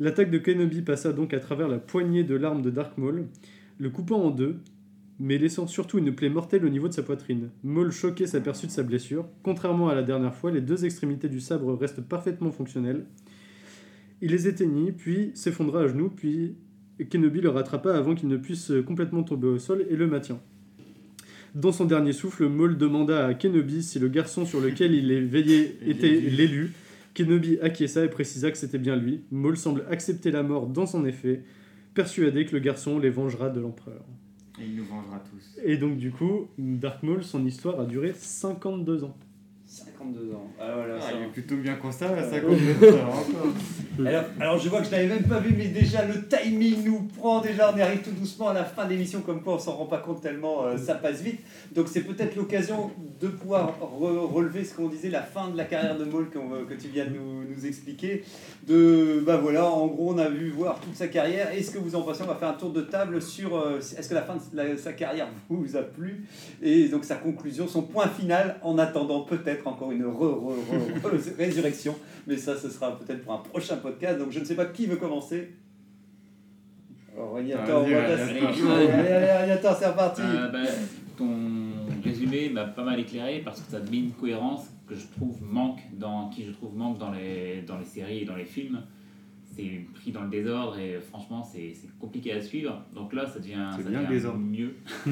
L'attaque 0.00 0.30
de 0.30 0.38
Kenobi 0.38 0.82
passa 0.82 1.12
donc 1.12 1.34
à 1.34 1.40
travers 1.40 1.68
la 1.68 1.78
poignée 1.78 2.22
de 2.24 2.36
l'arme 2.36 2.62
de 2.62 2.70
Dark 2.70 2.96
Maul, 2.96 3.26
le 3.78 3.90
coupant 3.90 4.22
en 4.22 4.30
deux, 4.30 4.56
mais 5.20 5.38
laissant 5.38 5.66
surtout 5.66 5.98
une 5.98 6.14
plaie 6.14 6.28
mortelle 6.28 6.64
au 6.64 6.68
niveau 6.68 6.88
de 6.88 6.92
sa 6.92 7.02
poitrine. 7.02 7.50
Maul 7.64 7.90
choqué 7.90 8.26
s'aperçut 8.26 8.66
de 8.66 8.72
sa 8.72 8.82
blessure. 8.82 9.26
Contrairement 9.42 9.88
à 9.88 9.94
la 9.94 10.02
dernière 10.02 10.34
fois, 10.34 10.50
les 10.50 10.60
deux 10.60 10.84
extrémités 10.84 11.28
du 11.28 11.40
sabre 11.40 11.74
restent 11.74 12.02
parfaitement 12.02 12.52
fonctionnelles. 12.52 13.04
Il 14.20 14.30
les 14.30 14.48
éteignit, 14.48 14.92
puis 14.92 15.32
s'effondra 15.34 15.82
à 15.82 15.88
genoux, 15.88 16.10
puis 16.10 16.56
Kenobi 17.10 17.40
le 17.40 17.50
rattrapa 17.50 17.94
avant 17.94 18.14
qu'il 18.14 18.28
ne 18.28 18.36
puisse 18.36 18.72
complètement 18.86 19.22
tomber 19.22 19.48
au 19.48 19.58
sol 19.58 19.84
et 19.88 19.96
le 19.96 20.06
maintient. 20.06 20.40
Dans 21.54 21.72
son 21.72 21.86
dernier 21.86 22.12
souffle, 22.12 22.46
Maul 22.48 22.76
demanda 22.76 23.26
à 23.26 23.34
Kenobi 23.34 23.82
si 23.82 23.98
le 23.98 24.08
garçon 24.08 24.44
sur 24.44 24.60
lequel 24.60 24.94
il 24.94 25.10
est 25.10 25.20
veillé 25.20 25.78
était 25.86 26.20
l'élu. 26.20 26.72
Kenobi 27.14 27.58
acquiesça 27.60 28.04
et 28.04 28.08
précisa 28.08 28.50
que 28.50 28.58
c'était 28.58 28.78
bien 28.78 28.94
lui. 28.94 29.22
Maul 29.30 29.56
semble 29.56 29.84
accepter 29.90 30.30
la 30.30 30.42
mort 30.42 30.66
dans 30.66 30.86
son 30.86 31.04
effet, 31.04 31.42
persuadé 31.94 32.44
que 32.44 32.54
le 32.54 32.60
garçon 32.60 32.98
les 32.98 33.10
vengera 33.10 33.50
de 33.50 33.60
l'empereur. 33.60 34.04
Et 34.60 34.66
il 34.66 34.76
nous 34.76 34.84
vengera 34.84 35.20
tous. 35.20 35.60
Et 35.64 35.76
donc 35.76 35.98
du 35.98 36.10
coup, 36.10 36.48
Dark 36.58 37.02
Maul, 37.02 37.22
son 37.22 37.44
histoire 37.46 37.80
a 37.80 37.84
duré 37.84 38.12
52 38.12 39.04
ans. 39.04 39.16
52 39.66 39.97
ans. 40.02 40.48
Ah, 40.60 40.72
voilà, 40.76 40.94
Ah, 40.98 41.00
ça 41.00 41.08
il 41.16 41.24
est 41.24 41.28
plutôt 41.32 41.56
bien 41.56 41.74
conservé 41.76 42.20
à 42.20 42.22
Euh, 42.24 42.30
52 42.30 42.88
ans. 42.94 44.06
Alors, 44.06 44.24
alors, 44.40 44.58
je 44.58 44.68
vois 44.68 44.80
que 44.80 44.86
je 44.86 44.90
n'avais 44.92 45.08
même 45.08 45.24
pas 45.24 45.40
vu, 45.40 45.54
mais 45.56 45.66
déjà 45.66 46.04
le 46.04 46.26
timing 46.28 46.84
nous 46.84 47.08
prend. 47.18 47.40
Déjà, 47.40 47.72
on 47.74 47.80
arrive 47.80 48.00
tout 48.02 48.12
doucement 48.12 48.48
à 48.48 48.54
la 48.54 48.64
fin 48.64 48.84
de 48.84 48.90
l'émission, 48.90 49.20
comme 49.22 49.42
quoi 49.42 49.54
on 49.54 49.58
s'en 49.58 49.72
rend 49.72 49.86
pas 49.86 49.98
compte 49.98 50.20
tellement 50.20 50.64
euh, 50.64 50.76
ça 50.76 50.94
passe 50.94 51.20
vite. 51.22 51.40
Donc, 51.72 51.88
c'est 51.88 52.02
peut-être 52.02 52.36
l'occasion 52.36 52.90
de 53.20 53.26
pouvoir 53.28 53.76
re- 53.80 54.32
relever 54.32 54.64
ce 54.64 54.74
qu'on 54.74 54.88
disait, 54.88 55.10
la 55.10 55.22
fin 55.22 55.48
de 55.48 55.56
la 55.56 55.64
carrière 55.64 55.98
de 55.98 56.04
Maul 56.04 56.26
veut- 56.32 56.64
que 56.68 56.74
tu 56.74 56.88
viens 56.88 57.06
de 57.06 57.10
nous, 57.10 57.42
nous 57.44 57.66
expliquer. 57.66 58.22
De, 58.66 59.20
bah 59.26 59.36
voilà, 59.38 59.64
en 59.68 59.86
gros, 59.88 60.12
on 60.14 60.18
a 60.18 60.28
vu 60.28 60.50
voir 60.50 60.78
toute 60.80 60.94
sa 60.94 61.08
carrière. 61.08 61.50
Est-ce 61.52 61.70
que 61.72 61.78
vous 61.78 61.94
en 61.96 62.02
pensez? 62.02 62.22
On 62.22 62.26
va 62.26 62.34
faire 62.36 62.48
un 62.50 62.52
tour 62.54 62.70
de 62.70 62.82
table 62.82 63.20
sur 63.20 63.56
euh, 63.56 63.78
est-ce 63.78 64.08
que 64.08 64.14
la 64.14 64.22
fin 64.22 64.34
de 64.36 64.40
la- 64.56 64.76
sa 64.76 64.92
carrière 64.92 65.26
vous 65.48 65.76
a 65.76 65.82
plu? 65.82 66.24
Et 66.62 66.88
donc 66.88 67.04
sa 67.04 67.16
conclusion, 67.16 67.66
son 67.66 67.82
point 67.82 68.06
final, 68.08 68.56
en 68.62 68.78
attendant 68.78 69.22
peut-être 69.22 69.66
encore 69.66 69.87
une 69.92 70.02
re- 70.04 70.08
re- 70.16 70.54
re- 70.70 71.00
re- 71.00 71.36
résurrection. 71.38 71.94
Mais 72.26 72.36
ça, 72.36 72.56
ce 72.56 72.68
sera 72.68 72.96
peut-être 72.98 73.22
pour 73.24 73.32
un 73.34 73.38
prochain 73.38 73.76
podcast. 73.76 74.18
Donc 74.18 74.30
je 74.32 74.40
ne 74.40 74.44
sais 74.44 74.54
pas 74.56 74.66
qui 74.66 74.86
veut 74.86 74.96
commencer. 74.96 75.50
Alors, 77.16 77.36
c'est 79.78 79.86
reparti. 79.86 80.22
Euh, 80.22 80.48
bah, 80.48 80.58
ton 81.16 81.36
résumé 82.04 82.48
m'a 82.48 82.64
pas 82.64 82.84
mal 82.84 83.00
éclairé 83.00 83.42
parce 83.44 83.60
que 83.60 83.70
ça 83.70 83.78
met 83.90 83.98
une 83.98 84.12
cohérence 84.12 84.68
que 84.86 84.94
je 84.94 85.06
trouve 85.16 85.36
manque 85.42 85.80
dans 85.98 86.28
qui 86.30 86.44
je 86.44 86.52
trouve 86.52 86.76
manque 86.76 86.98
dans 86.98 87.10
les 87.10 87.62
dans 87.66 87.78
les 87.78 87.84
séries 87.84 88.20
et 88.20 88.24
dans 88.24 88.36
les 88.36 88.44
films. 88.44 88.80
C'est 89.56 89.80
pris 89.94 90.12
dans 90.12 90.22
le 90.22 90.30
désordre 90.30 90.78
et 90.78 91.00
franchement 91.00 91.42
c'est 91.42 91.74
c'est 91.74 91.88
compliqué 91.98 92.32
à 92.32 92.40
suivre. 92.40 92.80
Donc 92.94 93.12
là 93.12 93.26
ça 93.26 93.40
devient, 93.40 93.56
C'est 93.76 93.82
ça 93.82 93.90
bien 93.90 94.00
devient 94.02 94.12
désordre. 94.12 94.38
mieux. 94.38 94.76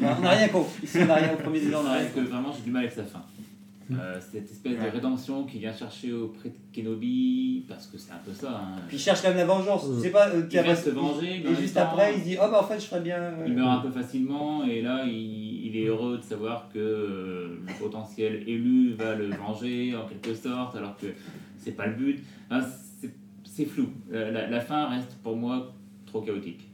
on 0.00 0.20
n'a 0.22 0.30
rien 0.30 0.48
compris. 0.48 0.82
Ici, 0.84 0.98
on 1.02 1.06
n'a 1.06 1.14
rien 1.16 1.32
au 1.34 1.36
premier 1.36 1.60
désordre, 1.60 1.86
on 1.88 1.92
n'a 1.92 1.98
rien 1.98 2.08
Parce 2.08 2.26
que 2.26 2.30
vraiment 2.32 2.52
j'ai 2.56 2.62
du 2.62 2.70
mal 2.70 2.82
avec 2.84 2.94
sa 2.94 3.04
fin. 3.04 3.22
Euh, 3.92 4.20
cette 4.20 4.50
espèce 4.50 4.78
Ouais. 4.78 4.86
de 4.86 4.90
rédemption 4.92 5.44
qui 5.44 5.58
vient 5.58 5.72
chercher 5.72 6.12
auprès 6.12 6.50
de 6.50 6.54
Kenobi 6.72 7.64
parce 7.68 7.86
que 7.88 7.98
c'est 7.98 8.12
un 8.12 8.20
peu 8.24 8.32
ça. 8.32 8.50
hein. 8.50 8.80
Puis 8.88 8.96
il 8.96 9.00
cherche 9.00 9.20
quand 9.22 9.28
même 9.28 9.38
la 9.38 9.44
vengeance. 9.46 9.84
Sais 10.00 10.10
pas. 10.10 10.28
euh, 10.28 10.42
Il 10.50 10.60
va 10.60 10.76
se 10.76 10.90
venger, 10.90 11.40
mais 11.44 11.50
Et 11.50 11.54
juste 11.56 11.74
temps- 11.74 11.80
après, 11.82 12.14
il 12.16 12.22
dit 12.22 12.36
Oh 12.40 12.46
bah 12.50 12.60
en 12.62 12.64
fait, 12.66 12.78
je 12.78 12.86
ferais 12.86 13.00
bien. 13.00 13.16
euh, 13.16 13.44
Il 13.46 13.54
meurt 13.54 13.68
un 13.78 13.80
peu 13.80 13.90
facilement 13.90 14.64
et 14.64 14.80
là 14.82 15.04
il, 15.06 15.66
il 15.66 15.76
est 15.76 15.86
heureux 15.86 16.18
de 16.18 16.22
savoir 16.22 16.68
que 16.72 16.78
euh, 16.78 17.48
le 17.66 17.72
potentiel 17.80 18.44
élu 18.48 18.92
va 18.94 19.14
le 19.16 19.30
venger 19.30 19.96
en 19.96 20.06
quelque 20.06 20.34
sorte 20.34 20.76
alors 20.76 20.96
que 20.96 21.06
c'est 21.58 21.72
pas 21.76 21.86
le 21.86 21.94
but. 21.94 22.20
Hein, 22.50 22.60
c'est- 23.00 23.14
c'est 23.44 23.64
flou. 23.64 23.88
La, 24.10 24.30
la- 24.30 24.46
la 24.48 24.60
fin 24.60 24.86
reste 24.88 25.16
pour 25.22 25.36
moi 25.36 25.72
trop 26.06 26.20
chaotique. 26.20 26.68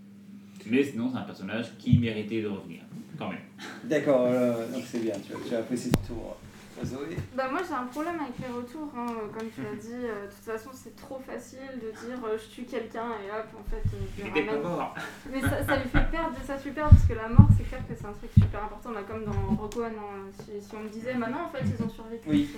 Mais 0.68 0.82
sinon 0.82 1.08
c'est 1.10 1.18
un 1.18 1.22
personnage 1.22 1.66
qui 1.78 1.96
méritait 1.98 2.42
de 2.42 2.48
revenir 2.48 2.80
quand 3.18 3.28
même. 3.30 3.38
D'accord, 3.84 4.26
euh, 4.28 4.70
donc 4.72 4.82
c'est 4.84 4.98
bien. 5.02 5.14
Tu 5.26 5.32
as, 5.32 5.48
tu 5.48 5.54
as 5.54 5.58
apprécié 5.60 5.90
ce 5.92 6.08
tour. 6.08 6.36
Zoé 6.84 7.16
Bah 7.34 7.48
moi 7.50 7.60
j'ai 7.66 7.74
un 7.74 7.86
problème 7.86 8.16
avec 8.20 8.38
les 8.38 8.52
retours, 8.54 8.90
hein, 8.96 9.06
comme 9.36 9.48
tu 9.50 9.62
l'as 9.62 9.74
dit, 9.80 10.04
euh, 10.04 10.26
de 10.26 10.30
toute 10.30 10.44
façon 10.44 10.70
c'est 10.72 10.94
trop 10.96 11.18
facile 11.26 11.58
de 11.76 11.90
dire 11.90 12.18
euh, 12.24 12.36
je 12.38 12.54
tue 12.54 12.62
quelqu'un 12.64 13.06
et 13.24 13.30
hop 13.30 13.46
en 13.60 13.70
fait 13.70 13.82
euh, 13.94 14.00
je 14.18 14.22
Il 14.26 14.48
ramène. 14.48 14.62
mort. 14.62 14.94
Mais 15.32 15.40
ça, 15.40 15.64
ça 15.64 15.76
lui 15.76 15.88
fait 15.88 16.10
perdre 16.10 16.38
de 16.38 16.44
sa 16.46 16.58
super 16.58 16.88
parce 16.88 17.04
que 17.04 17.14
la 17.14 17.28
mort 17.28 17.48
c'est 17.56 17.64
clair 17.64 17.80
que 17.88 17.94
c'est 17.94 18.06
un 18.06 18.12
truc 18.12 18.30
super 18.38 18.64
important, 18.64 18.90
bah, 18.92 19.02
comme 19.08 19.24
dans 19.24 19.54
Rocco 19.56 19.80
One, 19.82 19.92
hein, 19.98 20.30
si, 20.40 20.60
si 20.60 20.74
on 20.74 20.80
me 20.82 20.88
disait 20.88 21.14
maintenant 21.14 21.44
en 21.46 21.48
fait 21.48 21.64
ils 21.64 21.82
ont 21.84 21.88
survécu. 21.90 22.28
Oui. 22.28 22.50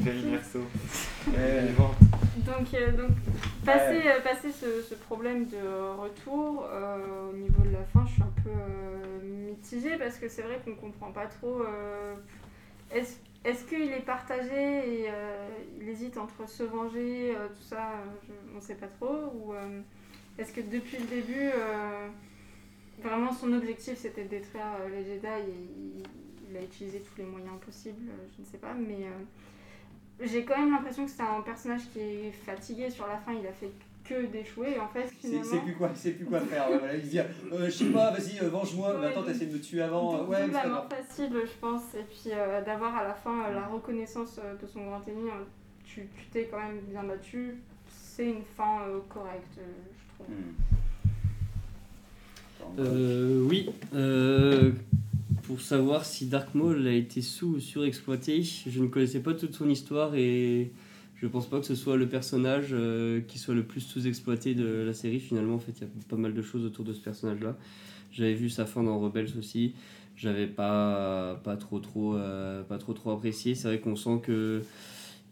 Euh, 1.36 1.66
Donc, 2.46 2.74
euh, 2.74 2.92
donc 2.92 3.10
passer, 3.64 4.02
euh, 4.06 4.20
passer 4.22 4.52
ce, 4.52 4.82
ce 4.88 4.94
problème 4.94 5.46
de 5.46 5.56
retour, 6.00 6.64
euh, 6.70 7.30
au 7.30 7.36
niveau 7.36 7.62
de 7.64 7.70
la 7.72 7.82
fin, 7.92 8.04
je 8.06 8.12
suis 8.12 8.22
un 8.22 8.42
peu 8.44 8.50
euh, 8.50 9.48
mitigée 9.48 9.96
parce 9.98 10.16
que 10.18 10.28
c'est 10.28 10.42
vrai 10.42 10.60
qu'on 10.64 10.74
comprend 10.74 11.10
pas 11.10 11.26
trop. 11.26 11.62
euh, 11.62 12.14
est-ce 12.92 13.16
est-ce 13.44 13.64
qu'il 13.64 13.92
est 13.92 14.04
partagé 14.04 15.02
et 15.02 15.06
euh, 15.08 15.48
il 15.80 15.88
hésite 15.88 16.16
entre 16.18 16.48
se 16.48 16.62
venger, 16.62 17.34
euh, 17.36 17.48
tout 17.48 17.62
ça, 17.62 17.90
euh, 17.92 18.32
on 18.56 18.60
sait 18.60 18.74
pas 18.74 18.88
trop 18.88 19.32
Ou 19.34 19.54
est-ce 20.38 20.52
que 20.52 20.60
depuis 20.60 20.98
le 20.98 21.06
début, 21.06 21.50
vraiment 23.02 23.32
son 23.32 23.52
objectif 23.52 23.98
c'était 23.98 24.24
de 24.24 24.28
détruire 24.28 24.64
les 24.90 25.04
Jedi 25.04 25.26
et 25.26 25.54
il, 25.76 26.02
il 26.50 26.56
a 26.56 26.62
utilisé 26.62 27.00
tous 27.00 27.18
les 27.18 27.24
moyens 27.26 27.58
possibles, 27.64 28.10
je 28.36 28.42
ne 28.42 28.46
sais 28.46 28.58
pas, 28.58 28.74
mais. 28.74 29.06
j'ai 30.20 30.44
quand 30.44 30.58
même 30.58 30.70
l'impression 30.70 31.04
que 31.04 31.10
c'est 31.10 31.22
un 31.22 31.40
personnage 31.40 31.88
qui 31.92 32.00
est 32.00 32.32
fatigué 32.32 32.90
sur 32.90 33.06
la 33.06 33.16
fin, 33.18 33.32
il 33.32 33.46
a 33.46 33.52
fait 33.52 33.70
que 34.08 34.26
d'échouer 34.26 34.74
et 34.76 34.78
en 34.78 34.88
fait 34.88 35.06
finalement. 35.20 35.44
sait 35.44 35.58
plus 35.60 35.74
quoi, 35.74 35.94
sait 35.94 36.10
plus 36.12 36.24
quoi 36.26 36.40
faire. 36.40 36.66
voilà, 36.68 36.94
il 36.96 37.02
se 37.04 37.08
dit, 37.08 37.18
euh, 37.18 37.66
je 37.66 37.70
sais 37.70 37.84
pas, 37.86 38.10
vas-y, 38.10 38.38
euh, 38.40 38.48
venge-moi. 38.48 38.96
mais 39.00 39.06
attends, 39.08 39.22
t'as 39.24 39.32
essayé 39.32 39.46
de 39.46 39.54
me 39.54 39.60
tuer 39.60 39.82
avant. 39.82 40.20
euh, 40.20 40.24
ouais, 40.26 40.38
c'est 40.46 40.52
pas 40.52 40.68
grave. 40.68 40.88
facile, 40.88 41.32
je 41.44 41.58
pense, 41.60 41.94
et 41.94 42.02
puis 42.08 42.30
euh, 42.32 42.62
d'avoir 42.64 42.96
à 42.96 43.04
la 43.04 43.14
fin 43.14 43.44
euh, 43.44 43.54
la 43.54 43.66
reconnaissance 43.66 44.38
euh, 44.42 44.54
de 44.60 44.66
son 44.66 44.84
grand 44.84 45.02
ennemi, 45.08 45.28
euh, 45.30 45.44
tu 45.84 46.08
tu 46.16 46.26
t'es 46.32 46.48
quand 46.50 46.58
même 46.58 46.80
bien 46.90 47.02
battu, 47.04 47.56
c'est 47.90 48.26
une 48.30 48.42
fin 48.56 48.82
euh, 48.88 48.98
correcte, 49.08 49.58
euh, 49.58 49.62
je 49.98 50.24
trouve. 50.24 50.34
Euh, 52.78 53.42
oui, 53.48 53.70
euh, 53.94 54.72
pour 55.44 55.60
savoir 55.60 56.04
si 56.04 56.26
Dark 56.26 56.54
Maul 56.54 56.86
a 56.86 56.92
été 56.92 57.20
sous 57.22 57.54
ou 57.56 57.60
surexploité, 57.60 58.42
je 58.42 58.80
ne 58.80 58.88
connaissais 58.88 59.20
pas 59.20 59.34
toute 59.34 59.54
son 59.54 59.68
histoire 59.68 60.14
et 60.16 60.72
je 61.16 61.26
pense 61.26 61.46
pas 61.48 61.58
que 61.60 61.66
ce 61.66 61.74
soit 61.74 61.96
le 61.96 62.08
personnage 62.08 62.68
euh, 62.72 63.20
qui 63.26 63.38
soit 63.38 63.54
le 63.54 63.62
plus 63.62 63.80
sous-exploité 63.80 64.54
de 64.54 64.82
la 64.86 64.92
série. 64.92 65.20
Finalement, 65.20 65.54
en 65.54 65.58
fait, 65.58 65.72
il 65.78 65.82
y 65.82 65.84
a 65.84 65.88
pas 66.08 66.16
mal 66.16 66.34
de 66.34 66.42
choses 66.42 66.64
autour 66.64 66.84
de 66.84 66.92
ce 66.92 67.00
personnage-là. 67.00 67.56
J'avais 68.12 68.34
vu 68.34 68.50
sa 68.50 68.66
fin 68.66 68.82
dans 68.82 68.98
Rebels 68.98 69.30
aussi. 69.38 69.74
J'avais 70.16 70.46
pas, 70.46 71.40
pas 71.44 71.56
trop 71.56 71.78
trop 71.78 72.14
euh, 72.16 72.62
pas 72.62 72.78
trop 72.78 72.92
trop 72.94 73.10
apprécié. 73.10 73.54
C'est 73.54 73.68
vrai 73.68 73.80
qu'on 73.80 73.96
sent 73.96 74.20
que 74.22 74.62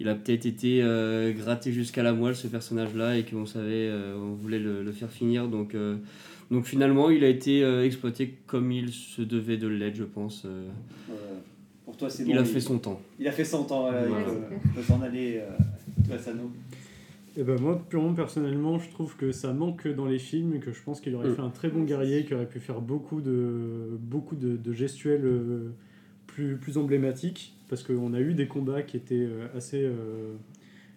il 0.01 0.09
a 0.09 0.15
peut-être 0.15 0.45
été 0.45 0.83
euh, 0.83 1.33
gratté 1.33 1.73
jusqu'à 1.73 2.03
la 2.03 2.13
moelle 2.13 2.35
ce 2.37 2.49
personnage-là 2.49 3.17
et 3.17 3.25
qu'on 3.25 3.47
savait, 3.47 3.89
euh, 3.89 4.17
on 4.19 4.35
voulait 4.35 4.59
le, 4.59 4.83
le 4.83 4.93
faire 4.93 5.11
finir. 5.11 5.49
Donc 5.49 5.75
euh, 5.75 5.97
donc 6.51 6.67
finalement, 6.67 7.09
il 7.11 7.25
a 7.25 7.29
été 7.29 7.63
euh, 7.65 7.85
exploité 7.87 8.35
comme 8.47 8.71
il 8.73 8.93
se 8.93 9.23
devait 9.23 9.57
de 9.57 9.69
l'être, 9.69 9.97
je 9.97 10.05
pense. 10.05 10.43
euh. 10.45 10.65
Euh, 11.11 11.15
pour 11.87 11.97
toi, 11.97 12.11
c'est 12.11 12.25
il 12.25 12.35
bon, 12.35 12.41
a 12.41 12.45
fait 12.45 12.61
son 12.61 12.79
temps. 12.79 13.01
Il 13.19 13.27
a 13.29 13.33
fait 13.33 13.45
son 13.45 13.65
temps, 13.65 13.83
voilà, 13.91 14.07
Voilà. 14.07 14.27
il 14.29 14.35
peut- 14.35 14.55
il 14.67 14.71
peut 14.73 14.83
s'en 14.83 15.01
aller. 15.01 15.41
Toi, 16.07 16.19
Sano. 16.19 16.51
Et 17.37 17.43
ben 17.43 17.61
moi, 17.61 17.83
purement 17.89 18.15
personnellement, 18.15 18.79
je 18.79 18.89
trouve 18.91 19.17
que 19.17 19.33
ça 19.33 19.53
manque 19.53 19.89
dans 19.89 20.07
les 20.07 20.21
films, 20.21 20.61
que 20.61 20.73
je 20.73 20.81
pense 20.83 21.01
qu'il 21.01 21.15
aurait 21.17 21.29
Mm. 21.31 21.35
fait 21.35 21.43
un 21.43 21.51
très 21.51 21.69
bon 21.69 21.83
guerrier, 21.83 22.25
qui 22.25 22.33
aurait 22.35 22.49
pu 22.49 22.61
faire 22.61 22.81
beaucoup 22.81 23.21
de, 23.21 23.99
beaucoup 24.01 24.37
de, 24.37 24.57
de 24.57 24.73
gestuels 24.73 25.25
euh, 25.25 25.71
plus, 26.29 26.57
plus 26.57 26.79
emblématiques, 26.79 27.57
parce 27.69 27.83
qu'on 27.83 28.15
a 28.15 28.21
eu 28.21 28.35
des 28.35 28.47
combats 28.47 28.83
qui 28.83 28.97
étaient 28.97 29.17
euh, 29.17 29.49
assez, 29.57 29.83
euh, 29.83 30.35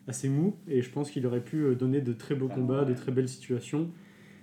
assez 0.08 0.30
mous, 0.30 0.56
et 0.68 0.84
je 0.84 0.90
pense 0.92 1.10
qu'il 1.10 1.26
aurait 1.26 1.44
pu 1.44 1.76
donner 1.76 2.02
de 2.02 2.14
très 2.14 2.36
beaux 2.36 2.50
Ah, 2.52 2.56
combats, 2.56 2.86
de 2.86 2.94
très 2.94 3.12
belles 3.12 3.30
situations. 3.30 3.88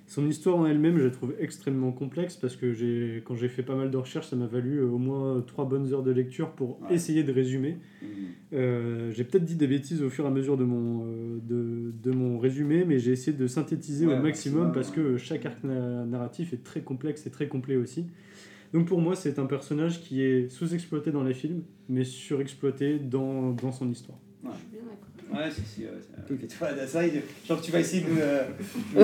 Son 0.06 0.26
histoire 0.28 0.56
en 0.56 0.66
elle-même, 0.66 0.98
je 0.98 1.04
la 1.04 1.10
trouve 1.10 1.34
extrêmement 1.40 1.90
complexe 1.90 2.36
parce 2.36 2.56
que 2.56 2.72
j'ai, 2.74 3.22
quand 3.24 3.36
j'ai 3.36 3.48
fait 3.48 3.62
pas 3.62 3.74
mal 3.74 3.90
de 3.90 3.96
recherches, 3.96 4.28
ça 4.28 4.36
m'a 4.36 4.46
valu 4.46 4.78
euh, 4.80 4.86
au 4.86 4.98
moins 4.98 5.42
trois 5.46 5.66
bonnes 5.66 5.92
heures 5.94 6.02
de 6.02 6.10
lecture 6.10 6.50
pour 6.50 6.80
Ouais. 6.82 6.94
essayer 6.94 7.22
de 7.24 7.32
résumer. 7.32 7.78
Mhm. 8.02 8.08
Euh, 8.52 9.10
j'ai 9.12 9.24
peut-être 9.24 9.46
dit 9.46 9.56
des 9.56 9.66
bêtises 9.66 10.02
au 10.02 10.10
fur 10.10 10.24
et 10.26 10.28
à 10.28 10.30
mesure 10.30 10.58
de 10.58 10.64
mon, 10.64 11.06
euh, 11.06 11.38
de, 11.42 11.92
de 12.02 12.10
mon 12.14 12.38
résumé, 12.38 12.84
mais 12.84 12.98
j'ai 12.98 13.12
essayé 13.12 13.34
de 13.36 13.46
synthétiser 13.46 14.06
Ouais, 14.06 14.18
au 14.18 14.22
maximum 14.22 14.64
maximum, 14.68 14.72
parce 14.72 14.90
que 14.90 15.16
chaque 15.16 15.46
arc 15.46 15.64
na- 15.64 16.04
narratif 16.04 16.52
est 16.52 16.62
très 16.62 16.82
complexe 16.82 17.26
et 17.26 17.30
très 17.30 17.48
complet 17.48 17.76
aussi. 17.76 18.04
Donc 18.74 18.86
pour 18.86 19.00
moi, 19.00 19.16
c'est 19.16 19.38
un 19.38 19.46
personnage 19.46 20.02
qui 20.02 20.20
est 20.20 20.50
sous-exploité 20.50 21.12
dans 21.12 21.22
les 21.24 21.32
films, 21.34 21.62
mais 21.88 22.04
surexploité 22.04 22.98
dans, 22.98 23.52
dans 23.52 23.72
son 23.72 23.90
histoire. 23.90 24.18
Ouais, 25.34 25.50
si, 25.50 25.60
si, 25.66 25.80
ouais, 25.82 25.90
c'est- 26.00 26.32
ok, 26.32 26.40
tu 26.48 26.56
vois, 26.58 26.68
ça, 26.86 27.02
que 27.08 27.62
tu 27.64 27.70
vas 27.72 27.80
essayer 27.80 28.02
de 28.04 28.10
nous, 28.10 28.18
euh, 28.20 28.44
Ouais, 28.94 29.02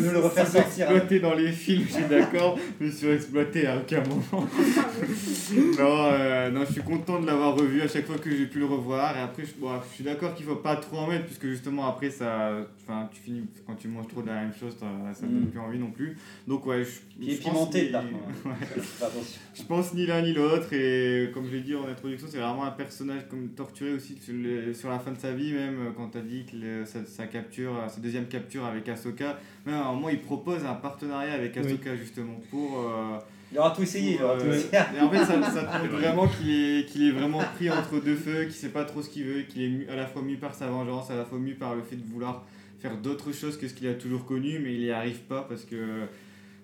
de 0.00 0.06
nous 0.06 0.12
le 0.12 0.18
refaire 0.20 0.46
sortir. 0.46 0.88
hein. 0.88 0.92
Exploité 0.94 1.20
dans 1.20 1.34
les 1.34 1.52
films, 1.52 1.84
je 1.88 1.92
suis 1.94 2.04
d'accord, 2.04 2.58
mais 2.80 2.90
surexploité 2.90 3.66
à 3.66 3.76
aucun 3.78 4.02
moment. 4.04 4.22
non, 5.78 6.10
euh, 6.12 6.50
non, 6.50 6.64
je 6.66 6.72
suis 6.72 6.82
content 6.82 7.20
de 7.20 7.26
l'avoir 7.26 7.54
revu 7.56 7.80
à 7.82 7.88
chaque 7.88 8.06
fois 8.06 8.18
que 8.18 8.30
j'ai 8.30 8.46
pu 8.46 8.58
le 8.58 8.66
revoir. 8.66 9.16
Et 9.16 9.20
après, 9.20 9.44
je, 9.44 9.52
bon, 9.60 9.70
je 9.88 9.94
suis 9.94 10.04
d'accord 10.04 10.34
qu'il 10.34 10.46
faut 10.46 10.56
pas 10.56 10.76
trop 10.76 10.98
en 10.98 11.06
mettre, 11.08 11.24
puisque 11.26 11.46
justement, 11.46 11.86
après, 11.88 12.10
ça, 12.10 12.52
enfin, 12.82 13.08
tu 13.12 13.20
finis, 13.20 13.44
quand 13.66 13.74
tu 13.74 13.88
manges 13.88 14.08
trop 14.08 14.22
de 14.22 14.28
la 14.28 14.34
même 14.42 14.52
chose, 14.58 14.76
ça 14.78 14.86
donne 15.26 15.40
Mm. 15.44 15.46
plus 15.50 15.60
envie 15.60 15.78
non 15.78 15.90
plus. 15.90 16.16
Donc, 16.46 16.66
ouais, 16.66 16.84
je, 16.84 16.90
Puis 17.18 17.34
je 17.36 17.42
pense 17.42 17.70
pimenté, 17.70 17.82
ni-. 17.90 17.92
Ouais. 18.46 18.52
Attention. 19.00 19.40
Je 19.54 19.62
pense 19.62 19.94
ni 19.94 20.06
l'un 20.06 20.22
ni 20.22 20.32
l'autre 20.32 20.72
et 20.72 21.30
comme 21.34 21.46
je 21.46 21.52
l'ai 21.56 21.60
dit 21.62 21.74
en 21.74 21.86
introduction, 21.88 22.26
c'est 22.30 22.38
vraiment 22.38 22.64
un 22.64 22.70
personnage 22.70 23.22
comme 23.28 23.48
torturé 23.48 23.92
aussi 23.92 24.16
sur, 24.20 24.34
le- 24.34 24.72
sur 24.74 24.88
la 24.90 24.98
fin 24.98 25.12
de 25.12 25.18
sa 25.18 25.32
vie 25.32 25.52
même 25.56 25.78
euh, 25.86 25.90
quand 25.96 26.08
tu 26.10 26.18
as 26.18 26.22
dit 26.22 26.44
que 26.44 26.56
le- 26.56 26.84
sa, 26.86 27.04
sa 27.04 27.26
capture, 27.26 27.72
euh, 27.76 27.88
sa 27.88 28.00
deuxième 28.00 28.26
capture 28.26 28.64
avec 28.64 28.88
Ahsoka, 28.88 29.38
même 29.64 29.74
à 29.76 29.86
un 29.86 29.92
moment 29.92 30.08
il 30.08 30.20
propose 30.20 30.64
un 30.64 30.74
partenariat 30.74 31.32
avec 31.34 31.56
Ahsoka 31.56 31.96
justement 31.96 32.40
pour... 32.50 32.78
euh, 32.80 33.18
Il 33.52 33.58
aura 33.58 33.70
tout 33.70 33.82
essayé, 33.82 34.16
il 34.18 34.22
aura 34.22 34.36
tout 34.38 34.46
euh, 34.46 34.54
essayé. 34.54 34.82
et 34.96 35.00
en 35.00 35.10
fait 35.10 35.18
ça, 35.24 35.42
ça 35.50 35.62
te 35.64 35.78
montre 35.82 35.92
vraiment 35.98 36.26
qu'il 36.28 36.50
est, 36.50 36.86
qu'il 36.86 37.02
est 37.08 37.12
vraiment 37.12 37.40
pris 37.56 37.70
entre 37.70 38.00
deux 38.00 38.16
feux, 38.16 38.44
qu'il 38.44 38.52
sait 38.52 38.70
pas 38.70 38.84
trop 38.84 39.02
ce 39.02 39.08
qu'il 39.10 39.24
veut, 39.24 39.42
qu'il 39.42 39.62
est 39.62 39.68
mu- 39.68 39.88
à 39.88 39.96
la 39.96 40.06
fois 40.06 40.22
mu 40.22 40.36
par 40.36 40.54
sa 40.54 40.66
vengeance, 40.66 41.10
à 41.10 41.16
la 41.16 41.24
fois 41.24 41.38
mu 41.38 41.54
par 41.54 41.74
le 41.74 41.82
fait 41.82 41.96
de 41.96 42.04
vouloir 42.06 42.44
faire 42.80 42.96
d'autres 42.98 43.32
choses 43.32 43.56
que 43.56 43.66
ce 43.68 43.74
qu'il 43.74 43.88
a 43.88 43.94
toujours 43.94 44.24
connu 44.26 44.58
mais 44.58 44.74
il 44.74 44.82
y 44.82 44.90
arrive 44.90 45.20
pas 45.20 45.46
parce 45.48 45.64
que 45.64 45.76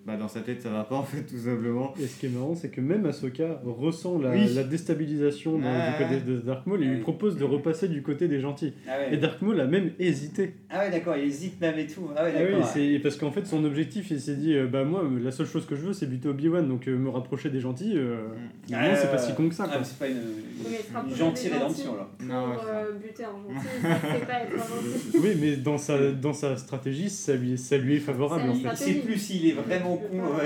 bah, 0.05 0.17
dans 0.17 0.27
sa 0.27 0.41
tête 0.41 0.61
ça 0.61 0.69
va 0.69 0.83
pas 0.83 0.95
en 0.95 1.03
fait 1.03 1.21
tout 1.23 1.37
simplement. 1.37 1.93
Et 2.01 2.07
ce 2.07 2.19
qui 2.19 2.25
est 2.25 2.29
marrant, 2.29 2.55
c'est 2.55 2.69
que 2.69 2.81
même 2.81 3.05
Ahsoka 3.05 3.61
ressent 3.65 4.19
la, 4.19 4.31
Oui. 4.31 4.53
la 4.53 4.63
déstabilisation 4.63 5.57
dans- 5.57 5.63
Ouais, 5.65 5.91
du 5.97 6.03
côté 6.03 6.19
de 6.21 6.39
Dark 6.39 6.65
Maul 6.67 6.83
et 6.83 6.87
lui 6.87 6.99
propose 6.99 7.37
de 7.37 7.43
repasser 7.43 7.87
du 7.87 8.01
côté 8.01 8.27
des 8.27 8.39
gentils. 8.39 8.73
Ah 8.87 8.97
ouais. 8.99 9.13
Et 9.13 9.17
Dark 9.17 9.41
Maul 9.41 9.59
a 9.61 9.65
même 9.65 9.91
hésité. 9.99 10.55
Ah 10.69 10.79
ouais, 10.79 10.91
d'accord, 10.91 11.15
il 11.15 11.23
hésite 11.25 11.59
même 11.61 11.77
et 11.79 11.87
tout. 11.87 12.09
Ah 12.15 12.23
ouais, 12.23 12.33
Ah 12.35 12.39
oui, 12.43 12.51
d'accord. 12.51 12.67
c'est 12.67 12.99
parce 13.01 13.15
qu'en 13.15 13.31
fait 13.31 13.45
son 13.45 13.63
objectif 13.63 14.11
il 14.11 14.19
s'est 14.19 14.35
dit 14.35 14.55
euh, 14.55 14.67
bah 14.67 14.83
moi 14.83 15.03
la 15.21 15.31
seule 15.31 15.45
chose 15.47 15.65
que 15.65 15.75
je 15.75 15.81
veux 15.81 15.93
c'est 15.93 16.07
buter 16.07 16.27
Obi-Wan 16.29 16.67
donc 16.67 16.87
euh, 16.87 16.97
me 16.97 17.09
rapprocher 17.09 17.49
des 17.49 17.59
gentils 17.59 17.93
euh, 17.95 18.27
finalement, 18.65 18.89
Ah, 18.93 18.95
c'est 18.95 19.11
pas 19.11 19.17
si 19.17 19.33
con 19.33 19.47
que 19.49 19.55
ça 19.55 19.69
Ah, 19.71 19.79
c'est 19.83 19.97
pas 19.99 20.07
une, 20.07 20.15
une 20.15 20.95
rapprocher 20.95 21.15
gentille 21.17 21.49
rédemption 21.49 21.95
là. 21.95 22.09
Pour 22.17 22.27
Non, 22.27 22.49
ouais, 22.49 22.55
euh, 22.67 22.91
buter 22.93 23.23
un 23.23 23.53
gentil, 23.53 23.67
c'est 23.81 24.25
pas 24.27 24.33
être 24.41 24.53
un 24.53 24.57
gentil. 24.57 25.17
Oui 25.21 25.29
mais 25.39 25.55
dans 25.57 25.77
sa, 25.77 26.11
dans 26.11 26.33
sa 26.33 26.57
stratégie 26.57 27.09
ça 27.09 27.35
lui, 27.35 27.57
ça 27.57 27.77
lui 27.77 27.95
est 27.95 27.99
favorable 27.99 28.43
C'est 28.45 28.49
en 28.49 28.53
une 28.53 28.61
fait. 28.77 28.85
Il 28.89 28.93
sait 28.95 28.99
plus 28.99 29.17
s'il 29.17 29.47
est 29.47 29.53
vraiment 29.53 29.92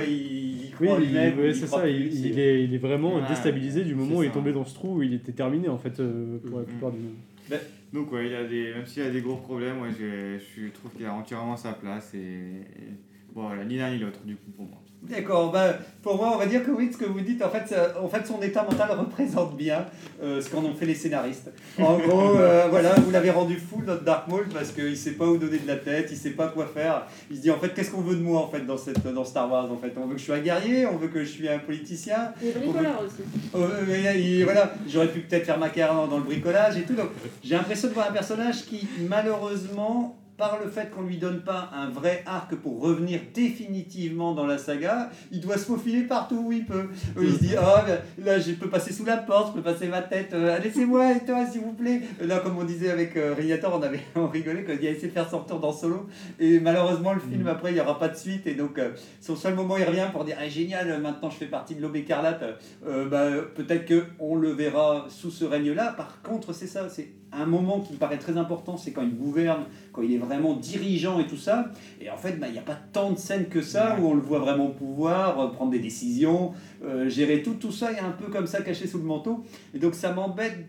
il, 0.08 0.72
Oui, 0.80 0.88
lui-même. 1.08 1.54
c'est 1.54 1.68
ça, 1.68 1.88
il, 1.88 2.40
est, 2.40 2.64
il 2.64 2.74
est 2.74 2.78
vraiment 2.78 3.16
Ouais, 3.16 3.28
déstabilisé 3.28 3.84
du 3.84 3.96
moment 3.96 4.18
où 4.18 4.24
il 4.24 4.28
est 4.28 4.32
tombé 4.32 4.52
dans 4.54 4.66
ce 4.66 4.74
trou 4.76 4.98
où 4.98 5.04
il 5.04 5.14
était 5.14 5.32
terminé 5.32 5.70
en 5.70 5.78
fait 5.78 6.00
euh, 6.00 6.38
pour 6.40 6.60
la 6.60 6.64
Mm. 6.64 6.68
plupart 6.68 6.92
du 6.92 7.00
monde. 7.00 7.60
Donc 7.94 8.12
ouais, 8.12 8.28
il 8.28 8.36
a 8.36 8.44
des, 8.46 8.74
même 8.74 8.86
s'il 8.86 9.04
a 9.04 9.10
des 9.10 9.22
gros 9.22 9.38
problèmes, 9.38 9.82
ouais, 9.82 9.90
je, 9.98 10.38
je 10.38 10.68
trouve 10.70 10.92
qu'il 10.92 11.06
a 11.06 11.14
entièrement 11.14 11.56
sa 11.56 11.72
place 11.74 12.14
et, 12.14 12.18
et- 12.18 13.34
bon 13.34 13.48
voilà, 13.48 13.64
ni 13.64 13.78
l'un 13.78 13.92
ni 13.92 14.00
l'autre 14.00 14.20
du 14.26 14.36
coup 14.36 14.52
pour 14.52 14.66
moi. 14.66 14.82
D'accord, 15.10 15.52
bah, 15.52 15.74
pour 16.04 16.16
moi, 16.18 16.32
on 16.34 16.38
va 16.38 16.46
dire 16.46 16.64
que 16.66 16.72
oui, 16.72 16.90
ce 16.92 16.98
que 16.98 17.06
vous 17.06 17.22
dites, 17.22 17.42
en 17.44 17.50
fait, 17.50 17.74
en 18.02 18.08
fait 18.10 18.26
son 18.28 18.42
état 18.42 18.64
mental 18.64 18.90
représente 18.98 19.56
bien 19.56 19.86
euh, 20.22 20.42
ce 20.42 20.50
qu'en 20.50 20.64
ont 20.64 20.74
fait 20.74 20.86
les 20.86 20.96
scénaristes. 20.96 21.50
En 21.80 21.98
gros, 22.08 22.36
euh, 22.38 22.68
voilà, 22.70 22.94
vous 22.96 23.12
l'avez 23.12 23.30
rendu 23.32 23.56
fou, 23.56 23.82
notre 23.86 24.04
Dark 24.04 24.28
Maul, 24.28 24.48
parce 24.54 24.72
qu'il 24.72 24.98
sait 24.98 25.12
pas 25.12 25.26
où 25.26 25.38
donner 25.38 25.60
de 25.60 25.68
la 25.68 25.78
tête, 25.78 26.10
il 26.12 26.18
sait 26.18 26.32
pas 26.32 26.48
quoi 26.48 26.66
faire. 26.66 27.06
Il 27.32 27.38
se 27.38 27.42
dit, 27.42 27.52
en 27.52 27.58
fait, 27.60 27.74
qu'est-ce 27.74 27.92
qu'on 27.92 28.02
veut 28.02 28.16
de 28.16 28.22
moi, 28.22 28.42
en 28.42 28.50
fait, 28.50 28.66
dans, 28.66 28.78
cette, 28.78 29.02
dans 29.14 29.24
Star 29.24 29.50
Wars, 29.52 29.72
en 29.72 29.78
fait? 29.78 29.94
On 29.98 30.08
veut 30.08 30.16
que 30.16 30.20
je 30.20 30.26
sois 30.26 30.36
un 30.36 30.42
guerrier, 30.42 30.86
on 30.86 30.98
veut 30.98 31.08
que 31.08 31.24
je 31.24 31.30
sois 31.44 31.52
un 31.52 31.60
politicien. 31.60 32.34
Il 32.42 32.50
est 32.50 32.52
bricoleur 32.54 33.02
aussi. 33.06 33.24
Euh, 33.56 33.68
mais, 33.88 34.20
il- 34.22 34.44
voilà, 34.44 34.74
j'aurais 34.88 35.08
pu 35.08 35.22
peut-être 35.22 35.46
faire 35.46 35.58
ma 35.60 35.70
carrière 35.70 35.96
dans, 35.96 36.08
dans 36.08 36.18
le 36.18 36.24
bricolage 36.24 36.78
et 36.78 36.84
tout. 36.84 36.96
Donc, 36.96 37.10
j'ai 37.44 37.56
l'impression 37.56 37.88
de 37.88 37.94
voir 37.94 38.10
un 38.10 38.14
personnage 38.14 38.66
qui, 38.66 38.88
malheureusement, 39.10 40.18
par 40.38 40.60
le 40.64 40.70
fait 40.70 40.90
qu'on 40.92 41.04
lui 41.04 41.18
donne 41.18 41.42
pas 41.42 41.70
un 41.74 41.90
vrai 41.90 42.24
arc 42.26 42.56
pour 42.56 42.82
revenir 42.82 43.20
définitivement 43.34 44.34
dans 44.34 44.46
la 44.46 44.58
saga, 44.58 45.10
il 45.32 45.42
doit 45.42 45.58
se 45.58 45.66
faufiler 45.66 46.04
partout 46.04 46.44
où 46.48 46.52
il 46.52 46.66
peut. 46.66 46.90
Euh, 47.18 47.24
Il 47.24 47.34
se 47.34 47.40
dit 47.40 47.56
ah 47.58 47.84
ben, 47.86 48.00
là 48.24 48.40
je 48.40 48.52
peux 48.52 48.70
passer 48.70 48.94
sous 48.94 49.06
la 49.06 49.18
porte, 49.18 49.50
je 49.56 49.62
peux 49.62 49.64
passer 49.64 49.88
ma 49.88 50.02
tête, 50.02 50.34
euh, 50.34 50.58
laissez-moi 50.60 51.14
et 51.14 51.26
toi 51.26 51.46
s'il 51.46 51.62
vous 51.62 51.74
plaît. 51.74 52.02
Là 52.22 52.40
comme 52.40 52.58
on 52.58 52.64
disait 52.64 52.92
avec 52.92 53.18
euh, 53.18 53.36
on 53.66 53.82
avait 53.82 54.00
on 54.16 54.28
rigolait 54.28 54.64
quand 54.64 54.74
il 54.80 54.88
a 54.88 54.92
essayé 54.92 55.08
de 55.08 55.14
faire 55.14 55.30
son 55.30 55.40
retour 55.40 55.60
dans 55.60 55.74
Solo 55.74 56.08
et 56.40 56.60
malheureusement 56.60 57.14
le 57.14 57.20
film 57.20 57.48
après 57.48 57.72
il 57.72 57.76
n'y 57.76 57.82
aura 57.82 58.00
pas 58.00 58.10
de 58.10 58.16
suite 58.16 58.48
et 58.48 58.54
donc 58.54 58.78
euh, 58.78 58.92
son 59.22 59.36
seul 59.36 59.56
moment 59.56 59.78
il 59.78 59.84
revient 59.84 60.08
pour 60.12 60.24
dire 60.24 60.38
ah 60.40 60.48
génial 60.48 61.02
maintenant 61.02 61.30
je 61.30 61.38
fais 61.38 61.46
partie 61.46 61.76
de 61.76 61.82
l'aube 61.82 61.96
écarlate 61.96 62.44
euh, 62.86 63.08
bah, 63.10 63.30
peut-être 63.56 63.86
que 63.86 64.04
on 64.20 64.36
le 64.36 64.52
verra 64.52 65.08
sous 65.10 65.32
ce 65.32 65.46
règne-là. 65.46 65.94
Par 65.94 66.22
contre, 66.22 66.54
c'est 66.54 66.68
ça, 66.68 66.90
c'est 66.90 67.10
un 67.32 67.46
moment 67.46 67.82
qui 67.82 67.94
me 67.94 67.98
paraît 67.98 68.18
très 68.18 68.38
important, 68.38 68.78
c'est 68.78 68.92
quand 68.92 69.02
il 69.02 69.16
gouverne, 69.16 69.66
quand 69.92 70.02
il 70.02 70.14
est 70.14 70.18
vraiment 70.18 70.54
dirigeant 70.54 71.20
et 71.20 71.28
tout 71.28 71.38
ça. 71.38 71.72
Et 72.02 72.10
en 72.10 72.18
fait, 72.18 72.40
bah, 72.40 72.48
il 72.48 72.54
n'y 72.54 72.60
a 72.60 72.64
pas 72.64 72.78
tant 72.94 73.12
de 73.12 73.18
scènes 73.18 73.48
que 73.48 73.62
ça 73.62 73.98
où 74.00 74.08
on 74.08 74.14
le 74.14 74.22
voit 74.22 74.40
vraiment 74.40 74.70
pouvoir 74.70 75.40
euh, 75.40 75.48
prendre 75.48 75.72
des 75.72 75.80
décisions, 75.80 76.54
euh, 76.84 77.10
gérer 77.10 77.44
tout, 77.44 77.56
tout 77.56 77.72
ça 77.72 77.92
est 77.92 78.00
un 78.00 78.12
peu 78.12 78.28
comme 78.28 78.48
ça 78.48 78.62
caché 78.62 78.88
sous 78.88 78.98
le 78.98 79.04
manteau. 79.04 79.44
Et 79.74 79.80
donc 79.80 79.96
ça 79.96 80.14
m'embête 80.14 80.68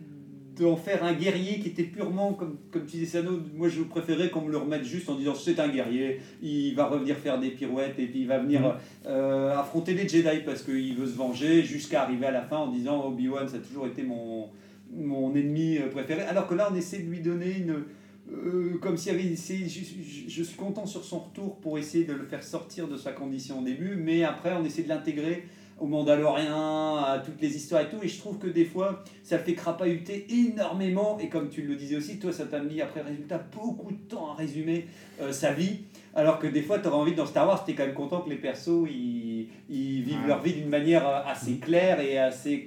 d'en 0.58 0.76
faire 0.76 1.04
un 1.04 1.12
guerrier 1.12 1.60
qui 1.60 1.68
était 1.68 1.84
purement, 1.84 2.32
comme, 2.32 2.56
comme 2.72 2.84
tu 2.84 2.96
disais 2.96 3.18
Sano, 3.18 3.38
moi 3.54 3.68
je 3.68 3.82
préférais 3.82 4.28
qu'on 4.30 4.42
me 4.42 4.50
le 4.50 4.56
remette 4.56 4.84
juste 4.84 5.08
en 5.08 5.14
disant 5.14 5.34
c'est 5.34 5.60
un 5.60 5.68
guerrier, 5.68 6.20
il 6.42 6.74
va 6.74 6.86
revenir 6.86 7.16
faire 7.16 7.38
des 7.38 7.50
pirouettes 7.50 7.98
et 7.98 8.06
puis 8.06 8.22
il 8.22 8.26
va 8.26 8.38
venir 8.38 8.76
euh, 9.06 9.56
affronter 9.56 9.94
les 9.94 10.08
Jedi 10.08 10.40
parce 10.44 10.62
qu'il 10.62 10.96
veut 10.96 11.06
se 11.06 11.16
venger 11.16 11.62
jusqu'à 11.62 12.02
arriver 12.02 12.26
à 12.26 12.32
la 12.32 12.42
fin 12.42 12.56
en 12.56 12.72
disant 12.72 13.06
Obi-Wan 13.06 13.46
ça 13.46 13.56
a 13.56 13.60
toujours 13.60 13.86
été 13.86 14.02
mon, 14.02 14.48
mon 14.92 15.34
ennemi 15.34 15.78
euh, 15.78 15.88
préféré. 15.90 16.22
Alors 16.22 16.46
que 16.46 16.54
là 16.54 16.68
on 16.72 16.74
essaie 16.74 16.98
de 17.00 17.08
lui 17.10 17.20
donner 17.20 17.58
une... 17.58 17.84
euh, 18.32 18.78
comme 18.80 18.96
s'il 18.96 19.12
avait 19.14 19.24
essayé, 19.24 19.68
je, 19.68 19.80
je- 19.80 20.28
je 20.28 20.42
suis 20.42 20.56
content 20.56 20.86
sur 20.86 21.04
son 21.04 21.20
retour 21.20 21.56
pour 21.56 21.78
essayer 21.78 22.04
de 22.04 22.12
le 22.12 22.24
faire 22.24 22.42
sortir 22.42 22.88
de 22.88 22.96
sa 22.96 23.12
condition 23.12 23.60
au 23.60 23.64
début, 23.64 23.96
mais 23.96 24.22
après 24.24 24.52
on 24.58 24.64
essaie 24.64 24.82
de 24.82 24.88
l'intégrer 24.88 25.44
au 25.80 25.86
Mandalorien, 25.86 26.96
à 26.96 27.22
toutes 27.24 27.40
les 27.40 27.54
histoires 27.56 27.82
et 27.82 27.88
tout, 27.88 27.98
et 28.02 28.08
je 28.08 28.18
trouve 28.18 28.38
que 28.38 28.48
des 28.48 28.64
fois 28.64 29.04
ça 29.22 29.36
le 29.38 29.44
fait 29.44 29.54
crapahuter 29.54 30.26
énormément, 30.28 31.18
et 31.20 31.28
comme 31.28 31.48
tu 31.50 31.62
le 31.62 31.76
disais 31.76 31.96
aussi, 31.96 32.18
toi 32.18 32.32
ça 32.32 32.46
t'a 32.46 32.60
mis 32.60 32.80
après 32.80 33.00
résultat 33.02 33.38
beaucoup 33.54 33.92
de 33.92 33.98
temps 34.08 34.32
à 34.32 34.34
résumer 34.34 34.86
euh, 35.20 35.30
sa 35.30 35.52
vie, 35.52 35.80
alors 36.16 36.40
que 36.40 36.48
des 36.48 36.62
fois 36.62 36.80
tu 36.80 36.88
aurais 36.88 36.96
envie 36.96 37.14
dans 37.14 37.26
Star 37.26 37.46
Wars, 37.46 37.64
tu 37.64 37.70
es 37.70 37.74
quand 37.76 37.86
même 37.86 37.94
content 37.94 38.22
que 38.22 38.30
les 38.30 38.36
persos 38.38 38.88
ils, 38.90 39.48
ils 39.70 40.02
vivent 40.02 40.22
Ouais. 40.22 40.26
leur 40.26 40.42
vie 40.42 40.54
d'une 40.54 40.68
manière 40.68 41.06
assez 41.06 41.58
claire 41.58 42.00
et 42.00 42.18
assez 42.18 42.66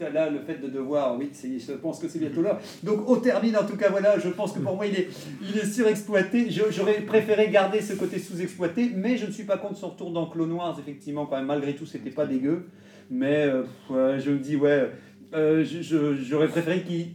Là, 0.00 0.30
le 0.30 0.40
fait 0.40 0.60
de 0.60 0.68
devoir, 0.68 1.16
oui, 1.18 1.30
je 1.34 1.72
pense 1.72 1.98
que 1.98 2.08
c'est 2.08 2.18
bientôt 2.18 2.42
là. 2.42 2.58
Donc, 2.82 3.08
on 3.08 3.16
termine 3.16 3.56
en 3.56 3.64
tout 3.64 3.76
cas, 3.76 3.90
voilà, 3.90 4.18
je 4.18 4.28
pense 4.28 4.52
que 4.52 4.58
pour 4.58 4.76
moi 4.76 4.86
il 4.86 4.94
est, 4.94 5.08
il 5.42 5.58
est 5.58 5.64
surexploité. 5.64 6.48
J'aurais 6.50 7.00
préféré 7.00 7.48
garder 7.50 7.80
ce 7.80 7.94
côté 7.94 8.18
sous-exploité, 8.18 8.90
mais 8.94 9.16
je 9.16 9.26
ne 9.26 9.30
suis 9.30 9.44
pas 9.44 9.56
contre 9.56 9.78
son 9.78 9.90
retour 9.90 10.10
dans 10.10 10.26
Clone 10.26 10.52
Wars, 10.52 10.76
effectivement, 10.78 11.26
quand 11.26 11.36
même, 11.36 11.46
malgré 11.46 11.74
tout, 11.74 11.86
c'était 11.86 12.10
pas 12.10 12.26
dégueu. 12.26 12.66
Mais 13.10 13.46
euh, 13.90 14.18
je 14.18 14.30
me 14.30 14.38
dis, 14.38 14.56
ouais, 14.56 14.90
euh, 15.34 15.64
j'aurais 15.64 16.48
préféré 16.48 16.82
qu'il 16.82 17.12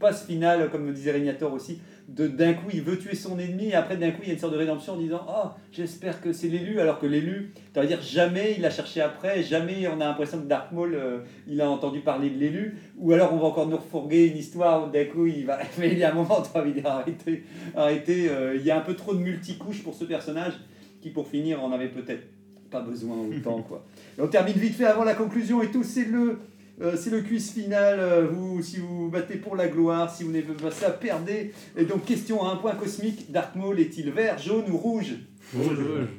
passe 0.00 0.26
final, 0.26 0.70
comme 0.70 0.84
me 0.84 0.92
disait 0.92 1.12
Régnator 1.12 1.52
aussi, 1.52 1.78
de 2.08 2.28
d'un 2.28 2.54
coup 2.54 2.66
il 2.72 2.82
veut 2.82 2.98
tuer 2.98 3.16
son 3.16 3.38
ennemi 3.38 3.66
et 3.66 3.74
après 3.74 3.96
d'un 3.96 4.12
coup 4.12 4.20
il 4.22 4.28
y 4.28 4.30
a 4.30 4.34
une 4.34 4.38
sorte 4.38 4.52
de 4.52 4.58
rédemption 4.58 4.92
en 4.92 4.96
disant 4.96 5.26
oh 5.28 5.48
j'espère 5.72 6.20
que 6.20 6.32
c'est 6.32 6.46
l'élu 6.46 6.78
alors 6.78 7.00
que 7.00 7.06
l'élu 7.06 7.52
ça 7.74 7.80
veut 7.80 7.88
dire 7.88 8.00
jamais 8.00 8.54
il 8.56 8.64
a 8.64 8.70
cherché 8.70 9.00
après 9.00 9.42
jamais 9.42 9.88
on 9.88 10.00
a 10.00 10.04
l'impression 10.04 10.38
que 10.38 10.46
Dark 10.46 10.70
Maul 10.70 10.94
euh, 10.94 11.18
il 11.48 11.60
a 11.60 11.68
entendu 11.68 12.00
parler 12.00 12.30
de 12.30 12.38
l'élu 12.38 12.78
ou 12.96 13.12
alors 13.12 13.32
on 13.32 13.38
va 13.38 13.46
encore 13.46 13.66
nous 13.66 13.76
refourguer 13.76 14.26
une 14.26 14.36
histoire 14.36 14.86
où 14.86 14.90
d'un 14.90 15.04
coup 15.06 15.26
il 15.26 15.46
va 15.46 15.58
mais 15.78 15.92
il 15.92 15.98
y 15.98 16.04
a 16.04 16.12
un 16.12 16.14
moment 16.14 16.42
tu 16.42 16.56
as 16.56 16.60
envie 16.60 16.74
de 16.74 16.80
dire 16.80 16.90
arrêtez 16.90 17.42
arrêtez 17.74 18.28
euh, 18.28 18.54
il 18.56 18.64
y 18.64 18.70
a 18.70 18.78
un 18.78 18.82
peu 18.82 18.94
trop 18.94 19.12
de 19.12 19.20
multicouches 19.20 19.82
pour 19.82 19.94
ce 19.94 20.04
personnage 20.04 20.54
qui 21.00 21.10
pour 21.10 21.26
finir 21.26 21.62
en 21.62 21.72
avait 21.72 21.88
peut-être 21.88 22.22
pas 22.70 22.80
besoin 22.80 23.16
autant 23.16 23.62
quoi. 23.62 23.84
On 24.18 24.28
termine 24.28 24.56
vite 24.56 24.74
fait 24.74 24.86
avant 24.86 25.04
la 25.04 25.14
conclusion 25.14 25.60
et 25.62 25.70
tout 25.70 25.82
c'est 25.82 26.04
le 26.04 26.38
euh, 26.82 26.94
c'est 26.96 27.10
le 27.10 27.22
quiz 27.22 27.50
final, 27.52 27.98
euh, 27.98 28.26
vous, 28.30 28.62
si 28.62 28.78
vous 28.78 29.08
battez 29.10 29.36
pour 29.36 29.56
la 29.56 29.68
gloire, 29.68 30.14
si 30.14 30.24
vous 30.24 30.30
n'avez 30.32 30.42
pas 30.44 30.70
ça, 30.70 30.90
perdez. 30.90 31.52
Et 31.76 31.84
donc, 31.84 32.04
question 32.04 32.44
à 32.46 32.52
un 32.52 32.56
point 32.56 32.74
cosmique, 32.74 33.30
Dark 33.32 33.54
Maul 33.54 33.80
est-il 33.80 34.10
vert, 34.10 34.38
jaune 34.38 34.64
ou 34.70 34.76
rouge 34.76 35.14
Rouge. 35.56 35.78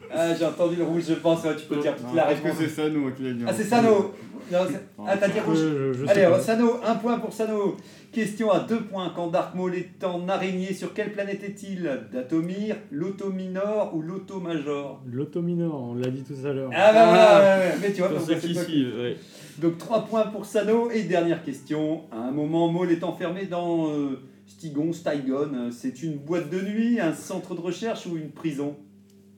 Ah, 0.09 0.33
j'ai 0.33 0.45
entendu 0.45 0.77
le 0.77 0.83
rouge, 0.85 1.03
je 1.09 1.13
pense. 1.15 1.43
ouais, 1.43 1.55
tu 1.57 1.65
peux 1.65 1.75
dire 1.81 1.95
toute 1.97 2.15
la 2.15 2.31
Est-ce 2.31 2.39
que 2.41 2.45
réponse. 2.47 2.59
c'est 2.61 2.69
Sano 2.69 3.11
qui 3.11 3.23
l'a 3.23 3.33
dit 3.33 3.43
Ah, 3.45 3.51
c'est 3.53 3.65
Sano 3.65 4.13
Non, 4.49 4.59
c'est- 4.69 4.81
Ah, 5.05 5.17
t'as 5.17 5.27
dit 5.27 5.39
rouge 5.41 5.57
Euh, 5.59 5.91
je, 5.93 5.99
je 5.99 6.05
sais 6.05 6.11
Allez, 6.11 6.23
pas. 6.31 6.39
Sano, 6.39 6.75
un 6.85 6.95
point 6.95 7.19
pour 7.19 7.33
Sano. 7.33 7.75
Question 8.13 8.49
à 8.51 8.61
deux 8.61 8.79
points. 8.79 9.11
Quand 9.13 9.27
Dark 9.27 9.53
Maul 9.53 9.75
est 9.75 10.01
en 10.05 10.29
araignée, 10.29 10.73
sur 10.73 10.93
quelle 10.93 11.11
planète 11.11 11.43
est-il? 11.43 11.89
Datomir, 12.13 12.77
l'Autominor 12.89 13.93
ou 13.93 14.01
l'Automajor 14.01 15.01
L'autominor, 15.11 15.89
on 15.91 15.95
l'a 15.95 16.07
dit 16.09 16.23
tout 16.23 16.47
à 16.47 16.53
l'heure. 16.53 16.69
Ah 16.73 16.93
bah 16.93 17.05
voilà, 17.07 17.39
ouais, 17.59 17.65
ouais. 17.65 17.75
mais 17.81 17.91
tu 17.91 17.99
vois, 17.99 18.09
Pour 18.09 18.21
ceux 18.21 18.35
c'est 18.39 18.47
qui 18.47 18.53
toi 18.53 18.63
suivent, 18.63 18.95
ouais. 18.97 19.17
Donc 19.59 19.77
3 19.77 20.05
points 20.05 20.27
pour 20.27 20.45
Sano. 20.45 20.91
Et 20.91 21.03
dernière 21.03 21.43
question. 21.43 22.03
À 22.11 22.17
un 22.17 22.31
moment, 22.31 22.71
Maul 22.71 22.91
est 22.91 23.03
enfermé 23.03 23.45
dans 23.45 23.89
euh, 23.89 24.21
Stigon, 24.45 24.93
Stygon. 24.93 25.71
C'est 25.71 26.03
une 26.03 26.17
boîte 26.17 26.49
de 26.49 26.61
nuit, 26.61 26.99
un 26.99 27.13
centre 27.13 27.55
de 27.55 27.61
recherche 27.61 28.05
ou 28.05 28.17
une 28.17 28.31
prison? 28.31 28.75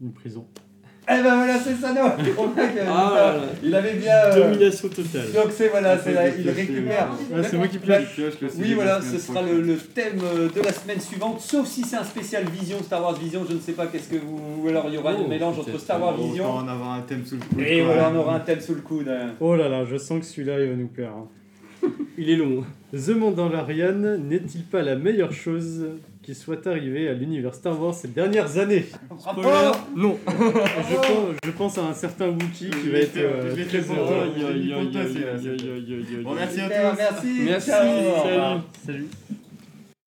Une 0.01 0.11
prison. 0.11 0.45
Eh 1.11 1.23
ben 1.23 1.35
voilà, 1.37 1.57
c'est 1.59 1.73
Sano 1.75 2.01
On 2.37 2.47
voit 2.47 2.67
que, 2.67 2.79
Ah 2.87 3.13
ça. 3.15 3.41
Il 3.63 3.73
avait 3.73 3.93
bien... 3.95 4.13
euh, 4.25 4.43
Domination 4.51 4.89
totale. 4.89 5.31
donc 5.33 5.45
c'est 5.51 5.69
voilà, 5.69 5.93
Ah, 5.93 5.97
c'est 6.03 6.13
là, 6.13 6.27
il 6.27 6.49
récupère. 6.49 7.07
C'est 7.43 7.57
moi 7.57 7.67
qui 7.67 7.79
pioche. 7.79 8.19
Oui, 8.59 8.73
voilà, 8.75 9.01
ce 9.01 9.17
sera 9.17 9.41
le, 9.41 9.59
le 9.61 9.75
thème 9.77 10.19
euh, 10.23 10.49
de 10.49 10.61
la 10.61 10.71
semaine 10.71 10.99
suivante, 10.99 11.41
sauf 11.41 11.65
si 11.67 11.81
c'est 11.81 11.95
un 11.97 12.03
spécial 12.03 12.43
Vision, 12.49 12.77
Star 12.83 13.01
Wars 13.01 13.17
Vision, 13.17 13.43
je 13.49 13.55
ne 13.55 13.59
sais 13.59 13.71
pas 13.71 13.87
qu'est-ce 13.87 14.09
que 14.09 14.17
vous... 14.17 14.39
Ou 14.63 14.67
alors 14.69 14.85
il 14.87 14.93
y 14.93 14.97
aura 14.97 15.13
Oh, 15.17 15.23
un 15.25 15.27
mélange 15.27 15.57
entre. 15.59 15.79
Star 15.79 15.99
Wars 16.01 16.15
Vision 16.15 16.45
en 16.47 16.67
avoir 16.67 16.91
un 16.91 17.01
thème 17.01 17.25
sous 17.25 17.35
le 17.35 17.41
coude. 17.41 17.61
et 17.67 17.81
voilà, 17.81 18.11
on 18.13 18.17
aura 18.19 18.35
un 18.35 18.39
thème 18.41 18.59
sous 18.61 18.75
le 18.75 18.81
coude. 18.81 19.07
hein. 19.09 19.31
Oh 19.39 19.55
là 19.55 19.67
là, 19.67 19.85
je 19.85 19.97
sens 19.97 20.19
que 20.19 20.25
celui-là, 20.25 20.59
il 20.61 20.69
va 20.69 20.75
nous 20.75 20.87
plaire. 20.87 21.11
hein. 21.17 21.27
Il 22.17 22.29
est 22.29 22.35
long. 22.35 22.63
The 22.93 23.09
Mandalorian 23.09 23.93
n'est-il 24.19 24.63
pas 24.65 24.81
la 24.83 24.95
meilleure 24.95 25.31
chose? 25.31 25.85
Qui 26.29 26.35
soit 26.35 26.67
arrivée 26.67 27.09
à 27.09 27.13
l'univers 27.13 27.55
Star 27.55 27.81
Wars 27.81 27.95
ces 27.95 28.09
dernières 28.09 28.59
années 28.59 28.85
Non. 29.95 30.19
je, 30.27 30.95
pense, 30.95 31.35
je 31.43 31.49
pense 31.49 31.77
à 31.79 31.85
un 31.85 31.93
certain 31.95 32.27
Wookiee 32.27 32.69
qui 32.69 32.89
va 32.89 32.99
être 32.99 33.17
euh, 33.17 33.55
très 33.67 33.79
heureux. 33.79 34.31
Bon, 36.23 36.35
merci 36.35 36.61
à 36.61 36.69
tous. 36.69 36.97
merci. 37.45 37.71
Salut. 37.71 38.61
Salut. 38.85 39.07